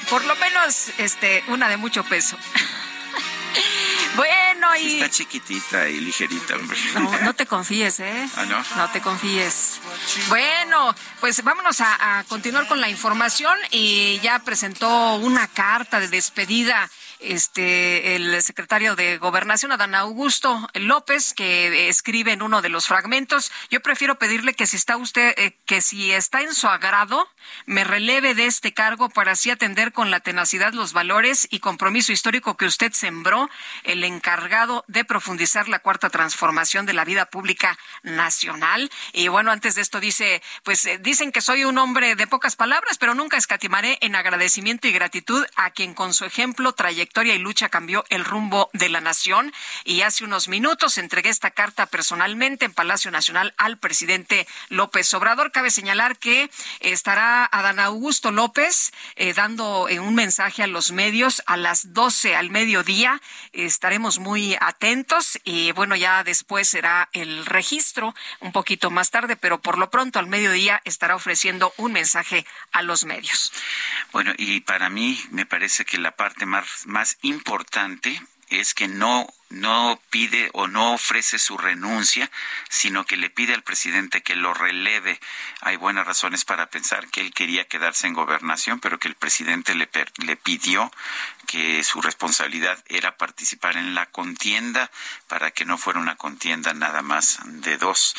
Por 0.08 0.24
lo 0.24 0.36
menos 0.36 0.90
este, 0.98 1.42
una 1.48 1.68
de 1.68 1.76
mucho 1.76 2.04
peso. 2.04 2.36
Bueno, 4.14 4.76
y... 4.76 4.94
Está 4.94 5.10
chiquitita 5.10 5.88
y 5.88 6.00
ligerita, 6.00 6.54
hombre. 6.56 6.78
No, 6.94 7.18
no 7.20 7.34
te 7.34 7.46
confíes, 7.46 8.00
¿eh? 8.00 8.28
¿Ah, 8.36 8.44
no? 8.44 8.62
No 8.76 8.90
te 8.90 9.00
confíes. 9.00 9.80
Bueno, 10.28 10.94
pues 11.20 11.42
vámonos 11.42 11.80
a, 11.80 12.18
a 12.18 12.24
continuar 12.24 12.66
con 12.68 12.80
la 12.80 12.88
información 12.88 13.58
y 13.70 14.20
ya 14.20 14.38
presentó 14.40 15.16
una 15.16 15.48
carta 15.48 16.00
de 16.00 16.08
despedida 16.08 16.88
este 17.20 18.16
el 18.16 18.42
secretario 18.42 18.96
de 18.96 19.18
Gobernación, 19.18 19.72
Adán 19.72 19.94
Augusto 19.94 20.68
López, 20.74 21.34
que 21.34 21.88
escribe 21.88 22.32
en 22.32 22.42
uno 22.42 22.62
de 22.62 22.68
los 22.68 22.86
fragmentos. 22.86 23.50
Yo 23.70 23.80
prefiero 23.80 24.18
pedirle 24.18 24.54
que 24.54 24.66
si 24.66 24.76
está 24.76 24.96
usted, 24.96 25.34
eh, 25.36 25.56
que 25.66 25.80
si 25.80 26.12
está 26.12 26.42
en 26.42 26.54
su 26.54 26.68
agrado, 26.68 27.28
me 27.64 27.84
releve 27.84 28.34
de 28.34 28.46
este 28.46 28.74
cargo 28.74 29.08
para 29.08 29.32
así 29.32 29.50
atender 29.50 29.92
con 29.92 30.10
la 30.10 30.20
tenacidad 30.20 30.72
los 30.72 30.92
valores 30.92 31.48
y 31.50 31.60
compromiso 31.60 32.12
histórico 32.12 32.56
que 32.56 32.66
usted 32.66 32.92
sembró, 32.92 33.48
el 33.84 34.04
encargado 34.04 34.84
de 34.88 35.04
profundizar 35.04 35.68
la 35.68 35.78
cuarta 35.78 36.10
transformación 36.10 36.86
de 36.86 36.92
la 36.92 37.04
vida 37.04 37.26
pública 37.26 37.78
nacional. 38.02 38.90
Y 39.12 39.28
bueno, 39.28 39.50
antes 39.50 39.74
de 39.74 39.82
esto 39.82 40.00
dice, 40.00 40.42
pues 40.64 40.84
eh, 40.84 40.98
dicen 40.98 41.32
que 41.32 41.40
soy 41.40 41.64
un 41.64 41.78
hombre 41.78 42.16
de 42.16 42.26
pocas 42.26 42.56
palabras, 42.56 42.98
pero 42.98 43.14
nunca 43.14 43.36
escatimaré 43.36 43.98
en 44.00 44.16
agradecimiento 44.16 44.88
y 44.88 44.92
gratitud 44.92 45.44
a 45.56 45.70
quien 45.70 45.94
con 45.94 46.12
su 46.12 46.24
ejemplo, 46.24 46.72
trayectoria 46.72 47.05
y 47.24 47.38
lucha 47.38 47.68
cambió 47.68 48.04
el 48.10 48.24
rumbo 48.24 48.68
de 48.72 48.88
la 48.88 49.00
nación. 49.00 49.52
Y 49.84 50.02
hace 50.02 50.24
unos 50.24 50.48
minutos 50.48 50.98
entregué 50.98 51.30
esta 51.30 51.50
carta 51.50 51.86
personalmente 51.86 52.66
en 52.66 52.74
Palacio 52.74 53.10
Nacional 53.10 53.54
al 53.56 53.78
presidente 53.78 54.46
López 54.68 55.12
Obrador. 55.14 55.50
Cabe 55.50 55.70
señalar 55.70 56.18
que 56.18 56.50
estará 56.80 57.44
Adán 57.44 57.80
Augusto 57.80 58.32
López 58.32 58.92
eh, 59.16 59.32
dando 59.32 59.88
eh, 59.88 59.98
un 59.98 60.14
mensaje 60.14 60.62
a 60.62 60.66
los 60.66 60.92
medios 60.92 61.42
a 61.46 61.56
las 61.56 61.94
12 61.94 62.36
al 62.36 62.50
mediodía. 62.50 63.20
Estaremos 63.52 64.18
muy 64.18 64.56
atentos 64.60 65.38
y 65.44 65.72
bueno, 65.72 65.96
ya 65.96 66.22
después 66.22 66.68
será 66.68 67.08
el 67.12 67.46
registro 67.46 68.14
un 68.40 68.52
poquito 68.52 68.90
más 68.90 69.10
tarde, 69.10 69.36
pero 69.36 69.60
por 69.60 69.78
lo 69.78 69.90
pronto 69.90 70.18
al 70.18 70.26
mediodía 70.26 70.82
estará 70.84 71.14
ofreciendo 71.14 71.72
un 71.78 71.92
mensaje 71.92 72.46
a 72.72 72.82
los 72.82 73.04
medios. 73.04 73.52
Bueno, 74.12 74.32
y 74.36 74.60
para 74.60 74.90
mí 74.90 75.18
me 75.30 75.46
parece 75.46 75.84
que 75.84 75.98
la 75.98 76.12
parte 76.12 76.46
más 76.46 76.86
importante 77.22 78.22
es 78.48 78.74
que 78.74 78.88
no 78.88 79.26
no 79.48 80.00
pide 80.10 80.50
o 80.54 80.66
no 80.66 80.94
ofrece 80.94 81.38
su 81.38 81.56
renuncia, 81.56 82.30
sino 82.68 83.04
que 83.04 83.16
le 83.16 83.30
pide 83.30 83.54
al 83.54 83.62
presidente 83.62 84.22
que 84.22 84.34
lo 84.34 84.54
releve. 84.54 85.20
Hay 85.60 85.76
buenas 85.76 86.06
razones 86.06 86.44
para 86.44 86.68
pensar 86.68 87.08
que 87.08 87.20
él 87.20 87.32
quería 87.32 87.64
quedarse 87.64 88.06
en 88.06 88.14
gobernación, 88.14 88.80
pero 88.80 88.98
que 88.98 89.08
el 89.08 89.14
presidente 89.14 89.74
le, 89.74 89.88
le 90.24 90.36
pidió 90.36 90.90
que 91.46 91.82
su 91.84 92.02
responsabilidad 92.02 92.82
era 92.88 93.16
participar 93.16 93.76
en 93.76 93.94
la 93.94 94.06
contienda 94.06 94.90
para 95.28 95.50
que 95.50 95.64
no 95.64 95.78
fuera 95.78 96.00
una 96.00 96.16
contienda 96.16 96.74
nada 96.74 97.02
más 97.02 97.38
de 97.44 97.78
dos. 97.78 98.14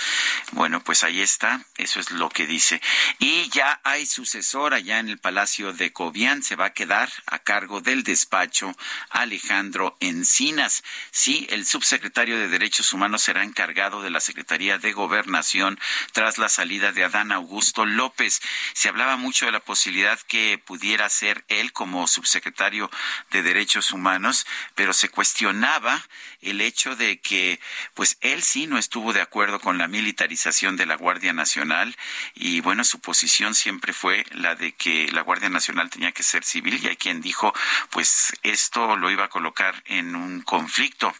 Bueno, 0.52 0.82
pues 0.84 1.04
ahí 1.04 1.22
está, 1.22 1.66
eso 1.76 1.99
es 1.99 2.12
lo 2.12 2.30
que 2.30 2.48
dice. 2.48 2.82
Y 3.20 3.49
ya 3.49 3.80
hay 3.84 4.06
sucesor 4.06 4.74
allá 4.74 4.99
en 4.99 5.10
el 5.10 5.18
Palacio 5.18 5.74
de 5.74 5.94
Cobián, 5.94 6.44
se 6.44 6.56
va 6.56 6.66
a 6.66 6.74
quedar 6.74 7.12
a 7.26 7.40
cargo 7.40 7.82
del 7.82 8.04
despacho 8.04 8.76
Alejandro 9.10 9.98
Encinas. 9.99 10.84
Sí, 11.12 11.48
el 11.49 11.66
subsecretario 11.66 12.38
de 12.38 12.48
Derechos 12.48 12.94
Humanos 12.94 13.22
será 13.22 13.44
encargado 13.44 14.02
de 14.02 14.10
la 14.10 14.20
Secretaría 14.20 14.78
de 14.78 14.94
Gobernación 14.94 15.80
tras 16.14 16.38
la 16.38 16.49
salida 16.49 16.91
de 16.91 17.04
Adán 17.04 17.32
Augusto 17.32 17.86
López. 17.86 18.41
Se 18.74 18.90
hablaba 18.90 19.18
mucho 19.18 19.45
de 19.45 19.52
la 19.52 19.60
posibilidad 19.60 20.20
que 20.28 20.62
pudiera 20.64 21.10
ser 21.10 21.44
él 21.48 21.74
como 21.74 22.08
subsecretario 22.08 22.90
de 23.31 23.44
Derechos 23.44 23.91
Humanos, 23.91 24.45
pero 24.76 24.94
se 24.94 25.10
cuestionaba 25.10 26.03
el 26.41 26.61
hecho 26.61 26.95
de 26.95 27.19
que 27.19 27.60
pues 27.94 28.18
él 28.22 28.44
sí 28.44 28.68
no 28.68 28.77
estuvo 28.77 29.14
de 29.14 29.22
acuerdo 29.22 29.60
con 29.60 29.77
la 29.77 29.88
militarización 29.88 30.77
de 30.77 30.85
la 30.85 30.95
Guardia 30.95 31.34
Nacional 31.34 31.95
y 32.35 32.61
bueno, 32.61 32.84
su 32.84 32.99
posición 32.99 33.56
siempre 33.56 33.94
fue 33.94 34.26
la 34.31 34.56
de 34.56 34.73
que 34.73 35.10
la 35.11 35.22
Guardia 35.22 35.49
Nacional 35.49 35.89
tenía 35.89 36.11
que 36.11 36.23
ser 36.23 36.44
civil 36.44 36.80
y 36.81 36.88
hay 36.88 36.95
quien 36.95 37.22
dijo 37.22 37.53
pues 37.89 38.34
esto 38.44 38.95
lo 38.95 39.10
iba 39.11 39.26
a 39.26 39.30
colocar 39.30 39.81
en 39.85 40.15
un 40.15 40.41
conflicto 40.41 41.14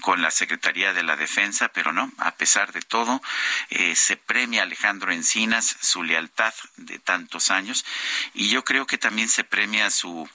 con 0.00 0.22
la 0.22 0.30
Secretaría 0.30 0.92
de 0.92 1.02
la 1.02 1.16
Defensa, 1.16 1.68
pero 1.68 1.92
no, 1.92 2.12
a 2.18 2.32
pesar 2.32 2.72
de 2.72 2.82
todo, 2.82 3.22
eh, 3.70 3.94
se 3.96 4.16
premia 4.16 4.60
a 4.60 4.64
Alejandro 4.64 5.12
Encinas 5.12 5.76
su 5.80 6.02
lealtad 6.02 6.54
de 6.76 6.98
tantos 6.98 7.50
años 7.50 7.84
y 8.34 8.48
yo 8.48 8.64
creo 8.64 8.86
que 8.86 8.98
también 8.98 9.28
se 9.28 9.44
premia 9.44 9.90
su 9.90 10.28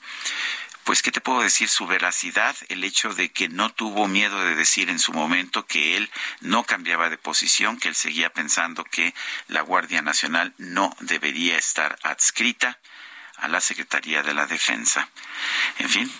pues, 0.90 1.04
¿qué 1.04 1.12
te 1.12 1.22
puedo 1.22 1.44
decir? 1.44 1.70
Su 1.70 1.86
veracidad, 1.86 2.56
el 2.68 2.84
hecho 2.84 3.14
de 3.14 3.30
que 3.30 3.48
no 3.48 3.70
tuvo 3.72 4.08
miedo 4.08 4.44
de 4.44 4.56
decir 4.56 4.90
en 4.90 4.98
su 4.98 5.14
momento 5.14 5.68
que 5.68 5.96
él 5.96 6.10
no 6.42 6.64
cambiaba 6.64 7.12
de 7.12 7.18
posición, 7.20 7.78
que 7.78 7.90
él 7.90 7.94
seguía 7.94 8.34
pensando 8.34 8.84
que 8.84 9.14
la 9.50 9.62
Guardia 9.62 10.02
Nacional 10.02 10.56
no 10.58 10.98
debería 11.02 11.60
estar 11.60 12.00
adscrita 12.02 12.80
a 13.38 13.48
la 13.48 13.62
Secretaría 13.62 14.24
de 14.24 14.34
la 14.34 14.48
Defensa. 14.48 15.08
En 15.78 15.90
fin, 15.90 16.12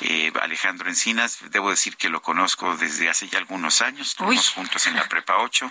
eh, 0.00 0.32
Alejandro 0.40 0.88
Encinas, 0.88 1.38
debo 1.50 1.70
decir 1.70 1.96
que 1.96 2.08
lo 2.08 2.22
conozco 2.22 2.76
desde 2.76 3.08
hace 3.08 3.28
ya 3.28 3.38
algunos 3.38 3.82
años, 3.82 4.08
estuvimos 4.08 4.50
juntos 4.50 4.86
en 4.86 4.96
la 4.96 5.08
Prepa 5.08 5.38
8, 5.38 5.70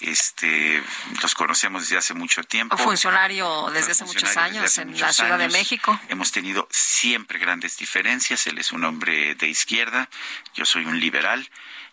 este, 0.00 0.82
los 1.22 1.34
conocemos 1.34 1.82
desde 1.82 1.98
hace 1.98 2.14
mucho 2.14 2.42
tiempo. 2.42 2.76
Funcionario 2.76 3.70
desde 3.72 3.92
hace 3.92 4.04
muchos 4.04 4.36
años 4.36 4.78
en 4.78 4.98
la 4.98 5.12
Ciudad 5.12 5.38
de 5.38 5.48
México. 5.48 5.98
Hemos 6.08 6.32
tenido 6.32 6.68
siempre 6.70 7.38
grandes 7.38 7.76
diferencias, 7.76 8.46
él 8.46 8.58
es 8.58 8.72
un 8.72 8.84
hombre 8.84 9.34
de 9.34 9.48
izquierda, 9.48 10.08
yo 10.54 10.64
soy 10.64 10.84
un 10.84 10.98
liberal 11.00 11.48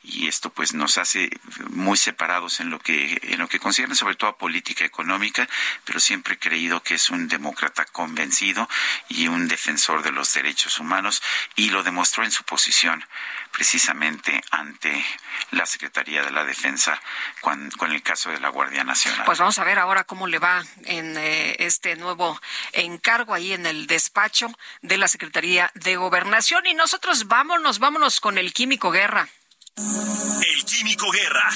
y 0.08 0.28
esto 0.28 0.52
pues 0.52 0.74
nos 0.74 0.98
hace 0.98 1.30
muy 1.70 1.98
separados 1.98 2.60
en 2.60 2.70
lo 2.70 2.80
que 2.80 3.20
en 3.24 3.40
lo 3.40 3.48
que 3.48 3.60
concierne 3.60 3.96
sobre 3.96 4.16
todo 4.16 4.30
a 4.30 4.38
política 4.38 4.86
económica, 4.86 5.48
pero 5.84 6.00
siempre 6.00 6.36
he 6.36 6.40
creído 6.40 6.84
que 6.84 6.96
es 6.96 7.10
un 7.10 7.28
demócrata 7.28 7.86
convencido 7.86 8.70
y 9.10 9.28
un 9.28 9.48
defensor 9.48 10.04
de 10.04 10.12
los 10.12 10.34
derechos 10.34 10.80
humanos 10.80 11.22
y 11.56 11.70
lo 11.70 11.84
demostró 11.84 12.24
en 12.24 12.32
su 12.32 12.44
posición 12.44 13.04
precisamente 13.52 14.44
ante 14.52 15.06
la 15.52 15.66
Secretaría 15.66 16.24
de 16.24 16.32
la 16.32 16.44
Defensa 16.44 17.02
con, 17.40 17.72
con, 17.72 17.92
el 17.94 18.02
caso 18.04 18.30
de 18.30 18.40
la 18.40 18.50
Guardia 18.50 18.84
Nacional. 18.84 19.24
Pues 19.26 19.40
vamos 19.40 19.58
a 19.60 19.64
ver 19.64 19.80
ahora 19.80 20.04
cómo 20.04 20.28
le 20.28 20.40
va 20.40 20.62
en 20.84 21.16
eh, 21.18 21.56
este 21.60 21.96
nuevo 21.96 22.40
encargo 22.74 23.34
ahí 23.34 23.54
en 23.54 23.66
el 23.66 23.88
despacho 23.88 24.52
de 24.82 24.98
la 24.98 25.08
Secretaría 25.08 25.72
de 25.74 25.96
Gobernación 25.96 26.66
y 26.66 26.74
nosotros 26.74 27.28
vámonos, 27.28 27.80
vámonos 27.80 28.20
con 28.20 28.38
el 28.38 28.54
Químico 28.54 28.92
Guerra. 28.92 29.30
El 29.78 30.64
Químico 30.64 31.12
Guerra, 31.12 31.50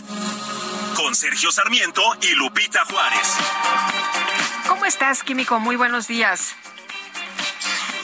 con 0.94 1.16
Sergio 1.16 1.54
Sarmiento 1.54 2.02
y 2.22 2.36
Lupita 2.36 2.84
Juárez. 2.84 3.38
¿Cómo 4.68 4.86
estás, 4.86 5.24
Químico? 5.24 5.58
Muy 5.62 5.78
buenos 5.78 6.10
días. 6.10 6.54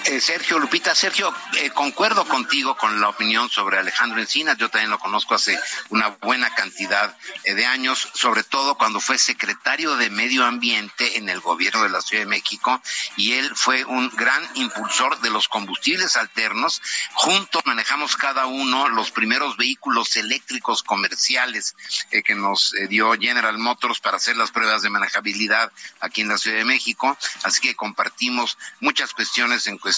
Eh, 0.08 0.22
Sergio 0.22 0.60
Lupita, 0.60 0.94
Sergio, 0.94 1.34
eh, 1.58 1.72
concuerdo 1.72 2.28
contigo 2.28 2.78
con 2.78 3.02
la 3.02 3.10
opinión 3.10 3.50
sobre 3.50 3.80
Alejandro 3.80 4.22
Encinas. 4.22 4.56
Yo 4.56 4.70
también 4.70 4.92
lo 4.92 5.00
conozco 5.00 5.34
hace 5.34 5.60
una 5.90 6.10
buena 6.22 6.54
cantidad 6.54 7.18
eh, 7.44 7.56
de 7.56 7.66
años, 7.66 8.08
sobre 8.14 8.44
todo 8.44 8.76
cuando 8.76 9.00
fue 9.00 9.18
secretario 9.18 9.96
de 9.96 10.12
Medio 10.12 10.46
Ambiente 10.46 11.18
en 11.18 11.28
el 11.28 11.40
gobierno 11.40 11.82
de 11.82 11.90
la 11.90 12.02
Ciudad 12.02 12.22
de 12.22 12.30
México 12.30 12.80
y 13.18 13.34
él 13.34 13.52
fue 13.56 13.84
un 13.84 14.10
gran 14.10 14.48
impulsor 14.54 15.20
de 15.22 15.32
los 15.32 15.48
combustibles 15.48 16.18
alternos. 16.18 16.84
Juntos 17.16 17.64
manejamos 17.66 18.16
cada 18.16 18.46
uno 18.46 18.88
los 18.90 19.10
primeros 19.10 19.58
vehículos 19.58 20.16
eléctricos 20.18 20.84
comerciales 20.84 21.76
que 22.24 22.36
nos 22.36 22.76
dio 22.90 23.14
General 23.14 23.58
Motors 23.58 24.00
para 24.02 24.18
hacer 24.18 24.38
las 24.38 24.52
pruebas 24.52 24.84
de 24.84 24.92
manejabilidad 24.92 25.72
aquí 26.00 26.22
en 26.22 26.28
la 26.28 26.38
Ciudad 26.38 26.58
de 26.58 26.66
México. 26.66 27.18
Así 27.42 27.60
que 27.60 27.76
compartimos 27.76 28.60
muchas 28.82 29.12
cuestiones 29.14 29.66
en 29.66 29.80
cuestión 29.80 29.95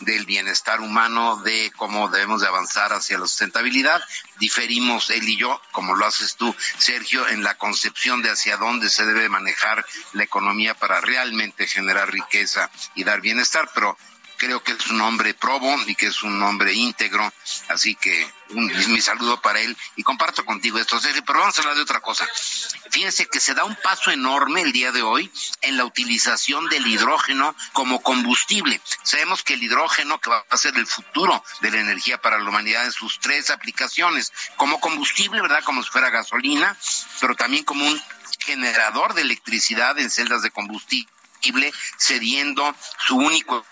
del 0.00 0.26
bienestar 0.26 0.80
humano, 0.80 1.36
de 1.44 1.72
cómo 1.76 2.08
debemos 2.08 2.40
de 2.40 2.48
avanzar 2.48 2.92
hacia 2.92 3.18
la 3.18 3.26
sustentabilidad. 3.26 4.02
Diferimos 4.38 5.10
él 5.10 5.28
y 5.28 5.36
yo, 5.36 5.60
como 5.72 5.94
lo 5.94 6.06
haces 6.06 6.36
tú, 6.36 6.54
Sergio, 6.78 7.26
en 7.28 7.42
la 7.42 7.56
concepción 7.56 8.22
de 8.22 8.30
hacia 8.30 8.56
dónde 8.56 8.90
se 8.90 9.04
debe 9.04 9.28
manejar 9.28 9.84
la 10.12 10.24
economía 10.24 10.74
para 10.74 11.00
realmente 11.00 11.66
generar 11.66 12.10
riqueza 12.10 12.70
y 12.94 13.04
dar 13.04 13.20
bienestar, 13.20 13.70
pero 13.74 13.96
creo 14.36 14.62
que 14.62 14.72
es 14.72 14.86
un 14.88 15.00
hombre 15.00 15.34
probo 15.34 15.76
y 15.86 15.94
que 15.94 16.06
es 16.06 16.22
un 16.22 16.42
hombre 16.42 16.72
íntegro, 16.72 17.32
así 17.68 17.94
que 17.94 18.30
un, 18.50 18.66
mi 18.92 19.00
saludo 19.00 19.40
para 19.40 19.60
él 19.60 19.76
y 19.96 20.02
comparto 20.02 20.44
contigo 20.44 20.78
esto, 20.78 21.00
Sergio, 21.00 21.24
pero 21.24 21.40
vamos 21.40 21.56
a 21.56 21.62
hablar 21.62 21.76
de 21.76 21.82
otra 21.82 22.00
cosa. 22.00 22.26
Fíjense 22.90 23.26
que 23.26 23.40
se 23.40 23.54
da 23.54 23.64
un 23.64 23.76
paso 23.76 24.10
enorme 24.10 24.62
el 24.62 24.72
día 24.72 24.92
de 24.92 25.02
hoy 25.02 25.30
en 25.62 25.76
la 25.76 25.84
utilización 25.84 26.68
del 26.68 26.86
hidrógeno 26.86 27.54
como 27.72 28.02
combustible. 28.02 28.80
Sabemos 29.02 29.42
que 29.42 29.54
el 29.54 29.62
hidrógeno, 29.62 30.20
que 30.20 30.30
va 30.30 30.44
a 30.48 30.56
ser 30.56 30.76
el 30.76 30.86
futuro 30.86 31.42
de 31.60 31.70
la 31.70 31.80
energía 31.80 32.20
para 32.20 32.38
la 32.38 32.48
humanidad 32.48 32.84
en 32.84 32.92
sus 32.92 33.20
tres 33.20 33.50
aplicaciones, 33.50 34.32
como 34.56 34.80
combustible, 34.80 35.40
¿verdad? 35.40 35.64
Como 35.64 35.82
si 35.82 35.90
fuera 35.90 36.10
gasolina, 36.10 36.76
pero 37.20 37.34
también 37.34 37.64
como 37.64 37.86
un 37.86 38.02
generador 38.40 39.14
de 39.14 39.22
electricidad 39.22 39.98
en 39.98 40.10
celdas 40.10 40.42
de 40.42 40.50
combustible 40.50 41.08
cediendo 41.98 42.74
su 43.06 43.16
único 43.16 43.64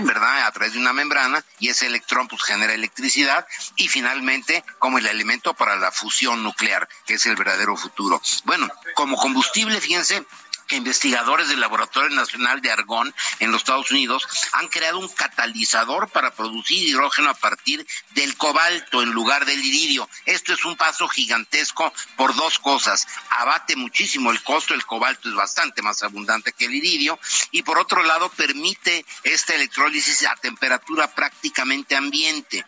¿verdad? 0.00 0.46
A 0.46 0.52
través 0.52 0.74
de 0.74 0.78
una 0.78 0.92
membrana 0.92 1.44
y 1.58 1.68
ese 1.68 1.86
electrón 1.86 2.28
pues 2.28 2.42
genera 2.42 2.74
electricidad 2.74 3.46
y 3.76 3.88
finalmente 3.88 4.64
como 4.78 4.98
el 4.98 5.06
elemento 5.06 5.54
para 5.54 5.76
la 5.76 5.90
fusión 5.90 6.42
nuclear, 6.42 6.88
que 7.06 7.14
es 7.14 7.26
el 7.26 7.36
verdadero 7.36 7.76
futuro. 7.76 8.20
Bueno, 8.44 8.68
como 8.94 9.16
combustible, 9.16 9.80
fíjense, 9.80 10.24
investigadores 10.72 11.48
del 11.48 11.60
Laboratorio 11.60 12.10
Nacional 12.10 12.60
de 12.60 12.70
Argón 12.70 13.14
en 13.38 13.52
los 13.52 13.62
Estados 13.62 13.90
Unidos 13.90 14.26
han 14.52 14.68
creado 14.68 14.98
un 14.98 15.08
catalizador 15.08 16.08
para 16.10 16.32
producir 16.32 16.88
hidrógeno 16.88 17.30
a 17.30 17.34
partir 17.34 17.86
del 18.10 18.36
cobalto 18.36 19.02
en 19.02 19.10
lugar 19.10 19.44
del 19.44 19.64
iridio. 19.64 20.08
Esto 20.26 20.52
es 20.52 20.64
un 20.64 20.76
paso 20.76 21.08
gigantesco 21.08 21.92
por 22.16 22.34
dos 22.34 22.58
cosas. 22.58 23.06
Abate 23.30 23.76
muchísimo 23.76 24.30
el 24.30 24.42
costo, 24.42 24.74
el 24.74 24.86
cobalto 24.86 25.28
es 25.28 25.34
bastante 25.34 25.82
más 25.82 26.02
abundante 26.02 26.52
que 26.52 26.66
el 26.66 26.74
iridio 26.74 27.18
y 27.50 27.62
por 27.62 27.78
otro 27.78 28.02
lado 28.02 28.28
permite 28.30 29.04
esta 29.22 29.54
electrólisis 29.54 30.26
a 30.26 30.36
temperatura 30.36 31.12
prácticamente 31.14 31.96
ambiente. 31.96 32.64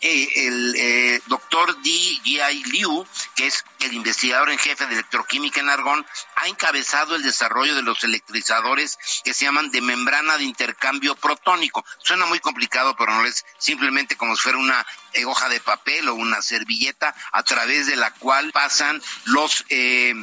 Eh, 0.00 0.28
el 0.46 0.74
eh, 0.76 1.20
doctor 1.26 1.76
D. 1.82 1.90
G.I. 2.24 2.64
Liu, 2.64 3.06
que 3.34 3.46
es 3.46 3.64
el 3.80 3.94
investigador 3.94 4.50
en 4.50 4.58
jefe 4.58 4.86
de 4.86 4.94
electroquímica 4.94 5.60
en 5.60 5.68
Argón, 5.68 6.06
ha 6.36 6.48
encabezado 6.48 7.16
el 7.16 7.22
desarrollo 7.22 7.45
desarrollo 7.46 7.76
de 7.76 7.82
los 7.82 8.02
electrizadores 8.02 8.98
que 9.22 9.32
se 9.32 9.44
llaman 9.44 9.70
de 9.70 9.80
membrana 9.80 10.36
de 10.36 10.44
intercambio 10.44 11.14
protónico. 11.14 11.84
Suena 11.98 12.26
muy 12.26 12.40
complicado, 12.40 12.96
pero 12.96 13.12
no 13.12 13.24
es 13.24 13.44
simplemente 13.58 14.16
como 14.16 14.34
si 14.34 14.42
fuera 14.42 14.58
una 14.58 14.84
eh, 15.12 15.24
hoja 15.24 15.48
de 15.48 15.60
papel 15.60 16.08
o 16.08 16.14
una 16.14 16.42
servilleta 16.42 17.14
a 17.30 17.42
través 17.44 17.86
de 17.86 17.96
la 17.96 18.10
cual 18.12 18.50
pasan 18.50 19.00
los 19.26 19.64
eh, 19.68 20.14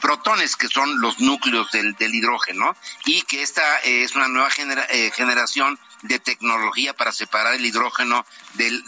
protones, 0.00 0.56
que 0.56 0.68
son 0.68 1.00
los 1.00 1.20
núcleos 1.20 1.70
del, 1.72 1.94
hidrógeno, 1.98 2.76
y 3.04 3.22
que 3.22 3.42
esta 3.42 3.80
eh, 3.80 4.02
es 4.02 4.14
una 4.16 4.28
nueva 4.28 4.50
generación 4.50 5.78
de 6.02 6.18
tecnología 6.18 6.94
para 6.94 7.12
separar 7.12 7.54
el 7.54 7.64
hidrógeno 7.64 8.24
del, 8.54 8.82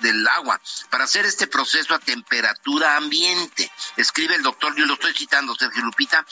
del 0.00 0.28
agua. 0.28 0.60
Para 0.90 1.04
hacer 1.04 1.24
este 1.24 1.46
proceso 1.46 1.94
a 1.94 1.98
temperatura 1.98 2.96
ambiente, 2.96 3.70
escribe 3.96 4.34
el 4.34 4.42
doctor, 4.42 4.74
yo 4.76 4.84
lo 4.84 4.94
estoy 4.94 5.14
citando, 5.14 5.54
Sergio 5.54 5.82
Lupita, 5.82 6.24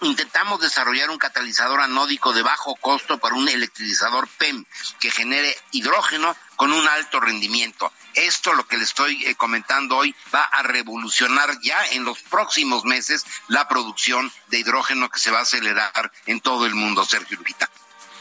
intentamos 0.00 0.60
desarrollar 0.60 1.10
un 1.10 1.18
catalizador 1.18 1.80
anódico 1.80 2.32
de 2.32 2.42
bajo 2.42 2.74
costo 2.76 3.18
para 3.18 3.34
un 3.34 3.48
electrolizador 3.48 4.28
PEM 4.38 4.64
que 4.98 5.10
genere 5.10 5.56
hidrógeno 5.72 6.34
con 6.56 6.72
un 6.72 6.88
alto 6.88 7.20
rendimiento. 7.20 7.92
Esto, 8.14 8.54
lo 8.54 8.66
que 8.66 8.76
le 8.76 8.84
estoy 8.84 9.24
eh, 9.26 9.34
comentando 9.34 9.96
hoy, 9.96 10.14
va 10.34 10.42
a 10.42 10.62
revolucionar 10.62 11.60
ya 11.60 11.86
en 11.92 12.04
los 12.04 12.18
próximos 12.22 12.84
meses 12.84 13.24
la 13.48 13.68
producción 13.68 14.32
de 14.48 14.58
hidrógeno 14.58 15.08
que 15.10 15.20
se 15.20 15.30
va 15.30 15.40
a 15.40 15.42
acelerar 15.42 16.10
en 16.26 16.40
todo 16.40 16.66
el 16.66 16.74
mundo, 16.74 17.04
Sergio 17.04 17.36
Lupita. 17.36 17.70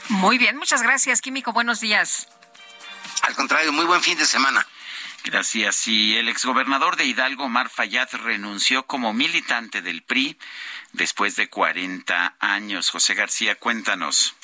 Muy 0.09 0.37
bien, 0.37 0.57
muchas 0.57 0.83
gracias, 0.83 1.21
Químico. 1.21 1.51
Buenos 1.53 1.79
días. 1.79 2.27
Al 3.23 3.35
contrario, 3.35 3.71
muy 3.71 3.85
buen 3.85 4.01
fin 4.01 4.17
de 4.17 4.25
semana. 4.25 4.65
Gracias. 5.23 5.87
Y 5.87 6.15
el 6.17 6.29
exgobernador 6.29 6.97
de 6.97 7.05
Hidalgo, 7.05 7.49
Mar 7.49 7.69
Fayad, 7.69 8.09
renunció 8.13 8.85
como 8.85 9.11
militante 9.11 9.81
del 9.81 10.03
PRI 10.03 10.37
después 10.93 11.35
de 11.35 11.49
40 11.49 12.35
años. 12.39 12.91
José 12.91 13.15
García, 13.15 13.55
cuéntanos. 13.55 14.35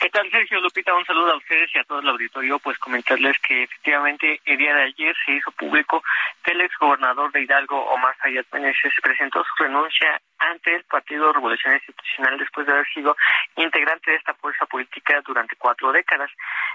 ¿Qué 0.00 0.10
tal, 0.10 0.28
Sergio 0.30 0.60
Lupita? 0.60 0.92
Un 0.94 1.04
saludo 1.04 1.32
a 1.32 1.36
ustedes 1.36 1.70
y 1.74 1.78
a 1.78 1.84
todo 1.84 2.00
el 2.00 2.08
auditorio. 2.08 2.58
Pues 2.58 2.76
comentarles 2.78 3.38
que 3.38 3.62
efectivamente 3.62 4.40
el 4.44 4.58
día 4.58 4.74
de 4.74 4.82
ayer 4.82 5.14
se 5.24 5.32
hizo 5.32 5.52
público 5.52 6.02
que 6.42 6.52
el 6.52 6.60
exgobernador 6.62 7.30
de 7.30 7.42
Hidalgo, 7.42 7.78
Omar 7.86 8.16
Sayat 8.20 8.46
Meneses, 8.52 8.92
presentó 9.00 9.44
su 9.44 9.62
renuncia 9.62 10.20
ante 10.38 10.74
el 10.74 10.84
Partido 10.84 11.32
Revolución 11.32 11.74
Institucional 11.74 12.36
después 12.36 12.66
de 12.66 12.72
haber 12.72 12.86
sido 12.92 13.16
integrante 13.54 14.10
de 14.10 14.16
esta 14.16 14.34
fuerza 14.34 14.66
política 14.66 15.20
durante 15.24 15.54
cuatro 15.56 15.92
décadas. 15.92 16.30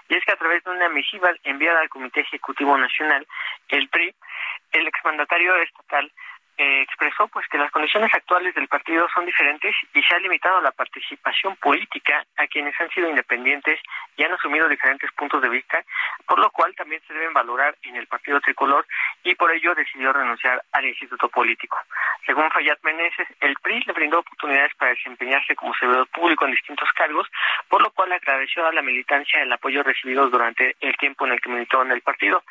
Y 0.07 0.15
es 0.15 0.23
que 0.23 0.31
a 0.31 0.37
través 0.37 0.63
de 0.63 0.71
una 0.71 0.87
misiva 0.87 1.29
enviada 1.43 1.81
al 1.81 1.89
Comité 1.89 2.21
Ejecutivo 2.21 2.77
Nacional, 2.77 3.27
el 3.67 3.89
PRI, 3.89 4.15
el 4.71 4.87
exmandatario 4.87 5.53
estatal 5.57 6.11
eh, 6.57 6.81
expresó 6.81 7.27
pues 7.27 7.47
que 7.47 7.57
las 7.57 7.71
condiciones 7.71 8.11
actuales 8.13 8.55
del 8.55 8.67
partido 8.67 9.07
son 9.13 9.25
diferentes 9.25 9.75
y 9.93 10.01
se 10.01 10.15
ha 10.15 10.19
limitado 10.19 10.59
la 10.61 10.71
participación 10.71 11.55
política 11.57 12.25
a 12.35 12.47
quienes 12.47 12.73
han 12.79 12.89
sido 12.89 13.09
independientes 13.09 13.79
y 14.15 14.23
han 14.23 14.33
asumido 14.33 14.67
diferentes 14.67 15.11
puntos 15.11 15.41
de 15.41 15.49
vista, 15.49 15.83
por 16.25 16.39
lo 16.39 16.49
cual 16.49 16.73
también 16.75 17.01
se 17.07 17.13
deben 17.13 17.33
valorar 17.33 17.77
en 17.83 17.95
el 17.95 18.07
partido 18.07 18.39
tricolor 18.41 18.87
y 19.23 19.35
por 19.35 19.51
ello 19.51 19.75
decidió 19.75 20.11
renunciar 20.11 20.61
al 20.71 20.85
instituto 20.85 21.29
político. 21.29 21.77
Según 22.25 22.49
Fayad 22.49 22.79
Meneses, 22.81 23.27
el 23.41 23.55
PRI 23.61 23.83
le 23.85 23.93
brindó 23.93 24.19
oportunidades 24.19 24.73
para 24.75 24.91
desempeñarse 24.91 25.55
como 25.55 25.75
servidor 25.75 26.07
público 26.07 26.45
en 26.45 26.51
distintos 26.51 26.89
cargos, 26.93 27.27
por 27.69 27.81
lo 27.81 27.91
cual 27.91 28.11
agradeció 28.11 28.65
a 28.65 28.73
la 28.73 28.81
militancia 28.81 29.41
el 29.41 29.53
apoyo 29.53 29.83
recibido 29.83 30.27
durante 30.29 30.75
el 30.79 30.97
tiempo 30.97 31.25
en 31.27 31.33
el 31.33 31.41
que 31.41 31.49
militó 31.49 31.83
en 31.83 31.91
el 31.91 32.01
partido. 32.01 32.43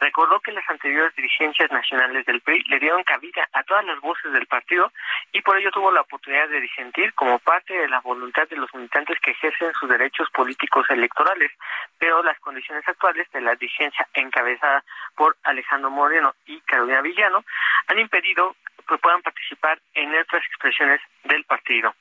Recordó 0.00 0.40
que 0.40 0.52
las 0.52 0.68
anteriores 0.68 1.14
dirigencias 1.14 1.70
nacionales 1.70 2.26
del 2.26 2.40
PRI 2.40 2.64
le 2.68 2.80
dieron 2.80 3.04
cabida 3.04 3.48
a 3.52 3.62
todas 3.64 3.84
las 3.84 4.00
voces 4.00 4.32
del 4.32 4.46
partido 4.46 4.92
y 5.32 5.40
por 5.42 5.56
ello 5.58 5.70
tuvo 5.70 5.90
la 5.90 6.02
oportunidad 6.02 6.48
de 6.48 6.60
disentir 6.60 7.12
como 7.14 7.38
parte 7.38 7.74
de 7.74 7.88
la 7.88 8.00
voluntad 8.00 8.48
de 8.48 8.56
los 8.56 8.72
militantes 8.74 9.18
que 9.20 9.32
ejercen 9.32 9.72
sus 9.74 9.88
derechos 9.88 10.28
políticos 10.30 10.86
electorales, 10.90 11.50
pero 11.98 12.22
las 12.22 12.38
condiciones 12.40 12.86
actuales 12.86 13.30
de 13.32 13.40
la 13.40 13.54
dirigencia 13.54 14.06
encabezada 14.14 14.84
por 15.14 15.36
Alejandro 15.42 15.90
Moreno 15.90 16.34
y 16.46 16.60
Carolina 16.62 17.00
Villano 17.00 17.44
han 17.88 17.98
impedido 17.98 18.56
que 18.88 18.98
puedan 18.98 19.22
participar 19.22 19.80
en 19.94 20.14
otras 20.14 20.44
expresiones 20.44 21.00
del 21.24 21.44
partido. 21.44 21.94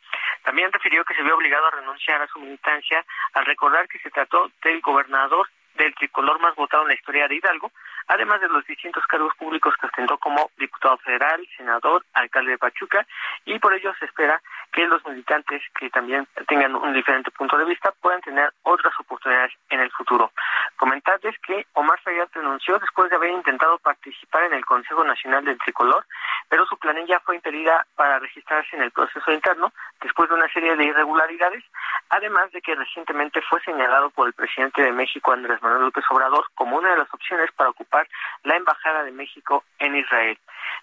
También 0.44 0.72
refirió 0.72 1.06
que 1.06 1.14
se 1.14 1.24
vio 1.24 1.36
obligado 1.36 1.68
a 1.68 1.72
renunciar 1.72 2.22
a 2.22 2.28
su 2.28 2.40
militancia 2.40 3.06
al 3.34 3.46
recordar 3.46 3.88
que 3.88 4.00
se 4.00 4.10
trató 4.10 4.52
del 4.64 4.82
gobernador 4.82 5.48
del 5.76 5.94
tricolor 5.96 6.40
más 6.42 6.56
votado 6.56 6.84
en 6.84 6.90
la 6.90 6.96
historia 6.96 7.28
de 7.28 7.36
Hidalgo, 7.36 7.72
además 8.08 8.42
de 8.42 8.50
los 8.50 8.66
distintos 8.66 9.06
cargos 9.08 9.36
públicos 9.36 9.74
que 9.80 9.88
ostentó 9.88 10.18
como 10.18 10.52
diputado 10.58 10.98
federal, 10.98 11.46
senador, 11.58 12.06
alcalde 12.14 12.52
de 12.52 12.58
Pachuca, 12.58 13.06
y 13.46 13.60
por 13.60 13.74
ello 13.74 13.94
se 14.00 14.06
espera 14.06 14.42
que 14.72 14.86
los 14.86 15.06
militantes 15.06 15.62
que 15.78 15.90
también 15.90 16.28
tengan 16.48 16.76
un 16.76 16.94
diferente 16.94 17.32
punto 17.32 17.58
de 17.58 17.66
vista 17.66 17.92
puedan 18.02 18.22
tener 18.22 18.52
otras 18.64 18.94
oportunidades 19.00 19.52
en 19.70 19.82
el 19.82 19.92
futuro. 19.92 20.32
Comentarles 20.78 21.38
que 21.40 21.66
Omar 21.74 22.00
Fayad 22.02 22.30
renunció 22.34 22.80
después 22.80 23.10
de 23.10 23.18
haber 23.18 23.32
intentado 23.32 23.78
participar 23.80 24.44
en 24.44 24.54
el 24.54 24.66
Consejo 24.66 25.04
Nacional 25.04 25.44
del 25.46 25.60
Tricolor, 25.60 26.06
pero 26.50 26.66
su 26.66 26.78
planilla 26.78 27.20
fue 27.20 27.36
impedida 27.36 27.86
para 27.96 28.20
registrarse 28.20 28.76
en 28.76 28.84
el 28.84 28.92
proceso 28.92 29.32
interno 29.32 29.74
después 30.02 30.30
de 30.30 30.36
una 30.36 30.52
serie 30.52 30.76
de 30.76 30.86
irregularidades, 30.86 31.64
además 32.10 32.52
de 32.52 32.62
que 32.62 32.76
recientemente 32.76 33.42
fue 33.50 33.62
señalado 33.62 34.10
por 34.10 34.28
el 34.28 34.34
presidente 34.34 34.82
de 34.82 34.92
México, 34.92 35.32
Andrés 35.32 35.62
Manuel 35.62 35.84
López 35.84 36.06
Obrador, 36.10 36.46
como 36.56 36.78
una 36.78 36.92
de 36.92 36.98
las 36.98 37.14
opciones 37.14 37.52
para 37.52 37.70
ocupar 37.70 38.08
la 38.44 38.56
Embajada 38.56 39.04
de 39.04 39.12
México 39.12 39.64
en 39.80 39.96
Israel. 39.96 40.38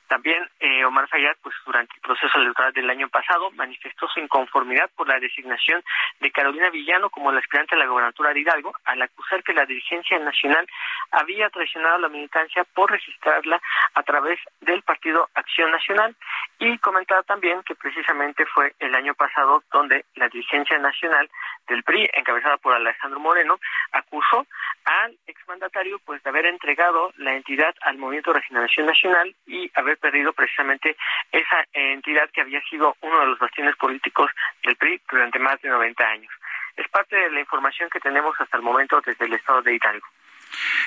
También 0.07 0.49
eh, 0.61 0.85
Omar 0.85 1.09
Fayad, 1.09 1.37
pues 1.43 1.55
durante 1.67 1.95
el 1.95 2.01
proceso 2.01 2.39
electoral 2.39 2.73
del 2.73 2.91
año 2.91 3.09
pasado, 3.09 3.51
manifestó 3.53 4.09
su 4.09 4.21
inconformidad 4.21 4.91
por 4.97 5.09
la 5.09 5.21
designación 5.21 5.83
de 6.21 6.31
Carolina 6.31 6.71
Villano 6.71 7.11
como 7.11 7.33
la 7.33 7.41
aspirante 7.41 7.75
a 7.75 7.79
la 7.79 7.87
gobernatura 7.87 8.33
de 8.33 8.41
Hidalgo, 8.41 8.73
al 8.85 9.03
acusar 9.03 9.43
que 9.43 9.53
la 9.53 9.67
dirigencia 9.67 10.19
nacional 10.19 10.67
había 11.11 11.51
traicionado 11.51 11.97
a 11.97 12.01
la 12.01 12.09
militancia 12.09 12.65
por 12.75 12.91
registrarla 12.91 13.61
a 13.95 14.03
través 14.03 14.39
del 14.61 14.83
partido 14.83 15.29
Acción 15.35 15.71
Nacional. 15.71 16.17
Y 16.59 16.79
comentaba 16.79 17.23
también 17.23 17.63
que 17.63 17.75
precisamente 17.75 18.45
fue 18.47 18.75
el 18.79 18.95
año 18.95 19.15
pasado 19.15 19.63
donde 19.73 20.05
la 20.17 20.29
dirigencia 20.29 20.79
nacional 20.79 21.31
del 21.69 21.83
PRI, 21.83 22.09
encabezada 22.15 22.57
por 22.57 22.75
Alejandro 22.75 23.21
Moreno, 23.21 23.59
acusó 23.93 24.47
al 24.85 25.17
exmandatario 25.27 25.99
pues 26.05 26.23
de 26.23 26.31
haber 26.31 26.47
entregado 26.47 27.13
la 27.17 27.35
entidad 27.35 27.75
al 27.83 27.99
Movimiento 27.99 28.33
de 28.33 28.41
Regeneración 28.41 28.87
Nacional 28.87 29.35
y 29.47 29.71
haber 29.79 29.99
perdido 29.99 30.33
precisamente 30.33 30.97
esa 31.33 31.65
entidad 31.73 32.29
que 32.33 32.41
había 32.41 32.61
sido 32.69 32.97
uno 33.01 33.21
de 33.21 33.27
los 33.27 33.39
bastiones 33.39 33.77
políticos 33.77 34.31
del 34.65 34.77
PRI 34.77 35.01
durante 35.11 35.39
más 35.39 35.61
de 35.63 35.69
90 35.69 36.05
años. 36.05 36.33
Es 36.77 36.89
parte 36.89 37.17
de 37.17 37.31
la 37.31 37.41
información 37.41 37.89
que 37.91 38.01
tenemos 38.01 38.35
hasta 38.41 38.57
el 38.57 38.63
momento 38.63 39.01
desde 39.05 39.25
el 39.25 39.35
estado 39.35 39.63
de 39.63 39.75
Hidalgo. 39.75 40.07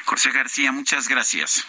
José 0.05 0.31
García, 0.31 0.71
muchas 0.71 1.07
gracias. 1.07 1.67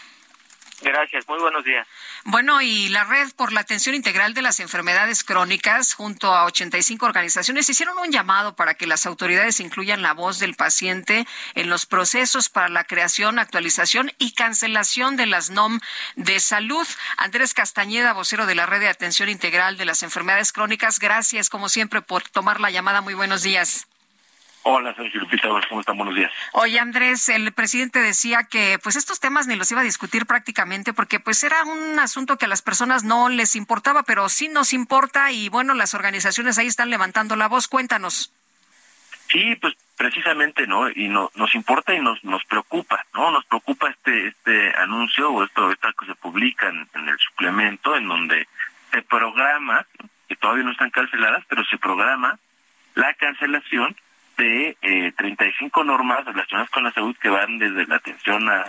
Gracias, 0.83 1.29
muy 1.29 1.39
buenos 1.39 1.65
días. 1.65 1.87
Bueno, 2.25 2.61
y 2.61 2.89
la 2.89 3.05
Red 3.05 3.33
por 3.37 3.53
la 3.53 3.61
Atención 3.61 3.95
Integral 3.95 4.35
de 4.35 4.43
las 4.43 4.61
Enfermedades 4.61 5.23
Crónicas, 5.23 5.95
junto 5.95 6.35
a 6.35 6.45
85 6.45 7.07
organizaciones, 7.07 7.69
hicieron 7.69 7.99
un 7.99 8.11
llamado 8.11 8.57
para 8.57 8.75
que 8.75 8.87
las 8.87 9.07
autoridades 9.07 9.61
incluyan 9.61 10.03
la 10.03 10.13
voz 10.13 10.39
del 10.39 10.55
paciente 10.55 11.27
en 11.55 11.71
los 11.71 11.87
procesos 11.87 12.49
para 12.49 12.69
la 12.69 12.85
creación, 12.85 13.39
actualización 13.39 14.13
y 14.19 14.33
cancelación 14.33 15.17
de 15.17 15.27
las 15.27 15.51
NOM 15.51 15.81
de 16.17 16.41
salud. 16.41 16.87
Andrés 17.17 17.55
Castañeda, 17.55 18.13
vocero 18.13 18.47
de 18.47 18.55
la 18.55 18.67
Red 18.67 18.81
de 18.81 18.89
Atención 18.89 19.29
Integral 19.29 19.77
de 19.77 19.85
las 19.85 20.03
Enfermedades 20.03 20.53
Crónicas, 20.53 20.99
gracias 20.99 21.49
como 21.49 21.69
siempre 21.69 22.03
por 22.03 22.23
tomar 22.29 22.61
la 22.61 22.71
llamada. 22.71 23.01
Muy 23.01 23.15
buenos 23.15 23.43
días. 23.43 23.87
Hola, 24.65 24.95
Sergio 24.95 25.21
Lupita, 25.21 25.49
¿cómo 25.69 25.81
están? 25.81 25.97
Buenos 25.97 26.15
días. 26.15 26.31
Oye, 26.53 26.79
Andrés, 26.79 27.29
el 27.29 27.53
presidente 27.53 27.99
decía 27.99 28.45
que 28.45 28.79
pues 28.81 28.95
estos 28.95 29.19
temas 29.19 29.49
ni 29.49 29.57
los 29.57 29.71
iba 29.73 29.81
a 29.81 29.85
discutir 29.85 30.25
prácticamente 30.25 30.93
porque 30.93 31.19
pues 31.19 31.43
era 31.43 31.65
un 31.65 31.99
asunto 31.99 32.39
que 32.39 32.45
a 32.45 32.49
las 32.49 32.63
personas 32.63 33.03
no 33.03 33.29
les 33.29 33.57
importaba, 33.57 34.05
pero 34.05 34.29
sí 34.29 34.49
nos 34.49 34.73
importa 34.73 35.33
y 35.33 35.49
bueno, 35.49 35.75
las 35.75 35.95
organizaciones 35.95 36.59
ahí 36.59 36.69
están 36.69 36.91
levantando 36.91 37.35
la 37.35 37.49
voz. 37.49 37.67
Cuéntanos. 37.67 38.33
Sí, 39.29 39.57
pues 39.57 39.75
precisamente, 39.97 40.67
¿no? 40.67 40.89
Y 40.91 41.09
no, 41.09 41.33
nos 41.35 41.55
importa 41.57 41.95
y 41.95 42.01
nos, 42.01 42.23
nos 42.23 42.45
preocupa, 42.45 43.05
¿no? 43.15 43.33
Nos 43.33 43.45
preocupa 43.47 43.89
este 43.89 44.29
este 44.29 44.77
anuncio 44.77 45.31
o 45.31 45.45
esto, 45.45 45.73
esta 45.73 45.93
que 45.99 46.07
se 46.07 46.15
publica 46.15 46.69
en, 46.69 46.87
en 46.95 47.09
el 47.09 47.19
suplemento 47.19 47.97
en 47.97 48.07
donde 48.07 48.47
se 48.93 49.03
programa, 49.03 49.87
que 50.29 50.37
todavía 50.37 50.63
no 50.63 50.73
están 50.73 50.91
canceladas, 50.91 51.45
pero 51.49 51.65
se 51.65 51.79
programa 51.79 52.39
la 52.95 53.15
cancelación 53.15 53.97
de 54.37 54.77
eh, 54.83 55.13
35 55.17 55.85
normas 55.85 56.25
relacionadas 56.25 56.71
con 56.71 56.85
la 56.85 56.93
salud 56.93 57.17
que 57.21 57.29
van 57.29 57.59
desde 57.59 57.87
la 57.87 57.97
atención 57.97 58.49
a, 58.49 58.65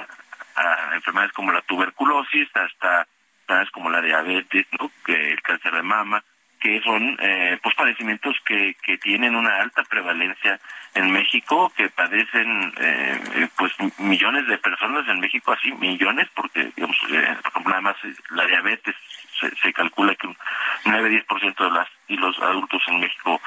a 0.56 0.96
enfermedades 0.96 1.34
como 1.34 1.52
la 1.52 1.62
tuberculosis 1.62 2.48
hasta 2.54 3.08
enfermedades 3.42 3.72
como 3.72 3.90
la 3.90 4.02
diabetes, 4.02 4.66
¿no? 4.80 4.92
que 5.06 5.32
el 5.34 5.42
cáncer 5.42 5.74
de 5.74 5.84
mama, 5.84 6.24
que 6.64 6.82
son 6.82 7.18
eh, 7.20 7.60
pues 7.62 7.76
padecimientos 7.76 8.38
que, 8.46 8.76
que 8.82 8.98
tienen 8.98 9.36
una 9.36 9.62
alta 9.62 9.84
prevalencia 9.84 10.60
en 10.96 11.12
México, 11.12 11.72
que 11.76 11.90
padecen 11.90 12.74
eh, 12.78 13.50
pues 13.58 13.74
millones 14.00 14.48
de 14.48 14.58
personas 14.60 15.06
en 15.10 15.20
México, 15.20 15.52
así 15.52 15.74
millones, 15.74 16.30
porque 16.34 16.72
digamos, 16.76 16.96
eh, 17.10 17.36
por 17.42 17.52
ejemplo, 17.52 17.70
nada 17.70 17.82
más 17.82 17.96
eh, 18.06 18.16
la 18.30 18.46
diabetes 18.46 18.96
se, 19.40 19.54
se 19.58 19.74
calcula 19.74 20.16
que 20.16 20.28
un 20.28 20.38
9-10% 20.86 21.64
de 21.66 21.72
las 21.72 21.88
y 22.08 22.16
los 22.16 22.40
adultos 22.40 22.82
en 22.88 23.00
México 23.02 23.42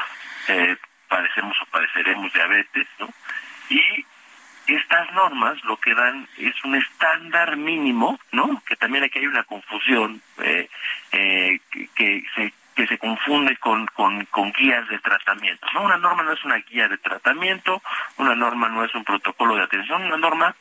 eh, 0.49 0.77
padecemos 1.09 1.57
o 1.63 1.67
padeceremos 1.67 2.33
diabetes, 2.33 2.87
¿no? 2.99 3.09
Y 3.69 4.05
estas 4.67 5.13
normas 5.13 5.63
lo 5.65 5.77
que 5.77 5.95
dan 5.95 6.29
es 6.39 6.55
un 6.65 6.75
estándar 6.75 7.57
mínimo, 7.57 8.19
¿no? 8.33 8.63
Que 8.67 8.77
también 8.77 9.05
aquí 9.05 9.19
hay 9.19 9.27
una 9.27 9.45
confusión 9.45 10.21
eh, 10.39 10.69
eh, 11.13 11.61
que, 11.95 12.25
se 12.35 12.53
que 12.75 12.87
se 12.87 12.99
confunde 12.99 13.57
con, 13.57 13.87
con, 13.87 14.27
con 14.27 14.53
guías 14.53 14.87
de 14.89 14.99
tratamiento. 14.99 15.67
¿no? 15.73 15.83
Una 15.83 15.97
norma 15.97 16.23
no 16.23 16.33
es 16.33 16.45
una 16.45 16.57
guía 16.57 16.87
de 16.89 16.99
tratamiento, 16.99 17.83
una 18.19 18.35
norma 18.35 18.69
no 18.69 18.85
es 18.85 18.95
un 18.95 19.03
protocolo 19.03 19.57
de 19.57 19.63
atención, 19.63 20.05
una 20.05 20.19
norma 20.19 20.55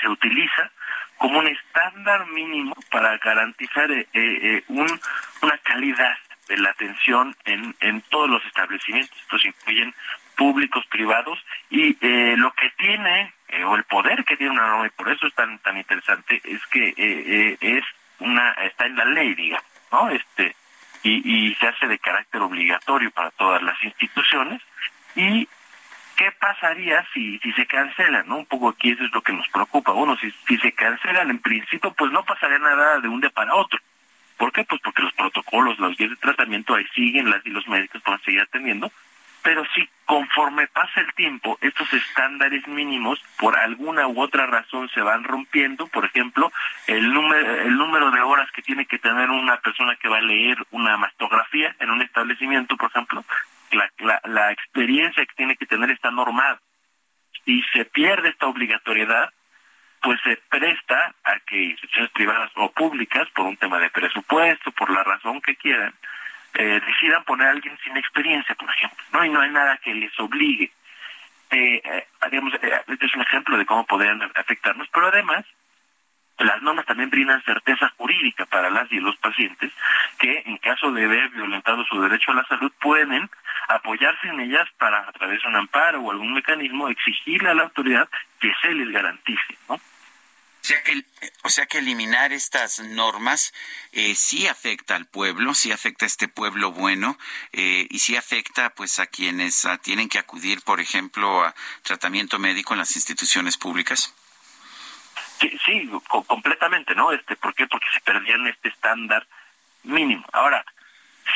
se 0.00 0.08
utiliza 0.08 0.70
como 1.18 1.40
un 1.40 1.46
estándar 1.48 2.26
mínimo 2.28 2.74
para 2.90 3.18
garantizar 3.18 3.90
eh, 3.90 4.06
eh, 4.14 4.64
un, 4.68 4.86
una 5.42 5.58
calidad 5.58 6.16
de 6.48 6.56
la 6.56 6.70
atención 6.70 7.36
en, 7.44 7.74
en 7.80 8.00
todos 8.02 8.28
los 8.28 8.44
establecimientos. 8.46 9.16
Estos 9.20 9.44
incluyen 9.44 9.94
públicos, 10.36 10.84
privados, 10.86 11.38
y 11.68 11.96
eh, 12.00 12.34
lo 12.36 12.52
que 12.52 12.70
tiene, 12.78 13.32
eh, 13.48 13.64
o 13.64 13.74
el 13.74 13.84
poder 13.84 14.24
que 14.24 14.36
tiene 14.36 14.52
una 14.52 14.68
norma, 14.68 14.86
y 14.86 14.90
por 14.90 15.08
eso 15.08 15.26
es 15.26 15.34
tan, 15.34 15.58
tan 15.58 15.76
interesante, 15.76 16.40
es 16.44 16.64
que 16.66 16.88
eh, 16.88 16.94
eh, 16.96 17.56
es 17.60 17.84
una, 18.20 18.52
está 18.52 18.86
en 18.86 18.96
la 18.96 19.04
ley, 19.04 19.34
digamos, 19.34 19.66
¿no? 19.90 20.10
Este, 20.10 20.54
y, 21.02 21.48
y 21.48 21.54
se 21.56 21.66
hace 21.66 21.88
de 21.88 21.98
carácter 21.98 22.40
obligatorio 22.40 23.10
para 23.10 23.30
todas 23.32 23.62
las 23.62 23.82
instituciones, 23.82 24.62
y 25.16 25.48
¿qué 26.16 26.30
pasaría 26.32 27.04
si, 27.12 27.38
si 27.38 27.52
se 27.52 27.66
cancelan? 27.66 28.28
¿no? 28.28 28.38
Un 28.38 28.46
poco 28.46 28.68
aquí 28.68 28.90
eso 28.90 29.04
es 29.04 29.12
lo 29.12 29.22
que 29.22 29.32
nos 29.32 29.48
preocupa. 29.48 29.92
Bueno, 29.92 30.16
si, 30.18 30.30
si 30.46 30.56
se 30.58 30.72
cancelan 30.72 31.30
en 31.30 31.40
principio, 31.40 31.92
pues 31.94 32.12
no 32.12 32.24
pasaría 32.24 32.58
nada 32.58 33.00
de 33.00 33.08
un 33.08 33.20
día 33.20 33.30
para 33.30 33.54
otro. 33.54 33.80
¿Por 34.38 34.52
qué? 34.52 34.64
Pues 34.64 34.80
porque 34.82 35.02
los 35.02 35.12
protocolos, 35.12 35.78
los 35.78 35.96
guías 35.96 36.10
de 36.10 36.16
tratamiento 36.16 36.74
ahí 36.74 36.86
siguen, 36.94 37.30
las 37.30 37.44
y 37.44 37.50
los 37.50 37.66
médicos 37.68 38.02
pueden 38.02 38.20
seguir 38.22 38.40
atendiendo, 38.40 38.90
pero 39.42 39.64
si 39.74 39.88
conforme 40.04 40.66
pasa 40.68 41.00
el 41.00 41.12
tiempo, 41.14 41.58
estos 41.60 41.92
estándares 41.92 42.66
mínimos 42.66 43.20
por 43.38 43.56
alguna 43.56 44.06
u 44.06 44.20
otra 44.20 44.46
razón 44.46 44.88
se 44.90 45.00
van 45.00 45.24
rompiendo, 45.24 45.86
por 45.86 46.04
ejemplo, 46.04 46.52
el 46.86 47.12
número, 47.12 47.62
el 47.62 47.76
número 47.76 48.10
de 48.10 48.20
horas 48.20 48.50
que 48.52 48.62
tiene 48.62 48.86
que 48.86 48.98
tener 48.98 49.30
una 49.30 49.58
persona 49.58 49.96
que 49.96 50.08
va 50.08 50.18
a 50.18 50.22
leer 50.22 50.58
una 50.70 50.96
mastografía 50.96 51.74
en 51.80 51.90
un 51.90 52.02
establecimiento, 52.02 52.76
por 52.76 52.90
ejemplo, 52.90 53.24
la, 53.70 54.20
la, 54.24 54.52
experiencia 54.52 55.24
que 55.24 55.34
tiene 55.34 55.56
que 55.56 55.66
tener 55.66 55.90
está 55.90 56.10
normada 56.10 56.60
y 57.44 57.62
se 57.72 57.84
pierde 57.84 58.30
esta 58.30 58.46
obligatoriedad, 58.46 59.32
pues 60.00 60.20
se 60.22 60.36
presta 60.48 61.14
a 61.24 61.38
que 61.40 61.56
instituciones 61.56 62.10
privadas 62.12 62.50
o 62.56 62.70
públicas, 62.70 63.28
por 63.34 63.46
un 63.46 63.56
tema 63.56 63.78
de 63.78 63.90
presupuesto, 63.90 64.70
por 64.72 64.90
la 64.90 65.02
razón 65.02 65.40
que 65.40 65.56
quieran, 65.56 65.92
eh, 66.54 66.80
decidan 66.86 67.24
poner 67.24 67.48
a 67.48 67.50
alguien 67.50 67.76
sin 67.84 67.96
experiencia, 67.96 68.54
por 68.54 68.70
ejemplo, 68.70 69.04
¿no? 69.12 69.24
Y 69.24 69.28
no 69.28 69.40
hay 69.40 69.50
nada 69.50 69.76
que 69.78 69.94
les 69.94 70.18
obligue. 70.18 70.72
Eh, 71.50 71.80
eh, 71.84 72.06
digamos, 72.30 72.52
eh, 72.54 72.80
este 72.86 73.06
es 73.06 73.14
un 73.14 73.22
ejemplo 73.22 73.56
de 73.56 73.66
cómo 73.66 73.86
podrían 73.86 74.20
afectarnos, 74.34 74.88
pero 74.92 75.08
además 75.08 75.44
las 76.38 76.62
normas 76.62 76.86
también 76.86 77.10
brindan 77.10 77.42
certeza 77.42 77.92
jurídica 77.96 78.46
para 78.46 78.70
las 78.70 78.90
y 78.92 79.00
los 79.00 79.16
pacientes 79.16 79.72
que 80.18 80.42
en 80.46 80.58
caso 80.58 80.92
de 80.92 81.04
haber 81.04 81.28
violentado 81.30 81.84
su 81.84 82.00
derecho 82.00 82.32
a 82.32 82.36
la 82.36 82.46
salud 82.46 82.72
pueden 82.80 83.28
apoyarse 83.68 84.28
en 84.28 84.40
ellas 84.40 84.68
para 84.78 85.08
a 85.08 85.12
través 85.12 85.42
de 85.42 85.48
un 85.48 85.56
amparo 85.56 86.00
o 86.00 86.10
algún 86.10 86.32
mecanismo 86.32 86.88
exigirle 86.88 87.50
a 87.50 87.54
la 87.54 87.64
autoridad 87.64 88.08
que 88.40 88.52
se 88.62 88.72
les 88.72 88.90
garantice, 88.90 89.56
¿no? 89.68 89.74
O 89.74 90.66
sea 90.68 90.82
que, 90.82 91.02
o 91.44 91.48
sea 91.48 91.66
que 91.66 91.78
eliminar 91.78 92.32
estas 92.32 92.80
normas 92.80 93.54
eh, 93.92 94.14
sí 94.14 94.46
afecta 94.48 94.96
al 94.96 95.06
pueblo, 95.06 95.54
sí 95.54 95.72
afecta 95.72 96.04
a 96.04 96.08
este 96.08 96.28
pueblo 96.28 96.72
bueno 96.72 97.16
eh, 97.52 97.86
y 97.88 98.00
sí 98.00 98.16
afecta 98.16 98.70
pues 98.70 98.98
a 98.98 99.06
quienes 99.06 99.64
a, 99.64 99.78
tienen 99.78 100.10
que 100.10 100.18
acudir, 100.18 100.60
por 100.62 100.80
ejemplo, 100.80 101.42
a 101.42 101.54
tratamiento 101.82 102.38
médico 102.38 102.74
en 102.74 102.80
las 102.80 102.96
instituciones 102.96 103.56
públicas. 103.56 104.14
Sí, 105.40 105.58
sí 105.64 105.90
co 106.08 106.22
completamente, 106.24 106.94
¿no? 106.94 107.12
Este, 107.12 107.36
¿Por 107.36 107.54
qué? 107.54 107.66
Porque 107.66 107.86
se 107.92 108.00
perdían 108.00 108.46
este 108.46 108.68
estándar 108.68 109.26
mínimo. 109.84 110.24
Ahora, 110.32 110.64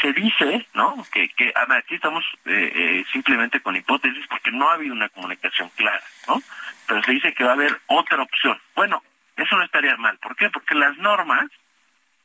se 0.00 0.12
dice, 0.12 0.66
¿no? 0.74 1.04
Que, 1.12 1.28
que 1.30 1.52
a 1.54 1.62
aquí 1.74 1.94
estamos 1.94 2.24
eh, 2.46 2.72
eh, 2.74 3.04
simplemente 3.12 3.60
con 3.60 3.76
hipótesis 3.76 4.26
porque 4.28 4.50
no 4.50 4.68
ha 4.70 4.74
habido 4.74 4.94
una 4.94 5.08
comunicación 5.10 5.70
clara, 5.76 6.02
¿no? 6.26 6.42
Pero 6.86 7.02
se 7.02 7.12
dice 7.12 7.34
que 7.34 7.44
va 7.44 7.50
a 7.50 7.54
haber 7.54 7.80
otra 7.86 8.22
opción. 8.22 8.58
Bueno, 8.74 9.02
eso 9.36 9.56
no 9.56 9.64
estaría 9.64 9.96
mal. 9.96 10.18
¿Por 10.18 10.34
qué? 10.36 10.50
Porque 10.50 10.74
las 10.74 10.96
normas 10.98 11.46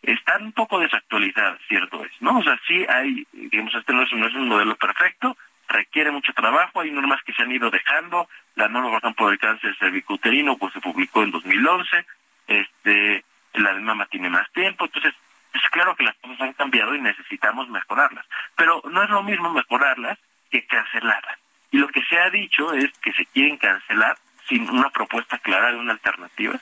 están 0.02 0.44
un 0.44 0.52
poco 0.54 0.80
desactualizadas, 0.80 1.60
cierto 1.68 2.04
es, 2.04 2.12
¿no? 2.22 2.40
O 2.40 2.44
sea, 2.44 2.60
sí 2.68 2.86
hay, 2.88 3.28
digamos, 3.34 3.74
este 3.76 3.94
no 3.94 4.04
es, 4.04 4.12
no 4.14 4.28
es 4.28 4.34
un 4.36 4.48
modelo 4.48 4.76
perfecto, 4.76 5.38
requiere 5.68 6.12
mucho 6.12 6.34
trabajo, 6.34 6.82
hay 6.82 6.92
normas 6.92 7.22
que 7.24 7.34
se 7.34 7.42
han 7.42 7.52
ido 7.52 7.70
dejando, 7.70 8.30
la 8.58 8.68
norma, 8.68 8.90
por 8.90 9.00
ejemplo, 9.00 9.30
del 9.30 9.40
cáncer 9.40 9.76
cervicuterino, 9.78 10.58
pues 10.58 10.74
se 10.74 10.82
publicó 10.82 11.24
en 11.24 11.32
2011, 11.32 12.06
este, 12.48 13.24
la 13.54 13.74
de 13.74 13.80
mama 13.82 14.08
tiene 14.08 14.30
más 14.30 14.52
tiempo, 14.52 14.86
entonces, 14.86 15.14
es 15.54 15.62
claro 15.72 15.96
que 15.96 16.04
las 16.04 16.16
cosas 16.18 16.42
han 16.42 16.54
cambiado 16.54 16.94
y 16.96 17.02
necesitamos 17.02 17.70
mejorarlas, 17.70 18.26
pero 18.56 18.82
no 18.90 19.04
es 19.04 19.10
lo 19.10 19.24
mismo 19.24 19.52
mejorarlas 19.54 20.18
que 20.50 20.66
cancelarlas. 20.66 21.38
Y 21.72 21.78
lo 21.78 21.88
que 21.88 22.04
se 22.04 22.20
ha 22.20 22.30
dicho 22.30 22.74
es 22.74 22.92
que 23.00 23.14
se 23.14 23.26
quieren 23.28 23.58
cancelar 23.58 24.18
sin 24.48 24.70
una 24.70 24.90
propuesta 24.90 25.38
clara 25.38 25.72
de 25.72 25.78
una 25.78 25.94
alternativa. 25.94 26.60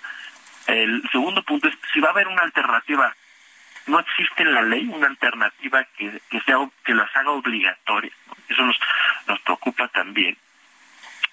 El 0.68 1.08
segundo 1.12 1.44
punto 1.44 1.68
es 1.68 1.78
si 1.94 2.00
va 2.00 2.10
a 2.10 2.12
haber 2.12 2.28
una 2.28 2.42
alternativa 2.42 3.16
no 3.88 4.00
existe 4.00 4.44
en 4.44 4.54
la 4.54 4.64
ley 4.64 4.88
una 4.88 5.08
alternativa 5.08 5.84
que, 5.98 6.20
sea 6.46 6.58
que 6.84 6.94
las 6.94 7.16
haga 7.16 7.32
obligatorias. 7.32 8.16
Eso 8.50 8.64
nos, 8.64 8.78
nos 9.28 9.40
preocupa 9.42 9.88
también. 9.90 10.36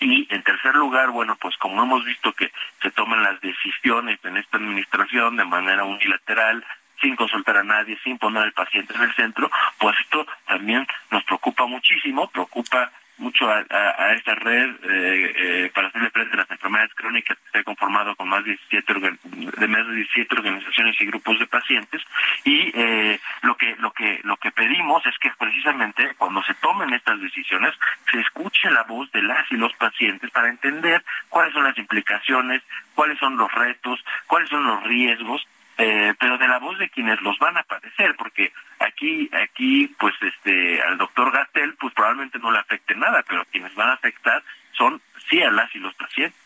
Y 0.03 0.27
en 0.31 0.43
tercer 0.43 0.75
lugar, 0.75 1.11
bueno, 1.11 1.37
pues 1.41 1.57
como 1.59 1.81
hemos 1.85 2.05
visto 2.05 2.33
que 2.33 2.51
se 2.83 2.91
toman 2.91 3.23
las 3.23 3.41
decisiones 3.41 4.19
en 4.25 4.37
esta 4.37 4.57
administración 4.57 5.37
de 5.37 5.45
manera 5.45 5.85
unilateral, 5.85 6.65
sin 7.01 7.15
consultar 7.15 7.59
a 7.59 7.63
nadie, 7.63 7.97
sin 8.03 8.19
poner 8.19 8.43
al 8.43 8.53
paciente 8.53 8.95
en 8.95 9.03
el 9.03 9.15
centro, 9.15 9.49
pues 9.79 9.97
esto 10.01 10.27
también 10.47 10.85
nos 11.13 11.23
preocupa 11.23 11.67
muchísimo, 11.67 12.29
preocupa 12.31 12.91
mucho 13.23 13.49
a, 13.49 14.13
esta 14.15 14.35
red 14.35 14.71
eh, 14.83 15.33
eh, 15.37 15.71
para 15.73 15.89
hacerle 15.89 16.11
frente 16.11 16.35
a 16.35 16.39
las 16.39 16.51
enfermedades 16.51 16.93
crónicas 16.95 17.39
que 17.39 17.51
se 17.51 17.59
ha 17.59 17.65
conformado 17.65 18.15
con 18.17 18.29
más 18.29 18.45
de 18.45 18.51
17 18.51 19.17
de 19.59 19.69
más 19.69 19.87
de 19.87 19.95
17 19.95 20.35
organizaciones 20.35 21.01
y 21.01 21.07
grupos 21.07 21.39
de 21.39 21.47
pacientes. 21.47 22.03
Y 22.45 22.73
eh, 22.75 23.21
lo 23.43 23.57
que 23.57 23.77
lo 23.77 23.93
que 23.93 24.21
lo 24.25 24.37
que 24.37 24.51
pedimos 24.51 25.07
es 25.07 25.17
que 25.19 25.31
precisamente 25.39 26.15
cuando 26.19 26.43
se 26.43 26.55
tomen 26.55 26.93
estas 26.93 27.21
decisiones 27.21 27.75
se 28.11 28.21
escuche 28.21 28.71
la 28.71 28.83
voz 28.83 29.11
de 29.13 29.23
las 29.23 29.51
y 29.53 29.57
los 29.57 29.73
pacientes 29.75 30.31
para 30.31 30.49
entender 30.49 31.05
cuáles 31.29 31.55
son 31.55 31.65
las 31.65 31.79
implicaciones, 31.79 32.63
cuáles 32.95 33.19
son 33.19 33.37
los 33.37 33.51
retos, 33.53 34.05
cuáles 34.27 34.49
son 34.49 34.67
los 34.67 34.83
riesgos 34.83 35.47
eh, 35.85 36.15
pero 36.21 36.39
de 36.39 36.47
la 36.47 36.61
voz 36.61 36.79
de 36.79 36.89
quienes 36.91 37.21
los 37.23 37.37
van 37.41 37.57
a 37.59 37.65
padecer, 37.65 38.15
porque 38.17 38.53
aquí, 38.79 39.29
aquí, 39.33 39.89
pues, 39.99 40.15
este, 40.21 40.81
al 40.81 40.97
doctor 40.97 41.33
Gastel, 41.33 41.75
pues 41.75 41.93
probablemente 41.93 42.39
no 42.39 42.53
le 42.53 42.61
afecte 42.61 42.95
nada, 42.95 43.25
pero 43.27 43.45
quienes 43.47 43.75
van 43.75 43.91
a 43.91 43.95
afectar 43.95 44.45
son 44.79 45.03
sí 45.29 45.43
a 45.43 45.51
las 45.51 45.75
y 45.75 45.81
los 45.81 45.93
pacientes. 45.95 46.39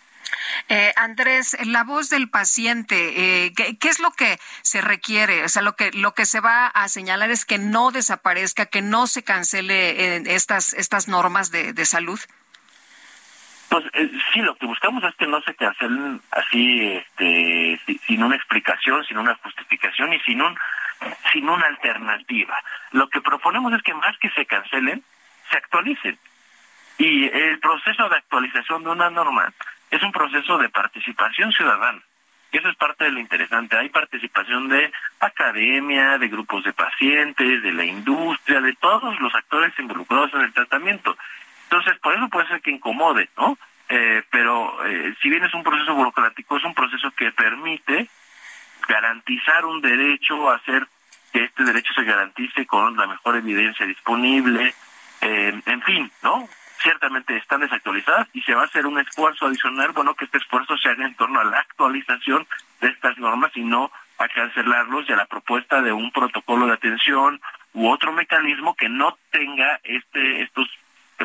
Eh, 0.70 0.90
Andrés, 0.96 1.54
la 1.66 1.84
voz 1.84 2.08
del 2.08 2.30
paciente, 2.30 3.44
eh, 3.44 3.52
¿qué, 3.54 3.88
es 3.88 4.00
lo 4.00 4.10
que 4.12 4.38
se 4.62 4.80
requiere? 4.80 5.44
O 5.44 5.48
sea, 5.50 5.60
lo 5.60 5.76
que 5.76 5.92
lo 5.92 6.14
que 6.14 6.24
se 6.24 6.40
va 6.40 6.66
a 6.68 6.88
señalar 6.88 7.30
es 7.30 7.44
que 7.44 7.58
no 7.58 7.90
desaparezca, 7.90 8.64
que 8.64 8.80
no 8.80 9.06
se 9.06 9.22
cancele 9.22 10.16
eh, 10.16 10.22
estas 10.26 10.72
estas 10.72 11.08
normas 11.08 11.50
de, 11.50 11.74
de 11.74 11.84
salud. 11.84 12.18
Pues 13.68 13.84
eh, 13.94 14.10
sí, 14.32 14.40
lo 14.40 14.54
que 14.56 14.66
buscamos 14.66 15.02
es 15.04 15.14
que 15.16 15.26
no 15.26 15.40
se 15.42 15.54
cancelen 15.54 16.20
así, 16.30 16.92
este, 16.92 17.80
sin 18.06 18.22
una 18.22 18.36
explicación, 18.36 19.04
sin 19.04 19.18
una 19.18 19.34
justificación 19.36 20.12
y 20.12 20.20
sin 20.20 20.40
un, 20.40 20.56
sin 21.32 21.48
una 21.48 21.66
alternativa. 21.66 22.56
Lo 22.92 23.08
que 23.08 23.20
proponemos 23.20 23.72
es 23.72 23.82
que 23.82 23.94
más 23.94 24.16
que 24.18 24.30
se 24.30 24.46
cancelen, 24.46 25.02
se 25.50 25.56
actualicen. 25.56 26.18
Y 26.98 27.24
el 27.24 27.58
proceso 27.58 28.08
de 28.08 28.16
actualización 28.16 28.84
de 28.84 28.90
una 28.90 29.10
norma 29.10 29.52
es 29.90 30.02
un 30.02 30.12
proceso 30.12 30.58
de 30.58 30.68
participación 30.68 31.52
ciudadana. 31.52 32.00
Eso 32.52 32.68
es 32.68 32.76
parte 32.76 33.04
de 33.04 33.10
lo 33.10 33.20
interesante. 33.20 33.76
Hay 33.76 33.90
participación 33.90 34.68
de 34.68 34.90
academia, 35.20 36.16
de 36.16 36.28
grupos 36.28 36.64
de 36.64 36.72
pacientes, 36.72 37.62
de 37.62 37.72
la 37.72 37.84
industria, 37.84 38.60
de 38.60 38.72
todos 38.74 39.18
los 39.20 39.34
actores 39.34 39.78
involucrados 39.78 40.32
en 40.32 40.40
el 40.40 40.52
tratamiento. 40.52 41.16
Entonces, 41.70 41.98
por 42.00 42.14
eso 42.14 42.28
puede 42.28 42.48
ser 42.48 42.60
que 42.60 42.70
incomode, 42.70 43.28
¿no? 43.36 43.58
Eh, 43.88 44.22
pero 44.30 44.84
eh, 44.86 45.14
si 45.20 45.30
bien 45.30 45.44
es 45.44 45.54
un 45.54 45.62
proceso 45.62 45.94
burocrático, 45.94 46.56
es 46.56 46.64
un 46.64 46.74
proceso 46.74 47.10
que 47.12 47.30
permite 47.32 48.08
garantizar 48.88 49.64
un 49.64 49.80
derecho, 49.80 50.50
hacer 50.50 50.86
que 51.32 51.44
este 51.44 51.64
derecho 51.64 51.92
se 51.94 52.04
garantice 52.04 52.66
con 52.66 52.96
la 52.96 53.06
mejor 53.06 53.36
evidencia 53.36 53.86
disponible, 53.86 54.74
eh, 55.20 55.60
en 55.66 55.82
fin, 55.82 56.10
¿no? 56.22 56.48
Ciertamente 56.82 57.36
están 57.36 57.60
desactualizadas 57.60 58.28
y 58.32 58.42
se 58.42 58.54
va 58.54 58.62
a 58.62 58.66
hacer 58.66 58.86
un 58.86 58.98
esfuerzo 58.98 59.46
adicional, 59.46 59.92
bueno, 59.92 60.14
que 60.14 60.26
este 60.26 60.38
esfuerzo 60.38 60.76
se 60.76 60.88
haga 60.88 61.04
en 61.04 61.14
torno 61.14 61.40
a 61.40 61.44
la 61.44 61.58
actualización 61.58 62.46
de 62.80 62.88
estas 62.88 63.18
normas 63.18 63.50
y 63.56 63.62
no 63.62 63.90
a 64.18 64.28
cancelarlos 64.28 65.08
y 65.08 65.12
a 65.12 65.16
la 65.16 65.26
propuesta 65.26 65.82
de 65.82 65.92
un 65.92 66.10
protocolo 66.10 66.66
de 66.66 66.74
atención 66.74 67.40
u 67.74 67.88
otro 67.88 68.12
mecanismo 68.12 68.74
que 68.74 68.88
no 68.88 69.16
tenga 69.30 69.80
este 69.84 70.42
estos 70.42 70.68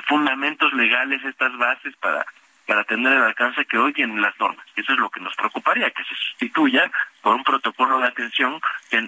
fundamentos 0.07 0.71
legales, 0.73 1.23
estas 1.25 1.57
bases 1.57 1.95
para 1.97 2.25
para 2.71 2.85
tener 2.85 3.11
el 3.11 3.23
alcance 3.23 3.65
que 3.65 3.77
hoy 3.77 3.91
tienen 3.91 4.21
las 4.21 4.39
normas. 4.39 4.65
Eso 4.77 4.93
es 4.93 4.97
lo 4.97 5.09
que 5.09 5.19
nos 5.19 5.35
preocuparía, 5.35 5.91
que 5.91 6.05
se 6.05 6.15
sustituya 6.15 6.89
por 7.21 7.35
un 7.35 7.43
protocolo 7.43 7.99
de 7.99 8.07
atención 8.07 8.61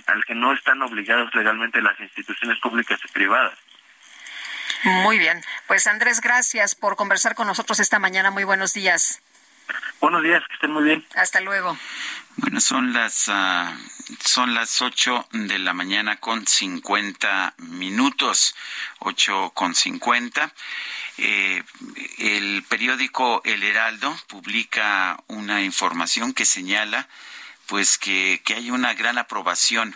al 0.07 0.25
que 0.25 0.35
no 0.35 0.51
están 0.51 0.81
obligados 0.81 1.33
legalmente 1.33 1.81
las 1.81 1.97
instituciones 1.97 2.59
públicas 2.59 2.99
y 3.05 3.07
privadas. 3.13 3.57
Muy 4.83 5.17
bien. 5.17 5.41
Pues 5.67 5.87
Andrés, 5.87 6.19
gracias 6.19 6.75
por 6.75 6.97
conversar 6.97 7.35
con 7.35 7.47
nosotros 7.47 7.79
esta 7.79 7.99
mañana. 7.99 8.31
Muy 8.31 8.43
buenos 8.43 8.73
días. 8.73 9.22
Buenos 10.01 10.23
días, 10.23 10.43
que 10.47 10.53
estén 10.55 10.71
muy 10.71 10.83
bien. 10.83 11.05
Hasta 11.15 11.39
luego. 11.41 11.77
Bueno, 12.35 12.59
son 12.59 12.93
las 12.93 13.27
uh, 13.27 13.33
son 14.25 14.53
las 14.53 14.81
ocho 14.81 15.27
de 15.31 15.59
la 15.59 15.73
mañana 15.73 16.19
con 16.19 16.45
cincuenta 16.47 17.53
minutos, 17.57 18.55
ocho 18.99 19.51
con 19.53 19.75
cincuenta. 19.75 20.51
Eh, 21.17 21.63
el 22.17 22.63
periódico 22.67 23.41
El 23.45 23.63
Heraldo 23.63 24.17
publica 24.27 25.23
una 25.27 25.61
información 25.61 26.33
que 26.33 26.45
señala 26.45 27.07
pues 27.67 27.97
que, 27.97 28.41
que 28.43 28.55
hay 28.55 28.71
una 28.71 28.93
gran 28.93 29.17
aprobación 29.17 29.95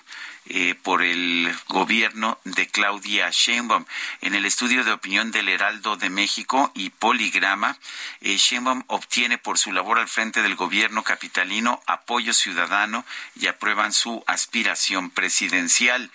eh, 0.49 0.75
por 0.81 1.03
el 1.03 1.53
gobierno 1.67 2.39
de 2.45 2.67
Claudia 2.67 3.29
Sheinbaum. 3.31 3.83
En 4.21 4.33
el 4.33 4.45
estudio 4.45 4.85
de 4.85 4.93
opinión 4.93 5.29
del 5.31 5.49
Heraldo 5.49 5.97
de 5.97 6.09
México 6.09 6.71
y 6.73 6.89
Poligrama, 6.89 7.77
eh, 8.21 8.37
Sheinbaum 8.37 8.83
obtiene 8.87 9.37
por 9.37 9.57
su 9.57 9.73
labor 9.73 9.99
al 9.99 10.07
frente 10.07 10.41
del 10.41 10.55
gobierno 10.55 11.03
capitalino 11.03 11.81
apoyo 11.85 12.31
ciudadano 12.33 13.03
y 13.35 13.47
aprueban 13.47 13.91
su 13.91 14.23
aspiración 14.25 15.09
presidencial. 15.09 16.09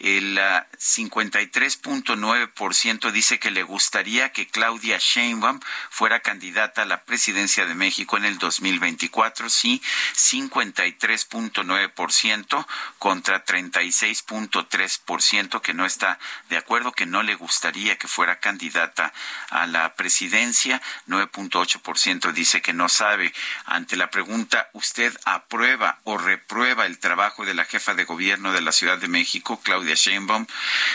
El 0.00 0.36
53.9% 0.38 3.12
dice 3.12 3.38
que 3.38 3.52
le 3.52 3.62
gustaría 3.62 4.32
que 4.32 4.48
Claudia 4.48 4.98
Sheinbaum 4.98 5.60
fuera 5.90 6.18
candidata 6.20 6.82
a 6.82 6.86
la 6.86 7.04
presidencia 7.04 7.66
de 7.66 7.76
México 7.76 8.16
en 8.16 8.24
el 8.24 8.38
2024, 8.38 9.48
sí, 9.48 9.80
53.9% 10.14 12.66
contra 12.98 13.44
30 13.44 13.75
36.3% 13.76 15.60
que 15.60 15.74
no 15.74 15.84
está 15.84 16.18
de 16.48 16.56
acuerdo, 16.56 16.92
que 16.92 17.04
no 17.04 17.22
le 17.22 17.34
gustaría 17.34 17.98
que 17.98 18.08
fuera 18.08 18.40
candidata 18.40 19.12
a 19.50 19.66
la 19.66 19.94
presidencia. 19.96 20.80
9.8% 21.08 22.32
dice 22.32 22.62
que 22.62 22.72
no 22.72 22.88
sabe. 22.88 23.34
Ante 23.66 23.96
la 23.96 24.10
pregunta, 24.10 24.70
¿usted 24.72 25.14
aprueba 25.26 25.98
o 26.04 26.16
reprueba 26.16 26.86
el 26.86 26.98
trabajo 26.98 27.44
de 27.44 27.52
la 27.52 27.66
jefa 27.66 27.92
de 27.92 28.04
gobierno 28.04 28.54
de 28.54 28.62
la 28.62 28.72
Ciudad 28.72 28.96
de 28.96 29.08
México, 29.08 29.60
Claudia 29.62 29.94
Sheinbaum? 29.94 30.46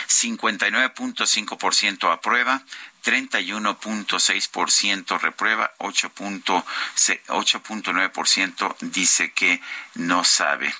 59.5% 0.08 2.12
aprueba, 2.12 2.64
31.6% 3.04 5.20
reprueba, 5.20 5.72
8.9% 5.78 8.76
dice 8.80 9.32
que 9.32 9.60
no 9.94 10.24
sabe. 10.24 10.74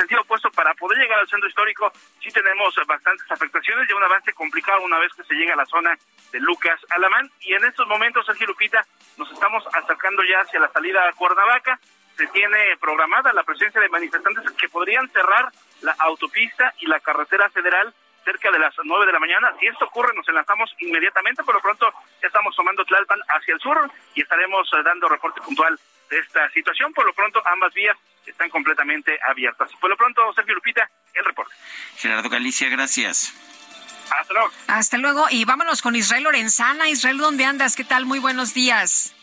sentido 0.00 0.22
opuesto 0.22 0.50
para 0.52 0.72
poder 0.74 0.98
llegar 0.98 1.18
al 1.18 1.28
centro 1.28 1.48
histórico 1.48 1.92
sí 2.22 2.30
tenemos 2.30 2.74
bastantes 2.86 3.30
afectaciones 3.30 3.88
y 3.88 3.92
un 3.92 4.02
avance 4.02 4.32
complicado 4.32 4.80
una 4.82 4.98
vez 4.98 5.12
que 5.12 5.24
se 5.24 5.34
llega 5.34 5.52
a 5.52 5.56
la 5.56 5.66
zona 5.66 5.96
de 6.32 6.40
Lucas 6.40 6.80
Alamán 6.88 7.30
y 7.40 7.52
en 7.52 7.64
estos 7.64 7.86
momentos 7.86 8.24
Sergio 8.24 8.46
Lupita 8.46 8.84
nos 9.18 9.30
estamos 9.30 9.62
acercando 9.74 10.22
ya 10.24 10.40
hacia 10.40 10.60
la 10.60 10.72
salida 10.72 11.06
a 11.06 11.12
Cuernavaca 11.12 11.78
se 12.16 12.26
tiene 12.28 12.76
programada 12.80 13.32
la 13.32 13.42
presencia 13.42 13.80
de 13.80 13.88
manifestantes 13.88 14.50
que 14.52 14.68
podrían 14.68 15.08
cerrar 15.10 15.50
la 15.82 15.92
autopista 15.98 16.72
y 16.80 16.86
la 16.86 17.00
carretera 17.00 17.50
federal 17.50 17.94
cerca 18.24 18.50
de 18.50 18.58
las 18.58 18.74
nueve 18.84 19.06
de 19.06 19.12
la 19.12 19.18
mañana. 19.18 19.50
Si 19.58 19.66
esto 19.66 19.86
ocurre, 19.86 20.14
nos 20.14 20.28
enlazamos 20.28 20.70
inmediatamente. 20.80 21.42
Por 21.42 21.54
lo 21.54 21.62
pronto, 21.62 21.90
ya 22.20 22.28
estamos 22.28 22.54
tomando 22.54 22.84
Tlalpan 22.84 23.20
hacia 23.26 23.54
el 23.54 23.60
sur 23.60 23.90
y 24.14 24.20
estaremos 24.20 24.70
dando 24.84 25.08
reporte 25.08 25.40
puntual 25.40 25.80
de 26.10 26.18
esta 26.18 26.46
situación. 26.50 26.92
Por 26.92 27.06
lo 27.06 27.14
pronto, 27.14 27.40
ambas 27.46 27.72
vías 27.72 27.96
están 28.30 28.50
completamente 28.50 29.18
abiertas. 29.28 29.70
Por 29.80 29.90
lo 29.90 29.96
pronto, 29.96 30.32
Sergio 30.34 30.54
Lupita, 30.54 30.88
el 31.14 31.24
reporte. 31.24 31.54
Gerardo 31.96 32.28
Galicia, 32.28 32.68
gracias. 32.68 33.34
Hasta 34.10 34.34
luego. 34.34 34.50
Hasta 34.66 34.98
luego. 34.98 35.26
Y 35.30 35.44
vámonos 35.44 35.82
con 35.82 35.94
Israel 35.94 36.24
Lorenzana. 36.24 36.88
Israel, 36.88 37.18
¿dónde 37.18 37.44
andas? 37.44 37.76
¿Qué 37.76 37.84
tal? 37.84 38.06
Muy 38.06 38.18
buenos 38.18 38.54
días. 38.54 39.14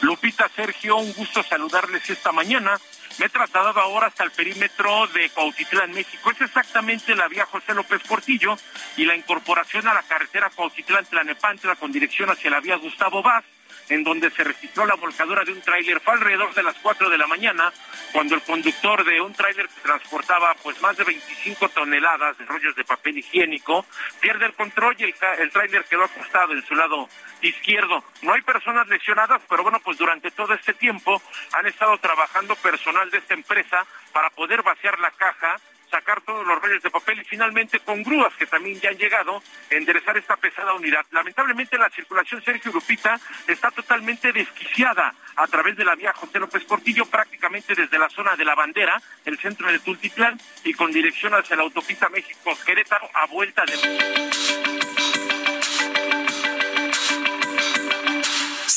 Lupita, 0.00 0.48
Sergio, 0.48 0.96
un 0.96 1.12
gusto 1.12 1.42
saludarles 1.42 2.08
esta 2.08 2.32
mañana. 2.32 2.78
Me 3.18 3.26
he 3.26 3.28
trasladado 3.28 3.78
ahora 3.78 4.06
hasta 4.06 4.24
el 4.24 4.30
perímetro 4.30 5.06
de 5.08 5.28
Cuautitlán, 5.30 5.92
México. 5.92 6.30
Es 6.30 6.40
exactamente 6.40 7.14
la 7.14 7.28
vía 7.28 7.44
José 7.44 7.74
López 7.74 8.00
Portillo 8.08 8.56
y 8.96 9.04
la 9.04 9.14
incorporación 9.14 9.86
a 9.86 9.94
la 9.94 10.02
carretera 10.02 10.50
Cuautitlán-Tlanepantla 10.50 11.76
con 11.76 11.92
dirección 11.92 12.30
hacia 12.30 12.50
la 12.50 12.60
vía 12.60 12.76
Gustavo 12.76 13.22
Vaz 13.22 13.44
en 13.92 14.04
donde 14.04 14.30
se 14.30 14.42
registró 14.42 14.86
la 14.86 14.94
volcadura 14.94 15.44
de 15.44 15.52
un 15.52 15.60
tráiler. 15.60 16.00
Fue 16.00 16.14
alrededor 16.14 16.54
de 16.54 16.62
las 16.62 16.76
4 16.78 17.10
de 17.10 17.18
la 17.18 17.26
mañana 17.26 17.72
cuando 18.12 18.34
el 18.34 18.42
conductor 18.42 19.04
de 19.04 19.20
un 19.20 19.34
tráiler 19.34 19.68
que 19.68 19.80
transportaba 19.82 20.54
pues 20.62 20.80
más 20.80 20.96
de 20.96 21.04
25 21.04 21.68
toneladas 21.68 22.38
de 22.38 22.46
rollos 22.46 22.74
de 22.74 22.84
papel 22.84 23.18
higiénico 23.18 23.84
pierde 24.20 24.46
el 24.46 24.54
control 24.54 24.96
y 24.98 25.04
el, 25.04 25.14
el 25.40 25.50
tráiler 25.50 25.84
quedó 25.84 26.04
acostado 26.04 26.52
en 26.54 26.64
su 26.64 26.74
lado 26.74 27.08
izquierdo. 27.42 28.02
No 28.22 28.32
hay 28.32 28.40
personas 28.42 28.88
lesionadas, 28.88 29.42
pero 29.48 29.62
bueno, 29.62 29.78
pues 29.84 29.98
durante 29.98 30.30
todo 30.30 30.54
este 30.54 30.72
tiempo 30.74 31.20
han 31.52 31.66
estado 31.66 31.98
trabajando 31.98 32.56
personal 32.56 33.10
de 33.10 33.18
esta 33.18 33.34
empresa 33.34 33.84
para 34.12 34.30
poder 34.30 34.62
vaciar 34.62 34.98
la 35.00 35.10
caja 35.10 35.58
sacar 35.92 36.22
todos 36.22 36.46
los 36.46 36.60
rollos 36.60 36.82
de 36.82 36.90
papel 36.90 37.20
y 37.20 37.24
finalmente 37.24 37.78
con 37.80 38.02
grúas 38.02 38.34
que 38.36 38.46
también 38.46 38.80
ya 38.80 38.88
han 38.88 38.96
llegado 38.96 39.42
enderezar 39.68 40.16
esta 40.16 40.36
pesada 40.36 40.72
unidad. 40.72 41.04
Lamentablemente 41.10 41.76
la 41.76 41.90
circulación 41.90 42.42
Sergio 42.42 42.72
Lupita 42.72 43.20
está 43.46 43.70
totalmente 43.70 44.32
desquiciada 44.32 45.14
a 45.36 45.46
través 45.46 45.76
de 45.76 45.84
la 45.84 45.94
vía 45.94 46.12
José 46.14 46.38
López 46.38 46.64
Portillo, 46.64 47.04
prácticamente 47.06 47.74
desde 47.74 47.98
la 47.98 48.08
zona 48.08 48.36
de 48.36 48.44
la 48.44 48.54
bandera, 48.54 49.00
el 49.24 49.38
centro 49.38 49.70
de 49.70 49.78
Tultitlán, 49.80 50.40
y 50.64 50.72
con 50.72 50.90
dirección 50.92 51.34
hacia 51.34 51.56
la 51.56 51.62
autopista 51.62 52.08
México-Querétaro 52.08 53.08
a 53.14 53.26
vuelta 53.26 53.64
de... 53.66 54.71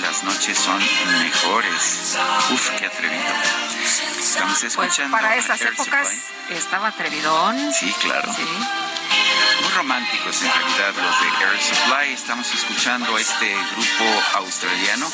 las 0.00 0.22
noches 0.22 0.56
son 0.56 0.78
mejores. 0.78 2.16
Uf, 2.52 2.70
qué 2.78 2.86
atrevido. 2.86 3.22
Estamos 4.18 4.58
Pues 4.60 4.64
escuchando 4.64 5.16
para 5.16 5.36
esas 5.36 5.60
épocas 5.60 6.08
estaba 6.48 6.88
atrevidón. 6.88 7.72
Sí, 7.72 7.92
claro. 8.00 8.32
Muy 8.32 8.46
románticos 9.74 10.42
en 10.42 10.52
realidad 10.52 10.94
los 10.96 11.20
de 11.20 11.28
Air 11.44 11.60
Supply. 11.60 12.12
Estamos 12.12 12.52
escuchando 12.52 13.16
este 13.18 13.54
grupo 13.74 14.04
australiano 14.34 15.10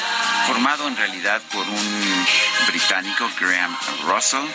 formado 0.47 0.89
en 0.89 0.97
realidad 0.97 1.41
por 1.53 1.69
un 1.69 2.27
británico, 2.69 3.31
Graham 3.41 3.77
Russell, 4.05 4.47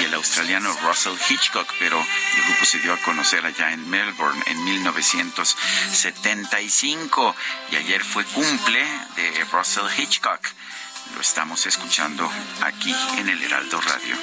y 0.00 0.04
el 0.04 0.14
australiano 0.14 0.72
Russell 0.82 1.18
Hitchcock, 1.28 1.70
pero 1.78 1.98
el 1.98 2.42
grupo 2.44 2.64
se 2.64 2.78
dio 2.80 2.94
a 2.94 2.98
conocer 2.98 3.44
allá 3.44 3.72
en 3.72 3.88
Melbourne 3.88 4.42
en 4.46 4.64
1975 4.64 7.36
y 7.70 7.76
ayer 7.76 8.02
fue 8.02 8.24
cumple 8.24 8.84
de 9.16 9.46
Russell 9.52 9.86
Hitchcock. 9.96 10.40
Lo 11.14 11.20
estamos 11.20 11.66
escuchando 11.66 12.30
aquí 12.62 12.94
en 13.18 13.28
el 13.28 13.42
Heraldo 13.42 13.80
Radio. 13.80 14.16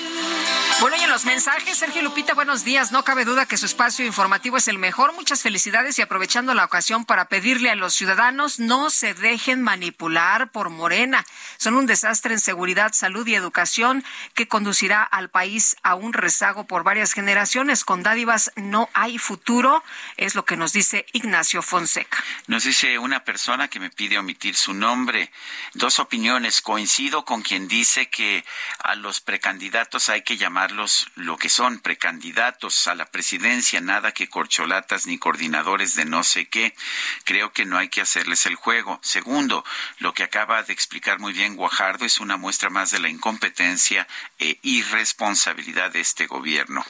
Bueno, 0.82 0.96
y 0.98 1.04
en 1.04 1.10
los 1.10 1.26
mensajes, 1.26 1.78
Sergio 1.78 2.02
Lupita, 2.02 2.34
buenos 2.34 2.64
días. 2.64 2.92
No 2.92 3.04
cabe 3.04 3.26
duda 3.26 3.46
que 3.46 3.58
su 3.58 3.66
espacio 3.66 4.06
informativo 4.06 4.58
es 4.58 4.68
el 4.70 4.78
mejor. 4.80 5.14
Muchas 5.14 5.42
felicidades 5.42 6.00
y 6.00 6.02
aprovechando 6.02 6.54
la 6.54 6.64
ocasión 6.64 7.06
para 7.06 7.26
pedirle 7.26 7.70
a 7.70 7.76
los 7.76 7.94
ciudadanos 7.94 8.60
no 8.60 8.90
se 8.90 9.14
dejen 9.14 9.62
manipular 9.62 10.52
por 10.52 10.70
Morena. 10.70 11.26
Son 11.58 11.76
un 11.76 11.86
desastre 11.86 12.34
en 12.34 12.40
seguridad, 12.40 12.94
salud 12.94 13.28
y 13.28 13.36
educación 13.36 14.06
que 14.34 14.48
conducirá 14.48 15.04
al 15.04 15.30
país 15.30 15.76
a 15.84 15.96
un 15.96 16.14
rezago 16.14 16.66
por 16.66 16.84
varias 16.84 17.14
generaciones. 17.14 17.84
Con 17.84 18.02
dádivas 18.02 18.52
no 18.56 18.90
hay 18.94 19.18
futuro, 19.18 19.84
es 20.18 20.34
lo 20.34 20.46
que 20.46 20.58
nos 20.58 20.72
dice 20.72 21.06
Ignacio 21.12 21.62
Fonseca. 21.62 22.24
Nos 22.48 22.64
dice 22.64 22.98
una 22.98 23.26
persona 23.26 23.68
que 23.68 23.82
me 23.82 23.90
pide 23.90 24.18
omitir 24.18 24.56
su 24.56 24.74
nombre. 24.74 25.32
Dos 25.74 26.00
opiniones. 26.00 26.62
Coincido 26.70 27.26
con 27.26 27.42
quien 27.42 27.68
dice 27.68 28.12
que 28.12 28.46
a 28.78 28.94
los 28.94 29.22
precandidatos 29.22 30.08
hay 30.10 30.22
que 30.22 30.38
llamarlos 30.38 31.08
lo 31.16 31.36
que 31.36 31.50
son, 31.50 31.80
precandidatos 31.80 32.88
a 32.88 32.94
la 32.94 33.08
presidencia, 33.08 33.82
nada 33.82 34.12
que 34.12 34.30
corcholatas 34.30 35.08
ni 35.08 35.18
coordinadores 35.18 35.96
de 35.96 36.06
no 36.06 36.24
sé 36.24 36.48
qué. 36.48 36.76
Creo 37.24 37.54
que 37.54 37.66
no 37.66 37.80
hay 37.80 37.90
que 37.90 38.02
hacerles 38.02 38.46
el 38.46 38.54
juego. 38.54 39.00
Segundo, 39.02 39.66
lo 39.98 40.14
que 40.14 40.22
acaba 40.22 40.62
de 40.62 40.74
explicar 40.74 41.18
muy 41.18 41.34
bien 41.34 41.56
Guajardo 41.56 42.06
es 42.06 42.20
una 42.20 42.38
muestra 42.38 42.70
más 42.70 42.92
de 42.92 43.00
la 43.00 43.10
incompetencia 43.10 44.08
e 44.38 44.60
irresponsabilidad 44.62 45.90
de 45.90 46.02
este 46.02 46.28
gobierno. 46.28 46.86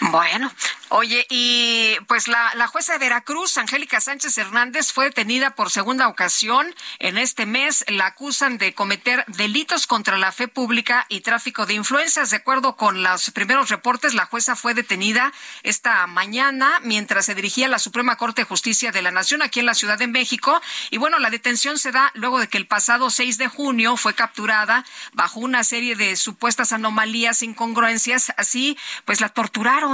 Bueno, 0.00 0.50
oye, 0.88 1.26
y 1.28 1.94
pues 2.08 2.26
la, 2.26 2.54
la, 2.54 2.66
jueza 2.66 2.94
de 2.94 2.98
Veracruz, 2.98 3.58
Angélica 3.58 4.00
Sánchez 4.00 4.38
Hernández, 4.38 4.92
fue 4.92 5.04
detenida 5.04 5.54
por 5.54 5.70
segunda 5.70 6.08
ocasión 6.08 6.74
en 7.00 7.18
este 7.18 7.44
mes. 7.44 7.84
La 7.86 8.06
acusan 8.06 8.56
de 8.56 8.72
cometer 8.72 9.24
delitos 9.28 9.86
contra 9.86 10.16
la 10.16 10.32
fe 10.32 10.48
pública 10.48 11.04
y 11.10 11.20
tráfico 11.20 11.66
de 11.66 11.74
influencias. 11.74 12.30
De 12.30 12.38
acuerdo 12.38 12.76
con 12.76 13.02
los 13.02 13.30
primeros 13.32 13.68
reportes, 13.68 14.14
la 14.14 14.24
jueza 14.24 14.56
fue 14.56 14.72
detenida 14.72 15.34
esta 15.64 16.06
mañana 16.06 16.80
mientras 16.82 17.26
se 17.26 17.34
dirigía 17.34 17.66
a 17.66 17.70
la 17.70 17.78
Suprema 17.78 18.16
Corte 18.16 18.40
de 18.40 18.46
Justicia 18.46 18.90
de 18.90 19.02
la 19.02 19.10
Nación 19.10 19.42
aquí 19.42 19.60
en 19.60 19.66
la 19.66 19.74
Ciudad 19.74 19.98
de 19.98 20.06
México. 20.06 20.62
Y 20.90 20.96
bueno, 20.96 21.18
la 21.18 21.28
detención 21.28 21.78
se 21.78 21.92
da 21.92 22.10
luego 22.14 22.40
de 22.40 22.48
que 22.48 22.56
el 22.56 22.66
pasado 22.66 23.10
6 23.10 23.36
de 23.36 23.48
junio 23.48 23.98
fue 23.98 24.14
capturada 24.14 24.86
bajo 25.12 25.40
una 25.40 25.62
serie 25.62 25.94
de 25.94 26.16
supuestas 26.16 26.72
anomalías, 26.72 27.42
incongruencias. 27.42 28.32
Así, 28.38 28.78
pues 29.04 29.20
la 29.20 29.28
torturaron 29.28 29.89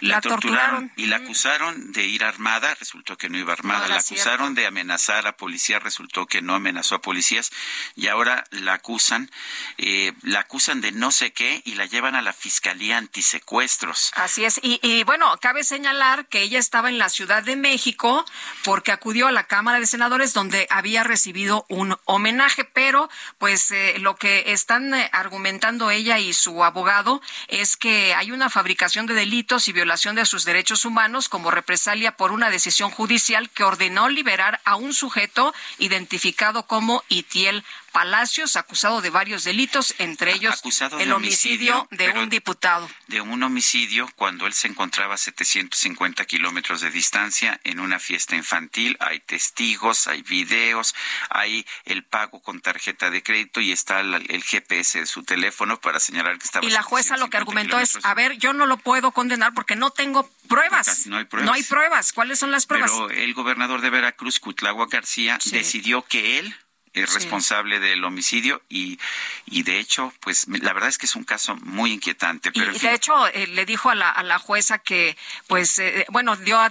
la, 0.00 0.20
torturaron, 0.20 0.92
y 0.96 1.06
la 1.06 1.16
acusaron 1.16 1.92
de 1.92 2.06
ir 2.06 2.24
armada, 2.24 2.74
resultó 2.74 3.16
que 3.16 3.28
no 3.28 3.38
iba 3.38 3.52
armada, 3.52 3.88
la 3.88 3.98
acusaron 3.98 4.54
de 4.54 4.66
amenazar 4.66 5.26
a 5.26 5.36
policías, 5.36 5.82
resultó 5.82 6.26
que 6.26 6.42
no 6.42 6.54
amenazó 6.54 6.96
a 6.96 7.02
policías 7.02 7.50
y 7.96 8.08
ahora 8.08 8.44
la 8.50 8.74
acusan, 8.74 9.30
eh, 9.78 10.12
la 10.22 10.40
acusan 10.40 10.80
de 10.80 10.92
no 10.92 11.10
sé 11.10 11.32
qué 11.32 11.62
y 11.64 11.74
la 11.74 11.86
llevan 11.86 12.14
a 12.14 12.22
la 12.22 12.32
Fiscalía 12.32 12.98
Antisecuestros. 12.98 14.12
Así 14.16 14.44
es, 14.44 14.60
y, 14.62 14.80
y 14.82 15.04
bueno, 15.04 15.36
cabe 15.40 15.64
señalar 15.64 16.26
que 16.26 16.42
ella 16.42 16.58
estaba 16.58 16.88
en 16.88 16.98
la 16.98 17.08
Ciudad 17.08 17.42
de 17.42 17.56
México 17.56 18.24
porque 18.64 18.92
acudió 18.92 19.28
a 19.28 19.32
la 19.32 19.44
Cámara 19.44 19.80
de 19.80 19.86
Senadores 19.86 20.32
donde 20.32 20.66
había 20.70 21.04
recibido 21.04 21.66
un 21.68 21.96
homenaje, 22.04 22.64
pero 22.64 23.08
pues 23.38 23.70
eh, 23.70 23.96
lo 23.98 24.16
que 24.16 24.52
están 24.52 24.94
eh, 24.94 25.08
argumentando 25.12 25.90
ella 25.90 26.18
y 26.18 26.32
su 26.32 26.64
abogado 26.64 27.20
es 27.48 27.76
que 27.76 28.14
hay 28.14 28.32
una 28.32 28.50
fabricación 28.50 29.06
de 29.06 29.14
delitos 29.14 29.39
y 29.40 29.72
violación 29.72 30.16
de 30.16 30.26
sus 30.26 30.44
derechos 30.44 30.84
humanos 30.84 31.30
como 31.30 31.50
represalia 31.50 32.14
por 32.16 32.30
una 32.30 32.50
decisión 32.50 32.90
judicial 32.90 33.48
que 33.48 33.64
ordenó 33.64 34.10
liberar 34.10 34.60
a 34.66 34.76
un 34.76 34.92
sujeto 34.92 35.54
identificado 35.78 36.64
como 36.64 37.02
Itiel 37.08 37.64
Palacios, 37.92 38.56
acusado 38.56 39.00
de 39.00 39.10
varios 39.10 39.44
delitos, 39.44 39.94
entre 39.98 40.32
ellos 40.32 40.62
el 40.98 41.12
homicidio, 41.12 41.88
de 41.90 42.10
un 42.10 42.28
diputado. 42.28 42.88
De 43.08 43.20
un 43.20 43.42
homicidio 43.42 44.08
cuando 44.14 44.46
él 44.46 44.52
se 44.52 44.68
encontraba 44.68 45.14
a 45.14 45.18
750 45.18 46.24
kilómetros 46.24 46.80
de 46.80 46.90
distancia 46.90 47.60
en 47.64 47.80
una 47.80 47.98
fiesta 47.98 48.36
infantil. 48.36 48.96
Hay 49.00 49.20
testigos, 49.20 50.06
hay 50.06 50.22
videos, 50.22 50.94
hay 51.30 51.66
el 51.84 52.04
pago 52.04 52.40
con 52.40 52.60
tarjeta 52.60 53.10
de 53.10 53.22
crédito 53.22 53.60
y 53.60 53.72
está 53.72 54.00
el, 54.00 54.42
GPS 54.42 55.00
de 55.00 55.06
su 55.06 55.24
teléfono 55.24 55.80
para 55.80 55.98
señalar 55.98 56.38
que 56.38 56.44
estaba. 56.44 56.66
Y 56.66 56.70
la 56.70 56.82
jueza 56.82 57.16
lo 57.16 57.28
que 57.28 57.36
argumentó 57.36 57.78
es, 57.78 57.98
a 58.02 58.14
ver, 58.14 58.38
yo 58.38 58.52
no 58.52 58.66
lo 58.66 58.76
puedo 58.76 59.10
condenar 59.10 59.52
porque 59.52 59.74
no 59.76 59.90
tengo 59.90 60.30
pruebas. 60.48 61.06
No 61.06 61.16
hay 61.16 61.24
pruebas. 61.24 61.46
No 61.46 61.54
hay 61.54 61.62
pruebas. 61.62 62.12
¿Cuáles 62.12 62.38
son 62.38 62.50
las 62.50 62.66
pruebas? 62.66 62.90
Pero 62.92 63.10
el 63.10 63.34
gobernador 63.34 63.80
de 63.80 63.90
Veracruz, 63.90 64.38
Cutlagua 64.38 64.86
García, 64.88 65.38
decidió 65.50 66.02
que 66.02 66.38
él 66.38 66.56
es 66.92 67.14
responsable 67.14 67.78
del 67.78 68.02
homicidio 68.04 68.62
y, 68.68 68.98
y 69.46 69.62
de 69.62 69.78
hecho, 69.78 70.12
pues 70.20 70.46
la 70.48 70.72
verdad 70.72 70.88
es 70.88 70.98
que 70.98 71.06
es 71.06 71.14
un 71.14 71.24
caso 71.24 71.56
muy 71.56 71.92
inquietante. 71.92 72.50
Pero 72.52 72.74
y 72.74 72.78
de 72.78 72.94
hecho 72.94 73.28
eh, 73.28 73.46
le 73.46 73.64
dijo 73.64 73.90
a 73.90 73.94
la, 73.94 74.10
a 74.10 74.22
la 74.22 74.38
jueza 74.38 74.78
que, 74.78 75.16
pues, 75.46 75.78
eh, 75.78 76.06
bueno, 76.08 76.36
dio 76.36 76.58
a, 76.58 76.70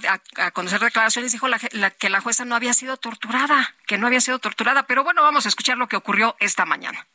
conocer 0.52 0.80
declaraciones, 0.80 1.32
dijo 1.32 1.48
la, 1.48 1.58
que 1.58 2.10
la 2.10 2.20
jueza 2.20 2.44
no 2.44 2.54
había 2.54 2.74
sido 2.74 2.96
torturada, 2.96 3.74
que 3.86 3.98
no 3.98 4.06
había 4.06 4.20
sido 4.20 4.38
torturada, 4.38 4.84
pero 4.84 5.04
bueno, 5.04 5.22
vamos 5.22 5.46
a 5.46 5.48
escuchar 5.48 5.78
lo 5.78 5.88
que 5.88 5.96
ocurrió 5.96 6.36
esta 6.38 6.66
mañana. 6.66 7.06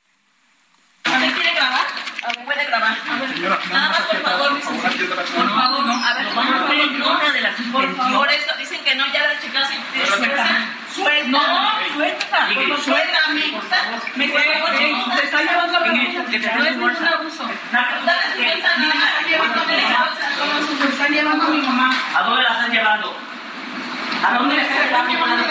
A 1.03 1.19
ver, 1.19 1.31
¿quiere 1.33 1.53
grabar? 1.53 1.85
A 2.23 2.27
ver, 2.29 2.45
puede 2.45 2.65
grabar. 2.65 2.97
A 3.07 3.19
ver, 3.19 3.39
nada 3.69 3.89
más, 3.89 4.01
por 4.01 4.21
favor, 4.23 4.59
Por 4.59 5.49
favor, 5.55 5.85
no. 5.85 5.93
A 5.93 6.13
ver, 6.15 6.33
vamos 6.33 6.61
a 6.61 6.65
ver 6.65 6.79
en 6.79 6.99
contra 6.99 7.31
de 7.31 7.41
la 7.41 7.55
suspensión. 7.55 7.95
Por 7.95 7.95
favor, 7.95 8.29
eso, 8.31 8.57
dicen 8.57 8.83
que 8.83 8.95
no, 8.95 9.05
ya 9.13 9.27
la 9.27 9.39
chicas 9.39 9.69
Suelta. 10.95 11.27
No, 11.27 11.39
suelta. 11.93 12.47
Suéltame. 12.81 13.61
Me 14.15 14.27
te 14.29 15.25
está 15.25 15.41
llevando 15.41 15.77
a 15.77 15.81
No 15.81 16.65
es 16.65 16.71
ningún 16.71 17.07
abuso. 17.07 17.43
Más. 17.73 17.85
Están 18.39 18.81
llevando 19.27 19.61
a 19.61 19.65
mi 19.65 19.73
Están 20.89 21.11
llevando 21.13 21.43
a 21.43 21.49
mi 21.49 21.61
mamá. 21.61 21.89
¿A 22.15 22.23
dónde 22.23 22.43
la 22.43 22.49
están 22.49 22.71
llevando? 22.71 23.17
¿A 24.25 24.33
dónde 24.35 24.55
la 24.55 24.61
están 24.63 25.07
llevando? 25.09 25.43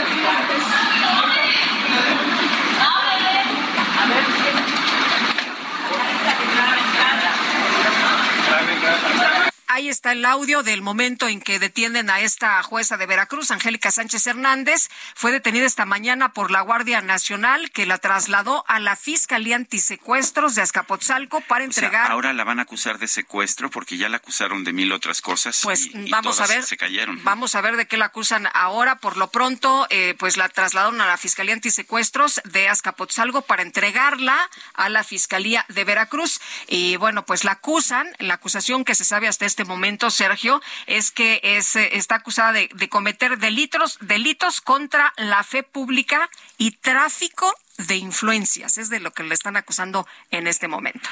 A 8.57 9.17
ver, 9.37 9.54
Ahí 9.75 9.89
está 9.89 10.13
el 10.13 10.25
audio 10.25 10.63
del 10.63 10.83
momento 10.83 11.27
en 11.27 11.41
que 11.41 11.59
detienen 11.59 12.09
a 12.09 12.21
esta 12.21 12.63
jueza 12.63 12.97
de 12.97 13.07
Veracruz, 13.07 13.51
Angélica 13.51 13.91
Sánchez 13.91 14.25
Hernández. 14.29 14.89
Fue 15.17 15.33
detenida 15.33 15.67
esta 15.67 15.85
mañana 15.85 16.33
por 16.33 16.53
la 16.53 16.61
Guardia 16.61 17.01
Nacional 17.01 17.73
que 17.73 17.85
la 17.85 17.99
trasladó 17.99 18.65
a 18.69 18.79
la 18.79 18.95
Fiscalía 18.95 19.57
Antisecuestros 19.57 20.55
de 20.55 20.63
Azcapotzalco 20.63 21.41
para 21.41 21.65
entregar. 21.65 22.13
ahora 22.13 22.33
la 22.33 22.45
van 22.45 22.61
a 22.61 22.63
acusar 22.63 23.01
de 23.01 23.09
secuestro 23.09 23.69
porque 23.69 23.97
ya 23.97 24.09
la 24.09 24.19
acusaron 24.19 24.63
de 24.63 24.73
mil 24.73 24.93
otras 24.93 25.21
cosas. 25.21 25.59
Pues 25.65 25.91
vamos 26.09 26.41
a 26.41 26.47
ver. 26.47 26.63
Se 26.63 26.77
cayeron. 26.77 27.25
Vamos 27.25 27.57
a 27.57 27.61
ver 27.61 27.77
de 27.77 27.89
qué 27.89 27.97
la 27.97 28.05
acusan 28.05 28.47
ahora. 28.55 28.99
Por 28.99 29.17
lo 29.17 29.33
pronto, 29.33 29.89
eh, 29.91 30.15
pues 30.21 30.37
la 30.37 30.49
trasladaron 30.51 31.01
a 31.01 31.09
la 31.09 31.17
Fiscalía 31.17 31.53
Antisecuestros 31.53 32.41
de 32.45 32.69
Azcapotzalco 32.69 33.43
para 33.43 33.63
entregarla 33.63 34.39
a 34.75 34.89
la 34.89 35.03
Fiscalía 35.03 35.67
de 35.67 35.83
Veracruz. 35.83 36.41
Y 36.69 36.95
bueno, 36.95 37.27
pues 37.27 37.43
la 37.43 37.51
acusan, 37.51 38.07
la 38.21 38.35
acusación 38.35 38.85
que 38.85 38.95
se 38.95 39.05
sabe 39.05 39.27
hasta 39.27 39.47
este 39.47 39.64
momento, 39.65 40.11
Sergio, 40.11 40.61
es 40.87 41.11
que 41.11 41.41
es, 41.43 41.77
eh, 41.77 41.97
está 41.97 42.17
acusada 42.17 42.53
de, 42.53 42.69
de 42.75 42.89
cometer 42.89 43.39
delitos, 43.39 43.99
delitos 44.01 44.61
contra 44.61 45.13
la 45.17 45.43
fe 45.43 45.63
pública 45.63 46.31
y 46.59 46.73
tráfico 46.73 47.53
de 47.77 47.97
influencias. 47.97 48.79
Es 48.79 48.89
de 48.89 49.01
lo 49.01 49.13
que 49.13 49.25
le 49.25 49.35
están 49.35 49.57
acusando 49.57 50.07
en 50.31 50.47
este 50.47 50.69
momento. 50.69 51.09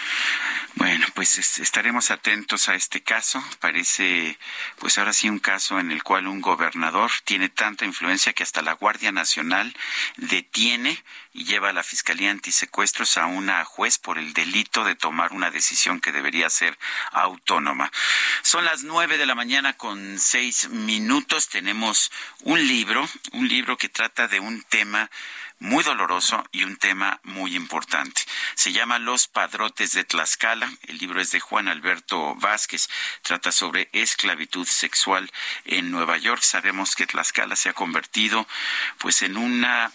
Bueno, 0.74 1.06
pues 1.14 1.58
estaremos 1.58 2.10
atentos 2.10 2.68
a 2.68 2.74
este 2.74 3.02
caso. 3.02 3.42
Parece, 3.60 4.38
pues 4.78 4.96
ahora 4.98 5.12
sí, 5.12 5.28
un 5.28 5.38
caso 5.38 5.78
en 5.80 5.90
el 5.90 6.02
cual 6.02 6.26
un 6.26 6.40
gobernador 6.40 7.10
tiene 7.24 7.48
tanta 7.48 7.84
influencia 7.84 8.32
que 8.32 8.42
hasta 8.42 8.62
la 8.62 8.72
Guardia 8.72 9.12
Nacional 9.12 9.74
detiene 10.16 11.02
y 11.34 11.44
lleva 11.44 11.70
a 11.70 11.72
la 11.72 11.82
Fiscalía 11.82 12.30
Antisecuestros 12.30 13.16
a 13.16 13.26
una 13.26 13.64
juez 13.64 13.98
por 13.98 14.18
el 14.18 14.32
delito 14.32 14.84
de 14.84 14.94
tomar 14.94 15.32
una 15.32 15.50
decisión 15.50 16.00
que 16.00 16.12
debería 16.12 16.48
ser 16.50 16.78
autónoma. 17.12 17.90
Son 18.42 18.64
las 18.64 18.82
nueve 18.82 19.18
de 19.18 19.26
la 19.26 19.34
mañana 19.34 19.72
con 19.74 20.18
seis 20.18 20.68
minutos. 20.68 21.48
Tenemos 21.48 22.12
un 22.42 22.66
libro, 22.66 23.08
un 23.32 23.48
libro 23.48 23.76
que 23.76 23.88
trata 23.88 24.28
de 24.28 24.40
un 24.40 24.62
tema 24.62 25.10
muy 25.62 25.84
doloroso 25.84 26.44
y 26.50 26.64
un 26.64 26.76
tema 26.76 27.20
muy 27.22 27.54
importante. 27.54 28.22
Se 28.56 28.72
llama 28.72 28.98
Los 28.98 29.28
Padrotes 29.28 29.92
de 29.92 30.02
Tlaxcala. 30.02 30.68
El 30.88 30.98
libro 30.98 31.20
es 31.20 31.30
de 31.30 31.38
Juan 31.38 31.68
Alberto 31.68 32.34
Vázquez. 32.34 32.88
Trata 33.22 33.52
sobre 33.52 33.88
esclavitud 33.92 34.66
sexual 34.66 35.30
en 35.64 35.92
Nueva 35.92 36.18
York. 36.18 36.42
Sabemos 36.42 36.96
que 36.96 37.06
Tlaxcala 37.06 37.54
se 37.54 37.68
ha 37.68 37.74
convertido 37.74 38.46
pues 38.98 39.22
en 39.22 39.36
una 39.36 39.92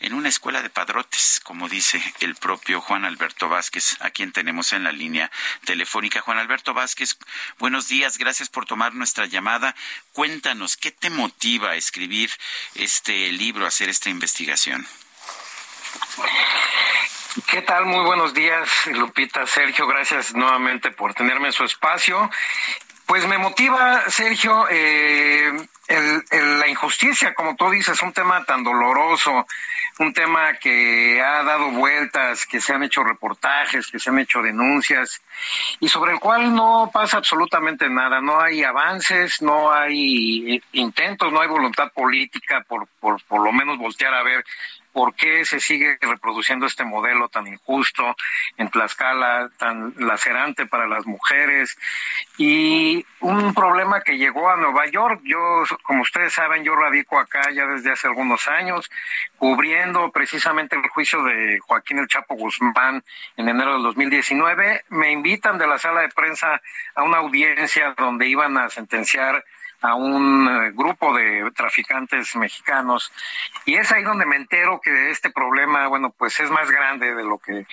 en 0.00 0.14
una 0.14 0.28
escuela 0.28 0.62
de 0.62 0.70
padrotes, 0.70 1.40
como 1.44 1.68
dice 1.68 2.02
el 2.18 2.34
propio 2.34 2.80
Juan 2.80 3.04
Alberto 3.04 3.48
Vázquez, 3.48 3.96
a 4.00 4.10
quien 4.10 4.32
tenemos 4.32 4.72
en 4.72 4.82
la 4.82 4.90
línea 4.90 5.30
telefónica. 5.64 6.22
Juan 6.22 6.38
Alberto 6.38 6.74
Vázquez, 6.74 7.18
buenos 7.60 7.86
días, 7.86 8.18
gracias 8.18 8.48
por 8.48 8.66
tomar 8.66 8.94
nuestra 8.94 9.26
llamada. 9.26 9.76
Cuéntanos, 10.12 10.76
¿qué 10.76 10.90
te 10.90 11.08
motiva 11.08 11.70
a 11.70 11.76
escribir 11.76 12.32
este 12.74 13.30
libro, 13.30 13.64
a 13.64 13.68
hacer 13.68 13.90
esta 13.90 14.10
investigación? 14.10 14.88
¿Qué 17.46 17.62
tal? 17.62 17.86
Muy 17.86 18.04
buenos 18.04 18.34
días, 18.34 18.86
Lupita, 18.86 19.46
Sergio. 19.46 19.86
Gracias 19.86 20.34
nuevamente 20.34 20.90
por 20.90 21.14
tenerme 21.14 21.48
en 21.48 21.52
su 21.52 21.64
espacio. 21.64 22.30
Pues 23.06 23.26
me 23.26 23.36
motiva, 23.36 24.08
Sergio, 24.08 24.66
eh, 24.70 25.52
la 25.88 26.68
injusticia, 26.68 27.34
como 27.34 27.56
tú 27.56 27.68
dices, 27.70 28.00
un 28.02 28.12
tema 28.12 28.44
tan 28.44 28.64
doloroso, 28.64 29.46
un 29.98 30.14
tema 30.14 30.54
que 30.54 31.20
ha 31.20 31.42
dado 31.42 31.70
vueltas, 31.70 32.46
que 32.46 32.60
se 32.60 32.72
han 32.72 32.82
hecho 32.82 33.04
reportajes, 33.04 33.88
que 33.88 33.98
se 33.98 34.08
han 34.08 34.18
hecho 34.18 34.40
denuncias 34.40 35.20
y 35.80 35.88
sobre 35.88 36.12
el 36.12 36.20
cual 36.20 36.54
no 36.54 36.90
pasa 36.92 37.18
absolutamente 37.18 37.88
nada. 37.90 38.20
No 38.20 38.40
hay 38.40 38.64
avances, 38.64 39.42
no 39.42 39.72
hay 39.72 40.62
intentos, 40.72 41.32
no 41.32 41.40
hay 41.40 41.48
voluntad 41.48 41.92
política 41.92 42.64
por, 42.66 42.86
por, 43.00 43.22
por 43.24 43.42
lo 43.44 43.52
menos 43.52 43.76
voltear 43.78 44.14
a 44.14 44.22
ver 44.22 44.44
por 44.92 45.14
qué 45.14 45.44
se 45.44 45.60
sigue 45.60 45.98
reproduciendo 46.00 46.66
este 46.66 46.84
modelo 46.84 47.28
tan 47.28 47.46
injusto 47.46 48.14
en 48.56 48.68
Tlaxcala, 48.70 49.50
tan 49.58 49.94
lacerante 49.98 50.66
para 50.66 50.86
las 50.86 51.06
mujeres 51.06 51.78
y 52.36 53.04
un 53.20 53.54
problema 53.54 54.02
que 54.02 54.18
llegó 54.18 54.50
a 54.50 54.56
Nueva 54.56 54.86
York. 54.86 55.20
Yo, 55.24 55.64
como 55.82 56.02
ustedes 56.02 56.32
saben, 56.32 56.64
yo 56.64 56.74
radico 56.74 57.18
acá 57.18 57.50
ya 57.50 57.66
desde 57.66 57.92
hace 57.92 58.06
algunos 58.06 58.48
años, 58.48 58.90
cubriendo 59.38 60.10
precisamente 60.10 60.76
el 60.76 60.88
juicio 60.88 61.22
de 61.22 61.58
Joaquín 61.60 61.98
El 61.98 62.08
Chapo 62.08 62.34
Guzmán 62.34 63.02
en 63.36 63.48
enero 63.48 63.74
del 63.74 63.82
2019. 63.82 64.84
Me 64.90 65.10
invitan 65.10 65.58
de 65.58 65.66
la 65.66 65.78
sala 65.78 66.02
de 66.02 66.08
prensa 66.08 66.60
a 66.94 67.02
una 67.02 67.18
audiencia 67.18 67.94
donde 67.96 68.26
iban 68.28 68.58
a 68.58 68.68
sentenciar 68.68 69.44
a 69.82 69.96
un 69.96 70.48
eh, 70.48 70.70
grupo 70.72 71.12
de 71.14 71.50
traficantes 71.54 72.36
mexicanos. 72.36 73.12
Y 73.66 73.74
es 73.74 73.90
ahí 73.92 74.02
donde 74.04 74.26
me 74.26 74.36
entero 74.36 74.80
que 74.80 75.10
este 75.10 75.30
problema, 75.30 75.88
bueno, 75.88 76.14
pues 76.16 76.38
es 76.40 76.50
más 76.50 76.70
grande 76.70 77.14
de 77.14 77.24
lo 77.24 77.38
que 77.38 77.58
eh, 77.58 77.66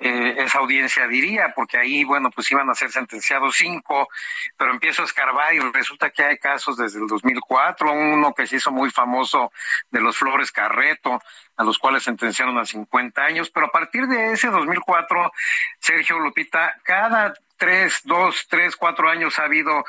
eh, 0.00 0.34
esa 0.38 0.58
audiencia 0.58 1.06
diría, 1.06 1.52
porque 1.54 1.78
ahí, 1.78 2.04
bueno, 2.04 2.30
pues 2.30 2.50
iban 2.50 2.68
a 2.68 2.74
ser 2.74 2.90
sentenciados 2.90 3.56
cinco, 3.56 4.08
pero 4.56 4.72
empiezo 4.72 5.02
a 5.02 5.04
escarbar 5.04 5.54
y 5.54 5.60
resulta 5.60 6.10
que 6.10 6.24
hay 6.24 6.38
casos 6.38 6.76
desde 6.76 6.98
el 6.98 7.06
2004, 7.06 7.92
uno 7.92 8.34
que 8.34 8.46
se 8.46 8.56
hizo 8.56 8.72
muy 8.72 8.90
famoso 8.90 9.52
de 9.90 10.00
los 10.00 10.16
Flores 10.16 10.50
Carreto, 10.50 11.22
a 11.56 11.64
los 11.64 11.78
cuales 11.78 12.02
sentenciaron 12.02 12.58
a 12.58 12.64
50 12.64 13.22
años, 13.22 13.50
pero 13.50 13.66
a 13.66 13.70
partir 13.70 14.06
de 14.06 14.32
ese 14.32 14.48
2004, 14.48 15.32
Sergio 15.78 16.18
Lupita, 16.18 16.76
cada 16.82 17.34
tres, 17.58 18.02
dos, 18.04 18.46
tres, 18.48 18.76
cuatro 18.76 19.10
años 19.10 19.38
ha 19.38 19.44
habido 19.44 19.84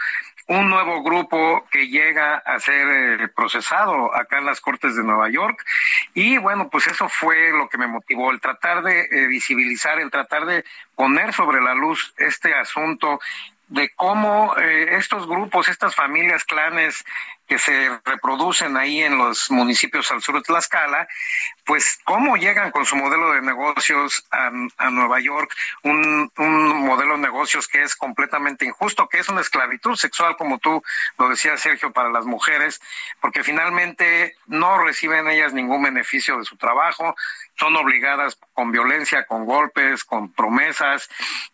un 0.49 0.67
nuevo 0.67 1.03
grupo 1.03 1.67
que 1.71 1.87
llega 1.89 2.37
a 2.37 2.59
ser 2.59 2.87
eh, 2.87 3.27
procesado 3.27 4.15
acá 4.15 4.39
en 4.39 4.45
las 4.45 4.59
Cortes 4.59 4.95
de 4.95 5.03
Nueva 5.03 5.29
York. 5.29 5.63
Y 6.15 6.39
bueno, 6.39 6.69
pues 6.69 6.87
eso 6.87 7.07
fue 7.07 7.51
lo 7.51 7.69
que 7.69 7.77
me 7.77 7.85
motivó, 7.85 8.31
el 8.31 8.41
tratar 8.41 8.81
de 8.81 9.01
eh, 9.01 9.27
visibilizar, 9.27 9.99
el 9.99 10.09
tratar 10.09 10.47
de 10.47 10.65
poner 10.95 11.33
sobre 11.33 11.61
la 11.61 11.75
luz 11.75 12.15
este 12.17 12.55
asunto 12.55 13.19
de 13.67 13.91
cómo 13.95 14.57
eh, 14.57 14.95
estos 14.95 15.27
grupos, 15.27 15.69
estas 15.69 15.95
familias, 15.95 16.43
clanes 16.43 17.05
que 17.49 17.57
se 17.57 17.99
reproducen 18.05 18.77
ahí 18.77 19.01
en 19.01 19.17
los 19.17 19.49
municipios 19.49 20.11
al 20.11 20.21
sur 20.21 20.35
de 20.35 20.43
Tlaxcala, 20.43 21.07
pues 21.65 21.99
cómo 22.03 22.37
llegan 22.37 22.69
con 22.69 22.85
su 22.85 22.95
modelo 22.95 23.33
de 23.33 23.41
negocios 23.41 24.23
a, 24.29 24.51
Nueva 24.91 25.19
York, 25.19 25.51
un, 25.83 26.31
un, 26.37 26.85
modelo 26.85 27.15
de 27.15 27.21
negocios 27.21 27.67
que 27.67 27.81
es 27.81 27.95
completamente 27.95 28.65
injusto, 28.65 29.09
que 29.09 29.17
es 29.17 29.29
una 29.29 29.41
esclavitud 29.41 29.95
sexual, 29.95 30.35
como 30.37 30.59
tú 30.59 30.83
lo 31.17 31.29
decías, 31.29 31.59
Sergio, 31.59 31.91
para 31.91 32.11
las 32.11 32.25
mujeres, 32.25 32.79
porque 33.19 33.43
finalmente 33.43 34.35
no 34.45 34.77
reciben 34.83 35.27
ellas 35.27 35.51
ningún 35.51 35.81
beneficio 35.81 36.37
de 36.37 36.45
su 36.45 36.55
trabajo, 36.55 37.15
son 37.55 37.75
obligadas 37.75 38.37
con 38.53 38.71
violencia, 38.71 39.25
con 39.25 39.45
golpes, 39.45 40.03
con 40.03 40.31
promesas, 40.33 41.09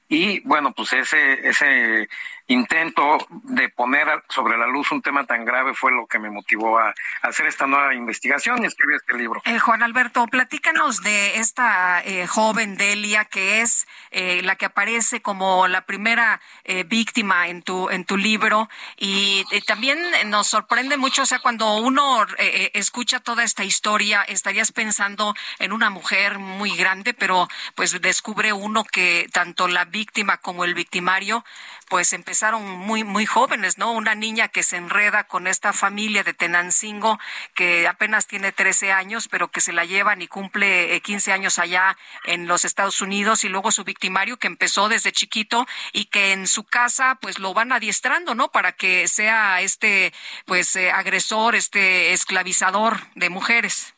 y 0.08 0.42
bueno, 0.42 0.74
pues 0.74 0.94
ese, 0.94 1.48
ese 1.48 2.10
intento 2.48 3.18
de 3.30 3.70
poner 3.70 4.08
sobre 4.30 4.58
la 4.58 4.68
luz 4.68 4.92
un 4.92 5.02
tema 5.02 5.26
tan 5.26 5.46
grave 5.46 5.74
fue 5.74 5.92
lo 5.92 6.06
que 6.06 6.20
me 6.20 6.30
motivó 6.30 6.78
a, 6.80 6.94
hacer 7.22 7.48
esta 7.48 7.66
nueva 7.66 7.94
investigación 7.96 8.64
y 8.64 8.68
escribir 8.68 8.98
este 8.98 9.18
libro. 9.18 9.42
Eh, 9.46 9.58
Juan 9.58 9.82
Alberto, 9.82 10.28
platícanos 10.28 11.02
de 11.02 11.40
esta 11.40 12.04
eh, 12.04 12.28
joven 12.28 12.78
Delia 12.78 13.26
que 13.26 13.62
es 13.62 13.88
eh, 14.12 14.42
la 14.44 14.56
que 14.56 14.66
aparece 14.66 15.22
como 15.22 15.68
la 15.68 15.86
primera 15.86 16.42
víctima 16.88 17.48
en 17.48 17.62
tu 17.62 17.90
en 17.90 18.06
tu 18.06 18.18
libro 18.18 18.70
y, 18.98 19.46
también 19.66 20.00
nos 20.28 20.48
sorprende 20.48 20.98
mucho, 20.98 21.24
o 21.24 21.26
sea, 21.26 21.40
cuando 21.40 21.78
uno 21.78 22.26
escucha 22.74 23.20
toda 23.20 23.44
esta 23.44 23.64
historia 23.64 24.22
estarías 24.24 24.72
pensando 24.72 25.34
en 25.60 25.72
una 25.72 25.90
mujer 25.90 26.40
muy 26.40 26.76
grande, 26.76 27.14
pero 27.14 27.48
pues 27.76 28.00
descubre 28.02 28.54
uno 28.54 28.84
que 28.84 29.28
tanto 29.32 29.68
la 29.68 29.86
víctima 29.86 30.38
como 30.38 30.66
el 30.66 30.74
victimario 30.74 31.44
pues 31.90 32.14
empezaron 32.14 32.64
muy 32.64 33.04
muy 33.04 33.26
jóvenes, 33.26 33.78
¿no? 33.78 33.92
Una 33.92 34.16
niña 34.16 34.48
que 34.48 34.64
se 34.64 34.78
enreda 34.78 35.26
con 35.26 35.48
esta 35.48 35.74
familia 35.74 36.24
de 36.24 36.34
Tenancingo 36.34 37.20
que 37.54 37.88
apenas 37.88 38.28
tiene 38.28 38.52
13 38.52 38.92
años, 38.92 39.28
pero 39.28 39.50
que 39.50 39.62
se 39.62 39.74
la 39.74 39.86
llevan 39.86 40.22
y 40.22 40.28
cumple 40.28 41.00
15 41.02 41.30
eh, 41.30 41.34
años 41.34 41.60
allá 41.60 41.98
en 42.26 42.48
los 42.48 42.66
Estados 42.66 43.02
Unidos 43.02 43.44
y 43.44 43.50
luego 43.50 43.72
su 43.72 43.84
victimario 43.84 44.38
que 44.38 44.48
empezó 44.48 44.90
desde 44.90 45.12
chiquito 45.12 45.66
y 45.94 46.06
que 46.06 46.32
en 46.34 46.48
su 46.48 46.64
casa 46.64 47.18
pues 47.22 47.40
lo 47.40 47.54
van 47.54 47.72
adiestrando, 47.72 48.36
¿no? 48.36 48.52
Para 48.52 48.72
que 48.74 49.08
sea 49.08 49.62
este 49.62 50.14
pues 50.46 50.76
eh, 50.76 50.92
agresor, 50.92 51.56
este 51.56 52.14
esclavizador 52.14 53.00
de 53.16 53.30
mujeres. 53.30 53.95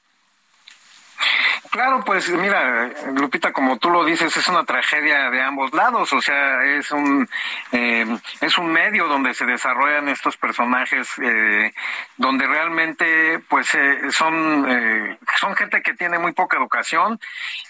Claro, 1.70 2.04
pues 2.06 2.30
mira, 2.30 2.90
Lupita, 3.14 3.52
como 3.52 3.78
tú 3.78 3.90
lo 3.90 4.06
dices, 4.06 4.36
es 4.36 4.48
una 4.48 4.64
tragedia 4.64 5.30
de 5.30 5.42
ambos 5.42 5.74
lados, 5.74 6.14
o 6.14 6.22
sea, 6.22 6.64
es 6.64 6.92
un 6.92 7.28
eh, 7.72 8.06
es 8.42 8.58
un 8.58 8.72
medio 8.72 9.08
donde 9.08 9.34
se 9.34 9.46
desarrollan 9.46 10.08
estos 10.10 10.38
personajes, 10.38 11.10
eh, 11.22 11.74
donde 12.16 12.48
realmente, 12.48 13.40
pues, 13.50 13.74
eh, 13.76 14.12
son 14.12 15.18
son 15.40 15.56
gente 15.56 15.82
que 15.82 15.94
tiene 15.94 16.20
muy 16.20 16.32
poca 16.32 16.58
educación 16.58 17.20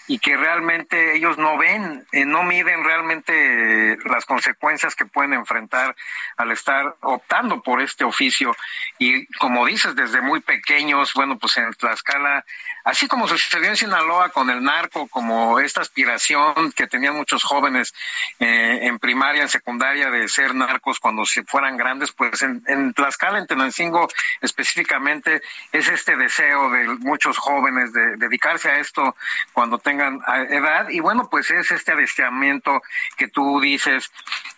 y 0.06 0.18
que 0.18 0.36
realmente 0.36 1.16
ellos 1.16 1.36
no 1.38 1.58
ven, 1.58 2.06
no 2.12 2.42
miden 2.44 2.84
realmente 2.84 3.98
las 4.04 4.24
consecuencias 4.24 4.94
que 4.94 5.06
pueden 5.06 5.34
enfrentar 5.34 5.94
al 6.36 6.50
estar 6.50 6.94
optando 7.00 7.62
por 7.62 7.80
este 7.82 8.04
oficio. 8.04 8.56
Y 8.98 9.26
como 9.34 9.66
dices, 9.66 9.94
desde 9.94 10.20
muy 10.20 10.40
pequeños, 10.40 11.12
bueno, 11.14 11.38
pues 11.38 11.56
en 11.58 11.72
Tlaxcala 11.72 12.44
así 12.84 13.08
como 13.08 13.28
sucedió 13.28 13.68
en 13.68 13.76
Sinaloa 13.76 14.30
con 14.30 14.50
el 14.50 14.62
narco, 14.62 15.08
como 15.08 15.60
esta 15.60 15.80
aspiración 15.80 16.72
que 16.72 16.86
tenían 16.86 17.16
muchos 17.16 17.44
jóvenes 17.44 17.94
eh, 18.38 18.80
en 18.82 18.98
primaria, 18.98 19.42
en 19.42 19.48
secundaria, 19.48 20.10
de 20.10 20.28
ser 20.28 20.54
narcos 20.54 21.00
cuando 21.00 21.24
se 21.24 21.42
fueran 21.44 21.76
grandes, 21.76 22.12
pues 22.12 22.42
en, 22.42 22.62
en 22.66 22.92
Tlaxcala, 22.94 23.38
en 23.38 23.46
Tenancingo 23.46 24.08
específicamente, 24.40 25.42
es 25.72 25.88
este 25.88 26.16
deseo 26.16 26.70
de 26.70 26.88
muchos 27.00 27.38
jóvenes 27.38 27.92
de 27.92 28.16
dedicarse 28.16 28.70
a 28.70 28.78
esto 28.78 29.16
cuando 29.52 29.78
tengan 29.78 30.20
edad. 30.50 30.88
Y 30.88 31.00
bueno, 31.00 31.28
pues 31.30 31.50
es 31.50 31.70
este 31.70 31.92
adiestramiento 31.92 32.82
que 33.16 33.28
tú 33.28 33.60
dices 33.60 34.10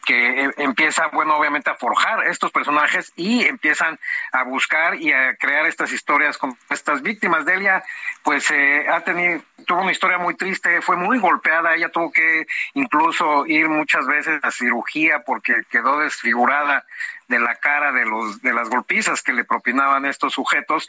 que 0.04 0.44
eh, 0.44 0.50
empieza, 0.58 1.08
bueno, 1.08 1.36
obviamente 1.36 1.70
a 1.70 1.74
forjar 1.74 2.26
estos 2.26 2.50
personajes 2.50 3.12
y 3.16 3.46
empiezan 3.46 3.98
a 4.32 4.44
buscar 4.44 4.94
y 4.96 5.12
a 5.12 5.36
crear 5.36 5.66
estas 5.66 5.92
historias 5.92 6.38
con 6.38 6.56
estas 6.68 7.02
víctimas. 7.02 7.44
Delia 7.44 7.82
pues 8.22 8.50
eh, 8.50 8.86
ha 8.88 9.00
tenido, 9.00 9.40
tuvo 9.66 9.82
una 9.82 9.92
historia 9.92 10.18
muy 10.18 10.34
triste, 10.34 10.80
fue 10.82 10.96
muy 10.96 11.18
golpeada, 11.18 11.74
ella 11.74 11.88
tuvo 11.88 12.12
que 12.12 12.46
incluso 12.74 13.46
ir 13.46 13.68
muchas 13.68 14.06
veces 14.06 14.42
a 14.42 14.50
cirugía 14.50 15.22
porque 15.24 15.54
quedó 15.70 16.00
desfigurada 16.00 16.84
de 17.30 17.38
la 17.38 17.54
cara 17.54 17.92
de 17.92 18.04
los 18.04 18.42
de 18.42 18.52
las 18.52 18.68
golpizas 18.68 19.22
que 19.22 19.32
le 19.32 19.44
propinaban 19.44 20.04
estos 20.04 20.34
sujetos, 20.34 20.88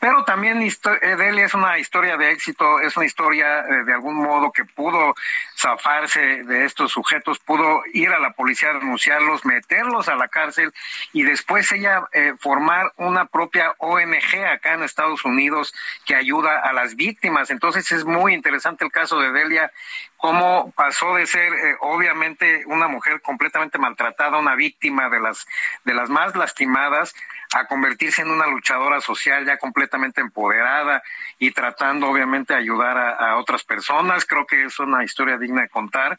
pero 0.00 0.24
también 0.24 0.58
Delia 0.58 1.44
es 1.44 1.54
una 1.54 1.78
historia 1.78 2.16
de 2.16 2.32
éxito, 2.32 2.80
es 2.80 2.96
una 2.96 3.06
historia 3.06 3.60
eh, 3.60 3.84
de 3.84 3.92
algún 3.92 4.16
modo 4.16 4.50
que 4.50 4.64
pudo 4.64 5.14
zafarse 5.56 6.42
de 6.42 6.64
estos 6.64 6.90
sujetos, 6.90 7.38
pudo 7.38 7.82
ir 7.94 8.10
a 8.10 8.18
la 8.18 8.32
policía 8.32 8.70
a 8.70 8.74
denunciarlos, 8.74 9.46
meterlos 9.46 10.08
a 10.08 10.16
la 10.16 10.26
cárcel 10.26 10.72
y 11.12 11.22
después 11.22 11.70
ella 11.70 12.02
eh, 12.12 12.34
formar 12.40 12.92
una 12.96 13.26
propia 13.26 13.74
ONG 13.78 14.44
acá 14.52 14.74
en 14.74 14.82
Estados 14.82 15.24
Unidos 15.24 15.72
que 16.04 16.16
ayuda 16.16 16.58
a 16.58 16.72
las 16.72 16.96
víctimas. 16.96 17.50
Entonces 17.50 17.92
es 17.92 18.04
muy 18.04 18.34
interesante 18.34 18.84
el 18.84 18.90
caso 18.90 19.20
de 19.20 19.30
Delia 19.30 19.70
cómo 20.16 20.72
pasó 20.72 21.14
de 21.14 21.26
ser 21.26 21.52
eh, 21.52 21.76
obviamente 21.80 22.64
una 22.66 22.88
mujer 22.88 23.20
completamente 23.20 23.78
maltratada, 23.78 24.38
una 24.38 24.54
víctima 24.54 25.08
de 25.08 25.20
las 25.20 25.46
de 25.84 25.94
las 25.94 26.10
más 26.10 26.34
lastimadas, 26.34 27.14
a 27.54 27.66
convertirse 27.66 28.22
en 28.22 28.30
una 28.30 28.46
luchadora 28.46 29.00
social 29.00 29.44
ya 29.44 29.58
completamente 29.58 30.20
empoderada 30.20 31.02
y 31.38 31.52
tratando 31.52 32.08
obviamente 32.08 32.54
de 32.54 32.60
ayudar 32.60 32.98
a, 32.98 33.36
otras 33.36 33.64
personas. 33.64 34.24
Creo 34.24 34.46
que 34.46 34.64
es 34.64 34.78
una 34.78 35.04
historia 35.04 35.38
digna 35.38 35.62
de 35.62 35.68
contar 35.68 36.18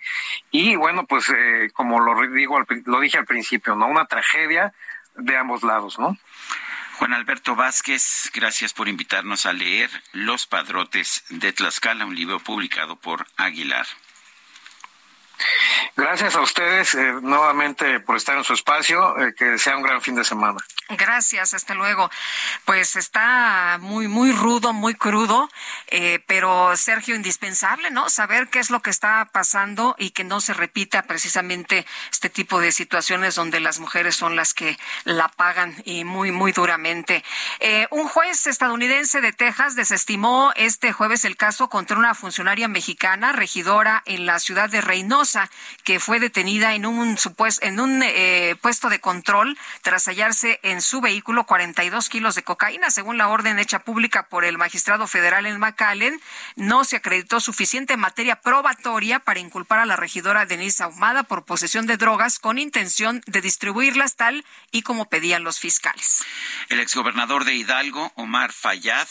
y 0.52 0.76
bueno, 0.76 1.06
pues 1.06 1.30
eh, 1.30 1.70
como 1.74 2.00
lo 2.00 2.20
digo, 2.28 2.60
lo 2.86 3.00
dije 3.00 3.18
al 3.18 3.26
principio, 3.26 3.76
no, 3.76 3.88
una 3.88 4.06
tragedia 4.06 4.74
de 5.16 5.36
ambos 5.36 5.64
lados, 5.64 5.98
¿no? 6.00 6.18
Juan 6.98 7.14
Alberto 7.14 7.56
Vázquez, 7.56 8.32
gracias 8.34 8.74
por 8.74 8.88
invitarnos 8.88 9.46
a 9.46 9.54
leer 9.54 9.88
Los 10.14 10.48
Padrotes 10.48 11.24
de 11.30 11.54
Tlaxcala, 11.54 12.08
un 12.08 12.16
libro 12.16 12.40
publicado 12.40 12.96
por 12.96 13.28
Aguilar. 13.38 13.86
Gracias 15.96 16.36
a 16.36 16.42
ustedes 16.42 16.96
eh, 16.96 17.14
nuevamente 17.22 18.00
por 18.00 18.18
estar 18.18 18.36
en 18.36 18.44
su 18.44 18.54
espacio. 18.54 19.16
Eh, 19.20 19.36
que 19.38 19.60
sea 19.60 19.78
un 19.78 19.84
gran 19.84 20.02
fin 20.02 20.16
de 20.16 20.24
semana. 20.24 20.58
Gracias, 20.90 21.54
hasta 21.54 21.74
luego. 21.74 22.10
Pues 22.64 22.96
está 22.96 23.78
muy, 23.82 24.08
muy 24.08 24.32
rudo, 24.32 24.72
muy 24.72 24.96
crudo, 24.96 25.50
eh, 25.88 26.24
pero 26.28 26.78
Sergio, 26.78 27.14
indispensable, 27.14 27.92
¿no? 27.92 28.10
Saber 28.10 28.48
qué 28.48 28.60
es 28.60 28.70
lo 28.70 28.82
que 28.82 28.90
está 28.90 29.28
pasando 29.34 29.96
y 30.00 30.12
que 30.12 30.24
no 30.24 30.40
se 30.40 30.54
repita 30.54 31.02
precisamente 31.04 31.86
este 32.10 32.30
tipo 32.30 32.62
de 32.62 32.72
situaciones 32.72 33.36
donde 33.36 33.60
las 33.60 33.80
mujeres 33.80 34.16
son 34.16 34.38
las 34.38 34.54
que 34.54 34.78
la 35.04 35.28
pagan 35.28 35.76
y 35.84 36.06
muy, 36.06 36.32
muy 36.32 36.54
duramente. 36.54 37.22
Eh, 37.60 37.88
un 37.92 38.08
juez 38.08 38.48
estadounidense 38.48 39.20
de 39.20 39.34
Texas 39.34 39.76
desestimó 39.76 40.54
este 40.56 40.94
jueves 40.94 41.26
el 41.26 41.36
caso 41.36 41.68
contra 41.68 41.98
una 41.98 42.16
funcionaria 42.16 42.70
mexicana, 42.70 43.34
regidora 43.34 44.04
en 44.06 44.26
la 44.26 44.40
ciudad 44.40 44.70
de 44.70 44.80
Reynosa, 44.80 45.50
que 45.84 46.00
fue 46.00 46.22
detenida 46.22 46.76
en 46.76 46.86
un 46.86 47.18
supuesto, 47.18 47.66
en 47.66 47.82
un 47.82 48.04
eh, 48.04 48.56
puesto 48.62 48.88
de 48.88 49.02
control 49.02 49.58
tras 49.82 50.06
hallarse 50.08 50.62
en 50.64 50.77
su 50.82 51.02
vehículo 51.02 51.46
42 51.46 52.10
kilos 52.10 52.36
de 52.36 52.44
cocaína. 52.44 52.92
Según 52.92 53.18
la 53.18 53.30
orden 53.30 53.60
hecha 53.60 53.80
pública 53.80 54.28
por 54.30 54.46
el 54.46 54.58
magistrado 54.58 55.08
federal 55.08 55.46
en 55.46 55.60
McAllen, 55.60 56.20
no 56.56 56.84
se 56.84 56.98
acreditó 56.98 57.40
suficiente 57.40 57.98
materia 57.98 58.42
probatoria 58.42 59.20
para 59.20 59.40
inculpar 59.40 59.80
a 59.80 59.86
la 59.86 59.96
regidora 59.96 60.46
Denise 60.46 60.84
Ahumada 60.84 61.24
por 61.24 61.46
posesión 61.46 61.88
de 61.88 61.98
drogas 61.98 62.40
con 62.40 62.58
intención 62.58 63.22
de 63.26 63.42
distribuirlas 63.42 64.16
tal 64.16 64.46
y 64.72 64.82
como 64.82 65.10
pedían 65.10 65.44
los 65.44 65.60
fiscales. 65.60 66.24
El 66.70 66.80
exgobernador 66.80 67.46
de 67.46 67.56
Hidalgo, 67.56 68.12
Omar 68.16 68.52
Fayad, 68.54 69.08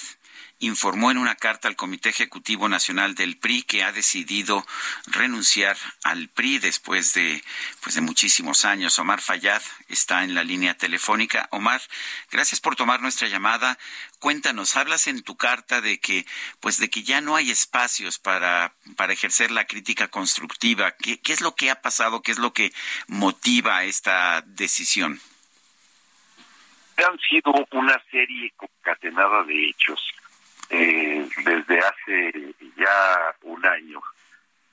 informó 0.59 1.11
en 1.11 1.19
una 1.19 1.35
carta 1.35 1.69
al 1.69 1.77
Comité 1.77 2.09
Ejecutivo 2.09 2.69
Nacional 2.69 3.15
del 3.15 3.37
PRI 3.37 3.63
que 3.63 3.85
ha 3.85 3.93
decidido 3.93 4.65
renunciar 5.07 5.77
al 6.03 6.29
PRI 6.29 6.59
después 6.59 7.13
de 7.13 7.43
pues 7.83 7.95
de 7.95 8.01
muchísimos 8.01 8.65
años. 8.65 8.99
Omar 8.99 9.21
Fayad 9.21 9.63
está 9.89 10.25
en 10.25 10.35
la 10.35 10.45
línea 10.45 10.75
telefónica. 10.75 11.49
Omar, 11.51 11.83
gracias 12.31 12.61
por 12.61 12.75
tomar 12.75 13.03
nuestra 13.03 13.29
llamada. 13.29 13.79
Cuéntanos, 14.19 14.77
hablas 14.77 15.07
en 15.09 15.23
tu 15.23 15.37
carta 15.37 15.81
de 15.81 16.01
que 16.01 16.25
pues 16.61 16.79
de 16.79 16.89
que 16.89 17.03
ya 17.03 17.21
no 17.21 17.37
hay 17.37 17.51
espacios 17.51 18.19
para 18.19 18.75
para 18.97 19.13
ejercer 19.13 19.51
la 19.51 19.67
crítica 19.67 20.09
constructiva. 20.09 20.93
¿Qué, 20.93 21.21
qué 21.21 21.33
es 21.35 21.43
lo 21.43 21.55
que 21.55 21.71
ha 21.71 21.83
pasado? 21.83 22.23
¿Qué 22.23 22.33
es 22.33 22.39
lo 22.39 22.55
que 22.55 22.73
motiva 23.09 23.85
esta 23.85 24.43
decisión? 24.47 25.21
Han 26.97 27.19
sido 27.19 27.53
una 27.73 28.03
serie 28.11 28.55
concatenada 28.57 29.45
de 29.45 29.69
hechos 29.69 30.16
eh, 30.71 31.29
desde 31.45 31.79
hace 31.79 32.55
ya 32.77 33.35
un 33.43 33.65
año, 33.65 34.03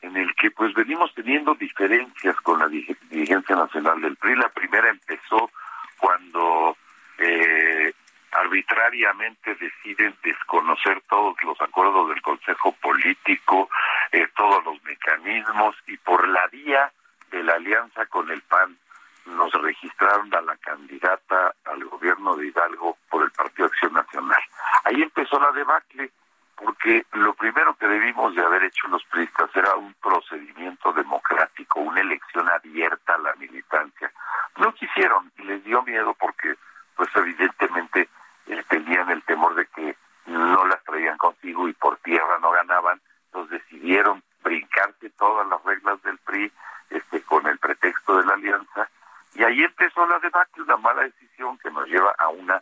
en 0.02 0.18
el 0.18 0.34
que 0.36 0.52
pues 0.52 0.74
venimos 0.74 1.14
teniendo 1.14 1.56
diferencias 1.56 2.36
con 2.42 2.60
la 2.60 2.68
dirigencia 2.68 3.56
nacional 3.56 4.02
del 4.02 4.18
PRI. 4.18 4.36
La 4.36 4.50
primera 4.50 4.90
empezó 4.90 5.50
cuando 5.98 6.78
eh, 7.18 7.94
arbitrariamente 8.32 9.56
deciden 9.56 10.16
desconocer 10.24 11.02
todos 11.10 11.36
los 11.44 11.60
acuerdos 11.62 12.10
del 12.10 12.22
Consejo 12.22 12.74
Político, 12.82 13.70
eh, 14.12 14.28
todos 14.36 14.64
los 14.66 14.84
mecanismos 14.84 15.76
y 15.88 15.98
por 15.98 16.28
la 16.28 16.46
vía 16.48 16.92
de 17.32 17.44
la 17.44 17.54
alianza 17.54 18.06
con 18.08 18.30
el 18.32 18.42
PAN 18.42 18.78
nos 19.26 19.52
registraron 19.54 20.34
a 20.34 20.42
la 20.42 20.58
candidata 20.58 21.54
al 21.66 21.84
gobierno 21.86 22.36
de 22.36 22.48
Hidalgo 22.48 22.98
por 23.10 23.24
el 23.24 23.32
Partido 23.32 23.68
Acción 23.68 23.94
Nacional. 23.94 24.42
Ahí 24.84 25.02
empezó 25.02 25.40
la 25.40 25.52
debacle, 25.52 26.12
porque 26.56 27.06
lo 27.14 27.34
primero 27.34 27.76
que 27.76 27.88
debimos 27.88 28.36
de 28.36 28.44
haber 28.44 28.64
hecho 28.64 28.88
los 28.88 29.04
priistas 29.06 29.50
era 29.56 29.76
un 29.76 29.94
procedimiento 29.96 30.94
democrático, 30.94 31.80
una 31.80 32.02
elección 32.02 32.50
abierta 32.50 33.16
a 33.16 33.20
la 33.20 33.36
militancia. 33.36 34.12
No 34.58 34.74
quisieron 34.74 35.32
y 35.38 35.44
les 35.44 35.64
dio 35.64 35.82
miedo 35.84 36.14
porque, 36.20 36.56
pues 36.96 37.10
evidentemente, 37.16 38.10
eh, 38.48 38.64
tenían 38.68 39.10
el 39.10 39.24
temor 39.24 39.56
de 39.56 39.66
que 39.68 39.96
no 40.26 40.66
las 40.66 40.84
traían 40.84 41.18
consigo 41.18 41.68
y 41.68 41.74
por 41.74 41.98
tierra 41.98 42.40
no 42.40 42.52
ganaban, 42.52 43.02
entonces 43.26 43.62
decidieron 43.62 44.24
brincarse 44.44 45.10
todas 45.12 45.48
las 45.48 45.64
reglas 45.64 46.02
del 46.04 46.18
PRI 46.20 46.52
este, 46.90 47.22
con 47.24 47.46
el 47.48 47.58
pretexto 47.58 48.18
de 48.18 48.26
la 48.26 48.34
alianza 48.34 48.90
y 49.36 49.44
ahí 49.44 49.64
empezó 49.64 50.06
la 50.06 50.20
debacle, 50.20 50.64
una 50.64 50.78
mala 50.78 51.04
decisión 51.04 51.58
que 51.58 51.72
nos 51.72 51.88
lleva 51.88 52.14
a 52.18 52.30
una 52.30 52.62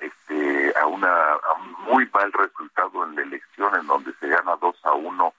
este 0.00 0.72
a 0.78 0.86
una 0.86 1.36
un 1.58 1.72
muy 1.84 2.08
mal 2.12 2.32
resultado 2.32 3.04
en 3.04 3.16
la 3.16 3.22
elección 3.22 3.74
en 3.76 3.86
donde 3.86 4.12
se 4.14 4.28
gana 4.28 4.56
2 4.56 4.76
a 4.84 4.92
1 4.92 5.34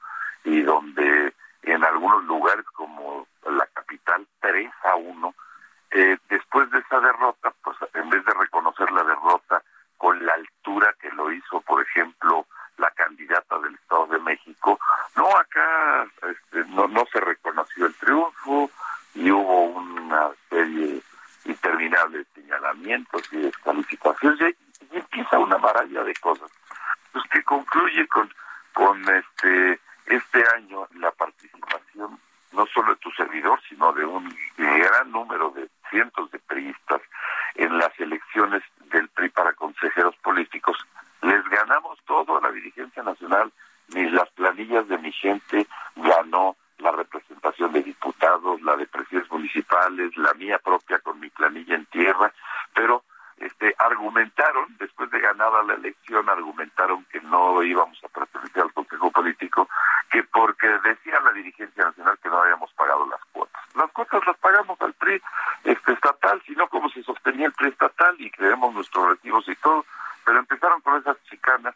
y 0.46 0.62
donde 0.62 1.34
en 1.64 1.84
algunos 1.84 2.24
lugares 2.26 2.66
como 2.74 3.28
la 3.46 3.66
capital 3.74 4.26
3 4.42 4.72
a 4.84 4.96
1 4.96 5.36
eh, 5.92 6.18
después 6.30 6.70
de 6.72 6.80
esa 6.80 7.00
derrota 7.00 7.54
pues 7.64 7.78
en 7.94 8.10
vez 8.10 8.24
de 8.26 8.34
reconocer 8.34 8.92
la 8.92 9.04
derrota 9.04 9.64
con 9.98 10.24
la 10.26 10.34
altura 10.34 10.94
que 11.02 11.10
lo 11.12 11.32
hizo 11.32 11.62
por 11.62 11.82
ejemplo 11.82 12.46
la 12.78 12.92
candidata 12.92 13.58
del 13.60 13.74
Estado 13.76 14.08
de 14.08 14.20
México 14.20 14.80
no 15.16 15.28
acá 15.38 16.06
este, 16.30 16.66
no 16.70 16.88
no 16.88 17.06
se 17.12 17.20
reconoció 17.20 17.88
el 17.88 17.96
triunfo 17.96 18.70
y 19.16 19.32
hubo 19.32 19.66
una 19.66 20.32
serie 20.50 21.02
interminable 21.46 22.20
de 22.20 22.26
señalamientos 22.36 23.22
y 23.32 23.38
descalificaciones 23.38 24.56
y, 24.92 24.98
empieza 24.98 25.40
una 25.40 25.58
maralla 25.58 26.04
de 26.04 26.14
cosas 26.16 26.52
pues 27.12 27.24
que 27.32 27.44
concluye 27.44 28.08
con 28.08 28.32
con 28.74 29.02
este 29.10 29.80
este 30.06 30.44
año 30.56 30.88
la 30.96 31.12
participación 31.12 32.20
no 32.52 32.66
solo 32.68 32.94
de 32.94 33.00
tu 33.00 33.12
servidor 33.12 33.60
sino 33.68 33.92
de 33.94 34.06
un 34.06 34.36
gran 34.58 35.12
número 35.12 35.50
de 35.52 35.70
cientos 35.90 36.30
de 36.32 36.40
priistas 36.40 37.02
en 37.56 37.78
las 37.78 37.98
elecciones 38.00 38.64
del 38.92 39.08
PRI 39.10 39.30
para 39.30 39.54
consejeros 39.54 40.16
políticos. 40.18 40.78
Les 41.22 41.44
ganamos 41.46 42.00
todo 42.06 42.38
a 42.38 42.42
la 42.42 42.52
dirigencia 42.52 43.04
nacional 43.04 43.52
ni 43.90 44.10
las 44.10 44.30
planillas 44.32 44.88
de 44.88 44.98
mi 44.98 45.12
gente 45.12 45.68
ganó 45.96 46.56
la 46.84 46.92
representación 46.92 47.72
de 47.72 47.82
diputados, 47.82 48.62
la 48.62 48.76
de 48.76 48.86
presidentes 48.86 49.32
municipales, 49.32 50.16
la 50.18 50.34
mía 50.34 50.60
propia 50.60 51.00
con 51.00 51.20
mi 51.20 51.30
planilla 51.30 51.76
en 51.76 51.86
tierra, 51.88 52.32
pero 52.76 53.04
este 53.38 53.74
argumentaron, 53.78 54.76
después 54.78 55.10
de 55.12 55.20
ganada 55.20 55.64
la 55.64 55.74
elección, 55.74 56.30
argumentaron 56.30 57.04
que 57.06 57.20
no 57.22 57.64
íbamos 57.64 58.02
a 58.04 58.08
pertenecer 58.10 58.64
al 58.64 58.74
Consejo 58.74 59.12
Político, 59.12 59.68
que 60.12 60.24
porque 60.24 60.68
decía 60.84 61.20
la 61.22 61.32
dirigencia 61.32 61.86
nacional 61.86 62.18
que 62.22 62.30
no 62.30 62.42
habíamos 62.42 62.72
pagado 62.74 63.08
las 63.10 63.20
cuotas. 63.32 63.64
Las 63.76 63.92
cuotas 63.92 64.22
las 64.28 64.38
pagamos 64.38 64.80
al 64.82 64.94
PRI 64.94 65.22
este, 65.64 65.94
estatal, 65.94 66.42
sino 66.46 66.68
como 66.68 66.90
se 66.90 67.02
sostenía 67.04 67.48
el 67.48 67.54
PRI 67.54 67.70
estatal 67.70 68.16
y 68.20 68.30
creemos 68.30 68.74
nuestros 68.74 69.06
objetivos 69.06 69.48
y 69.48 69.56
todo, 69.56 69.86
pero 70.26 70.40
empezaron 70.40 70.82
con 70.82 70.98
esas 70.98 71.18
chicanas 71.24 71.76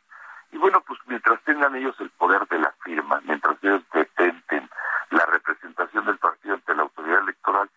y 0.52 0.58
bueno, 0.58 0.82
pues 0.82 1.00
mientras 1.08 1.42
tengan 1.44 1.76
ellos 1.76 1.96
el 2.00 2.10
poder 2.12 2.48
de 2.48 2.60
la 2.60 2.74
firma, 2.84 3.22
mientras 3.26 3.58
ellos 3.62 3.84
detenten 3.94 4.70
la 5.10 5.26
representación 5.26 6.06
del 6.06 6.18
partido 6.18 6.56
ante 6.56 6.76
la 6.76 6.84
autoridad 6.84 7.20
electoral, 7.20 7.70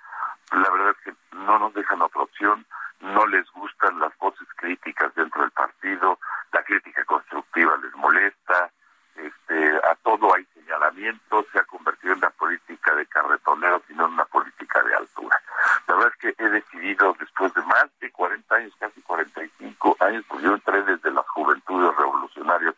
la 0.52 0.70
verdad 0.70 0.90
es 0.90 1.04
que 1.04 1.36
no 1.36 1.58
nos 1.58 1.74
dejan 1.74 2.02
otra 2.02 2.22
opción, 2.22 2.66
no 3.00 3.26
les 3.26 3.50
gustan 3.52 3.98
las 3.98 4.16
voces 4.18 4.46
críticas 4.56 5.14
dentro 5.14 5.42
del 5.42 5.50
partido, 5.50 6.18
la 6.52 6.62
crítica 6.62 7.04
constructiva 7.04 7.76
les 7.78 7.94
molesta, 7.96 8.70
este, 9.16 9.76
a 9.76 9.94
todo 10.02 10.34
hay 10.34 10.44
señalamientos, 10.70 11.46
se 11.52 11.58
ha 11.58 11.64
convertido 11.64 12.12
en 12.12 12.18
una 12.18 12.30
política 12.30 12.94
de 12.94 13.06
carretoneros 13.06 13.82
y 13.88 13.94
no 13.94 14.06
en 14.06 14.12
una 14.12 14.24
política 14.26 14.82
de 14.82 14.94
altura. 14.94 15.40
La 15.88 15.94
verdad 15.94 16.12
es 16.14 16.34
que 16.34 16.44
he 16.44 16.48
decidido, 16.48 17.16
después 17.18 17.52
de 17.54 17.62
más 17.62 17.86
de 18.00 18.10
40 18.10 18.54
años, 18.54 18.72
casi 18.78 19.00
45 19.02 19.96
años, 20.00 20.24
pues 20.28 20.42
yo 20.42 20.54
entré 20.54 20.82
desde 20.82 21.10
las 21.10 21.26
juventudes 21.28 21.96
revolucionarias 21.96 22.74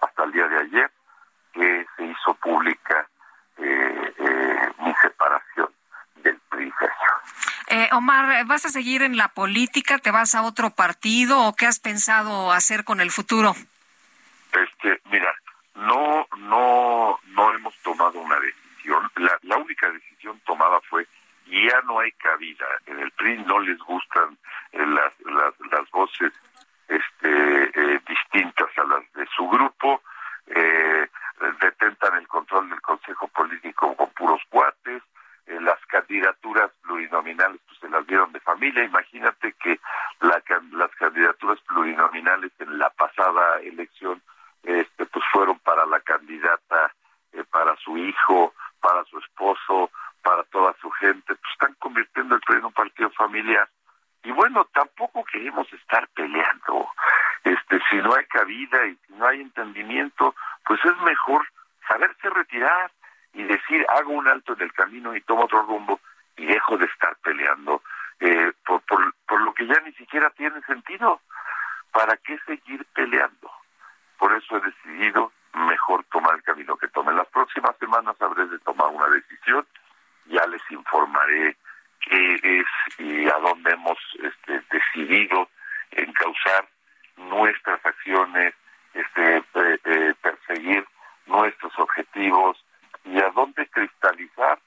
hasta 0.00 0.24
el 0.24 0.32
día 0.32 0.48
de 0.48 0.58
ayer, 0.58 0.90
que 1.52 1.86
se 1.96 2.04
hizo 2.04 2.34
pública 2.34 3.08
eh, 3.58 4.14
eh, 4.18 4.72
mi 4.78 4.92
separación 5.00 5.70
del 6.16 6.38
PRI, 6.50 6.72
eh, 7.68 7.88
Omar, 7.92 8.44
¿vas 8.46 8.64
a 8.64 8.68
seguir 8.68 9.02
en 9.02 9.16
la 9.16 9.28
política? 9.28 9.98
¿Te 9.98 10.10
vas 10.10 10.34
a 10.34 10.42
otro 10.42 10.70
partido 10.70 11.40
o 11.42 11.54
qué 11.54 11.66
has 11.66 11.80
pensado 11.80 12.52
hacer 12.52 12.84
con 12.84 13.00
el 13.00 13.10
futuro? 13.10 13.54
Este, 14.52 15.00
mira, 15.10 15.34
no, 15.76 16.26
no, 16.38 17.18
no 17.26 17.54
hemos 17.54 17.76
tomado 17.78 18.18
una 18.20 18.38
decisión. 18.40 19.10
La, 19.16 19.38
la 19.42 19.56
única 19.56 19.90
decisión 19.90 20.40
tomada 20.46 20.80
fue 20.88 21.06
ya 21.46 21.80
no 21.82 22.00
hay 22.00 22.12
cabida. 22.12 22.66
En 22.86 22.98
el 22.98 23.10
PRI 23.12 23.38
no 23.44 23.60
les 23.60 23.78
gustan 23.78 24.36
eh, 24.72 24.84
las, 24.86 25.12
las, 25.20 25.54
las 25.70 25.90
voces 25.90 26.32
este, 26.88 27.64
eh, 27.74 28.00
distintas 28.06 28.68
a 28.78 28.84
las 28.84 29.12
de 29.12 29.26
su 29.36 29.48
grupo. 29.48 30.02
Eh, 30.48 31.08
detentan 31.60 32.16
el 32.16 32.28
control 32.28 32.70
del 32.70 32.80
Consejo 32.80 33.28
Político 33.28 33.94
con 33.96 34.10
puros 34.10 34.40
cuates. 34.48 35.02
Eh, 35.46 35.60
las 35.60 35.78
candidaturas 35.86 36.70
plurinominales 36.82 37.60
pues 37.66 37.78
se 37.80 37.88
las 37.88 38.06
dieron 38.06 38.32
de 38.32 38.40
familia. 38.40 38.84
Imagínate 38.84 39.52
que 39.54 39.78
la, 40.20 40.42
las 40.72 40.90
candidaturas 40.92 41.60
plurinominales 41.60 42.52
en 42.58 42.78
la 42.78 42.90
pasada 42.90 43.60
elección 43.60 44.22
este, 44.62 45.06
pues 45.06 45.24
fueron 45.32 45.58
para 45.60 45.86
la 45.86 46.00
candidata, 46.00 46.92
eh, 47.32 47.44
para 47.50 47.76
su 47.76 47.96
hijo, 47.96 48.54
para 48.80 49.04
su 49.04 49.18
esposo, 49.18 49.90
para 50.22 50.42
toda 50.44 50.74
su 50.80 50.90
gente, 50.90 51.34
pues 51.34 51.52
están 51.52 51.74
convirtiendo 51.78 52.34
el 52.34 52.40
PRI 52.40 52.58
en 52.58 52.64
un 52.64 52.72
partido 52.72 53.10
familiar. 53.10 53.68
Y 54.24 54.32
bueno, 54.32 54.64
tampoco 54.74 55.24
queremos 55.24 55.72
estar 55.72 56.08
peleando. 56.08 56.88
Este, 57.44 57.80
si 57.88 57.96
no 57.98 58.12
hay 58.12 58.24
cabida 58.26 58.84
y 58.86 58.96
si 59.06 59.12
no 59.12 59.24
hay 59.28 59.40
entendimiento, 59.40 60.34
pues 60.64 60.84
es 60.84 60.96
mejor 61.02 61.46
saberse 61.86 62.28
retirar 62.30 62.90
y 63.34 63.44
decir, 63.44 63.86
hago 63.88 64.12
un 64.12 64.26
alto 64.26 64.54
en 64.54 64.62
el 64.62 64.72
camino 64.72 65.14
y 65.14 65.20
tomo 65.20 65.44
otro 65.44 65.62
rumbo 65.62 66.00
y 66.36 66.46
dejo 66.46 66.76
de 66.76 66.86
estar 66.86 67.16
peleando 67.18 67.82
eh, 68.18 68.52
por, 68.64 68.80
por, 68.82 69.14
por 69.28 69.40
lo 69.42 69.54
que 69.54 69.66
ya 69.66 69.78
ni 69.84 69.92
siquiera 69.92 70.30
tiene 70.30 70.60
sentido. 70.62 71.20
¿Para 71.92 72.16
qué 72.16 72.38
seguir 72.46 72.84
peleando? 72.94 73.50
Por 74.18 74.32
eso 74.32 74.56
he 74.56 74.60
decidido 74.60 75.32
mejor 75.54 76.04
tomar 76.04 76.34
el 76.34 76.42
camino 76.42 76.76
que 76.76 76.88
tome. 76.88 77.12
Las 77.12 77.28
próximas 77.28 77.76
semanas 77.78 78.16
habré 78.20 78.46
de 78.46 78.58
tomar 78.60 78.88
una 78.88 79.06
decisión, 79.08 79.66
ya 80.26 80.46
les 80.46 80.62
informaré 80.70 81.56
qué 82.00 82.34
es 82.42 82.98
y 82.98 83.28
a 83.28 83.38
dónde 83.38 83.70
hemos 83.72 83.98
este, 84.22 84.62
decidido 84.70 85.48
encauzar 85.90 86.66
nuestras 87.16 87.84
acciones, 87.84 88.54
este, 88.94 89.36
eh, 89.38 89.78
eh, 89.84 90.14
perseguir 90.20 90.86
nuestros 91.26 91.72
objetivos 91.78 92.62
y 93.04 93.18
a 93.18 93.30
dónde 93.30 93.66
cristalizar 93.68 94.58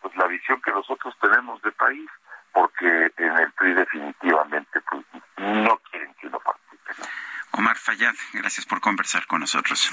pues 0.00 0.14
la 0.16 0.26
visión 0.26 0.60
que 0.62 0.70
nosotros 0.70 1.14
tenemos 1.20 1.60
de 1.62 1.72
país, 1.72 2.08
porque 2.52 3.12
en 3.16 3.38
el 3.38 3.52
PRI 3.52 3.74
definitivamente 3.74 4.80
pues, 4.88 5.04
no 5.38 5.76
quieren 5.90 6.14
que 6.14 6.28
uno 6.28 6.38
participe. 6.38 7.08
Omar 7.52 7.76
Fayad, 7.76 8.14
gracias 8.32 8.66
por 8.66 8.80
conversar 8.80 9.26
con 9.26 9.40
nosotros. 9.40 9.90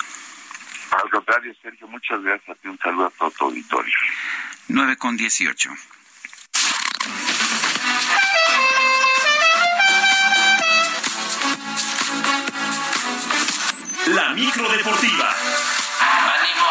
Al 0.91 1.09
contrario, 1.09 1.53
Sergio, 1.61 1.87
muchas 1.87 2.21
gracias 2.21 2.49
a 2.49 2.61
ti. 2.61 2.67
Un 2.67 2.77
saludo 2.77 3.07
a 3.07 3.09
todo 3.11 3.31
tu 3.31 3.45
auditorio. 3.45 3.93
9 4.67 4.97
con 4.97 5.14
18. 5.29 5.71
La 14.07 14.29
micro 14.29 14.69
deportiva. 14.69 15.35
¡Ánimo! 15.99 16.67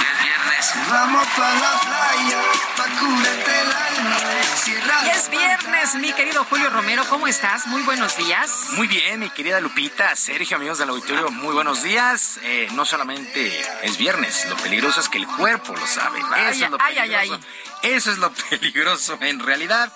Es 0.00 0.22
viernes. 0.22 0.90
Vamos 0.90 1.26
pa' 1.36 1.54
la 1.54 1.80
playa, 1.80 2.42
pa' 2.76 2.86
curarte 3.00 3.60
el 3.60 3.72
alma. 3.72 4.16
Cierra 4.54 4.94
Y 5.04 5.08
es 5.10 5.30
viernes, 5.30 5.94
mi 5.96 6.12
querido 6.12 6.44
Julio 6.44 6.70
Romero, 6.70 7.04
¿cómo 7.08 7.26
estás? 7.26 7.66
Muy 7.66 7.82
buenos 7.82 8.16
días. 8.16 8.68
Muy 8.76 8.86
bien, 8.86 9.18
mi 9.18 9.30
querida 9.30 9.60
Lupita, 9.60 10.14
Sergio, 10.14 10.56
amigos 10.58 10.78
del 10.78 10.90
auditorio, 10.90 11.30
muy 11.32 11.52
buenos 11.54 11.82
días. 11.82 12.38
Eh, 12.42 12.68
no 12.72 12.84
solamente 12.84 13.60
es 13.82 13.96
viernes, 13.98 14.46
lo 14.48 14.56
peligroso 14.56 15.00
es 15.00 15.08
que 15.08 15.18
el 15.18 15.26
cuerpo 15.26 15.74
lo 15.74 15.86
sabe. 15.86 16.20
Ay, 16.30 16.52
Eso 16.52 16.64
es 16.66 16.70
lo 16.70 16.76
ay, 16.80 16.98
ay, 16.98 17.08
peligroso. 17.10 17.34
ay. 17.34 17.59
Eso 17.90 18.12
es 18.12 18.18
lo 18.18 18.32
peligroso 18.50 19.18
en 19.20 19.40
realidad. 19.40 19.92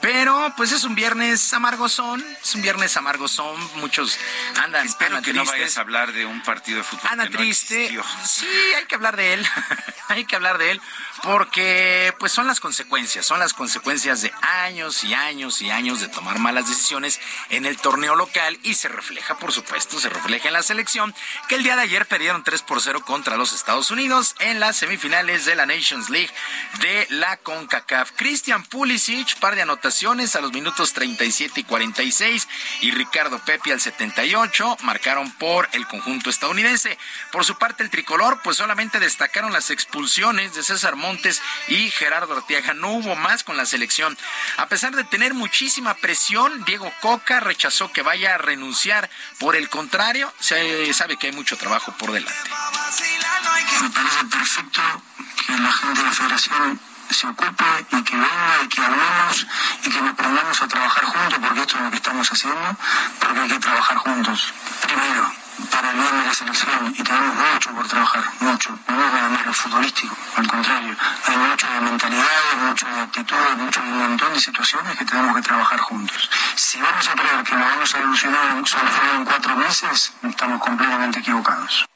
Pero 0.00 0.52
pues 0.56 0.72
es 0.72 0.84
un 0.84 0.94
viernes 0.94 1.52
amargosón, 1.52 2.24
es 2.42 2.54
un 2.54 2.62
viernes 2.62 2.96
amargosón. 2.96 3.56
Muchos 3.76 4.18
andan, 4.62 4.86
Espero 4.86 5.16
andan 5.16 5.24
que 5.24 5.32
no 5.32 5.44
vayas 5.44 5.78
a 5.78 5.80
hablar 5.80 6.12
de 6.12 6.26
un 6.26 6.42
partido 6.42 6.78
de 6.78 6.84
fútbol. 6.84 7.08
Ana 7.10 7.24
no 7.24 7.30
triste. 7.30 7.98
Sí, 8.24 8.46
hay 8.76 8.84
que 8.86 8.94
hablar 8.94 9.16
de 9.16 9.34
él. 9.34 9.46
hay 10.08 10.24
que 10.24 10.36
hablar 10.36 10.58
de 10.58 10.72
él 10.72 10.80
porque 11.22 12.14
pues 12.18 12.32
son 12.32 12.46
las 12.46 12.60
consecuencias, 12.60 13.26
son 13.26 13.38
las 13.38 13.54
consecuencias 13.54 14.22
de 14.22 14.32
años 14.40 15.04
y 15.04 15.14
años 15.14 15.60
y 15.62 15.70
años 15.70 16.00
de 16.00 16.08
tomar 16.08 16.38
malas 16.38 16.68
decisiones 16.68 17.20
en 17.50 17.66
el 17.66 17.76
torneo 17.76 18.14
local 18.14 18.58
y 18.62 18.74
se 18.74 18.88
refleja, 18.88 19.38
por 19.38 19.52
supuesto, 19.52 19.98
se 19.98 20.08
refleja 20.08 20.48
en 20.48 20.54
la 20.54 20.62
selección 20.62 21.14
que 21.48 21.56
el 21.56 21.62
día 21.62 21.76
de 21.76 21.82
ayer 21.82 22.06
perdieron 22.06 22.44
3 22.44 22.62
por 22.62 22.80
0 22.80 23.02
contra 23.04 23.36
los 23.36 23.52
Estados 23.52 23.90
Unidos 23.90 24.34
en 24.38 24.60
las 24.60 24.76
semifinales 24.76 25.44
de 25.44 25.56
la 25.56 25.66
Nations 25.66 26.10
League 26.10 26.30
de 26.80 27.06
la 27.10 27.36
CONCACAF. 27.38 28.12
Christian 28.16 28.64
Pulisic, 28.64 29.38
par 29.38 29.54
de 29.54 29.62
anotaciones 29.62 30.36
a 30.36 30.40
los 30.40 30.52
minutos 30.52 30.92
37 30.92 31.60
y 31.60 31.64
46 31.64 32.48
y 32.82 32.90
Ricardo 32.92 33.38
Pepe 33.40 33.72
al 33.72 33.80
78 33.80 34.78
marcaron 34.82 35.30
por 35.32 35.68
el 35.72 35.86
conjunto 35.86 36.30
estadounidense. 36.30 36.96
Por 37.32 37.44
su 37.44 37.56
parte 37.58 37.82
el 37.82 37.90
tricolor 37.90 38.40
pues 38.42 38.56
solamente 38.56 39.00
destacaron 39.00 39.52
las 39.52 39.70
expulsiones 39.70 40.54
de 40.54 40.62
César 40.62 40.96
Montes 40.96 41.07
y 41.68 41.90
Gerardo 41.90 42.36
Arteaga. 42.36 42.74
No 42.74 42.92
hubo 42.92 43.16
más 43.16 43.44
con 43.44 43.56
la 43.56 43.66
selección. 43.66 44.16
A 44.56 44.66
pesar 44.66 44.94
de 44.94 45.04
tener 45.04 45.34
muchísima 45.34 45.94
presión, 45.94 46.64
Diego 46.64 46.92
Coca 47.00 47.40
rechazó 47.40 47.92
que 47.92 48.02
vaya 48.02 48.34
a 48.34 48.38
renunciar. 48.38 49.08
Por 49.38 49.56
el 49.56 49.68
contrario, 49.68 50.32
se 50.40 50.92
sabe 50.92 51.16
que 51.16 51.28
hay 51.28 51.32
mucho 51.32 51.56
trabajo 51.56 51.92
por 51.98 52.12
delante. 52.12 52.34
Me 53.80 53.90
parece 53.90 54.24
perfecto 54.24 54.82
que 55.46 55.52
la 55.52 55.72
gente 55.72 56.00
de 56.00 56.06
la 56.06 56.12
federación 56.12 56.80
se 57.10 57.26
ocupe 57.26 57.64
y 57.92 58.02
que 58.02 58.16
venga 58.16 58.62
y 58.64 58.68
que 58.68 58.80
hablemos 58.82 59.46
y 59.84 59.90
que 59.90 60.00
nos 60.02 60.14
pongamos 60.14 60.62
a 60.62 60.68
trabajar 60.68 61.04
juntos 61.04 61.38
porque 61.40 61.60
esto 61.60 61.76
es 61.76 61.82
lo 61.84 61.90
que 61.90 61.96
estamos 61.96 62.32
haciendo, 62.32 62.76
porque 63.20 63.40
hay 63.40 63.48
que 63.48 63.58
trabajar 63.58 63.96
juntos. 63.98 64.52
Primero, 64.82 65.32
para 65.66 65.90
el 65.90 65.96
bien 65.96 66.18
de 66.18 66.24
la 66.24 66.34
selección 66.34 66.94
y 66.96 67.02
tenemos 67.02 67.34
mucho 67.34 67.70
por 67.72 67.88
trabajar, 67.88 68.24
mucho. 68.40 68.78
No 68.86 69.04
es 69.04 69.12
nada 69.12 69.28
más 69.28 69.46
lo 69.46 69.52
futbolístico, 69.52 70.16
al 70.36 70.46
contrario. 70.46 70.96
Hay 71.26 71.36
mucho 71.36 71.66
de 71.66 71.80
mentalidad, 71.80 72.56
mucho 72.60 72.86
de 72.86 73.00
actitud, 73.00 73.36
mucho 73.56 73.80
de 73.80 73.88
un 73.88 73.98
montón 73.98 74.34
de 74.34 74.40
situaciones 74.40 74.98
que 74.98 75.04
tenemos 75.04 75.36
que 75.36 75.42
trabajar 75.42 75.80
juntos. 75.80 76.30
Si 76.54 76.80
vamos 76.80 77.08
a 77.08 77.12
creer 77.12 77.42
que 77.44 77.54
lo 77.54 77.60
vamos 77.60 77.94
a 77.94 77.98
solucionar 77.98 78.56
en, 78.56 79.24
cuatro 79.24 79.56
meses, 79.56 80.12
estamos 80.22 80.60
completamente 80.60 81.18
equivocados. 81.20 81.86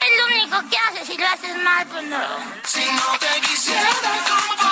Es 0.00 0.08
lo 0.18 0.26
único 0.26 0.68
que 0.68 0.76
haces, 0.78 1.06
si 1.06 1.16
lo 1.16 1.26
haces 1.26 1.56
mal, 1.62 1.86
pues 1.86 2.04
no. 2.04 2.20
Si 2.64 2.84
no 2.84 3.18
te 3.18 3.40
quisiera, 3.40 3.88
¿cómo? 4.02 4.62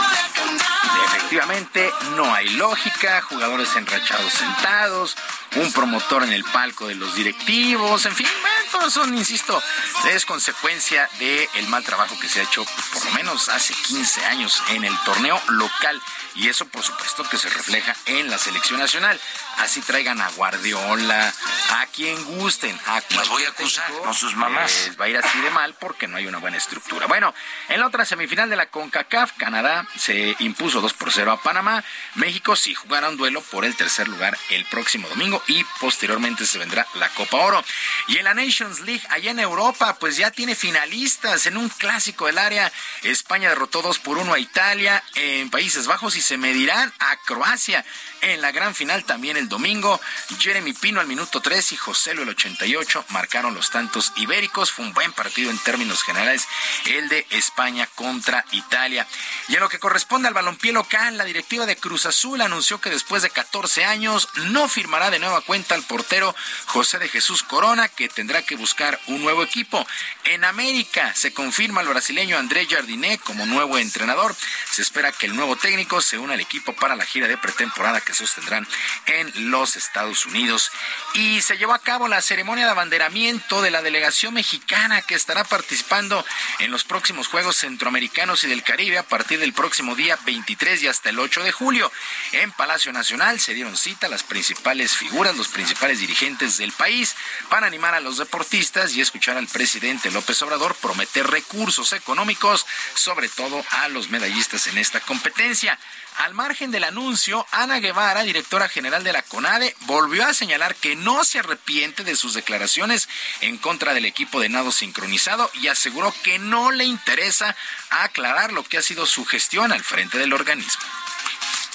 Efectivamente, 1.06 1.93
no 2.16 2.35
hay 2.35 2.48
lógica, 2.51 3.22
jugadores 3.22 3.74
enrachados 3.77 4.32
sentados, 4.32 5.16
un 5.56 5.72
promotor 5.72 6.24
en 6.24 6.32
el 6.32 6.44
palco 6.44 6.89
de 6.89 6.94
los 6.94 7.14
directivos, 7.14 8.06
en 8.06 8.14
fin, 8.14 8.27
bueno, 8.40 8.60
todos 8.70 8.93
son, 8.93 9.16
insisto, 9.16 9.62
es 10.09 10.24
consecuencia 10.24 11.09
del 11.18 11.66
mal 11.68 11.85
trabajo 11.85 12.18
que 12.20 12.28
se 12.28 12.40
ha 12.40 12.44
hecho 12.44 12.64
por 12.93 13.05
lo 13.05 13.10
menos 13.12 13.48
hace 13.48 13.74
15 13.74 14.24
años 14.27 14.62
en 14.70 14.85
el 14.85 14.97
torneo 15.05 15.40
local. 15.48 16.01
Y 16.36 16.48
eso, 16.48 16.66
por 16.66 16.82
supuesto, 16.82 17.24
que 17.24 17.36
se 17.36 17.48
refleja 17.48 17.94
en 18.06 18.31
la 18.31 18.39
selección 18.39 18.78
nacional. 18.78 19.20
Así 19.59 19.81
traigan 19.81 20.20
a 20.20 20.31
Guardiola, 20.31 21.35
a 21.70 21.86
quien 21.86 22.22
gusten, 22.24 22.78
a 22.86 23.02
Los 23.16 23.28
voy 23.28 23.44
a 23.44 23.48
acusar, 23.48 23.90
no 24.05 24.14
sus 24.14 24.36
mamás. 24.36 24.86
les 24.86 25.01
va 25.01 25.06
a 25.06 25.09
ir 25.09 25.16
así 25.16 25.40
de 25.40 25.51
mal 25.51 25.74
porque 25.81 26.06
no 26.06 26.16
hay 26.16 26.27
una 26.27 26.39
buena 26.39 26.56
estructura. 26.56 27.06
Bueno, 27.06 27.35
en 27.68 27.81
la 27.81 27.86
otra 27.86 28.05
semifinal 28.05 28.48
de 28.48 28.56
la 28.56 28.66
CONCACAF, 28.66 29.32
Canadá 29.36 29.86
se 29.97 30.36
impuso 30.40 30.80
2 30.80 30.92
por 30.94 31.12
0 31.12 31.32
a 31.32 31.42
Panamá. 31.42 31.84
México 32.16 32.56
sí 32.56 32.74
jugará 32.74 33.08
un 33.08 33.16
duelo 33.16 33.40
por 33.42 33.64
el 33.64 33.76
tercer 33.76 34.08
lugar 34.08 34.36
el 34.50 34.64
próximo 34.66 35.08
domingo 35.08 35.42
y 35.46 35.64
posteriormente 35.80 36.46
se 36.46 36.58
vendrá 36.58 36.86
la 36.94 37.08
Copa 37.10 37.38
Oro. 37.38 37.64
Y 38.08 38.18
en 38.18 38.24
la 38.24 38.34
Nations 38.34 38.80
League, 38.80 39.02
allá 39.10 39.30
en 39.30 39.38
Europa, 39.38 39.96
pues 39.98 40.16
ya 40.16 40.30
tiene 40.30 40.54
finalistas 40.54 41.46
en 41.46 41.56
un 41.56 41.68
clásico 41.68 42.26
del 42.26 42.38
área. 42.38 42.72
España 43.02 43.48
derrotó 43.50 43.82
2 43.82 43.98
por 44.00 44.18
1 44.18 44.34
a 44.34 44.38
Italia 44.38 45.02
en 45.14 45.50
Países 45.50 45.86
Bajos 45.86 46.16
y 46.16 46.20
se 46.20 46.36
medirán 46.36 46.92
a 46.98 47.16
Croacia 47.24 47.84
en 48.22 48.40
la 48.40 48.52
gran 48.52 48.74
final 48.74 49.04
también 49.04 49.36
el 49.36 49.48
domingo. 49.48 50.00
Jeremy 50.38 50.72
Pino 50.72 51.00
al 51.00 51.06
minuto 51.06 51.40
3 51.40 51.72
y 51.72 51.76
José 51.76 52.14
Lo 52.14 52.22
el 52.22 52.30
88 52.30 53.06
marcaron 53.10 53.54
los 53.54 53.70
tantos 53.70 54.12
ibéricos. 54.16 54.70
Fue 54.70 54.84
un 54.84 54.92
buen 54.92 55.12
partido 55.12 55.50
en 55.50 55.58
términos 55.58 56.02
generales 56.02 56.46
el 56.86 57.08
de 57.08 57.26
España 57.30 57.88
contra 57.94 58.44
Italia. 58.52 59.06
Y 59.48 59.54
en 59.54 59.60
lo 59.60 59.68
que 59.68 59.78
corresponde 59.78 60.30
al 60.31 60.35
balompié 60.35 60.73
local, 60.73 61.19
la 61.19 61.24
directiva 61.24 61.66
de 61.66 61.74
Cruz 61.74 62.07
Azul 62.07 62.40
anunció 62.40 62.81
que 62.81 62.89
después 62.89 63.23
de 63.23 63.31
14 63.31 63.85
años 63.85 64.28
no 64.51 64.69
firmará 64.69 65.11
de 65.11 65.19
nueva 65.19 65.40
cuenta 65.40 65.74
al 65.74 65.82
portero 65.82 66.36
José 66.66 67.01
de 67.01 67.09
Jesús 67.09 67.43
Corona, 67.43 67.89
que 67.89 68.09
tendrá 68.09 68.43
que 68.43 68.55
buscar 68.55 69.01
un 69.09 69.23
nuevo 69.23 69.43
equipo. 69.43 69.85
En 70.23 70.44
América 70.44 71.12
se 71.16 71.35
confirma 71.35 71.81
el 71.81 71.89
brasileño 71.89 72.39
André 72.39 72.66
Jardiné 72.66 73.19
como 73.19 73.44
nuevo 73.44 73.77
entrenador. 73.77 74.36
Se 74.70 74.82
espera 74.82 75.11
que 75.11 75.27
el 75.27 75.35
nuevo 75.35 75.57
técnico 75.57 76.01
se 76.01 76.16
una 76.16 76.35
al 76.35 76.40
equipo 76.40 76.74
para 76.74 76.94
la 76.94 77.05
gira 77.05 77.27
de 77.27 77.36
pretemporada 77.36 78.01
que 78.01 78.15
sostendrán 78.15 78.69
en 79.07 79.51
los 79.51 79.74
Estados 79.74 80.27
Unidos. 80.27 80.70
Y 81.15 81.43
se 81.43 81.59
llevó 81.59 81.73
a 81.73 81.82
cabo 81.82 82.07
la 82.07 82.23
ceremonia 82.23 82.66
de 82.66 82.70
abanderamiento 82.70 83.62
de 83.62 83.73
la 83.73 83.82
delegación 83.82 84.35
mexicana 84.35 85.02
que 85.02 85.16
estará 85.16 85.43
participando 85.43 86.24
en 86.61 86.70
los 86.70 86.85
próximos 86.85 87.27
Juegos 87.27 87.57
Centroamericanos 87.57 88.44
y 88.44 88.48
del 88.48 88.62
Caribe 88.62 88.98
a 88.98 89.02
partir 89.02 89.40
del 89.40 89.52
próximo 89.52 89.97
día 89.97 90.19
23 90.24 90.82
y 90.82 90.88
hasta 90.88 91.10
el 91.10 91.18
8 91.18 91.42
de 91.42 91.52
julio. 91.52 91.90
En 92.32 92.52
Palacio 92.52 92.92
Nacional 92.92 93.40
se 93.40 93.55
dieron 93.55 93.76
cita 93.76 94.09
las 94.09 94.22
principales 94.22 94.97
figuras 94.97 95.36
los 95.36 95.48
principales 95.48 96.01
dirigentes 96.01 96.56
del 96.56 96.72
país, 96.72 97.16
para 97.48 97.66
animar 97.66 97.94
a 97.94 98.01
los 98.01 98.18
deportistas 98.18 98.94
y 98.94 99.01
escuchar 99.01 99.36
al 99.36 99.47
presidente 99.47 100.10
López 100.10 100.40
Obrador 100.42 100.74
prometer 100.76 101.26
recursos 101.26 101.92
económicos, 101.92 102.66
sobre 102.94 103.28
todo 103.28 103.64
a 103.70 103.88
los 103.88 104.10
medallistas 104.10 104.66
en 104.66 104.78
esta 104.78 105.01
competencia. 105.01 105.78
Al 106.20 106.34
margen 106.34 106.70
del 106.70 106.84
anuncio, 106.84 107.47
Ana 107.51 107.80
Guevara, 107.80 108.22
directora 108.24 108.68
general 108.68 109.02
de 109.02 109.14
la 109.14 109.22
CONADE, 109.22 109.74
volvió 109.86 110.26
a 110.26 110.34
señalar 110.34 110.74
que 110.74 110.94
no 110.94 111.24
se 111.24 111.38
arrepiente 111.38 112.05
de 112.05 112.14
sus 112.14 112.34
declaraciones 112.34 113.09
en 113.40 113.56
contra 113.56 113.94
del 113.94 114.05
equipo 114.05 114.38
de 114.38 114.51
nado 114.51 114.70
sincronizado 114.70 115.51
y 115.55 115.68
aseguró 115.68 116.14
que 116.22 116.38
no 116.38 116.72
le 116.72 116.84
interesa 116.84 117.56
aclarar 117.88 118.52
lo 118.52 118.64
que 118.64 118.76
ha 118.76 118.82
sido 118.82 119.06
su 119.06 119.24
gestión 119.24 119.72
al 119.72 119.82
frente 119.82 120.18
del 120.18 120.34
organismo 120.34 120.82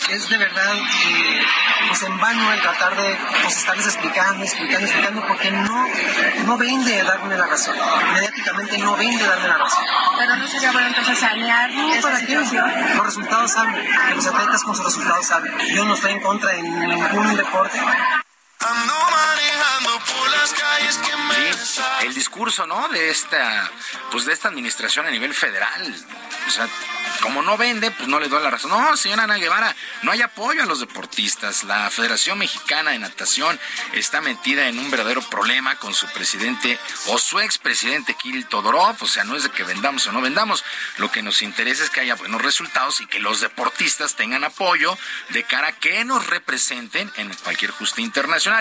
es 0.09 0.30
de 0.30 0.38
verdad 0.38 0.76
eh, 0.77 1.41
pues 1.88 2.03
en 2.03 2.19
vano 2.19 2.51
el 2.53 2.61
tratar 2.61 2.95
de 2.95 3.17
pues, 3.43 3.57
estarles 3.57 3.88
explicando, 3.88 4.43
explicando, 4.43 4.85
explicando, 4.85 5.27
porque 5.27 5.51
no, 5.51 5.88
no 6.45 6.57
vende 6.57 7.03
darme 7.03 7.35
la 7.35 7.47
razón. 7.47 7.76
Mediáticamente 8.13 8.77
no 8.77 8.95
vende 8.95 9.26
darme 9.26 9.47
la 9.47 9.57
razón. 9.57 9.85
Pero 10.17 10.35
no 10.35 10.47
sería 10.47 10.72
bueno 10.72 10.88
entonces 10.88 11.19
sanear 11.19 11.72
no, 11.72 12.01
¿para 12.01 12.19
Los 12.19 13.05
resultados 13.05 13.53
que 14.07 14.15
los 14.15 14.27
atletas 14.27 14.63
con 14.63 14.76
sus 14.76 14.85
resultados 14.85 15.31
hablan. 15.31 15.57
Yo 15.73 15.85
no 15.85 15.95
estoy 15.95 16.11
en 16.11 16.19
contra 16.22 16.51
de 16.51 16.61
ningún 16.61 17.35
deporte. 17.35 17.80
Ando 18.67 18.93
manejando 19.11 19.99
por 19.99 20.29
las 20.31 20.53
calles 20.53 20.97
que 20.97 21.15
me 21.15 21.35
el 22.01 22.13
discurso, 22.13 22.67
¿no? 22.67 22.87
De 22.89 23.09
esta, 23.09 23.69
pues 24.11 24.25
de 24.25 24.33
esta 24.33 24.47
administración 24.47 25.05
a 25.05 25.11
nivel 25.11 25.33
federal. 25.33 25.95
O 26.47 26.51
sea, 26.51 26.67
como 27.21 27.41
no 27.41 27.57
vende, 27.57 27.91
pues 27.91 28.07
no 28.07 28.19
le 28.19 28.27
doy 28.27 28.43
la 28.43 28.51
razón. 28.51 28.69
No, 28.69 28.95
señora 28.95 29.23
Ana 29.23 29.35
Guevara, 29.35 29.75
no 30.03 30.11
hay 30.11 30.21
apoyo 30.21 30.61
a 30.61 30.65
los 30.65 30.79
deportistas. 30.79 31.63
La 31.63 31.89
Federación 31.89 32.37
Mexicana 32.37 32.91
de 32.91 32.99
Natación 32.99 33.59
está 33.93 34.21
metida 34.21 34.67
en 34.67 34.77
un 34.77 34.91
verdadero 34.91 35.21
problema 35.23 35.75
con 35.77 35.93
su 35.93 36.07
presidente 36.07 36.79
o 37.07 37.17
su 37.17 37.39
expresidente 37.39 38.13
Kirill 38.13 38.47
Todorov. 38.47 38.97
O 39.01 39.07
sea, 39.07 39.23
no 39.23 39.35
es 39.35 39.43
de 39.43 39.49
que 39.49 39.63
vendamos 39.63 40.05
o 40.07 40.11
no 40.11 40.21
vendamos. 40.21 40.63
Lo 40.97 41.11
que 41.11 41.23
nos 41.23 41.41
interesa 41.41 41.83
es 41.83 41.89
que 41.89 42.01
haya 42.01 42.15
buenos 42.15 42.41
resultados 42.41 43.01
y 43.01 43.07
que 43.07 43.19
los 43.19 43.41
deportistas 43.41 44.15
tengan 44.15 44.43
apoyo 44.43 44.97
de 45.29 45.43
cara 45.43 45.69
a 45.69 45.71
que 45.73 46.05
nos 46.05 46.27
representen 46.27 47.11
en 47.15 47.33
cualquier 47.35 47.71
justicia 47.71 48.05
internacional. 48.05 48.55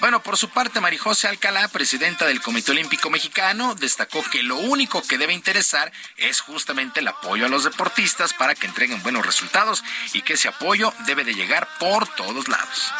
Bueno, 0.00 0.22
por 0.22 0.36
su 0.36 0.48
parte, 0.50 0.80
Marijose 0.80 1.28
Alcalá, 1.28 1.68
presidenta 1.68 2.26
del 2.26 2.42
Comité 2.42 2.72
Olímpico 2.72 3.10
Mexicano, 3.10 3.74
destacó 3.74 4.22
que 4.30 4.42
lo 4.42 4.56
único 4.56 5.02
que 5.02 5.18
debe 5.18 5.32
interesar 5.32 5.92
es 6.16 6.40
justamente 6.40 7.00
el 7.00 7.08
apoyo 7.08 7.46
a 7.46 7.48
los 7.48 7.64
deportistas 7.64 8.34
para 8.34 8.54
que 8.54 8.66
entreguen 8.66 9.02
buenos 9.02 9.24
resultados 9.24 9.84
y 10.12 10.22
que 10.22 10.34
ese 10.34 10.48
apoyo 10.48 10.92
debe 11.06 11.24
de 11.24 11.34
llegar 11.34 11.68
por 11.78 12.06
todos 12.14 12.48
lados. 12.48 12.92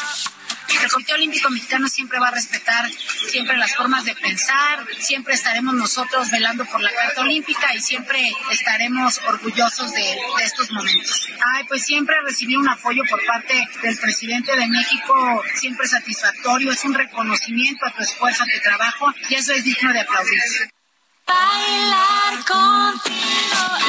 El 0.69 0.91
Comité 0.91 1.13
Olímpico 1.13 1.49
Mexicano 1.49 1.87
siempre 1.87 2.19
va 2.19 2.27
a 2.27 2.31
respetar 2.31 2.89
siempre 3.29 3.57
las 3.57 3.75
formas 3.75 4.05
de 4.05 4.15
pensar, 4.15 4.85
siempre 4.99 5.33
estaremos 5.33 5.73
nosotros 5.73 6.29
velando 6.31 6.65
por 6.65 6.81
la 6.81 6.91
Carta 6.91 7.21
Olímpica 7.21 7.73
y 7.73 7.81
siempre 7.81 8.31
estaremos 8.51 9.19
orgullosos 9.27 9.93
de, 9.93 10.17
estos 10.43 10.71
momentos. 10.71 11.27
Ay, 11.55 11.63
pues 11.67 11.83
siempre 11.83 12.15
recibí 12.23 12.55
un 12.55 12.69
apoyo 12.69 13.03
por 13.09 13.25
parte 13.25 13.67
del 13.81 13.97
presidente 13.97 14.55
de 14.55 14.67
México, 14.67 15.43
siempre 15.55 15.87
satisfactorio, 15.87 16.71
es 16.71 16.83
un 16.85 16.93
reconocimiento 16.93 17.85
a 17.85 17.93
tu 17.93 18.03
esfuerzo, 18.03 18.43
a 18.43 18.45
tu 18.45 18.61
trabajo 18.61 19.13
y 19.29 19.35
eso 19.35 19.53
es 19.53 19.63
digno 19.63 19.91
de 19.93 20.01
aplaudir. 20.01 20.76
Bailar 21.27 22.45
contigo 22.45 23.17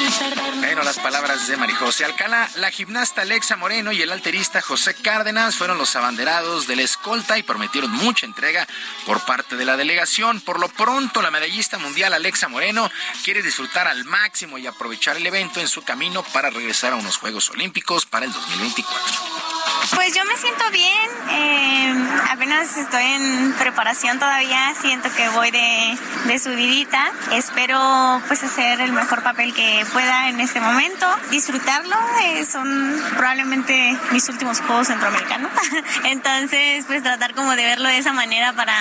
y. 0.01 0.59
Bueno, 0.61 0.83
las 0.83 0.99
palabras 0.99 1.47
de 1.49 1.57
Marijose 1.57 2.05
Alcalá, 2.05 2.49
la 2.57 2.71
gimnasta 2.71 3.23
Alexa 3.23 3.57
Moreno 3.57 3.91
y 3.91 4.03
el 4.03 4.13
alterista 4.13 4.61
José 4.61 4.95
Cárdenas 4.95 5.57
fueron 5.57 5.79
los 5.79 5.97
abanderados 5.97 6.67
de 6.67 6.77
la 6.77 6.83
escolta 6.83 7.39
y 7.39 7.43
prometieron 7.43 7.91
mucha 7.91 8.27
entrega 8.27 8.67
por 9.07 9.25
parte 9.25 9.57
de 9.57 9.65
la 9.65 9.77
delegación. 9.77 10.41
Por 10.41 10.61
lo 10.61 10.69
pronto, 10.69 11.23
la 11.23 11.31
medallista 11.31 11.79
mundial 11.79 12.13
Alexa 12.13 12.49
Moreno 12.49 12.91
quiere 13.25 13.43
disfrutar 13.43 13.89
al 13.89 14.05
máximo 14.05 14.59
y 14.59 14.67
aprovechar 14.67 15.17
el 15.17 15.27
evento 15.27 15.61
en 15.61 15.69
su 15.69 15.83
camino 15.83 16.23
para 16.23 16.51
regresar 16.51 16.93
a 16.93 16.97
unos 16.97 17.17
Juegos 17.17 17.51
Olímpicos 17.51 18.07
para 18.07 18.27
el 18.27 18.33
2024. 18.33 19.59
Pues 19.95 20.15
yo 20.15 20.25
me 20.27 20.37
siento 20.37 20.71
bien, 20.71 21.11
eh, 21.31 21.95
apenas 22.31 22.77
estoy 22.77 23.05
en 23.05 23.55
preparación 23.55 24.19
todavía, 24.19 24.75
siento 24.81 25.09
que 25.15 25.29
voy 25.31 25.51
de, 25.51 25.97
de 26.27 26.39
subidita, 26.39 27.11
espero 27.33 28.23
pues 28.27 28.43
hacer 28.43 28.81
el 28.81 28.93
mejor 28.93 29.23
papel 29.23 29.55
que 29.55 29.85
pueda 29.93 30.29
en 30.29 30.41
este 30.41 30.61
momento, 30.61 31.07
disfrutarlo, 31.31 31.97
eh, 32.23 32.45
son 32.45 33.01
probablemente 33.17 33.97
mis 34.13 34.29
últimos 34.29 34.61
Juegos 34.61 34.89
Centroamericanos, 34.89 35.51
entonces 36.05 36.85
pues 36.87 37.03
tratar 37.03 37.35
como 37.35 37.55
de 37.57 37.65
verlo 37.65 37.89
de 37.89 37.99
esa 37.99 38.13
manera 38.13 38.53
para 38.53 38.75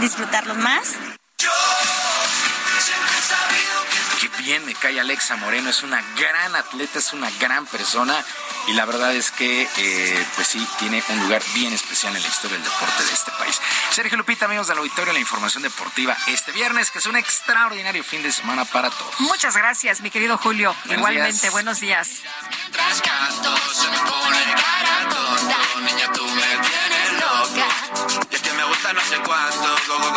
disfrutarlos 0.00 0.56
más. 0.58 0.96
Bien 4.46 4.64
me 4.64 4.76
cae 4.76 5.00
Alexa 5.00 5.34
Moreno, 5.38 5.70
es 5.70 5.82
una 5.82 6.00
gran 6.16 6.54
atleta, 6.54 7.00
es 7.00 7.12
una 7.12 7.28
gran 7.40 7.66
persona 7.66 8.14
y 8.68 8.74
la 8.74 8.84
verdad 8.84 9.12
es 9.12 9.32
que 9.32 9.68
eh, 9.76 10.26
pues 10.36 10.46
sí 10.46 10.64
tiene 10.78 11.02
un 11.08 11.18
lugar 11.24 11.42
bien 11.52 11.72
especial 11.72 12.14
en 12.14 12.22
la 12.22 12.28
historia 12.28 12.56
del 12.56 12.64
deporte 12.64 13.02
de 13.02 13.12
este 13.12 13.32
país. 13.32 13.60
Sergio 13.90 14.16
Lupita, 14.16 14.44
amigos 14.44 14.68
del 14.68 14.78
auditorio, 14.78 15.12
la 15.12 15.18
información 15.18 15.64
deportiva 15.64 16.16
este 16.28 16.52
viernes, 16.52 16.92
que 16.92 17.00
es 17.00 17.06
un 17.06 17.16
extraordinario 17.16 18.04
fin 18.04 18.22
de 18.22 18.30
semana 18.30 18.64
para 18.64 18.88
todos. 18.88 19.18
Muchas 19.18 19.56
gracias, 19.56 20.00
mi 20.00 20.12
querido 20.12 20.38
Julio. 20.38 20.76
Igualmente, 20.84 21.50
buenos 21.50 21.80
días. 21.80 22.20
me 28.56 28.64
gusta 28.64 28.92
no 28.92 29.00
sé 29.00 29.16
cuánto, 29.24 29.76
como 29.88 30.16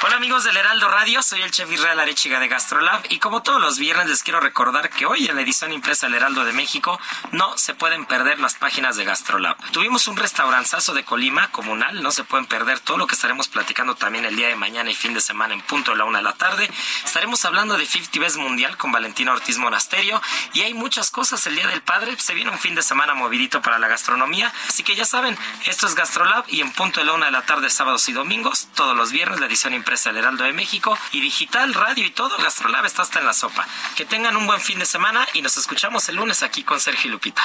Hola 0.00 0.14
amigos 0.14 0.44
del 0.44 0.56
Heraldo 0.56 0.88
Radio, 0.88 1.24
soy 1.24 1.42
el 1.42 1.50
chef 1.50 1.72
Israel 1.72 1.98
Arechiga 1.98 2.38
de 2.38 2.46
Gastrolab 2.46 3.02
y 3.08 3.18
como 3.18 3.42
todos 3.42 3.60
los 3.60 3.80
viernes 3.80 4.06
les 4.06 4.22
quiero 4.22 4.38
recordar 4.38 4.90
que 4.90 5.06
hoy 5.06 5.26
en 5.26 5.34
la 5.34 5.42
edición 5.42 5.72
impresa 5.72 6.06
del 6.06 6.14
Heraldo 6.14 6.44
de 6.44 6.52
México 6.52 7.00
no 7.32 7.58
se 7.58 7.74
pueden 7.74 8.06
perder 8.06 8.38
las 8.38 8.54
páginas 8.54 8.94
de 8.94 9.04
Gastrolab. 9.04 9.56
Tuvimos 9.72 10.06
un 10.06 10.16
restauranzazo 10.16 10.94
de 10.94 11.04
Colima 11.04 11.50
comunal, 11.50 12.00
no 12.00 12.12
se 12.12 12.22
pueden 12.22 12.46
perder 12.46 12.78
todo 12.78 12.96
lo 12.96 13.08
que 13.08 13.16
estaremos 13.16 13.48
platicando 13.48 13.96
también 13.96 14.24
el 14.24 14.36
día 14.36 14.46
de 14.46 14.54
mañana 14.54 14.88
y 14.88 14.94
fin 14.94 15.14
de 15.14 15.20
semana 15.20 15.52
en 15.52 15.62
punto 15.62 15.90
de 15.90 15.96
la 15.96 16.04
una 16.04 16.18
de 16.18 16.24
la 16.24 16.34
tarde. 16.34 16.70
Estaremos 17.04 17.44
hablando 17.44 17.76
de 17.76 17.84
50 17.84 18.20
Best 18.20 18.36
Mundial 18.36 18.76
con 18.76 18.92
Valentina 18.92 19.32
Ortiz 19.32 19.58
Monasterio 19.58 20.22
y 20.52 20.60
hay 20.60 20.74
muchas 20.74 21.10
cosas 21.10 21.44
el 21.48 21.56
Día 21.56 21.66
del 21.66 21.82
Padre, 21.82 22.16
se 22.20 22.34
viene 22.34 22.52
un 22.52 22.58
fin 22.60 22.76
de 22.76 22.82
semana 22.82 23.14
movidito 23.14 23.62
para 23.62 23.80
la 23.80 23.88
gastronomía, 23.88 24.54
así 24.68 24.84
que 24.84 24.94
ya 24.94 25.04
saben, 25.04 25.36
esto 25.64 25.88
es 25.88 25.96
Gastrolab 25.96 26.44
y 26.46 26.60
en 26.60 26.70
punto 26.70 27.00
de 27.00 27.06
la 27.06 27.14
una 27.14 27.26
de 27.26 27.32
la 27.32 27.42
tarde 27.42 27.68
sábados 27.68 28.08
y 28.08 28.12
domingos, 28.12 28.68
todos 28.76 28.96
los 28.96 29.10
viernes 29.10 29.40
la 29.40 29.46
edición 29.46 29.74
impresa 29.74 29.87
el 29.88 30.18
Heraldo 30.18 30.44
de 30.44 30.52
México 30.52 30.98
y 31.12 31.20
digital, 31.20 31.72
radio 31.72 32.04
y 32.04 32.10
todo, 32.10 32.36
Gastrolab 32.36 32.84
está 32.84 33.02
hasta 33.02 33.20
en 33.20 33.26
la 33.26 33.32
sopa. 33.32 33.66
Que 33.96 34.04
tengan 34.04 34.36
un 34.36 34.46
buen 34.46 34.60
fin 34.60 34.78
de 34.78 34.84
semana 34.84 35.26
y 35.32 35.40
nos 35.40 35.56
escuchamos 35.56 36.06
el 36.10 36.16
lunes 36.16 36.42
aquí 36.42 36.62
con 36.62 36.78
Sergio 36.78 37.10
Lupita. 37.10 37.42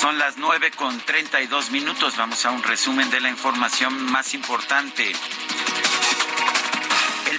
Son 0.00 0.18
las 0.18 0.38
9 0.38 0.70
con 0.70 0.98
32 0.98 1.70
minutos. 1.70 2.16
Vamos 2.16 2.46
a 2.46 2.52
un 2.52 2.62
resumen 2.62 3.10
de 3.10 3.20
la 3.20 3.28
información 3.28 4.10
más 4.10 4.32
importante 4.32 5.12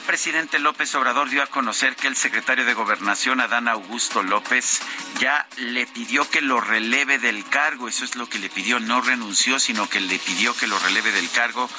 El 0.02 0.08
presidente 0.08 0.58
López 0.58 0.96
Obrador 0.96 1.30
dio 1.30 1.44
a 1.44 1.48
conocer 1.48 1.96
que 1.96 2.08
el 2.08 2.16
secretario 2.16 2.66
de 2.66 2.74
Gobernación, 2.74 3.40
Adán 3.40 3.68
Augusto 3.68 4.24
López, 4.24 4.82
ya 5.20 5.48
le 5.58 5.86
pidió 5.86 6.28
que 6.28 6.42
lo 6.42 6.60
releve 6.60 7.20
del 7.20 7.48
cargo. 7.48 7.88
Eso 7.88 8.04
es 8.04 8.16
lo 8.16 8.28
que 8.28 8.40
le 8.40 8.50
pidió. 8.50 8.80
No 8.80 9.02
renunció, 9.02 9.60
sino 9.60 9.88
que 9.88 10.02
le 10.02 10.18
pidió 10.18 10.56
que 10.58 10.66
lo 10.66 10.80
releve 10.80 11.12
del 11.12 11.30
cargo 11.30 11.70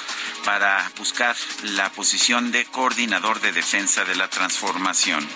para 0.45 0.89
buscar 0.97 1.35
la 1.63 1.91
posición 1.91 2.53
de 2.53 2.65
coordinador 2.65 3.41
de 3.41 3.51
defensa 3.51 4.05
de 4.05 4.15
la 4.15 4.29
transformación. 4.29 5.27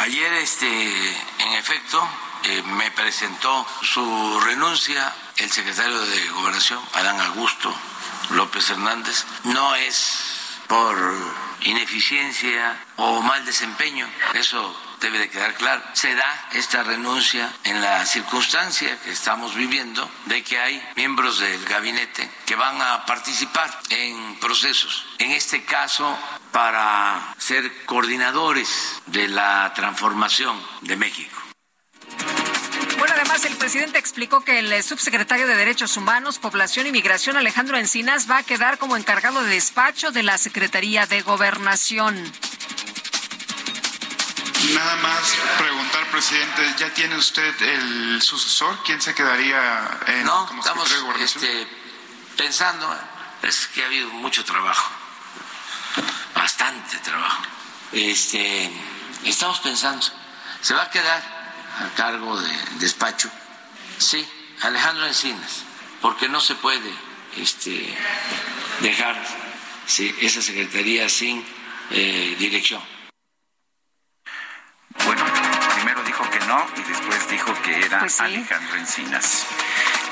Ayer, 0.00 0.32
este, 0.34 0.66
en 0.66 1.52
efecto, 1.52 2.06
eh, 2.42 2.62
me 2.64 2.90
presentó 2.90 3.64
su 3.82 4.40
renuncia 4.40 5.14
el 5.36 5.50
secretario 5.52 6.00
de 6.00 6.28
Gobernación, 6.30 6.80
Adán 6.94 7.20
Augusto 7.20 7.72
López 8.30 8.70
Hernández. 8.70 9.24
No 9.44 9.74
es 9.76 10.29
por 10.70 10.96
ineficiencia 11.62 12.78
o 12.96 13.20
mal 13.20 13.44
desempeño, 13.44 14.06
eso 14.34 14.62
debe 15.00 15.18
de 15.18 15.28
quedar 15.28 15.54
claro. 15.54 15.82
Se 15.94 16.14
da 16.14 16.48
esta 16.52 16.84
renuncia 16.84 17.50
en 17.64 17.82
la 17.82 18.06
circunstancia 18.06 18.96
que 19.02 19.10
estamos 19.10 19.56
viviendo 19.56 20.08
de 20.26 20.44
que 20.44 20.60
hay 20.60 20.80
miembros 20.94 21.40
del 21.40 21.64
gabinete 21.64 22.30
que 22.46 22.54
van 22.54 22.80
a 22.80 23.04
participar 23.04 23.68
en 23.88 24.38
procesos. 24.38 25.06
En 25.18 25.32
este 25.32 25.64
caso, 25.64 26.16
para 26.52 27.34
ser 27.38 27.84
coordinadores 27.84 29.02
de 29.06 29.26
la 29.26 29.72
transformación 29.74 30.56
de 30.82 30.96
México. 30.96 31.36
Bueno, 33.00 33.14
además 33.16 33.42
el 33.46 33.56
presidente 33.56 33.98
explicó 33.98 34.44
que 34.44 34.58
el 34.58 34.82
subsecretario 34.82 35.46
de 35.46 35.56
Derechos 35.56 35.96
Humanos, 35.96 36.38
Población 36.38 36.86
y 36.86 36.92
Migración, 36.92 37.38
Alejandro 37.38 37.78
Encinas, 37.78 38.30
va 38.30 38.36
a 38.36 38.42
quedar 38.42 38.76
como 38.76 38.94
encargado 38.94 39.42
de 39.42 39.54
despacho 39.54 40.10
de 40.12 40.22
la 40.22 40.36
Secretaría 40.36 41.06
de 41.06 41.22
Gobernación. 41.22 42.22
Nada 44.74 44.96
más 44.96 45.34
preguntar, 45.56 46.10
presidente, 46.10 46.74
¿ya 46.76 46.92
tiene 46.92 47.16
usted 47.16 47.62
el 47.62 48.20
sucesor? 48.20 48.78
¿Quién 48.84 49.00
se 49.00 49.14
quedaría 49.14 49.98
en, 50.06 50.24
no, 50.24 50.44
como 50.44 50.60
estamos 50.60 50.90
de 50.90 50.98
Gobernación? 50.98 51.42
este, 51.42 51.68
pensando, 52.36 52.94
es 53.42 53.66
que 53.68 53.82
ha 53.82 53.86
habido 53.86 54.10
mucho 54.10 54.44
trabajo, 54.44 54.92
bastante 56.34 56.98
trabajo. 56.98 57.44
Este, 57.92 58.70
estamos 59.24 59.58
pensando, 59.60 60.06
¿se 60.60 60.74
va 60.74 60.82
a 60.82 60.90
quedar 60.90 61.39
a 61.80 61.94
cargo 61.94 62.40
de 62.40 62.52
despacho? 62.78 63.30
Sí, 63.98 64.26
Alejandro 64.62 65.06
Encinas, 65.06 65.64
porque 66.00 66.28
no 66.28 66.40
se 66.40 66.54
puede 66.54 66.90
este, 67.36 67.96
dejar 68.80 69.16
sí, 69.86 70.14
esa 70.20 70.42
secretaría 70.42 71.08
sin 71.08 71.44
eh, 71.90 72.36
dirección. 72.38 72.82
Bueno, 75.04 75.24
primero 75.74 76.02
dijo 76.04 76.28
que 76.30 76.40
no 76.40 76.66
y 76.76 76.82
después 76.82 77.30
dijo 77.30 77.52
que 77.62 77.84
era 77.86 78.00
Pues 78.00 78.14
sí. 78.14 78.22
Alejandro 78.22 78.76
Encinas. 78.76 79.46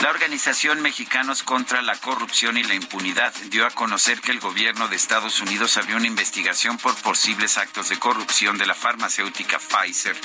La 0.00 0.10
Organización 0.10 0.80
Mexicanos 0.80 1.42
contra 1.42 1.82
la 1.82 1.96
Corrupción 1.96 2.56
y 2.56 2.62
la 2.62 2.74
Impunidad 2.74 3.34
dio 3.50 3.66
a 3.66 3.70
conocer 3.70 4.20
que 4.20 4.30
el 4.30 4.38
gobierno 4.38 4.86
de 4.86 4.94
Estados 4.94 5.40
Unidos 5.40 5.76
abrió 5.76 5.96
una 5.96 6.06
investigación 6.06 6.78
por 6.78 6.94
posibles 7.02 7.58
actos 7.58 7.88
de 7.88 7.98
corrupción 7.98 8.58
de 8.58 8.66
la 8.66 8.74
farmacéutica 8.74 9.58
Pfizer 9.58 10.16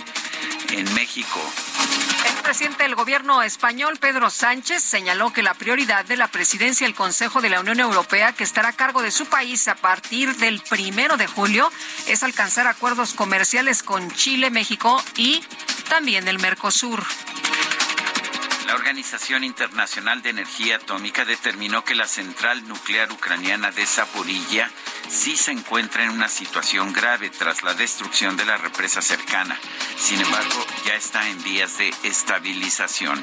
en 0.69 0.93
México. 0.93 1.39
El 2.27 2.43
presidente 2.43 2.83
del 2.83 2.93
gobierno 2.93 3.41
español, 3.41 3.97
Pedro 3.99 4.29
Sánchez, 4.29 4.83
señaló 4.83 5.33
que 5.33 5.41
la 5.41 5.55
prioridad 5.55 6.05
de 6.05 6.17
la 6.17 6.27
presidencia 6.27 6.85
del 6.85 6.95
Consejo 6.95 7.41
de 7.41 7.49
la 7.49 7.59
Unión 7.59 7.79
Europea, 7.79 8.31
que 8.31 8.43
estará 8.43 8.69
a 8.69 8.73
cargo 8.73 9.01
de 9.01 9.11
su 9.11 9.25
país 9.25 9.67
a 9.67 9.75
partir 9.75 10.35
del 10.35 10.61
primero 10.61 11.17
de 11.17 11.25
julio, 11.25 11.71
es 12.07 12.21
alcanzar 12.21 12.67
acuerdos 12.67 13.13
comerciales 13.13 13.81
con 13.81 14.11
Chile, 14.11 14.51
México 14.51 15.03
y 15.15 15.43
también 15.89 16.27
el 16.27 16.37
Mercosur. 16.37 17.03
La 18.67 18.75
Organización 18.75 19.43
Internacional 19.43 20.21
de 20.21 20.29
Energía 20.29 20.77
Atómica 20.77 21.25
determinó 21.25 21.83
que 21.83 21.95
la 21.95 22.07
central 22.07 22.67
nuclear 22.67 23.11
ucraniana 23.11 23.71
de 23.71 23.85
Zaporilla 23.85 24.69
sí 25.09 25.35
se 25.35 25.51
encuentra 25.51 26.03
en 26.03 26.11
una 26.11 26.29
situación 26.29 26.93
grave 26.93 27.29
tras 27.29 27.63
la 27.63 27.73
destrucción 27.73 28.37
de 28.37 28.45
la 28.45 28.57
represa 28.57 29.01
cercana. 29.01 29.59
Sin 29.97 30.21
embargo, 30.21 30.65
ya 30.85 30.95
está 30.95 31.27
en 31.27 31.43
vías 31.43 31.77
de 31.77 31.93
estabilización. 32.03 33.21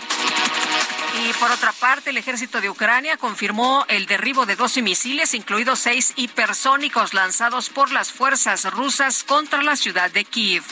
Y 1.25 1.33
por 1.35 1.51
otra 1.51 1.73
parte, 1.73 2.11
el 2.11 2.19
ejército 2.19 2.61
de 2.61 2.71
Ucrania 2.71 3.17
confirmó 3.17 3.85
el 3.89 4.07
derribo 4.07 4.47
de 4.47 4.57
12 4.57 4.83
misiles, 4.83 5.35
incluidos 5.35 5.79
seis 5.79 6.13
hipersónicos 6.17 7.15
lanzados 7.15 7.71
por 7.71 7.93
las 7.93 8.13
fuerzas 8.13 8.71
rusas 8.73 9.25
contra 9.25 9.63
la 9.63 9.77
ciudad 9.77 10.11
de 10.11 10.25
Kiev. 10.25 10.65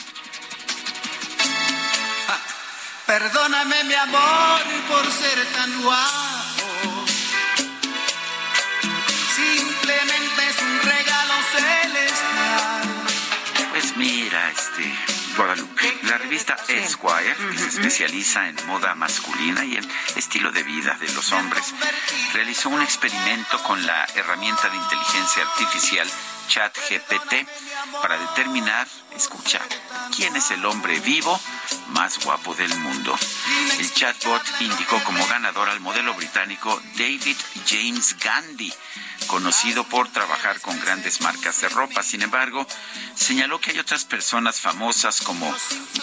Perdóname 3.09 3.85
mi 3.85 3.95
amor 3.95 4.61
por 4.87 5.11
ser 5.11 5.43
tan 5.55 5.81
guapo. 5.81 7.05
Simplemente 9.35 10.47
es 10.47 10.61
un 10.61 10.79
regalo 10.79 11.33
celestial. 11.55 13.07
Pues 13.71 13.97
mira, 13.97 14.51
este 14.51 14.95
Guadalupe, 15.35 15.97
la 16.03 16.19
revista 16.19 16.55
Esquire, 16.67 17.35
que 17.51 17.57
se 17.57 17.67
especializa 17.69 18.47
en 18.47 18.55
moda 18.67 18.93
masculina 18.93 19.65
y 19.65 19.77
el 19.77 19.89
estilo 20.15 20.51
de 20.51 20.61
vida 20.61 20.95
de 20.99 21.11
los 21.11 21.31
hombres, 21.31 21.73
realizó 22.33 22.69
un 22.69 22.83
experimento 22.83 23.57
con 23.63 23.83
la 23.87 24.05
herramienta 24.13 24.69
de 24.69 24.77
inteligencia 24.77 25.41
artificial 25.45 26.07
ChatGPT 26.49 27.47
para 28.01 28.17
determinar, 28.17 28.87
escucha, 29.15 29.61
quién 30.15 30.35
es 30.35 30.49
el 30.49 30.65
hombre 30.65 30.99
vivo 30.99 31.39
más 31.89 32.23
guapo 32.25 32.55
del 32.55 32.75
mundo. 32.79 33.15
El 33.77 33.93
chatbot 33.93 34.41
indicó 34.59 35.01
como 35.03 35.25
ganador 35.27 35.69
al 35.69 35.79
modelo 35.79 36.15
británico 36.15 36.81
David 36.97 37.37
James 37.67 38.17
Gandhi, 38.17 38.73
conocido 39.27 39.83
por 39.85 40.09
trabajar 40.11 40.59
con 40.61 40.79
grandes 40.79 41.21
marcas 41.21 41.61
de 41.61 41.69
ropa. 41.69 42.03
Sin 42.03 42.21
embargo, 42.21 42.65
señaló 43.15 43.59
que 43.61 43.71
hay 43.71 43.79
otras 43.79 44.05
personas 44.05 44.59
famosas 44.59 45.21
como 45.21 45.53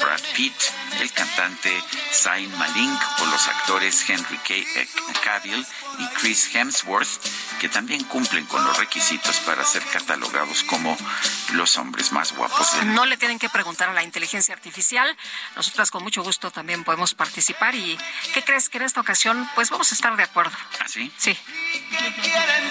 Brad 0.01 0.21
Pitt, 0.35 0.55
el 1.01 1.13
cantante 1.13 1.83
Zayn 2.13 2.57
Malik 2.59 3.01
o 3.21 3.27
los 3.27 3.49
actores 3.49 4.09
Henry 4.09 4.39
K- 4.39 4.55
eh, 4.55 4.89
Cavill 5.25 5.67
y 5.99 6.07
Chris 6.21 6.55
Hemsworth, 6.55 7.09
que 7.61 7.69
también 7.69 8.05
cumplen 8.05 8.45
con 8.47 8.65
los 8.65 8.77
requisitos 8.79 9.37
para 9.39 9.65
ser 9.65 9.83
catalogados 9.85 10.63
como 10.65 10.97
los 11.53 11.77
hombres 11.79 12.13
más 12.13 12.33
guapos 12.33 12.73
del 12.73 12.87
mundo. 12.87 13.01
No 13.03 13.07
le 13.07 13.17
tienen 13.17 13.39
que 13.39 13.49
preguntar 13.49 13.89
a 13.89 13.93
la 13.93 14.03
inteligencia 14.03 14.55
artificial. 14.55 15.17
Nosotras 15.57 15.91
con 15.91 16.03
mucho 16.03 16.23
gusto 16.23 16.51
también 16.51 16.85
podemos 16.85 17.15
participar. 17.15 17.75
¿Y 17.75 17.99
qué 18.35 18.43
crees 18.45 18.69
que 18.69 18.79
en 18.79 18.85
esta 18.85 19.01
ocasión? 19.01 19.49
Pues 19.55 19.71
vamos 19.71 19.91
a 19.91 19.95
estar 19.95 20.17
de 20.17 20.23
acuerdo. 20.23 20.57
¿Así? 20.85 21.11
Sí. 21.17 21.37
Quieren 22.23 22.71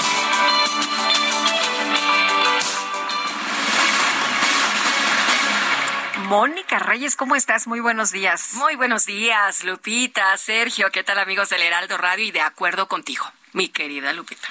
Mónica 6.31 6.79
Reyes, 6.79 7.17
¿cómo 7.17 7.35
estás? 7.35 7.67
Muy 7.67 7.81
buenos 7.81 8.13
días. 8.13 8.53
Muy 8.53 8.77
buenos 8.77 9.05
días, 9.05 9.65
Lupita, 9.65 10.37
Sergio, 10.37 10.89
¿qué 10.89 11.03
tal 11.03 11.19
amigos 11.19 11.49
del 11.49 11.61
Heraldo 11.61 11.97
Radio? 11.97 12.23
Y 12.23 12.31
de 12.31 12.39
acuerdo 12.39 12.87
contigo, 12.87 13.29
mi 13.51 13.67
querida 13.67 14.13
Lupita. 14.13 14.47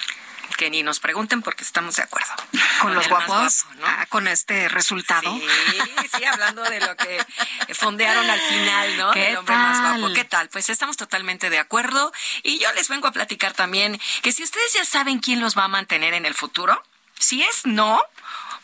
Que 0.57 0.69
ni 0.69 0.83
nos 0.83 0.99
pregunten 0.99 1.41
porque 1.41 1.63
estamos 1.63 1.95
de 1.95 2.03
acuerdo. 2.03 2.29
Con 2.81 2.93
los 2.93 3.09
más 3.09 3.25
guapos, 3.25 3.63
guapo, 3.65 3.81
¿no? 3.81 3.87
ah, 3.87 4.05
con 4.09 4.27
este 4.27 4.69
resultado. 4.69 5.35
Sí, 5.35 5.47
sí, 6.15 6.23
hablando 6.23 6.61
de 6.61 6.81
lo 6.81 6.95
que 6.95 7.25
fondearon 7.73 8.29
al 8.29 8.41
final, 8.41 8.97
¿no? 8.97 9.11
¿Qué 9.13 9.29
El 9.31 9.37
hombre 9.37 9.55
más 9.55 9.81
tal? 9.81 10.01
guapo. 10.01 10.13
¿Qué 10.13 10.23
tal? 10.23 10.49
Pues 10.49 10.69
estamos 10.69 10.97
totalmente 10.97 11.49
de 11.49 11.57
acuerdo. 11.57 12.13
Y 12.43 12.59
yo 12.59 12.71
les 12.73 12.89
vengo 12.89 13.07
a 13.07 13.11
platicar 13.11 13.53
también 13.53 13.99
que 14.21 14.31
si 14.31 14.43
ustedes 14.43 14.71
ya 14.73 14.85
saben 14.85 15.17
quién 15.17 15.39
los 15.39 15.57
va 15.57 15.63
a 15.63 15.67
mantener 15.67 16.13
en 16.13 16.27
el 16.27 16.35
futuro, 16.35 16.79
si 17.17 17.41
es 17.41 17.65
no, 17.65 17.99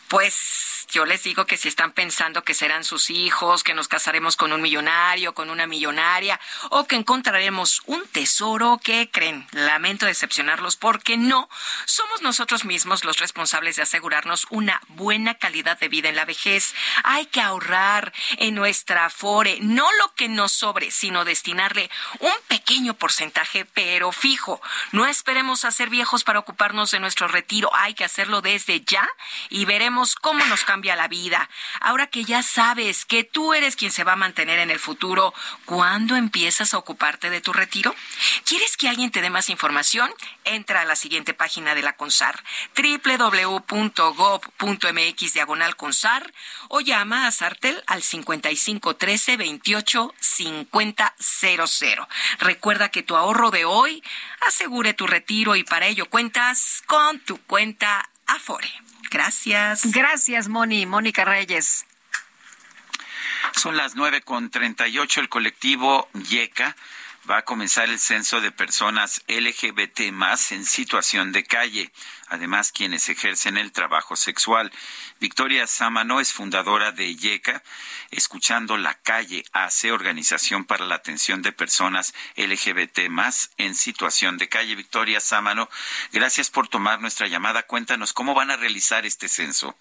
pues 0.08 0.86
yo 0.90 1.04
les 1.04 1.22
digo 1.22 1.44
que 1.44 1.58
si 1.58 1.68
están 1.68 1.92
pensando 1.92 2.44
que 2.44 2.54
serán 2.54 2.82
sus 2.82 3.10
hijos, 3.10 3.62
que 3.62 3.74
nos 3.74 3.88
casaremos 3.88 4.36
con 4.36 4.52
un 4.52 4.62
millonario, 4.62 5.34
con 5.34 5.50
una 5.50 5.66
millonaria, 5.66 6.40
o 6.70 6.86
que 6.86 6.96
encontraremos 6.96 7.82
un 7.84 8.06
tesoro, 8.08 8.80
¿qué 8.82 9.10
creen? 9.10 9.46
Lamento 9.52 10.06
decepcionarlos 10.06 10.76
porque 10.76 11.18
no, 11.18 11.50
somos 11.84 12.22
nosotros 12.22 12.64
mismos 12.64 13.04
los 13.04 13.18
responsables 13.18 13.76
de 13.76 13.82
asegurarnos 13.82 14.46
una 14.48 14.80
buena 14.88 15.34
calidad 15.34 15.78
de 15.78 15.88
vida 15.88 16.08
en 16.08 16.16
la 16.16 16.24
vejez. 16.24 16.74
Hay 17.04 17.26
que 17.26 17.42
ahorrar 17.42 18.14
en 18.38 18.54
nuestra 18.54 19.04
afore, 19.06 19.58
no 19.60 19.92
lo 19.92 20.14
que 20.14 20.28
nos 20.28 20.52
sobre, 20.52 20.90
sino 20.90 21.26
destinarle 21.26 21.90
un 22.20 22.32
pequeño 22.48 22.94
porcentaje, 22.94 23.66
pero 23.66 24.10
fijo. 24.10 24.62
No 24.92 25.06
esperemos 25.06 25.66
a 25.66 25.70
ser 25.70 25.90
viejos 25.90 26.24
para 26.24 26.38
ocuparnos 26.38 26.90
de 26.92 27.00
nuestro 27.00 27.28
retiro, 27.28 27.70
hay 27.74 27.92
que 27.92 28.04
hacerlo 28.04 28.40
desde 28.40 28.80
ya 28.80 29.06
y 29.50 29.66
veremos 29.66 29.97
cómo 30.20 30.44
nos 30.46 30.64
cambia 30.64 30.96
la 30.96 31.08
vida. 31.08 31.48
Ahora 31.80 32.06
que 32.06 32.24
ya 32.24 32.42
sabes 32.42 33.04
que 33.04 33.24
tú 33.24 33.54
eres 33.54 33.76
quien 33.76 33.90
se 33.90 34.04
va 34.04 34.12
a 34.12 34.16
mantener 34.16 34.58
en 34.58 34.70
el 34.70 34.78
futuro, 34.78 35.34
¿cuándo 35.64 36.16
empiezas 36.16 36.74
a 36.74 36.78
ocuparte 36.78 37.30
de 37.30 37.40
tu 37.40 37.52
retiro? 37.52 37.94
¿Quieres 38.44 38.76
que 38.76 38.88
alguien 38.88 39.10
te 39.10 39.20
dé 39.20 39.30
más 39.30 39.48
información? 39.50 40.10
Entra 40.44 40.82
a 40.82 40.84
la 40.84 40.96
siguiente 40.96 41.34
página 41.34 41.74
de 41.74 41.82
la 41.82 41.96
CONSAR, 41.96 42.42
www.gov.mx 42.76 43.58
diagonal 45.34 45.76
CONSAR 45.76 46.32
o 46.68 46.80
llama 46.80 47.26
a 47.26 47.32
Sartel 47.32 47.82
al 47.86 48.02
5513 48.02 49.36
28 49.36 50.14
50 50.18 51.14
Recuerda 52.38 52.90
que 52.90 53.02
tu 53.02 53.16
ahorro 53.16 53.50
de 53.50 53.64
hoy 53.64 54.02
asegure 54.46 54.94
tu 54.94 55.06
retiro 55.06 55.56
y 55.56 55.64
para 55.64 55.86
ello 55.86 56.08
cuentas 56.08 56.82
con 56.86 57.20
tu 57.20 57.38
cuenta 57.38 58.08
Afore. 58.26 58.87
Gracias. 59.10 59.92
Gracias, 59.92 60.48
Moni. 60.48 60.86
Mónica 60.86 61.24
Reyes. 61.24 61.86
Son 63.52 63.76
las 63.76 63.94
nueve 63.96 64.20
con 64.20 64.50
treinta 64.50 64.86
y 64.88 64.98
ocho. 64.98 65.20
El 65.20 65.28
colectivo 65.28 66.08
YECA 66.14 66.76
va 67.28 67.38
a 67.38 67.44
comenzar 67.44 67.88
el 67.88 67.98
censo 67.98 68.40
de 68.40 68.52
personas 68.52 69.22
LGBT 69.28 70.12
más 70.12 70.52
en 70.52 70.64
situación 70.64 71.32
de 71.32 71.44
calle, 71.44 71.90
además 72.28 72.72
quienes 72.72 73.08
ejercen 73.08 73.58
el 73.58 73.72
trabajo 73.72 74.16
sexual. 74.16 74.72
Victoria 75.20 75.66
Samano 75.66 76.20
es 76.20 76.32
fundadora 76.32 76.92
de 76.92 77.14
YECA, 77.16 77.62
Escuchando 78.10 78.78
la 78.78 78.94
Calle 78.94 79.44
hace 79.52 79.92
Organización 79.92 80.64
para 80.64 80.86
la 80.86 80.94
Atención 80.94 81.42
de 81.42 81.52
Personas 81.52 82.14
LGBT 82.36 83.08
más 83.10 83.52
en 83.58 83.74
situación 83.74 84.38
de 84.38 84.48
calle. 84.48 84.74
Victoria 84.74 85.20
Samano, 85.20 85.68
gracias 86.12 86.50
por 86.50 86.68
tomar 86.68 87.00
nuestra 87.00 87.26
llamada. 87.26 87.64
Cuéntanos 87.64 88.14
cómo 88.14 88.34
van 88.34 88.50
a 88.50 88.56
realizar 88.56 89.04
este 89.04 89.28
censo. 89.28 89.76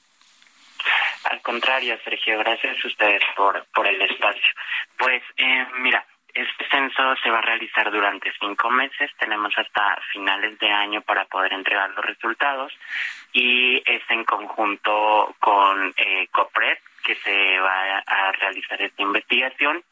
Al 1.23 1.41
contrario, 1.41 1.97
Sergio, 2.03 2.37
gracias 2.39 2.77
a 2.83 2.87
ustedes 2.87 3.21
por, 3.35 3.65
por 3.73 3.87
el 3.87 4.01
espacio. 4.01 4.53
Pues 4.97 5.21
eh, 5.37 5.67
mira, 5.79 6.05
este 6.37 6.67
censo 6.69 7.15
se 7.23 7.29
va 7.29 7.39
a 7.39 7.41
realizar 7.41 7.91
durante 7.91 8.31
cinco 8.39 8.69
meses. 8.69 9.11
Tenemos 9.17 9.57
hasta 9.57 9.99
finales 10.11 10.57
de 10.59 10.69
año 10.69 11.01
para 11.01 11.25
poder 11.25 11.53
entregar 11.53 11.89
los 11.91 12.05
resultados 12.05 12.71
y 13.33 13.81
es 13.85 14.03
en 14.09 14.23
conjunto 14.23 15.35
con 15.39 15.93
eh, 15.97 16.27
COPRED 16.31 16.77
que 17.03 17.15
se 17.15 17.59
va 17.59 17.97
a 18.05 18.31
realizar 18.33 18.81
esta 18.81 19.01
investigación 19.01 19.83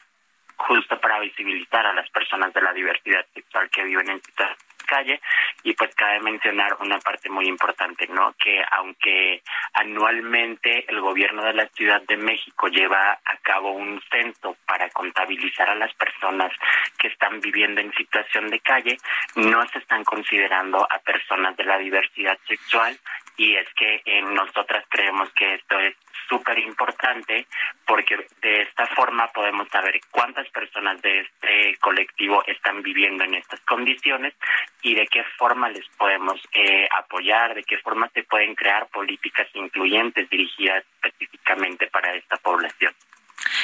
justo 0.56 1.00
para 1.00 1.20
visibilizar 1.20 1.86
a 1.86 1.92
las 1.92 2.08
personas 2.10 2.52
de 2.54 2.62
la 2.62 2.72
diversidad 2.72 3.26
sexual 3.34 3.68
que 3.70 3.84
viven 3.84 4.08
en 4.10 4.22
situación 4.22 4.65
calle 4.86 5.20
y 5.62 5.74
pues 5.74 5.94
cabe 5.94 6.20
mencionar 6.20 6.76
una 6.80 6.98
parte 7.00 7.28
muy 7.28 7.46
importante, 7.46 8.06
¿no? 8.08 8.34
Que 8.38 8.62
aunque 8.72 9.42
anualmente 9.74 10.84
el 10.88 11.00
gobierno 11.00 11.42
de 11.44 11.54
la 11.54 11.66
Ciudad 11.68 12.00
de 12.02 12.16
México 12.16 12.68
lleva 12.68 13.18
a 13.24 13.36
cabo 13.42 13.72
un 13.72 14.00
censo 14.10 14.56
para 14.66 14.88
contabilizar 14.90 15.68
a 15.68 15.74
las 15.74 15.92
personas 15.94 16.52
que 16.98 17.08
están 17.08 17.40
viviendo 17.40 17.80
en 17.80 17.92
situación 17.92 18.48
de 18.48 18.60
calle, 18.60 18.96
no 19.34 19.66
se 19.68 19.78
están 19.78 20.04
considerando 20.04 20.86
a 20.90 20.98
personas 21.00 21.56
de 21.56 21.64
la 21.64 21.78
diversidad 21.78 22.38
sexual 22.46 22.98
y 23.36 23.54
es 23.54 23.68
que 23.74 24.02
eh, 24.04 24.22
nosotras 24.22 24.84
creemos 24.88 25.30
que 25.32 25.54
esto 25.54 25.78
es 25.78 25.94
súper 26.28 26.58
importante 26.58 27.46
porque 27.86 28.16
de 28.40 28.62
esta 28.62 28.86
forma 28.88 29.30
podemos 29.32 29.68
saber 29.68 30.00
cuántas 30.10 30.48
personas 30.50 31.00
de 31.02 31.20
este 31.20 31.76
colectivo 31.78 32.42
están 32.46 32.82
viviendo 32.82 33.24
en 33.24 33.34
estas 33.34 33.60
condiciones 33.60 34.34
y 34.82 34.94
de 34.94 35.06
qué 35.06 35.22
forma 35.38 35.68
les 35.68 35.86
podemos 35.96 36.40
eh, 36.52 36.88
apoyar, 36.98 37.54
de 37.54 37.62
qué 37.62 37.78
forma 37.78 38.08
se 38.14 38.24
pueden 38.24 38.54
crear 38.54 38.88
políticas 38.88 39.48
incluyentes 39.54 40.28
dirigidas 40.28 40.84
específicamente 41.02 41.86
para 41.88 42.12
esta 42.12 42.36
población. 42.36 42.92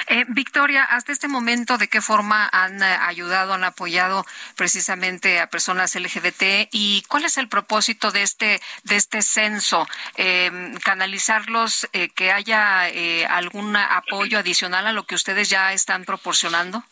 Eh, 0.07 0.25
Victoria, 0.29 0.85
hasta 0.85 1.13
este 1.13 1.29
momento, 1.29 1.79
¿de 1.79 1.89
qué 1.89 2.01
forma 2.01 2.49
han 2.53 2.83
eh, 2.83 2.97
ayudado, 3.01 3.55
han 3.55 3.65
apoyado 3.65 4.27
precisamente 4.57 5.41
a 5.41 5.49
personas 5.49 5.95
LGBT 5.95 6.69
y 6.73 7.03
cuál 7.09 7.25
es 7.25 7.39
el 7.39 7.49
propósito 7.49 8.11
de 8.11 8.23
este 8.23 8.61
de 8.85 8.97
este 8.97 9.23
censo? 9.23 9.87
Eh, 10.17 10.51
canalizarlos, 10.85 11.89
eh, 11.93 12.09
que 12.11 12.33
haya 12.33 12.83
algún 13.29 13.77
apoyo 13.77 14.39
adicional 14.39 14.87
a 14.87 14.93
lo 14.93 15.05
que 15.05 15.15
ustedes 15.15 15.49
ya 15.49 15.73
están 15.73 16.05
proporcionando. 16.05 16.83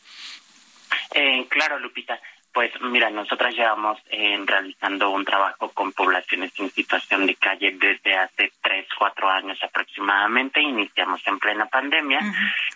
claro, 1.49 1.79
Lupita. 1.79 2.21
Pues 2.53 2.73
mira, 2.81 3.11
nosotras 3.11 3.55
llevamos 3.55 3.99
eh, 4.11 4.37
realizando 4.45 5.11
un 5.11 5.25
trabajo 5.25 5.71
con 5.71 5.93
poblaciones 5.93 6.53
en 6.59 6.69
situación 6.71 7.25
de 7.27 7.37
calle 7.37 7.77
desde 7.79 8.17
hace 8.17 8.53
tres, 8.61 8.87
cuatro 8.99 9.29
años 9.29 9.59
aproximadamente. 9.63 10.61
Iniciamos 10.61 11.21
en 11.27 11.39
plena 11.39 11.67
pandemia 11.67 12.21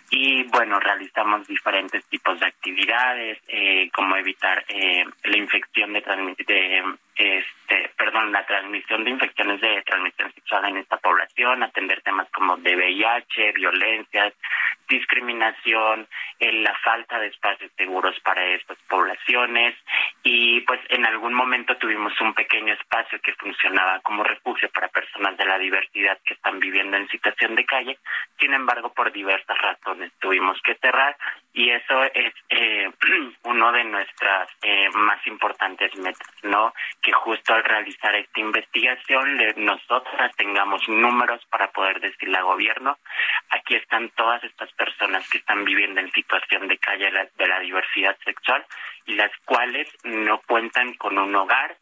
y 0.09 0.43
bueno, 0.43 0.79
realizamos 0.79 1.45
diferentes 1.45 2.05
tipos 2.05 2.39
de 2.39 2.45
actividades, 2.45 3.39
eh, 3.49 3.89
como 3.93 4.15
evitar 4.15 4.63
eh, 4.69 5.05
la 5.25 5.37
infección 5.37 5.91
de, 5.91 6.01
de 6.47 6.83
este, 7.15 7.89
perdón, 7.97 8.31
la 8.31 8.45
transmisión 8.45 9.03
de 9.03 9.11
infecciones 9.11 9.61
de 9.61 9.81
transmisión 9.83 10.33
sexual 10.33 10.65
en 10.65 10.77
esta 10.77 10.97
población, 10.97 11.63
atender 11.63 12.01
temas 12.01 12.29
como 12.31 12.57
de 12.57 12.75
VIH, 12.75 13.53
violencias, 13.53 14.33
discriminación, 14.87 16.07
la 16.39 16.75
falta 16.83 17.19
de 17.19 17.27
espacios 17.27 17.71
seguros 17.77 18.19
para 18.21 18.43
estas 18.45 18.77
poblaciones 18.89 19.75
y 20.23 20.61
pues 20.61 20.79
en 20.89 21.05
algún 21.05 21.33
momento 21.33 21.77
tuvimos 21.77 22.13
un 22.21 22.33
pequeño 22.33 22.73
espacio 22.73 23.19
que 23.21 23.33
funcionaba 23.33 23.99
como 24.01 24.23
refugio 24.23 24.69
para 24.69 24.87
personas 24.89 25.37
de 25.37 25.45
la 25.45 25.57
diversidad 25.57 26.17
que 26.25 26.33
están 26.35 26.59
viviendo 26.59 26.97
en 26.97 27.07
situación 27.09 27.55
de 27.55 27.65
calle, 27.65 27.97
sin 28.39 28.53
embargo 28.53 28.93
por 28.93 29.11
diversas 29.11 29.57
razones 29.57 30.11
tuvimos 30.19 30.61
que 30.61 30.75
cerrar 30.75 31.15
y 31.53 31.69
eso 31.69 32.03
es 32.13 32.33
eh, 32.49 32.89
uno 33.43 33.71
de 33.71 33.83
nuestras 33.85 34.49
eh, 34.61 34.89
más 34.93 35.25
importantes 35.27 35.95
metas, 35.97 36.27
¿no? 36.43 36.73
Que 37.05 37.13
justo 37.13 37.53
al 37.53 37.63
realizar 37.63 38.15
esta 38.15 38.39
investigación 38.39 39.37
nosotras 39.57 40.35
tengamos 40.37 40.89
números 40.89 41.39
para 41.51 41.71
poder 41.71 41.99
decirle 41.99 42.35
al 42.35 42.45
gobierno, 42.45 42.97
aquí 43.51 43.75
están 43.75 44.09
todas 44.15 44.43
estas 44.43 44.73
personas 44.73 45.29
que 45.29 45.37
están 45.37 45.63
viviendo 45.65 46.01
en 46.01 46.11
situación 46.11 46.67
de 46.67 46.79
calle 46.79 47.11
de 47.37 47.47
la 47.47 47.59
diversidad 47.59 48.17
sexual 48.25 48.65
y 49.05 49.13
las 49.13 49.29
cuales 49.45 49.87
no 50.03 50.41
cuentan 50.47 50.95
con 50.95 51.19
un 51.19 51.35
hogar, 51.35 51.77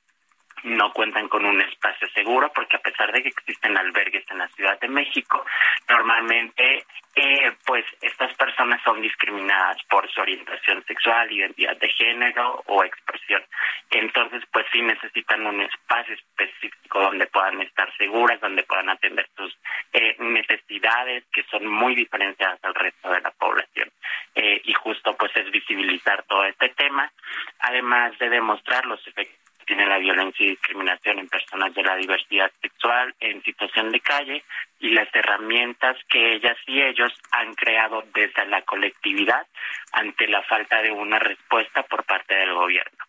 no 0.64 0.92
cuentan 0.94 1.28
con 1.28 1.46
un 1.46 1.62
espacio 1.62 2.08
seguro 2.10 2.52
porque 2.54 2.78
a 2.78 2.82
pesar 2.82 3.12
de 3.12 3.22
que 3.22 3.30
existen 3.30 3.78
albergues 3.78 4.26
en 4.30 4.38
la 4.40 4.48
Ciudad 4.50 4.80
de 4.80 4.88
México, 4.88 5.46
normalmente 5.90 6.86
eh, 7.16 7.52
pues 7.66 7.86
estas 8.02 8.34
personas 8.36 8.82
son 8.84 9.02
discriminadas 9.02 9.78
por 9.90 10.10
su 10.12 10.22
orientación 10.22 10.84
sexual, 10.86 11.32
identidad 11.32 11.78
de 11.78 11.90
género 11.90 12.64
o 12.68 12.84
expresión. 12.84 13.44
Entonces 13.92 14.44
pues 14.52 14.66
sí 14.72 14.82
necesitan 14.82 15.46
un 15.46 15.62
espacio 15.62 16.16
específico 16.16 17.02
donde 17.02 17.28
puedan 17.28 17.62
estar 17.62 17.96
seguras, 17.98 18.40
donde 18.40 18.64
puedan 18.64 18.90
atender 18.90 19.28
sus 19.36 19.56
eh, 19.92 20.16
necesidades 20.20 21.26
que 21.32 21.44
son 21.44 21.68
muy 21.68 21.94
diferenciadas 21.94 22.60
al 22.64 22.74
resto 22.74 23.10
de 23.10 23.22
la 23.22 23.32
población. 23.32 23.92
Eh, 24.36 24.62
y 24.64 24.74
justo 24.74 25.16
pues 25.16 25.36
es 25.36 25.52
visibilizar 25.52 26.24
todo 26.24 26.46
este 26.46 26.70
tema, 26.70 27.12
además 27.60 28.18
de 28.18 28.30
demostrar 28.30 28.86
los 28.86 29.06
efectos 29.08 29.43
tiene 29.64 29.86
la 29.86 29.98
violencia 29.98 30.46
y 30.46 30.52
discriminación 30.52 31.20
en 31.20 31.28
personas 31.28 31.74
de 31.74 31.84
la 31.84 31.96
diversidad 31.96 32.52
sexual 32.62 33.14
en 33.20 33.44
situación 33.44 33.92
de 33.92 34.00
calle 34.00 34.44
y 34.80 34.90
las 34.90 35.08
herramientas 35.14 35.98
que 36.10 36.36
ellas 36.36 36.58
y 36.68 36.82
ellos 36.82 37.12
han 37.32 37.54
creado 37.56 38.04
desde 38.14 38.46
la 38.48 38.62
colectividad 38.64 39.46
ante 39.92 40.28
la 40.28 40.42
falta 40.44 40.82
de 40.82 40.92
una 40.92 41.20
respuesta 41.20 41.84
por 41.84 42.04
parte 42.04 42.36
del 42.36 42.54
gobierno. 42.54 43.06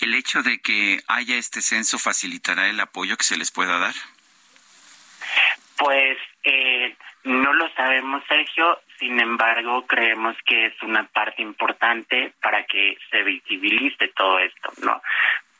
¿El 0.00 0.14
hecho 0.14 0.42
de 0.42 0.58
que 0.58 1.00
haya 1.08 1.36
este 1.36 1.62
censo 1.62 1.98
facilitará 1.98 2.68
el 2.68 2.80
apoyo 2.80 3.16
que 3.16 3.24
se 3.24 3.36
les 3.36 3.50
pueda 3.50 3.78
dar? 3.78 3.94
Pues 5.76 6.18
eh, 6.44 6.96
no 7.24 7.52
lo 7.52 7.68
sabemos, 7.74 8.22
Sergio. 8.28 8.80
Sin 8.98 9.20
embargo, 9.20 9.86
creemos 9.86 10.36
que 10.46 10.66
es 10.66 10.82
una 10.82 11.04
parte 11.08 11.42
importante 11.42 12.32
para 12.40 12.64
que 12.64 12.96
se 13.10 13.22
visibilice 13.24 14.08
todo 14.08 14.38
esto, 14.38 14.72
¿no? 14.82 15.02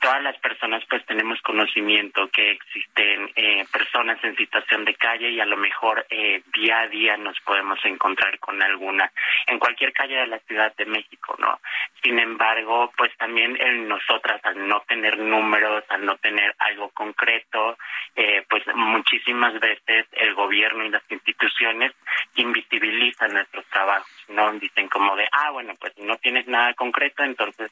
Todas 0.00 0.22
las 0.22 0.38
personas 0.38 0.82
pues 0.88 1.04
tenemos 1.06 1.40
conocimiento 1.42 2.28
que 2.28 2.52
existen 2.52 3.30
eh, 3.36 3.64
personas 3.72 4.22
en 4.24 4.36
situación 4.36 4.84
de 4.84 4.94
calle 4.94 5.30
y 5.30 5.40
a 5.40 5.46
lo 5.46 5.56
mejor 5.56 6.06
eh, 6.10 6.42
día 6.54 6.80
a 6.80 6.88
día 6.88 7.16
nos 7.16 7.38
podemos 7.40 7.78
encontrar 7.84 8.38
con 8.38 8.62
alguna 8.62 9.10
en 9.46 9.58
cualquier 9.58 9.92
calle 9.92 10.16
de 10.16 10.26
la 10.26 10.38
Ciudad 10.40 10.74
de 10.76 10.86
México, 10.86 11.36
¿no? 11.38 11.60
Sin 12.02 12.18
embargo, 12.18 12.92
pues 12.96 13.16
también 13.16 13.56
en 13.60 13.88
nosotras 13.88 14.40
al 14.44 14.68
no 14.68 14.80
tener 14.88 15.18
números, 15.18 15.84
al 15.88 16.04
no 16.04 16.16
tener 16.16 16.54
algo 16.58 16.90
concreto, 16.90 17.76
eh, 18.14 18.44
pues 18.48 18.62
muchísimas 18.74 19.58
veces 19.60 20.06
el 20.12 20.34
gobierno 20.34 20.84
y 20.84 20.90
las 20.90 21.02
instituciones 21.10 21.92
invisibilizan 22.36 23.32
nuestros 23.32 23.64
trabajos, 23.66 24.10
¿no? 24.28 24.52
Dicen 24.52 24.88
como 24.88 25.16
de, 25.16 25.26
ah, 25.32 25.50
bueno, 25.50 25.74
pues 25.80 25.92
no 25.98 26.16
tienes 26.18 26.46
nada 26.46 26.74
concreto, 26.74 27.22
entonces 27.22 27.70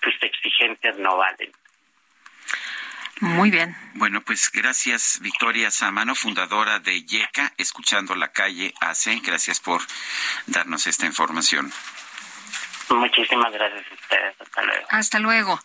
tus 0.00 0.14
exigencias 0.22 0.98
no 0.98 1.16
valen. 1.16 1.52
Muy 3.20 3.52
bien. 3.52 3.76
Bueno, 3.94 4.20
pues 4.22 4.50
gracias 4.50 5.20
Victoria 5.22 5.70
Samano, 5.70 6.16
fundadora 6.16 6.80
de 6.80 7.04
YECA, 7.04 7.52
escuchando 7.56 8.16
la 8.16 8.32
calle 8.32 8.74
AC. 8.80 9.20
Gracias 9.24 9.60
por 9.60 9.80
darnos 10.46 10.88
esta 10.88 11.06
información. 11.06 11.72
Muchísimas 12.88 13.52
gracias 13.52 13.84
a 13.90 13.94
ustedes. 13.94 14.40
Hasta 14.40 14.62
luego. 14.62 14.86
Hasta 14.90 15.18
luego. 15.20 15.60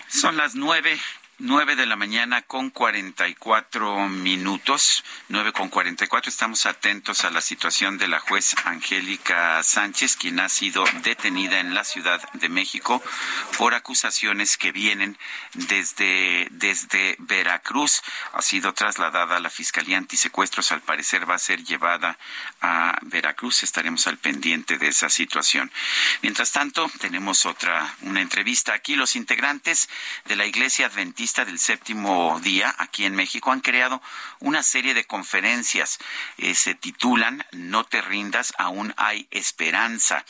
Son 0.07 0.37
las 0.37 0.55
nueve. 0.55 0.99
9 1.39 1.75
de 1.75 1.85
la 1.85 1.97
mañana 1.97 2.43
con 2.43 2.69
44 2.69 4.07
minutos, 4.07 5.03
9 5.27 5.51
con 5.51 5.67
44. 5.67 6.29
Estamos 6.29 6.65
atentos 6.65 7.25
a 7.25 7.29
la 7.29 7.41
situación 7.41 7.97
de 7.97 8.07
la 8.07 8.21
juez 8.21 8.55
Angélica 8.63 9.61
Sánchez, 9.61 10.15
quien 10.15 10.39
ha 10.39 10.47
sido 10.47 10.85
detenida 11.03 11.59
en 11.59 11.73
la 11.73 11.83
Ciudad 11.83 12.21
de 12.33 12.47
México 12.47 13.03
por 13.57 13.73
acusaciones 13.73 14.55
que 14.55 14.71
vienen 14.71 15.17
desde, 15.53 16.47
desde 16.51 17.17
Veracruz. 17.19 18.01
Ha 18.31 18.41
sido 18.41 18.73
trasladada 18.73 19.35
a 19.35 19.41
la 19.41 19.49
Fiscalía 19.49 19.97
Antisecuestros. 19.97 20.71
Al 20.71 20.81
parecer 20.81 21.29
va 21.29 21.35
a 21.35 21.39
ser 21.39 21.65
llevada 21.65 22.17
a 22.61 22.97
Veracruz. 23.01 23.63
Estaremos 23.63 24.07
al 24.07 24.17
pendiente 24.19 24.77
de 24.77 24.87
esa 24.87 25.09
situación. 25.09 25.69
Mientras 26.21 26.53
tanto, 26.53 26.89
tenemos 27.01 27.45
otra, 27.45 27.93
una 28.03 28.21
entrevista 28.21 28.73
aquí. 28.73 28.95
Los 28.95 29.17
integrantes 29.17 29.89
de 30.23 30.37
la 30.37 30.45
Iglesia 30.45 30.85
Adventista 30.85 31.24
del 31.25 31.57
séptimo 31.57 32.39
día 32.39 32.75
aquí 32.77 33.03
en 33.03 33.15
México 33.15 33.51
han 33.51 33.59
creado 33.59 33.99
una 34.41 34.61
serie 34.61 34.93
de 34.93 35.05
conferencias. 35.05 35.97
Eh, 36.37 36.53
se 36.53 36.75
titulan 36.75 37.43
No 37.51 37.83
te 37.83 37.99
rindas, 38.01 38.53
aún 38.59 38.93
hay 38.95 39.27
esperanza. 39.31 40.23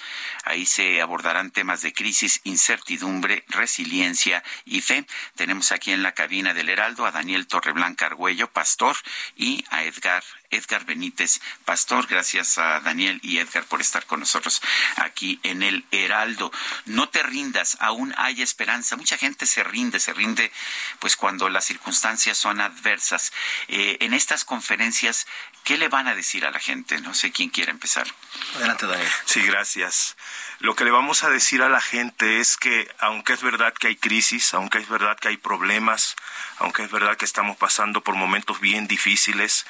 Ahí 0.46 0.66
se 0.66 1.02
abordarán 1.02 1.52
temas 1.52 1.82
de 1.82 1.92
crisis, 1.92 2.40
incertidumbre, 2.46 3.44
resiliencia 3.50 4.42
y 4.64 4.80
fe. 4.80 5.06
Tenemos 5.36 5.74
aquí 5.74 5.92
en 5.92 6.02
la 6.02 6.14
cabina 6.14 6.54
del 6.54 6.70
Heraldo 6.70 7.06
a 7.06 7.12
Daniel 7.12 7.46
Torreblanca 7.46 8.06
Argüello, 8.06 8.50
pastor, 8.50 8.96
y 9.36 9.66
a 9.72 9.84
Edgar 9.84 10.24
Edgar 10.52 10.86
Benítez 10.86 11.42
Pastor. 11.66 12.08
Gracias 12.08 12.58
a 12.58 12.80
Daniel 12.80 13.20
y 13.24 13.38
Edgar 13.38 13.66
por 13.66 13.82
estar 13.82 14.06
con 14.06 14.20
nosotros 14.20 14.62
aquí 14.98 15.40
en 15.44 15.64
el 15.64 15.86
Heraldo. 15.92 16.52
No 16.86 17.10
te 17.10 17.24
rindas, 17.24 17.78
aún 17.80 18.14
hay 18.18 18.42
esperanza. 18.42 18.96
Mucha 18.96 19.18
gente 19.18 19.46
se 19.46 19.64
rinde, 19.64 20.00
se 20.00 20.14
rinde 20.14 20.52
pues 21.00 21.16
cuando 21.16 21.50
las 21.50 21.66
circunstancias 21.66 22.38
son 22.38 22.62
adversas. 22.62 23.34
Eh, 23.68 23.98
en 24.02 24.14
estas 24.14 24.46
conferencias, 24.46 25.28
¿qué 25.64 25.78
le 25.78 25.88
van 25.88 26.08
a 26.08 26.16
decir 26.16 26.46
a 26.46 26.52
la 26.52 26.60
gente? 26.60 27.00
No 27.02 27.14
sé 27.14 27.32
quién 27.32 27.50
quiere 27.50 27.72
empezar. 27.72 28.08
Adelante, 28.56 28.86
Daniel. 28.86 29.10
Sí, 29.26 29.42
gracias. 29.42 30.16
Lo 30.60 30.76
que 30.76 30.86
le 30.86 30.92
vamos 30.92 31.24
a 31.24 31.30
decir 31.30 31.62
a 31.62 31.70
la 31.70 31.82
gente 31.82 32.40
es 32.40 32.58
que 32.58 32.90
aunque 33.00 33.34
es 33.34 33.42
verdad 33.42 33.74
que 33.74 33.88
hay 33.88 33.96
crisis, 33.96 34.54
aunque 34.54 34.78
es 34.78 34.88
verdad 34.88 35.18
que 35.20 35.28
hay 35.28 35.38
problemas, 35.38 36.16
aunque 36.58 36.84
es 36.84 36.92
verdad 36.92 37.18
que 37.18 37.26
estamos 37.26 37.58
pasando 37.58 38.02
por 38.02 38.16
momentos 38.16 38.60
bien 38.60 38.88
difíciles, 38.88 39.66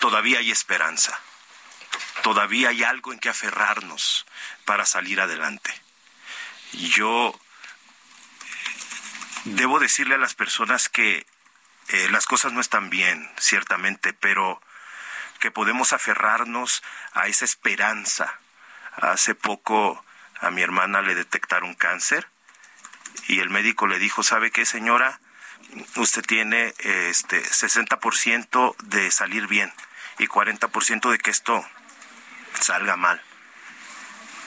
todavía 0.00 0.38
hay 0.38 0.50
esperanza. 0.50 1.20
Todavía 2.22 2.70
hay 2.70 2.82
algo 2.82 3.12
en 3.12 3.18
que 3.18 3.28
aferrarnos 3.28 4.26
para 4.64 4.84
salir 4.84 5.20
adelante. 5.20 5.72
Yo 6.72 7.38
debo 9.44 9.78
decirle 9.78 10.16
a 10.16 10.18
las 10.18 10.34
personas 10.34 10.88
que 10.88 11.26
eh, 11.88 12.08
las 12.10 12.26
cosas 12.26 12.52
no 12.52 12.60
están 12.60 12.90
bien, 12.90 13.30
ciertamente, 13.38 14.12
pero 14.12 14.60
que 15.38 15.50
podemos 15.50 15.92
aferrarnos 15.92 16.82
a 17.12 17.28
esa 17.28 17.44
esperanza. 17.44 18.38
Hace 18.96 19.34
poco 19.34 20.04
a 20.40 20.50
mi 20.50 20.62
hermana 20.62 21.00
le 21.00 21.14
detectaron 21.14 21.74
cáncer 21.74 22.28
y 23.28 23.40
el 23.40 23.48
médico 23.48 23.86
le 23.86 23.98
dijo, 23.98 24.22
¿sabe 24.22 24.50
qué, 24.50 24.66
señora? 24.66 25.20
Usted 25.96 26.22
tiene 26.22 26.74
este 26.78 27.42
60% 27.42 28.76
de 28.78 29.10
salir 29.10 29.46
bien 29.46 29.72
y 30.18 30.26
40% 30.26 31.10
de 31.10 31.18
que 31.18 31.30
esto 31.30 31.64
salga 32.60 32.96
mal. 32.96 33.20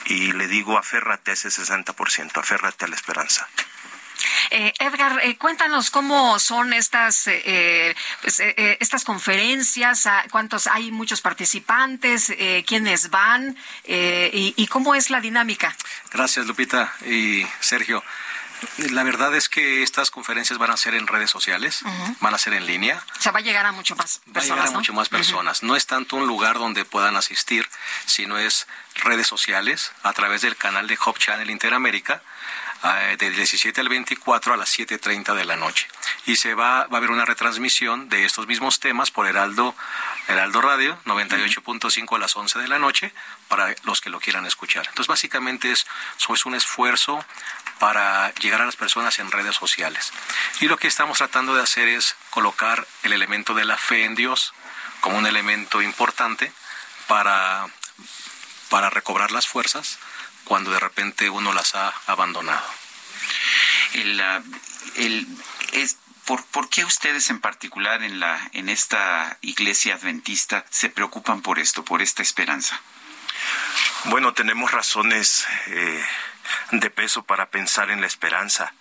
Y 0.06 0.32
le 0.32 0.48
digo, 0.48 0.78
aférrate 0.78 1.30
a 1.30 1.34
ese 1.34 1.48
60%, 1.48 2.36
aférrate 2.38 2.84
a 2.84 2.88
la 2.88 2.96
esperanza. 2.96 3.48
Eh, 4.50 4.72
Edgar, 4.78 5.20
eh, 5.22 5.36
cuéntanos 5.36 5.90
cómo 5.90 6.38
son 6.38 6.72
estas 6.72 7.26
eh, 7.26 7.94
pues, 8.20 8.40
eh, 8.40 8.76
estas 8.80 9.04
conferencias, 9.04 10.06
ah, 10.06 10.24
cuántos 10.30 10.66
hay 10.66 10.90
muchos 10.90 11.20
participantes, 11.20 12.32
quiénes 12.66 13.10
van 13.10 13.56
y, 13.86 14.54
y 14.56 14.66
cómo 14.66 14.94
es 14.94 15.10
la 15.10 15.20
dinámica. 15.20 15.74
Gracias, 16.10 16.46
Lupita 16.46 16.92
y 17.06 17.46
Sergio. 17.60 18.02
La 18.90 19.02
verdad 19.02 19.34
es 19.34 19.48
que 19.48 19.82
estas 19.82 20.10
conferencias 20.10 20.58
van 20.58 20.70
a 20.70 20.76
ser 20.76 20.94
en 20.94 21.06
redes 21.06 21.30
sociales, 21.30 21.82
van 22.20 22.34
a 22.34 22.38
ser 22.38 22.54
en 22.54 22.66
línea. 22.66 23.02
O 23.18 23.22
sea, 23.22 23.32
va 23.32 23.40
a 23.40 23.42
llegar 23.42 23.66
a 23.66 23.72
mucho 23.72 23.96
más 23.96 24.20
Va 24.26 24.30
a 24.30 24.34
personas, 24.34 24.56
llegar 24.56 24.68
a 24.68 24.70
¿no? 24.70 24.78
mucho 24.78 24.92
más 24.92 25.08
personas. 25.08 25.62
No 25.62 25.76
es 25.76 25.86
tanto 25.86 26.16
un 26.16 26.26
lugar 26.26 26.58
donde 26.58 26.84
puedan 26.84 27.16
asistir, 27.16 27.68
sino 28.06 28.38
es 28.38 28.66
redes 28.96 29.26
sociales 29.26 29.92
a 30.02 30.12
través 30.12 30.42
del 30.42 30.56
canal 30.56 30.86
de 30.86 30.98
Hop 31.04 31.18
Channel 31.18 31.50
Interamérica 31.50 32.22
eh, 32.84 33.16
del 33.18 33.34
17 33.36 33.80
al 33.80 33.88
24 33.88 34.54
a 34.54 34.56
las 34.56 34.76
7.30 34.78 35.34
de 35.34 35.44
la 35.44 35.56
noche. 35.56 35.86
Y 36.26 36.36
se 36.36 36.54
va, 36.54 36.86
va 36.86 36.94
a 36.94 36.96
haber 36.98 37.10
una 37.10 37.24
retransmisión 37.24 38.08
de 38.08 38.24
estos 38.24 38.46
mismos 38.46 38.78
temas 38.78 39.10
por 39.10 39.26
Heraldo, 39.26 39.74
Heraldo 40.28 40.60
Radio, 40.60 40.96
98.5 41.04 42.14
a 42.14 42.18
las 42.20 42.36
11 42.36 42.60
de 42.60 42.68
la 42.68 42.78
noche, 42.78 43.12
para 43.48 43.74
los 43.84 44.00
que 44.00 44.08
lo 44.10 44.20
quieran 44.20 44.46
escuchar. 44.46 44.86
Entonces, 44.86 45.08
básicamente 45.08 45.72
es, 45.72 45.84
es 46.32 46.46
un 46.46 46.54
esfuerzo 46.54 47.24
para 47.80 48.32
llegar 48.34 48.62
a 48.62 48.66
las 48.66 48.76
personas 48.76 49.18
en 49.18 49.32
redes 49.32 49.56
sociales. 49.56 50.12
Y 50.60 50.68
lo 50.68 50.76
que 50.76 50.86
estamos 50.86 51.18
tratando 51.18 51.54
de 51.56 51.62
hacer 51.62 51.88
es 51.88 52.14
colocar 52.30 52.86
el 53.02 53.12
elemento 53.12 53.54
de 53.54 53.64
la 53.64 53.76
fe 53.76 54.04
en 54.04 54.14
Dios 54.14 54.54
como 55.00 55.18
un 55.18 55.26
elemento 55.26 55.82
importante 55.82 56.52
para, 57.08 57.66
para 58.70 58.90
recobrar 58.90 59.32
las 59.32 59.48
fuerzas 59.48 59.98
cuando 60.44 60.70
de 60.70 60.78
repente 60.78 61.28
uno 61.30 61.52
las 61.52 61.74
ha 61.74 61.92
abandonado. 62.06 62.64
El, 63.94 64.20
ah, 64.20 64.40
el- 64.96 65.26
es, 65.72 65.96
¿por, 66.24 66.44
por 66.46 66.68
qué 66.68 66.84
ustedes 66.84 67.30
en 67.30 67.40
particular 67.40 68.02
en, 68.02 68.20
la, 68.20 68.50
en 68.52 68.68
esta 68.68 69.38
iglesia 69.40 69.94
adventista 69.94 70.64
se 70.70 70.88
preocupan 70.88 71.42
por 71.42 71.58
esto, 71.58 71.84
por 71.84 72.02
esta 72.02 72.22
esperanza? 72.22 72.80
Bueno, 74.04 74.34
tenemos 74.34 74.70
razones 74.70 75.46
eh, 75.66 76.04
de 76.72 76.90
peso 76.90 77.22
para 77.24 77.50
pensar 77.50 77.90
en 77.90 78.00
la 78.00 78.06
esperanza. 78.06 78.72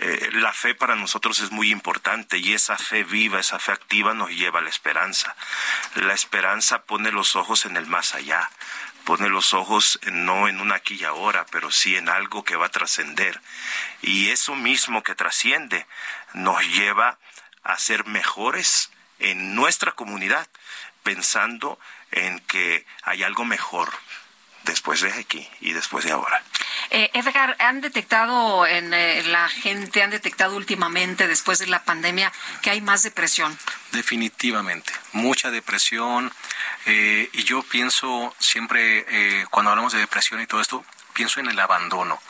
Eh, 0.00 0.30
la 0.32 0.52
fe 0.52 0.74
para 0.74 0.94
nosotros 0.94 1.40
es 1.40 1.50
muy 1.50 1.70
importante 1.70 2.38
y 2.38 2.52
esa 2.52 2.76
fe 2.76 3.02
viva, 3.02 3.40
esa 3.40 3.58
fe 3.58 3.72
activa 3.72 4.14
nos 4.14 4.30
lleva 4.30 4.60
a 4.60 4.62
la 4.62 4.68
esperanza. 4.68 5.34
La 5.94 6.14
esperanza 6.14 6.82
pone 6.82 7.10
los 7.10 7.34
ojos 7.34 7.64
en 7.66 7.76
el 7.76 7.86
más 7.86 8.14
allá, 8.14 8.48
pone 9.04 9.28
los 9.28 9.54
ojos 9.54 9.98
no 10.12 10.48
en 10.48 10.60
un 10.60 10.70
aquí 10.70 10.94
y 10.94 11.04
ahora, 11.04 11.46
pero 11.50 11.72
sí 11.72 11.96
en 11.96 12.08
algo 12.08 12.44
que 12.44 12.56
va 12.56 12.66
a 12.66 12.70
trascender. 12.70 13.40
Y 14.02 14.30
eso 14.30 14.54
mismo 14.54 15.02
que 15.02 15.16
trasciende 15.16 15.86
nos 16.34 16.62
lleva 16.66 17.18
a 17.62 17.78
ser 17.78 18.06
mejores 18.06 18.90
en 19.18 19.54
nuestra 19.54 19.92
comunidad, 19.92 20.46
pensando 21.02 21.78
en 22.10 22.40
que 22.40 22.86
hay 23.02 23.22
algo 23.22 23.44
mejor 23.44 23.92
después 24.64 25.00
de 25.00 25.12
aquí 25.12 25.48
y 25.60 25.72
después 25.72 26.04
de 26.04 26.12
ahora. 26.12 26.42
Eh, 26.90 27.10
Edgar, 27.14 27.56
¿han 27.58 27.80
detectado 27.80 28.66
en 28.66 28.94
eh, 28.94 29.22
la 29.24 29.48
gente, 29.48 30.02
han 30.02 30.10
detectado 30.10 30.56
últimamente, 30.56 31.26
después 31.26 31.58
de 31.58 31.66
la 31.66 31.84
pandemia, 31.84 32.32
que 32.62 32.70
hay 32.70 32.80
más 32.80 33.02
depresión? 33.02 33.58
Definitivamente, 33.92 34.92
mucha 35.12 35.50
depresión. 35.50 36.32
Eh, 36.86 37.28
y 37.32 37.44
yo 37.44 37.62
pienso 37.62 38.34
siempre, 38.38 39.04
eh, 39.08 39.46
cuando 39.50 39.70
hablamos 39.70 39.92
de 39.92 39.98
depresión 39.98 40.40
y 40.40 40.46
todo 40.46 40.60
esto, 40.60 40.84
pienso 41.12 41.40
en 41.40 41.48
el 41.48 41.58
abandono. 41.58 42.20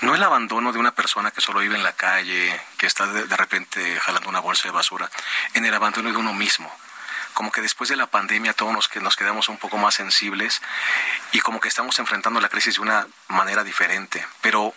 No 0.00 0.14
el 0.14 0.22
abandono 0.22 0.72
de 0.72 0.78
una 0.78 0.92
persona 0.94 1.30
que 1.30 1.40
solo 1.40 1.60
vive 1.60 1.76
en 1.76 1.82
la 1.82 1.92
calle, 1.92 2.60
que 2.76 2.86
está 2.86 3.06
de, 3.06 3.36
repente 3.36 3.98
jalando 4.00 4.28
una 4.28 4.40
bolsa 4.40 4.64
de 4.64 4.70
basura, 4.70 5.10
en 5.54 5.64
el 5.64 5.74
abandono 5.74 6.10
de 6.10 6.16
uno 6.16 6.32
mismo 6.32 6.72
como 7.34 7.52
que 7.52 7.60
después 7.60 7.88
de 7.88 7.94
la 7.94 8.08
pandemia 8.08 8.52
todos 8.52 8.72
nos, 8.72 8.90
nos 8.96 9.14
quedamos 9.14 9.48
un 9.48 9.58
poco 9.58 9.78
más 9.78 9.94
sensibles 9.94 10.60
y 11.30 11.38
como 11.38 11.60
que 11.60 11.68
estamos 11.68 11.96
enfrentando 12.00 12.40
la 12.40 12.48
crisis 12.48 12.76
de 12.76 12.80
una 12.80 13.06
manera 13.28 13.62
diferente, 13.62 14.26
pero 14.40 14.74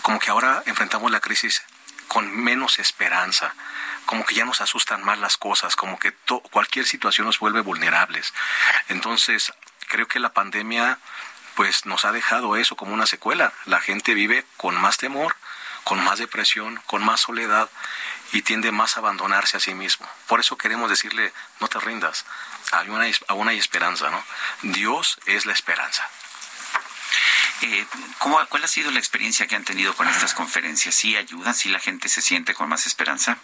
como 0.00 0.18
que 0.18 0.30
ahora 0.30 0.62
enfrentamos 0.64 1.10
la 1.10 1.20
crisis 1.20 1.62
con 2.08 2.34
menos 2.34 2.78
esperanza, 2.78 3.54
como 4.06 4.24
que 4.24 4.34
ya 4.34 4.44
nos 4.44 4.60
asustan 4.60 5.02
más 5.02 5.18
las 5.18 5.36
cosas, 5.36 5.76
como 5.76 5.98
que 5.98 6.14
cualquier 6.50 6.86
situación 6.86 7.26
nos 7.26 7.38
vuelve 7.38 7.60
vulnerables. 7.60 8.32
Entonces, 8.88 9.52
creo 9.88 10.06
que 10.06 10.20
la 10.20 10.32
pandemia 10.32 10.98
pues 11.54 11.86
nos 11.86 12.04
ha 12.04 12.12
dejado 12.12 12.56
eso 12.56 12.76
como 12.76 12.94
una 12.94 13.06
secuela. 13.06 13.52
La 13.64 13.80
gente 13.80 14.14
vive 14.14 14.44
con 14.56 14.74
más 14.74 14.96
temor, 14.96 15.36
con 15.84 16.02
más 16.02 16.18
depresión, 16.18 16.80
con 16.86 17.04
más 17.04 17.20
soledad 17.20 17.70
y 18.32 18.42
tiende 18.42 18.72
más 18.72 18.96
a 18.96 19.00
abandonarse 19.00 19.56
a 19.56 19.60
sí 19.60 19.74
mismo. 19.74 20.08
Por 20.26 20.40
eso 20.40 20.56
queremos 20.56 20.90
decirle, 20.90 21.32
no 21.60 21.68
te 21.68 21.78
rindas, 21.78 22.24
hay 22.72 22.88
una, 22.88 23.06
aún 23.28 23.48
hay 23.48 23.58
esperanza, 23.58 24.10
¿no? 24.10 24.24
Dios 24.62 25.18
es 25.26 25.46
la 25.46 25.52
esperanza. 25.52 26.08
Eh, 27.62 27.86
¿cómo, 28.18 28.44
¿Cuál 28.48 28.64
ha 28.64 28.68
sido 28.68 28.90
la 28.90 28.98
experiencia 28.98 29.46
que 29.46 29.56
han 29.56 29.64
tenido 29.64 29.94
con 29.94 30.08
estas 30.08 30.34
conferencias? 30.34 30.94
¿Sí 30.94 31.16
ayudan? 31.16 31.54
¿Sí 31.54 31.68
la 31.68 31.78
gente 31.78 32.08
se 32.08 32.20
siente 32.20 32.54
con 32.54 32.68
más 32.68 32.86
esperanza? 32.86 33.38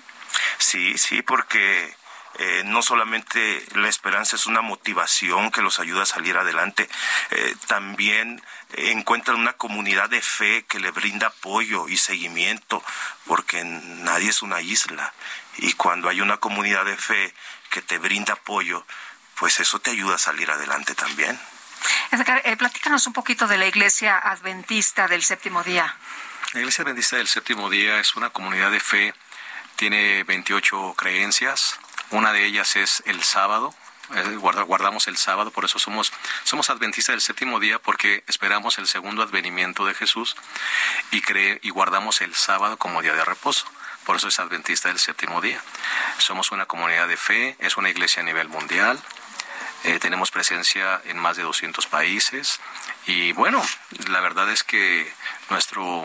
Sí, 0.59 0.99
sí, 0.99 1.23
porque 1.23 1.95
eh, 2.39 2.63
no 2.65 2.83
solamente 2.83 3.65
la 3.75 3.89
esperanza 3.89 4.37
es 4.37 4.47
una 4.47 4.61
motivación 4.61 5.51
que 5.51 5.63
los 5.63 5.81
ayuda 5.81 6.03
a 6.03 6.07
salir 6.07 6.37
adelante, 6.37 6.89
eh, 7.31 7.57
también 7.67 8.43
encuentran 8.73 9.39
una 9.39 9.55
comunidad 9.55 10.09
de 10.09 10.23
fe 10.23 10.65
que 10.69 10.79
le 10.79 10.91
brinda 10.91 11.29
apoyo 11.29 11.89
y 11.89 11.97
seguimiento, 11.97 12.83
porque 13.27 13.65
nadie 13.65 14.31
es 14.31 14.43
una 14.43 14.61
isla. 14.61 15.13
Y 15.59 15.73
cuando 15.75 16.09
hay 16.09 16.21
una 16.21 16.39
comunidad 16.39 16.85
de 16.85 16.97
fe 16.97 17.35
que 17.71 17.83
te 17.83 17.99
brinda 17.99 18.35
apoyo, 18.35 18.87
pues 19.35 19.59
eso 19.61 19.79
te 19.79 19.91
ayuda 19.91 20.17
a 20.17 20.19
salir 20.19 20.51
adelante 20.51 20.95
también. 20.95 21.39
Edgar, 22.11 22.43
eh, 22.45 22.57
platícanos 22.57 23.07
un 23.07 23.13
poquito 23.13 23.47
de 23.47 23.57
la 23.57 23.67
Iglesia 23.67 24.19
Adventista 24.19 25.09
del 25.09 25.23
Séptimo 25.23 25.63
Día. 25.63 25.97
La 26.53 26.61
Iglesia 26.61 26.83
Adventista 26.83 27.17
del 27.17 27.29
Séptimo 27.29 27.71
Día 27.71 28.01
es 28.01 28.17
una 28.17 28.31
comunidad 28.31 28.71
de 28.71 28.81
fe, 28.81 29.15
tiene 29.77 30.25
28 30.25 30.95
creencias, 30.97 31.79
una 32.11 32.33
de 32.33 32.45
ellas 32.45 32.77
es 32.77 33.03
el 33.07 33.23
sábado, 33.23 33.75
eh, 34.15 34.37
guardamos 34.37 35.07
el 35.07 35.17
sábado, 35.17 35.51
por 35.53 35.65
eso 35.65 35.79
somos, 35.79 36.13
somos 36.45 36.69
adventistas 36.71 37.13
del 37.13 37.21
séptimo 37.21 37.61
día, 37.61 37.79
porque 37.79 38.25
esperamos 38.27 38.79
el 38.79 38.89
segundo 38.89 39.23
advenimiento 39.23 39.87
de 39.87 39.95
Jesús 39.95 40.37
y, 41.13 41.21
cree, 41.21 41.61
y 41.63 41.71
guardamos 41.71 42.21
el 42.21 42.35
sábado 42.35 42.77
como 42.77 43.03
día 43.03 43.15
de 43.15 43.25
reposo. 43.25 43.67
Por 44.05 44.17
eso 44.17 44.29
es 44.29 44.41
adventista 44.41 44.89
del 44.89 44.99
séptimo 44.99 45.41
día. 45.41 45.63
Somos 46.19 46.51
una 46.51 46.67
comunidad 46.67 47.07
de 47.07 47.17
fe, 47.17 47.57
es 47.61 47.77
una 47.77 47.91
iglesia 47.91 48.23
a 48.23 48.25
nivel 48.25 48.49
mundial, 48.49 49.01
eh, 49.85 49.99
tenemos 49.99 50.31
presencia 50.31 51.01
en 51.05 51.19
más 51.19 51.37
de 51.37 51.43
200 51.43 51.87
países 51.87 52.61
y 53.07 53.33
bueno, 53.33 53.65
la 54.09 54.21
verdad 54.21 54.51
es 54.51 54.63
que 54.63 55.11
nuestro 55.49 56.05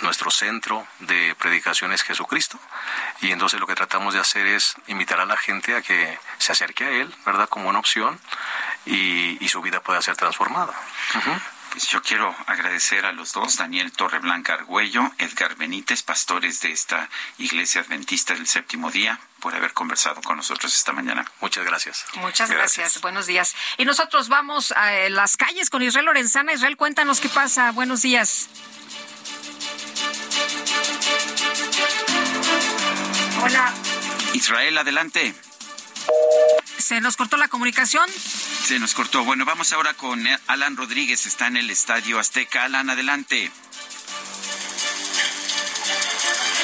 nuestro 0.00 0.30
centro 0.30 0.86
de 1.00 1.34
predicación 1.38 1.92
es 1.92 2.02
Jesucristo. 2.02 2.58
Y 3.20 3.32
entonces 3.32 3.60
lo 3.60 3.66
que 3.66 3.74
tratamos 3.74 4.14
de 4.14 4.20
hacer 4.20 4.46
es 4.46 4.74
invitar 4.86 5.20
a 5.20 5.26
la 5.26 5.36
gente 5.36 5.74
a 5.74 5.82
que 5.82 6.18
se 6.38 6.52
acerque 6.52 6.84
a 6.84 6.90
Él, 6.90 7.14
¿verdad? 7.26 7.48
Como 7.48 7.68
una 7.68 7.78
opción 7.78 8.20
y, 8.86 9.48
su 9.48 9.62
vida 9.62 9.80
pueda 9.80 10.02
ser 10.02 10.14
transformada. 10.14 10.74
Pues 11.70 11.88
yo 11.88 12.02
quiero 12.02 12.34
agradecer 12.46 13.04
a 13.04 13.12
los 13.12 13.32
dos, 13.32 13.56
Daniel 13.56 13.92
Torreblanca 13.92 14.54
Argüello, 14.54 15.12
Edgar 15.18 15.54
Benítez, 15.56 16.02
pastores 16.02 16.60
de 16.60 16.72
esta 16.72 17.08
Iglesia 17.38 17.82
Adventista 17.82 18.34
del 18.34 18.46
Séptimo 18.46 18.90
Día, 18.90 19.20
por 19.40 19.54
haber 19.54 19.72
conversado 19.74 20.20
con 20.22 20.36
nosotros 20.36 20.74
esta 20.74 20.92
mañana. 20.92 21.24
Muchas 21.40 21.64
gracias. 21.64 22.06
Muchas 22.14 22.50
gracias. 22.50 23.00
Buenos 23.00 23.26
días. 23.26 23.54
Y 23.76 23.84
nosotros 23.84 24.28
vamos 24.28 24.72
a 24.72 24.94
eh, 24.94 25.10
las 25.10 25.36
calles 25.36 25.70
con 25.70 25.82
Israel 25.82 26.06
Lorenzana. 26.06 26.52
Israel, 26.52 26.76
cuéntanos 26.76 27.20
qué 27.20 27.28
pasa. 27.28 27.70
Buenos 27.72 28.02
días. 28.02 28.48
Hola. 33.42 33.72
Israel, 34.34 34.78
adelante. 34.78 35.34
¿Se 36.78 37.00
nos 37.00 37.16
cortó 37.16 37.36
la 37.36 37.48
comunicación? 37.48 38.08
Se 38.10 38.78
nos 38.78 38.94
cortó. 38.94 39.24
Bueno, 39.24 39.44
vamos 39.44 39.72
ahora 39.72 39.94
con 39.94 40.24
Alan 40.46 40.76
Rodríguez. 40.76 41.26
Está 41.26 41.46
en 41.48 41.56
el 41.56 41.70
Estadio 41.70 42.18
Azteca. 42.18 42.64
Alan, 42.64 42.90
adelante. 42.90 43.50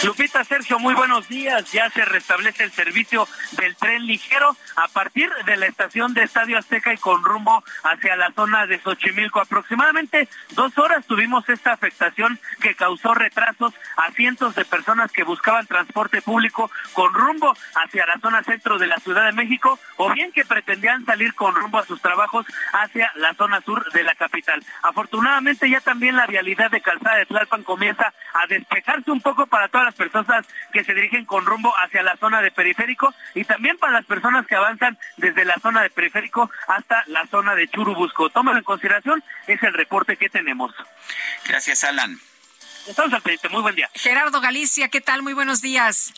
Lupita 0.05 0.45
Sergio, 0.45 0.79
muy 0.79 0.93
buenos 0.93 1.29
días. 1.29 1.73
Ya 1.73 1.89
se 1.89 2.05
restablece 2.05 2.65
el 2.65 2.73
servicio 2.73 3.27
del 3.53 3.75
tren 3.75 4.07
ligero 4.07 4.55
a 4.77 4.87
partir 4.89 5.31
de 5.47 5.57
la 5.57 5.65
estación 5.65 6.13
de 6.13 6.25
Estadio 6.25 6.59
Azteca 6.59 6.93
y 6.93 6.99
con 6.99 7.25
rumbo 7.25 7.65
hacia 7.85 8.15
la 8.15 8.31
zona 8.33 8.67
de 8.67 8.79
Xochimilco. 8.81 9.41
Aproximadamente 9.41 10.29
dos 10.51 10.77
horas 10.77 11.07
tuvimos 11.07 11.49
esta 11.49 11.73
afectación 11.73 12.39
que 12.61 12.75
causó 12.75 13.15
retrasos 13.15 13.73
a 13.97 14.11
cientos 14.11 14.55
de 14.55 14.67
personas 14.67 15.11
que 15.11 15.25
buscaban 15.25 15.67
transporte 15.67 16.21
público 16.21 16.71
con 16.93 17.15
rumbo 17.15 17.55
hacia 17.75 18.05
la 18.05 18.19
zona 18.19 18.43
centro 18.43 18.79
de 18.79 18.89
la 18.89 18.99
Ciudad 18.99 19.25
de 19.25 19.33
México 19.33 19.79
o 19.97 20.13
bien 20.13 20.33
que 20.33 20.45
pretendían 20.45 21.07
salir 21.07 21.33
con 21.33 21.55
rumbo 21.55 21.79
a 21.79 21.87
sus 21.87 22.03
trabajos 22.03 22.45
hacia 22.75 23.11
la 23.15 23.33
zona 23.35 23.63
sur 23.63 23.91
de 23.93 24.03
la 24.03 24.15
capital. 24.15 24.63
Afortunadamente 24.83 25.71
ya 25.71 25.81
también 25.81 26.17
la 26.17 26.27
vialidad 26.27 26.71
de 26.71 26.83
Calzada 26.83 27.17
de 27.17 27.27
Tlalpan 27.27 27.63
comienza 27.63 28.13
a 28.35 28.47
despejarse 28.47 29.11
un 29.11 29.23
poco 29.23 29.47
para 29.47 29.69
todas 29.69 29.87
las 29.87 29.94
personas 29.95 30.47
que 30.73 30.85
se 30.85 30.95
dirigen 30.95 31.25
con 31.25 31.47
rumbo 31.47 31.73
hacia 31.83 32.03
la 32.03 32.17
zona 32.17 32.43
de 32.43 32.51
periférico 32.51 33.15
y 33.35 33.45
también 33.45 33.79
para 33.79 33.93
las 33.93 34.05
personas 34.05 34.47
que 34.47 34.55
avanzan 34.55 34.99
desde 35.17 35.45
la 35.45 35.59
zona 35.61 35.83
de 35.83 35.91
periférico 35.91 36.51
hasta 36.69 37.05
la 37.07 37.27
zona 37.27 37.55
de 37.55 37.69
Churubusco. 37.69 38.31
Tómalo 38.31 38.59
en 38.59 38.65
consideración, 38.65 39.23
es 39.47 39.63
el 39.63 39.73
reporte 39.73 40.17
que 40.17 40.29
tenemos. 40.29 40.73
Gracias, 41.47 41.85
Alan. 41.85 42.19
Estamos 42.87 43.13
al 43.15 43.23
pendiente, 43.23 43.49
muy 43.49 43.63
buen 43.63 43.75
día. 43.75 43.89
Gerardo 43.95 44.41
Galicia, 44.41 44.89
¿qué 44.89 45.01
tal? 45.01 45.23
Muy 45.23 45.33
buenos 45.33 45.63
días. 45.63 46.13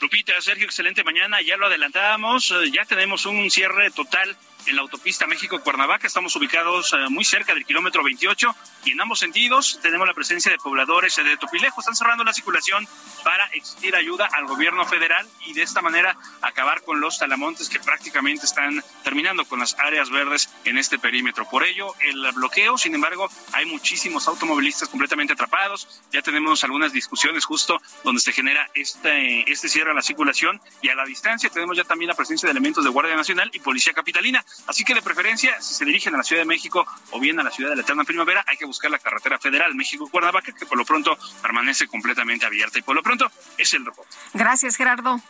Lupita, 0.00 0.32
Sergio, 0.40 0.64
excelente 0.64 1.04
mañana. 1.04 1.42
Ya 1.42 1.58
lo 1.58 1.66
adelantábamos, 1.66 2.50
eh, 2.52 2.70
ya 2.72 2.86
tenemos 2.86 3.26
un 3.26 3.50
cierre 3.50 3.90
total 3.90 4.34
en 4.66 4.76
la 4.76 4.82
autopista 4.82 5.26
México-Cuernavaca. 5.26 6.06
Estamos 6.06 6.34
ubicados 6.36 6.92
eh, 6.92 7.08
muy 7.10 7.24
cerca 7.24 7.54
del 7.54 7.64
kilómetro 7.64 8.02
28 8.02 8.54
y 8.84 8.92
en 8.92 9.00
ambos 9.00 9.18
sentidos 9.18 9.78
tenemos 9.82 10.06
la 10.06 10.14
presencia 10.14 10.50
de 10.50 10.58
pobladores 10.58 11.16
de 11.16 11.36
Topilejo. 11.36 11.80
Están 11.80 11.96
cerrando 11.96 12.24
la 12.24 12.32
circulación 12.32 12.86
para 13.24 13.44
exigir 13.48 13.94
ayuda 13.94 14.28
al 14.32 14.46
gobierno 14.46 14.84
federal 14.86 15.26
y 15.46 15.52
de 15.52 15.62
esta 15.62 15.82
manera 15.82 16.16
acabar 16.40 16.82
con 16.82 17.00
los 17.00 17.18
talamontes 17.18 17.68
que 17.68 17.78
prácticamente 17.78 18.46
están 18.46 18.82
terminando 19.04 19.44
con 19.44 19.60
las 19.60 19.78
áreas 19.78 20.10
verdes 20.10 20.50
en 20.64 20.78
este 20.78 20.98
perímetro. 20.98 21.48
Por 21.48 21.64
ello, 21.64 21.94
el 22.00 22.32
bloqueo, 22.32 22.78
sin 22.78 22.94
embargo, 22.94 23.30
hay 23.52 23.66
muchísimos 23.66 24.28
automovilistas 24.28 24.88
completamente 24.88 25.34
atrapados. 25.34 26.02
Ya 26.12 26.22
tenemos 26.22 26.64
algunas 26.64 26.92
discusiones 26.92 27.44
justo 27.44 27.80
donde 28.04 28.20
se 28.20 28.32
genera 28.32 28.70
este, 28.74 29.50
este 29.50 29.68
cierre 29.68 29.89
a 29.90 29.94
la 29.94 30.02
circulación 30.02 30.60
y 30.82 30.88
a 30.88 30.94
la 30.94 31.04
distancia 31.04 31.50
tenemos 31.50 31.76
ya 31.76 31.84
también 31.84 32.08
la 32.08 32.14
presencia 32.14 32.46
de 32.46 32.52
elementos 32.52 32.84
de 32.84 32.90
Guardia 32.90 33.16
Nacional 33.16 33.50
y 33.52 33.60
Policía 33.60 33.92
Capitalina. 33.92 34.44
Así 34.66 34.84
que 34.84 34.94
de 34.94 35.02
preferencia, 35.02 35.60
si 35.60 35.74
se 35.74 35.84
dirigen 35.84 36.14
a 36.14 36.18
la 36.18 36.24
Ciudad 36.24 36.42
de 36.42 36.46
México 36.46 36.86
o 37.10 37.20
bien 37.20 37.38
a 37.40 37.42
la 37.42 37.50
Ciudad 37.50 37.70
de 37.70 37.76
la 37.76 37.82
Eterna 37.82 38.04
Primavera, 38.04 38.44
hay 38.46 38.56
que 38.56 38.64
buscar 38.64 38.90
la 38.90 38.98
carretera 38.98 39.38
federal 39.38 39.74
México-Cuernavaca, 39.74 40.52
que 40.52 40.66
por 40.66 40.78
lo 40.78 40.84
pronto 40.84 41.18
permanece 41.42 41.88
completamente 41.88 42.46
abierta. 42.46 42.78
Y 42.78 42.82
por 42.82 42.94
lo 42.94 43.02
pronto 43.02 43.30
es 43.58 43.72
el 43.74 43.84
reporte. 43.84 44.14
Gracias, 44.34 44.76
Gerardo. 44.76 45.20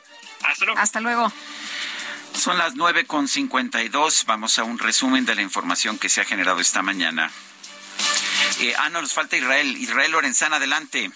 Hasta 0.42 0.64
luego. 0.64 0.80
Hasta 0.80 1.00
luego. 1.00 1.32
Son 2.34 2.56
las 2.58 2.74
nueve 2.74 3.06
con 3.06 3.28
cincuenta 3.28 3.82
y 3.82 3.88
dos. 3.88 4.24
Vamos 4.26 4.58
a 4.58 4.64
un 4.64 4.78
resumen 4.78 5.26
de 5.26 5.34
la 5.34 5.42
información 5.42 5.98
que 5.98 6.08
se 6.08 6.20
ha 6.20 6.24
generado 6.24 6.60
esta 6.60 6.82
mañana. 6.82 7.30
Eh, 8.60 8.74
ah, 8.78 8.88
no, 8.88 9.02
nos 9.02 9.12
falta 9.12 9.36
Israel. 9.36 9.76
Israel 9.76 10.12
Lorenzana, 10.12 10.56
adelante. 10.56 11.10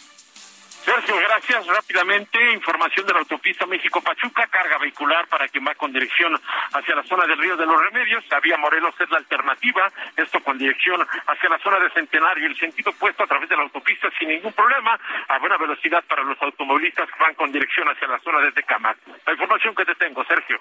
Sergio, 0.85 1.17
gracias. 1.17 1.67
Rápidamente, 1.67 2.53
información 2.53 3.07
de 3.07 3.15
la 3.15 3.21
autopista 3.21 3.65
México-Pachuca, 3.65 4.47
carga 4.49 4.77
vehicular 4.77 5.27
para 5.29 5.49
quien 5.49 5.67
va 5.67 5.75
con 5.75 5.91
dirección 5.91 6.39
hacia 6.73 6.95
la 6.95 7.03
zona 7.05 7.27
del 7.27 7.39
Río 7.39 7.57
de 7.57 7.65
los 7.65 7.81
Remedios. 7.81 8.23
La 8.29 8.39
vía 8.41 8.59
Morelos 8.59 8.95
es 8.99 9.09
la 9.09 9.17
alternativa, 9.17 9.91
esto 10.15 10.43
con 10.43 10.59
dirección 10.59 11.01
hacia 11.27 11.49
la 11.49 11.59
zona 11.61 11.79
de 11.79 11.91
Centenario, 11.91 12.47
el 12.47 12.59
sentido 12.59 12.91
opuesto 12.91 13.23
a 13.23 13.27
través 13.27 13.49
de 13.49 13.57
la 13.57 13.63
autopista 13.63 14.11
sin 14.19 14.29
ningún 14.29 14.53
problema, 14.53 14.99
a 15.29 15.39
buena 15.39 15.57
velocidad 15.57 16.05
para 16.05 16.23
los 16.23 16.37
automovilistas 16.43 17.09
que 17.11 17.19
van 17.19 17.35
con 17.35 17.51
dirección 17.51 17.89
hacia 17.89 18.07
la 18.07 18.21
zona 18.21 18.41
de 18.41 18.53
Tecamac. 18.53 18.99
La 19.25 19.33
información 19.33 19.75
que 19.75 19.87
te 19.87 19.95
tengo, 19.95 20.23
Sergio. 20.27 20.61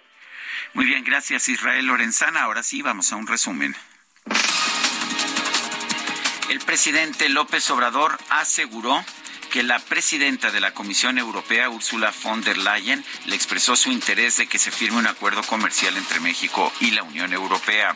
Muy 0.73 0.85
bien, 0.85 1.03
gracias 1.03 1.49
Israel 1.49 1.85
Lorenzana. 1.85 2.43
Ahora 2.43 2.63
sí, 2.63 2.81
vamos 2.81 3.11
a 3.11 3.17
un 3.17 3.27
resumen. 3.27 3.75
El 6.49 6.59
presidente 6.59 7.27
López 7.27 7.69
Obrador 7.71 8.17
aseguró 8.29 9.03
que 9.53 9.61
la 9.61 9.77
presidenta 9.77 10.49
de 10.49 10.59
la 10.59 10.73
Comisión 10.73 11.19
Europea, 11.19 11.69
Ursula 11.69 12.11
von 12.23 12.41
der 12.41 12.57
Leyen, 12.57 13.05
le 13.27 13.35
expresó 13.35 13.75
su 13.75 13.91
interés 13.91 14.37
de 14.37 14.47
que 14.47 14.57
se 14.57 14.71
firme 14.71 14.97
un 14.97 15.05
acuerdo 15.05 15.43
comercial 15.43 15.95
entre 15.95 16.19
México 16.19 16.73
y 16.79 16.89
la 16.89 17.03
Unión 17.03 17.31
Europea. 17.33 17.95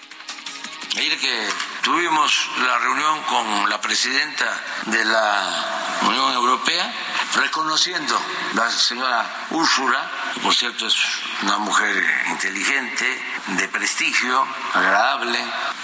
Ayer 0.96 1.20
que 1.20 1.50
tuvimos 1.82 2.50
la 2.60 2.78
reunión 2.80 3.22
con 3.24 3.70
la 3.70 3.80
presidenta 3.80 4.46
de 4.86 5.04
la 5.06 5.98
Unión 6.04 6.34
Europea, 6.34 6.92
reconociendo 7.36 8.20
la 8.54 8.72
señora 8.72 9.46
Úrsula, 9.52 10.10
que 10.34 10.40
por 10.40 10.56
cierto 10.56 10.88
es 10.88 10.96
una 11.44 11.58
mujer 11.58 12.04
inteligente, 12.30 13.22
de 13.48 13.68
prestigio, 13.68 14.46
agradable, 14.74 15.40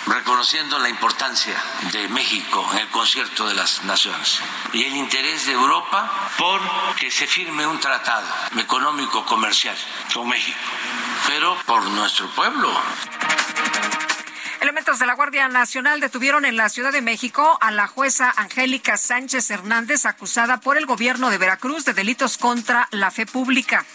reconociendo 0.07 0.80
la 0.80 0.90
importancia 0.90 1.61
de 1.91 2.07
México 2.09 2.67
en 2.73 2.80
el 2.80 2.90
concierto 2.90 3.48
de 3.48 3.53
las 3.53 3.83
naciones 3.83 4.40
y 4.73 4.83
el 4.83 4.95
interés 4.95 5.45
de 5.45 5.53
Europa 5.53 6.11
por 6.38 6.59
que 6.95 7.11
se 7.11 7.27
firme 7.27 7.67
un 7.67 7.80
tratado 7.80 8.27
económico 8.57 9.25
comercial 9.25 9.77
con 10.14 10.27
México, 10.27 10.59
pero 11.27 11.56
por 11.65 11.83
nuestro 11.83 12.27
pueblo. 12.30 12.73
Elementos 14.64 14.98
de 14.98 15.06
la 15.06 15.16
Guardia 15.16 15.50
Nacional 15.50 16.00
detuvieron 16.00 16.45
en 16.45 16.56
la 16.56 16.69
Ciudad 16.69 16.93
de 16.93 17.01
México 17.01 17.58
a 17.59 17.69
la 17.69 17.85
jueza 17.85 18.33
Angélica 18.38 18.95
Sánchez 18.95 19.51
Hernández, 19.51 20.06
acusada 20.06 20.61
por 20.61 20.77
el 20.77 20.85
gobierno 20.85 21.30
de 21.30 21.38
Veracruz 21.38 21.83
de 21.83 21.93
delitos 21.93 22.38
contra 22.38 22.88
la 22.92 23.11
fe 23.11 23.25
pública. 23.25 23.85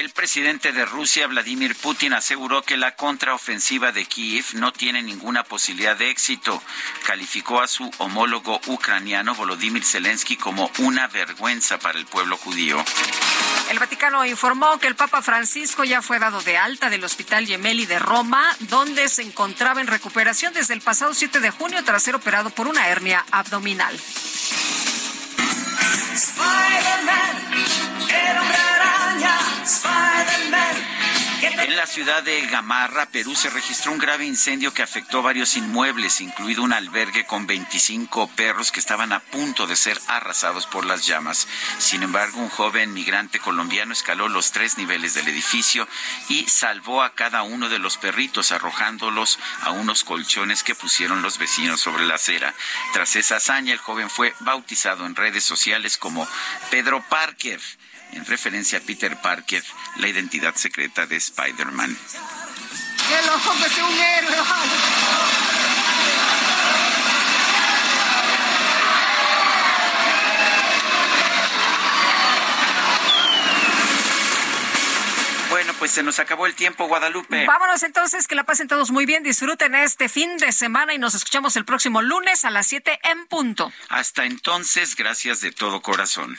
El 0.00 0.08
presidente 0.08 0.72
de 0.72 0.86
Rusia, 0.86 1.26
Vladimir 1.26 1.76
Putin, 1.76 2.14
aseguró 2.14 2.62
que 2.62 2.78
la 2.78 2.96
contraofensiva 2.96 3.92
de 3.92 4.06
Kiev 4.06 4.46
no 4.54 4.72
tiene 4.72 5.02
ninguna 5.02 5.44
posibilidad 5.44 5.94
de 5.94 6.08
éxito. 6.08 6.62
Calificó 7.04 7.60
a 7.60 7.68
su 7.68 7.90
homólogo 7.98 8.62
ucraniano, 8.68 9.34
Volodymyr 9.34 9.84
Zelensky, 9.84 10.38
como 10.38 10.70
una 10.78 11.06
vergüenza 11.08 11.78
para 11.78 11.98
el 11.98 12.06
pueblo 12.06 12.38
judío. 12.38 12.82
El 13.70 13.78
Vaticano 13.78 14.24
informó 14.24 14.78
que 14.78 14.86
el 14.86 14.96
Papa 14.96 15.20
Francisco 15.20 15.84
ya 15.84 16.00
fue 16.00 16.18
dado 16.18 16.40
de 16.40 16.56
alta 16.56 16.88
del 16.88 17.04
Hospital 17.04 17.46
Gemelli 17.46 17.84
de 17.84 17.98
Roma, 17.98 18.56
donde 18.60 19.06
se 19.10 19.20
encontraba 19.20 19.82
en 19.82 19.86
recuperación 19.86 20.54
desde 20.54 20.72
el 20.72 20.80
pasado 20.80 21.12
7 21.12 21.40
de 21.40 21.50
junio 21.50 21.84
tras 21.84 22.02
ser 22.02 22.14
operado 22.14 22.48
por 22.48 22.68
una 22.68 22.88
hernia 22.88 23.26
abdominal. 23.32 24.00
Spider-Man, 26.14 27.36
el 28.08 28.38
hombre 28.38 28.58
araña, 28.58 29.38
Spider-Man. 29.64 30.99
En 31.42 31.74
la 31.74 31.86
ciudad 31.86 32.22
de 32.22 32.46
Gamarra, 32.48 33.06
Perú, 33.06 33.34
se 33.34 33.48
registró 33.48 33.92
un 33.92 33.98
grave 33.98 34.26
incendio 34.26 34.74
que 34.74 34.82
afectó 34.82 35.22
varios 35.22 35.56
inmuebles, 35.56 36.20
incluido 36.20 36.62
un 36.62 36.74
albergue 36.74 37.24
con 37.24 37.46
25 37.46 38.28
perros 38.36 38.70
que 38.70 38.80
estaban 38.80 39.14
a 39.14 39.20
punto 39.20 39.66
de 39.66 39.74
ser 39.74 39.98
arrasados 40.06 40.66
por 40.66 40.84
las 40.84 41.06
llamas. 41.06 41.48
Sin 41.78 42.02
embargo, 42.02 42.40
un 42.40 42.50
joven 42.50 42.92
migrante 42.92 43.38
colombiano 43.38 43.94
escaló 43.94 44.28
los 44.28 44.52
tres 44.52 44.76
niveles 44.76 45.14
del 45.14 45.28
edificio 45.28 45.88
y 46.28 46.46
salvó 46.46 47.02
a 47.02 47.14
cada 47.14 47.42
uno 47.42 47.70
de 47.70 47.78
los 47.78 47.96
perritos, 47.96 48.52
arrojándolos 48.52 49.38
a 49.62 49.70
unos 49.70 50.04
colchones 50.04 50.62
que 50.62 50.74
pusieron 50.74 51.22
los 51.22 51.38
vecinos 51.38 51.80
sobre 51.80 52.04
la 52.04 52.16
acera. 52.16 52.54
Tras 52.92 53.16
esa 53.16 53.36
hazaña, 53.36 53.72
el 53.72 53.78
joven 53.78 54.10
fue 54.10 54.34
bautizado 54.40 55.06
en 55.06 55.16
redes 55.16 55.44
sociales 55.44 55.96
como 55.96 56.28
Pedro 56.70 57.02
Parker 57.08 57.60
en 58.12 58.24
referencia 58.26 58.78
a 58.78 58.82
Peter 58.82 59.16
Parker, 59.20 59.62
la 59.96 60.08
identidad 60.08 60.54
secreta 60.54 61.06
de 61.06 61.16
Spider-Man. 61.16 61.96
¡El 63.10 63.28
hombre 63.28 63.66
es 63.66 63.78
un 63.78 63.98
héroe! 63.98 64.36
Bueno, 75.50 75.74
pues 75.78 75.90
se 75.90 76.04
nos 76.04 76.20
acabó 76.20 76.46
el 76.46 76.54
tiempo, 76.54 76.86
Guadalupe. 76.86 77.44
Vámonos 77.44 77.82
entonces, 77.82 78.28
que 78.28 78.36
la 78.36 78.44
pasen 78.44 78.68
todos 78.68 78.92
muy 78.92 79.04
bien, 79.04 79.24
disfruten 79.24 79.74
este 79.74 80.08
fin 80.08 80.36
de 80.38 80.52
semana 80.52 80.94
y 80.94 80.98
nos 80.98 81.14
escuchamos 81.14 81.56
el 81.56 81.64
próximo 81.64 82.02
lunes 82.02 82.44
a 82.44 82.50
las 82.50 82.68
7 82.68 83.00
en 83.02 83.26
punto. 83.26 83.72
Hasta 83.88 84.24
entonces, 84.24 84.94
gracias 84.94 85.40
de 85.40 85.50
todo 85.50 85.82
corazón. 85.82 86.38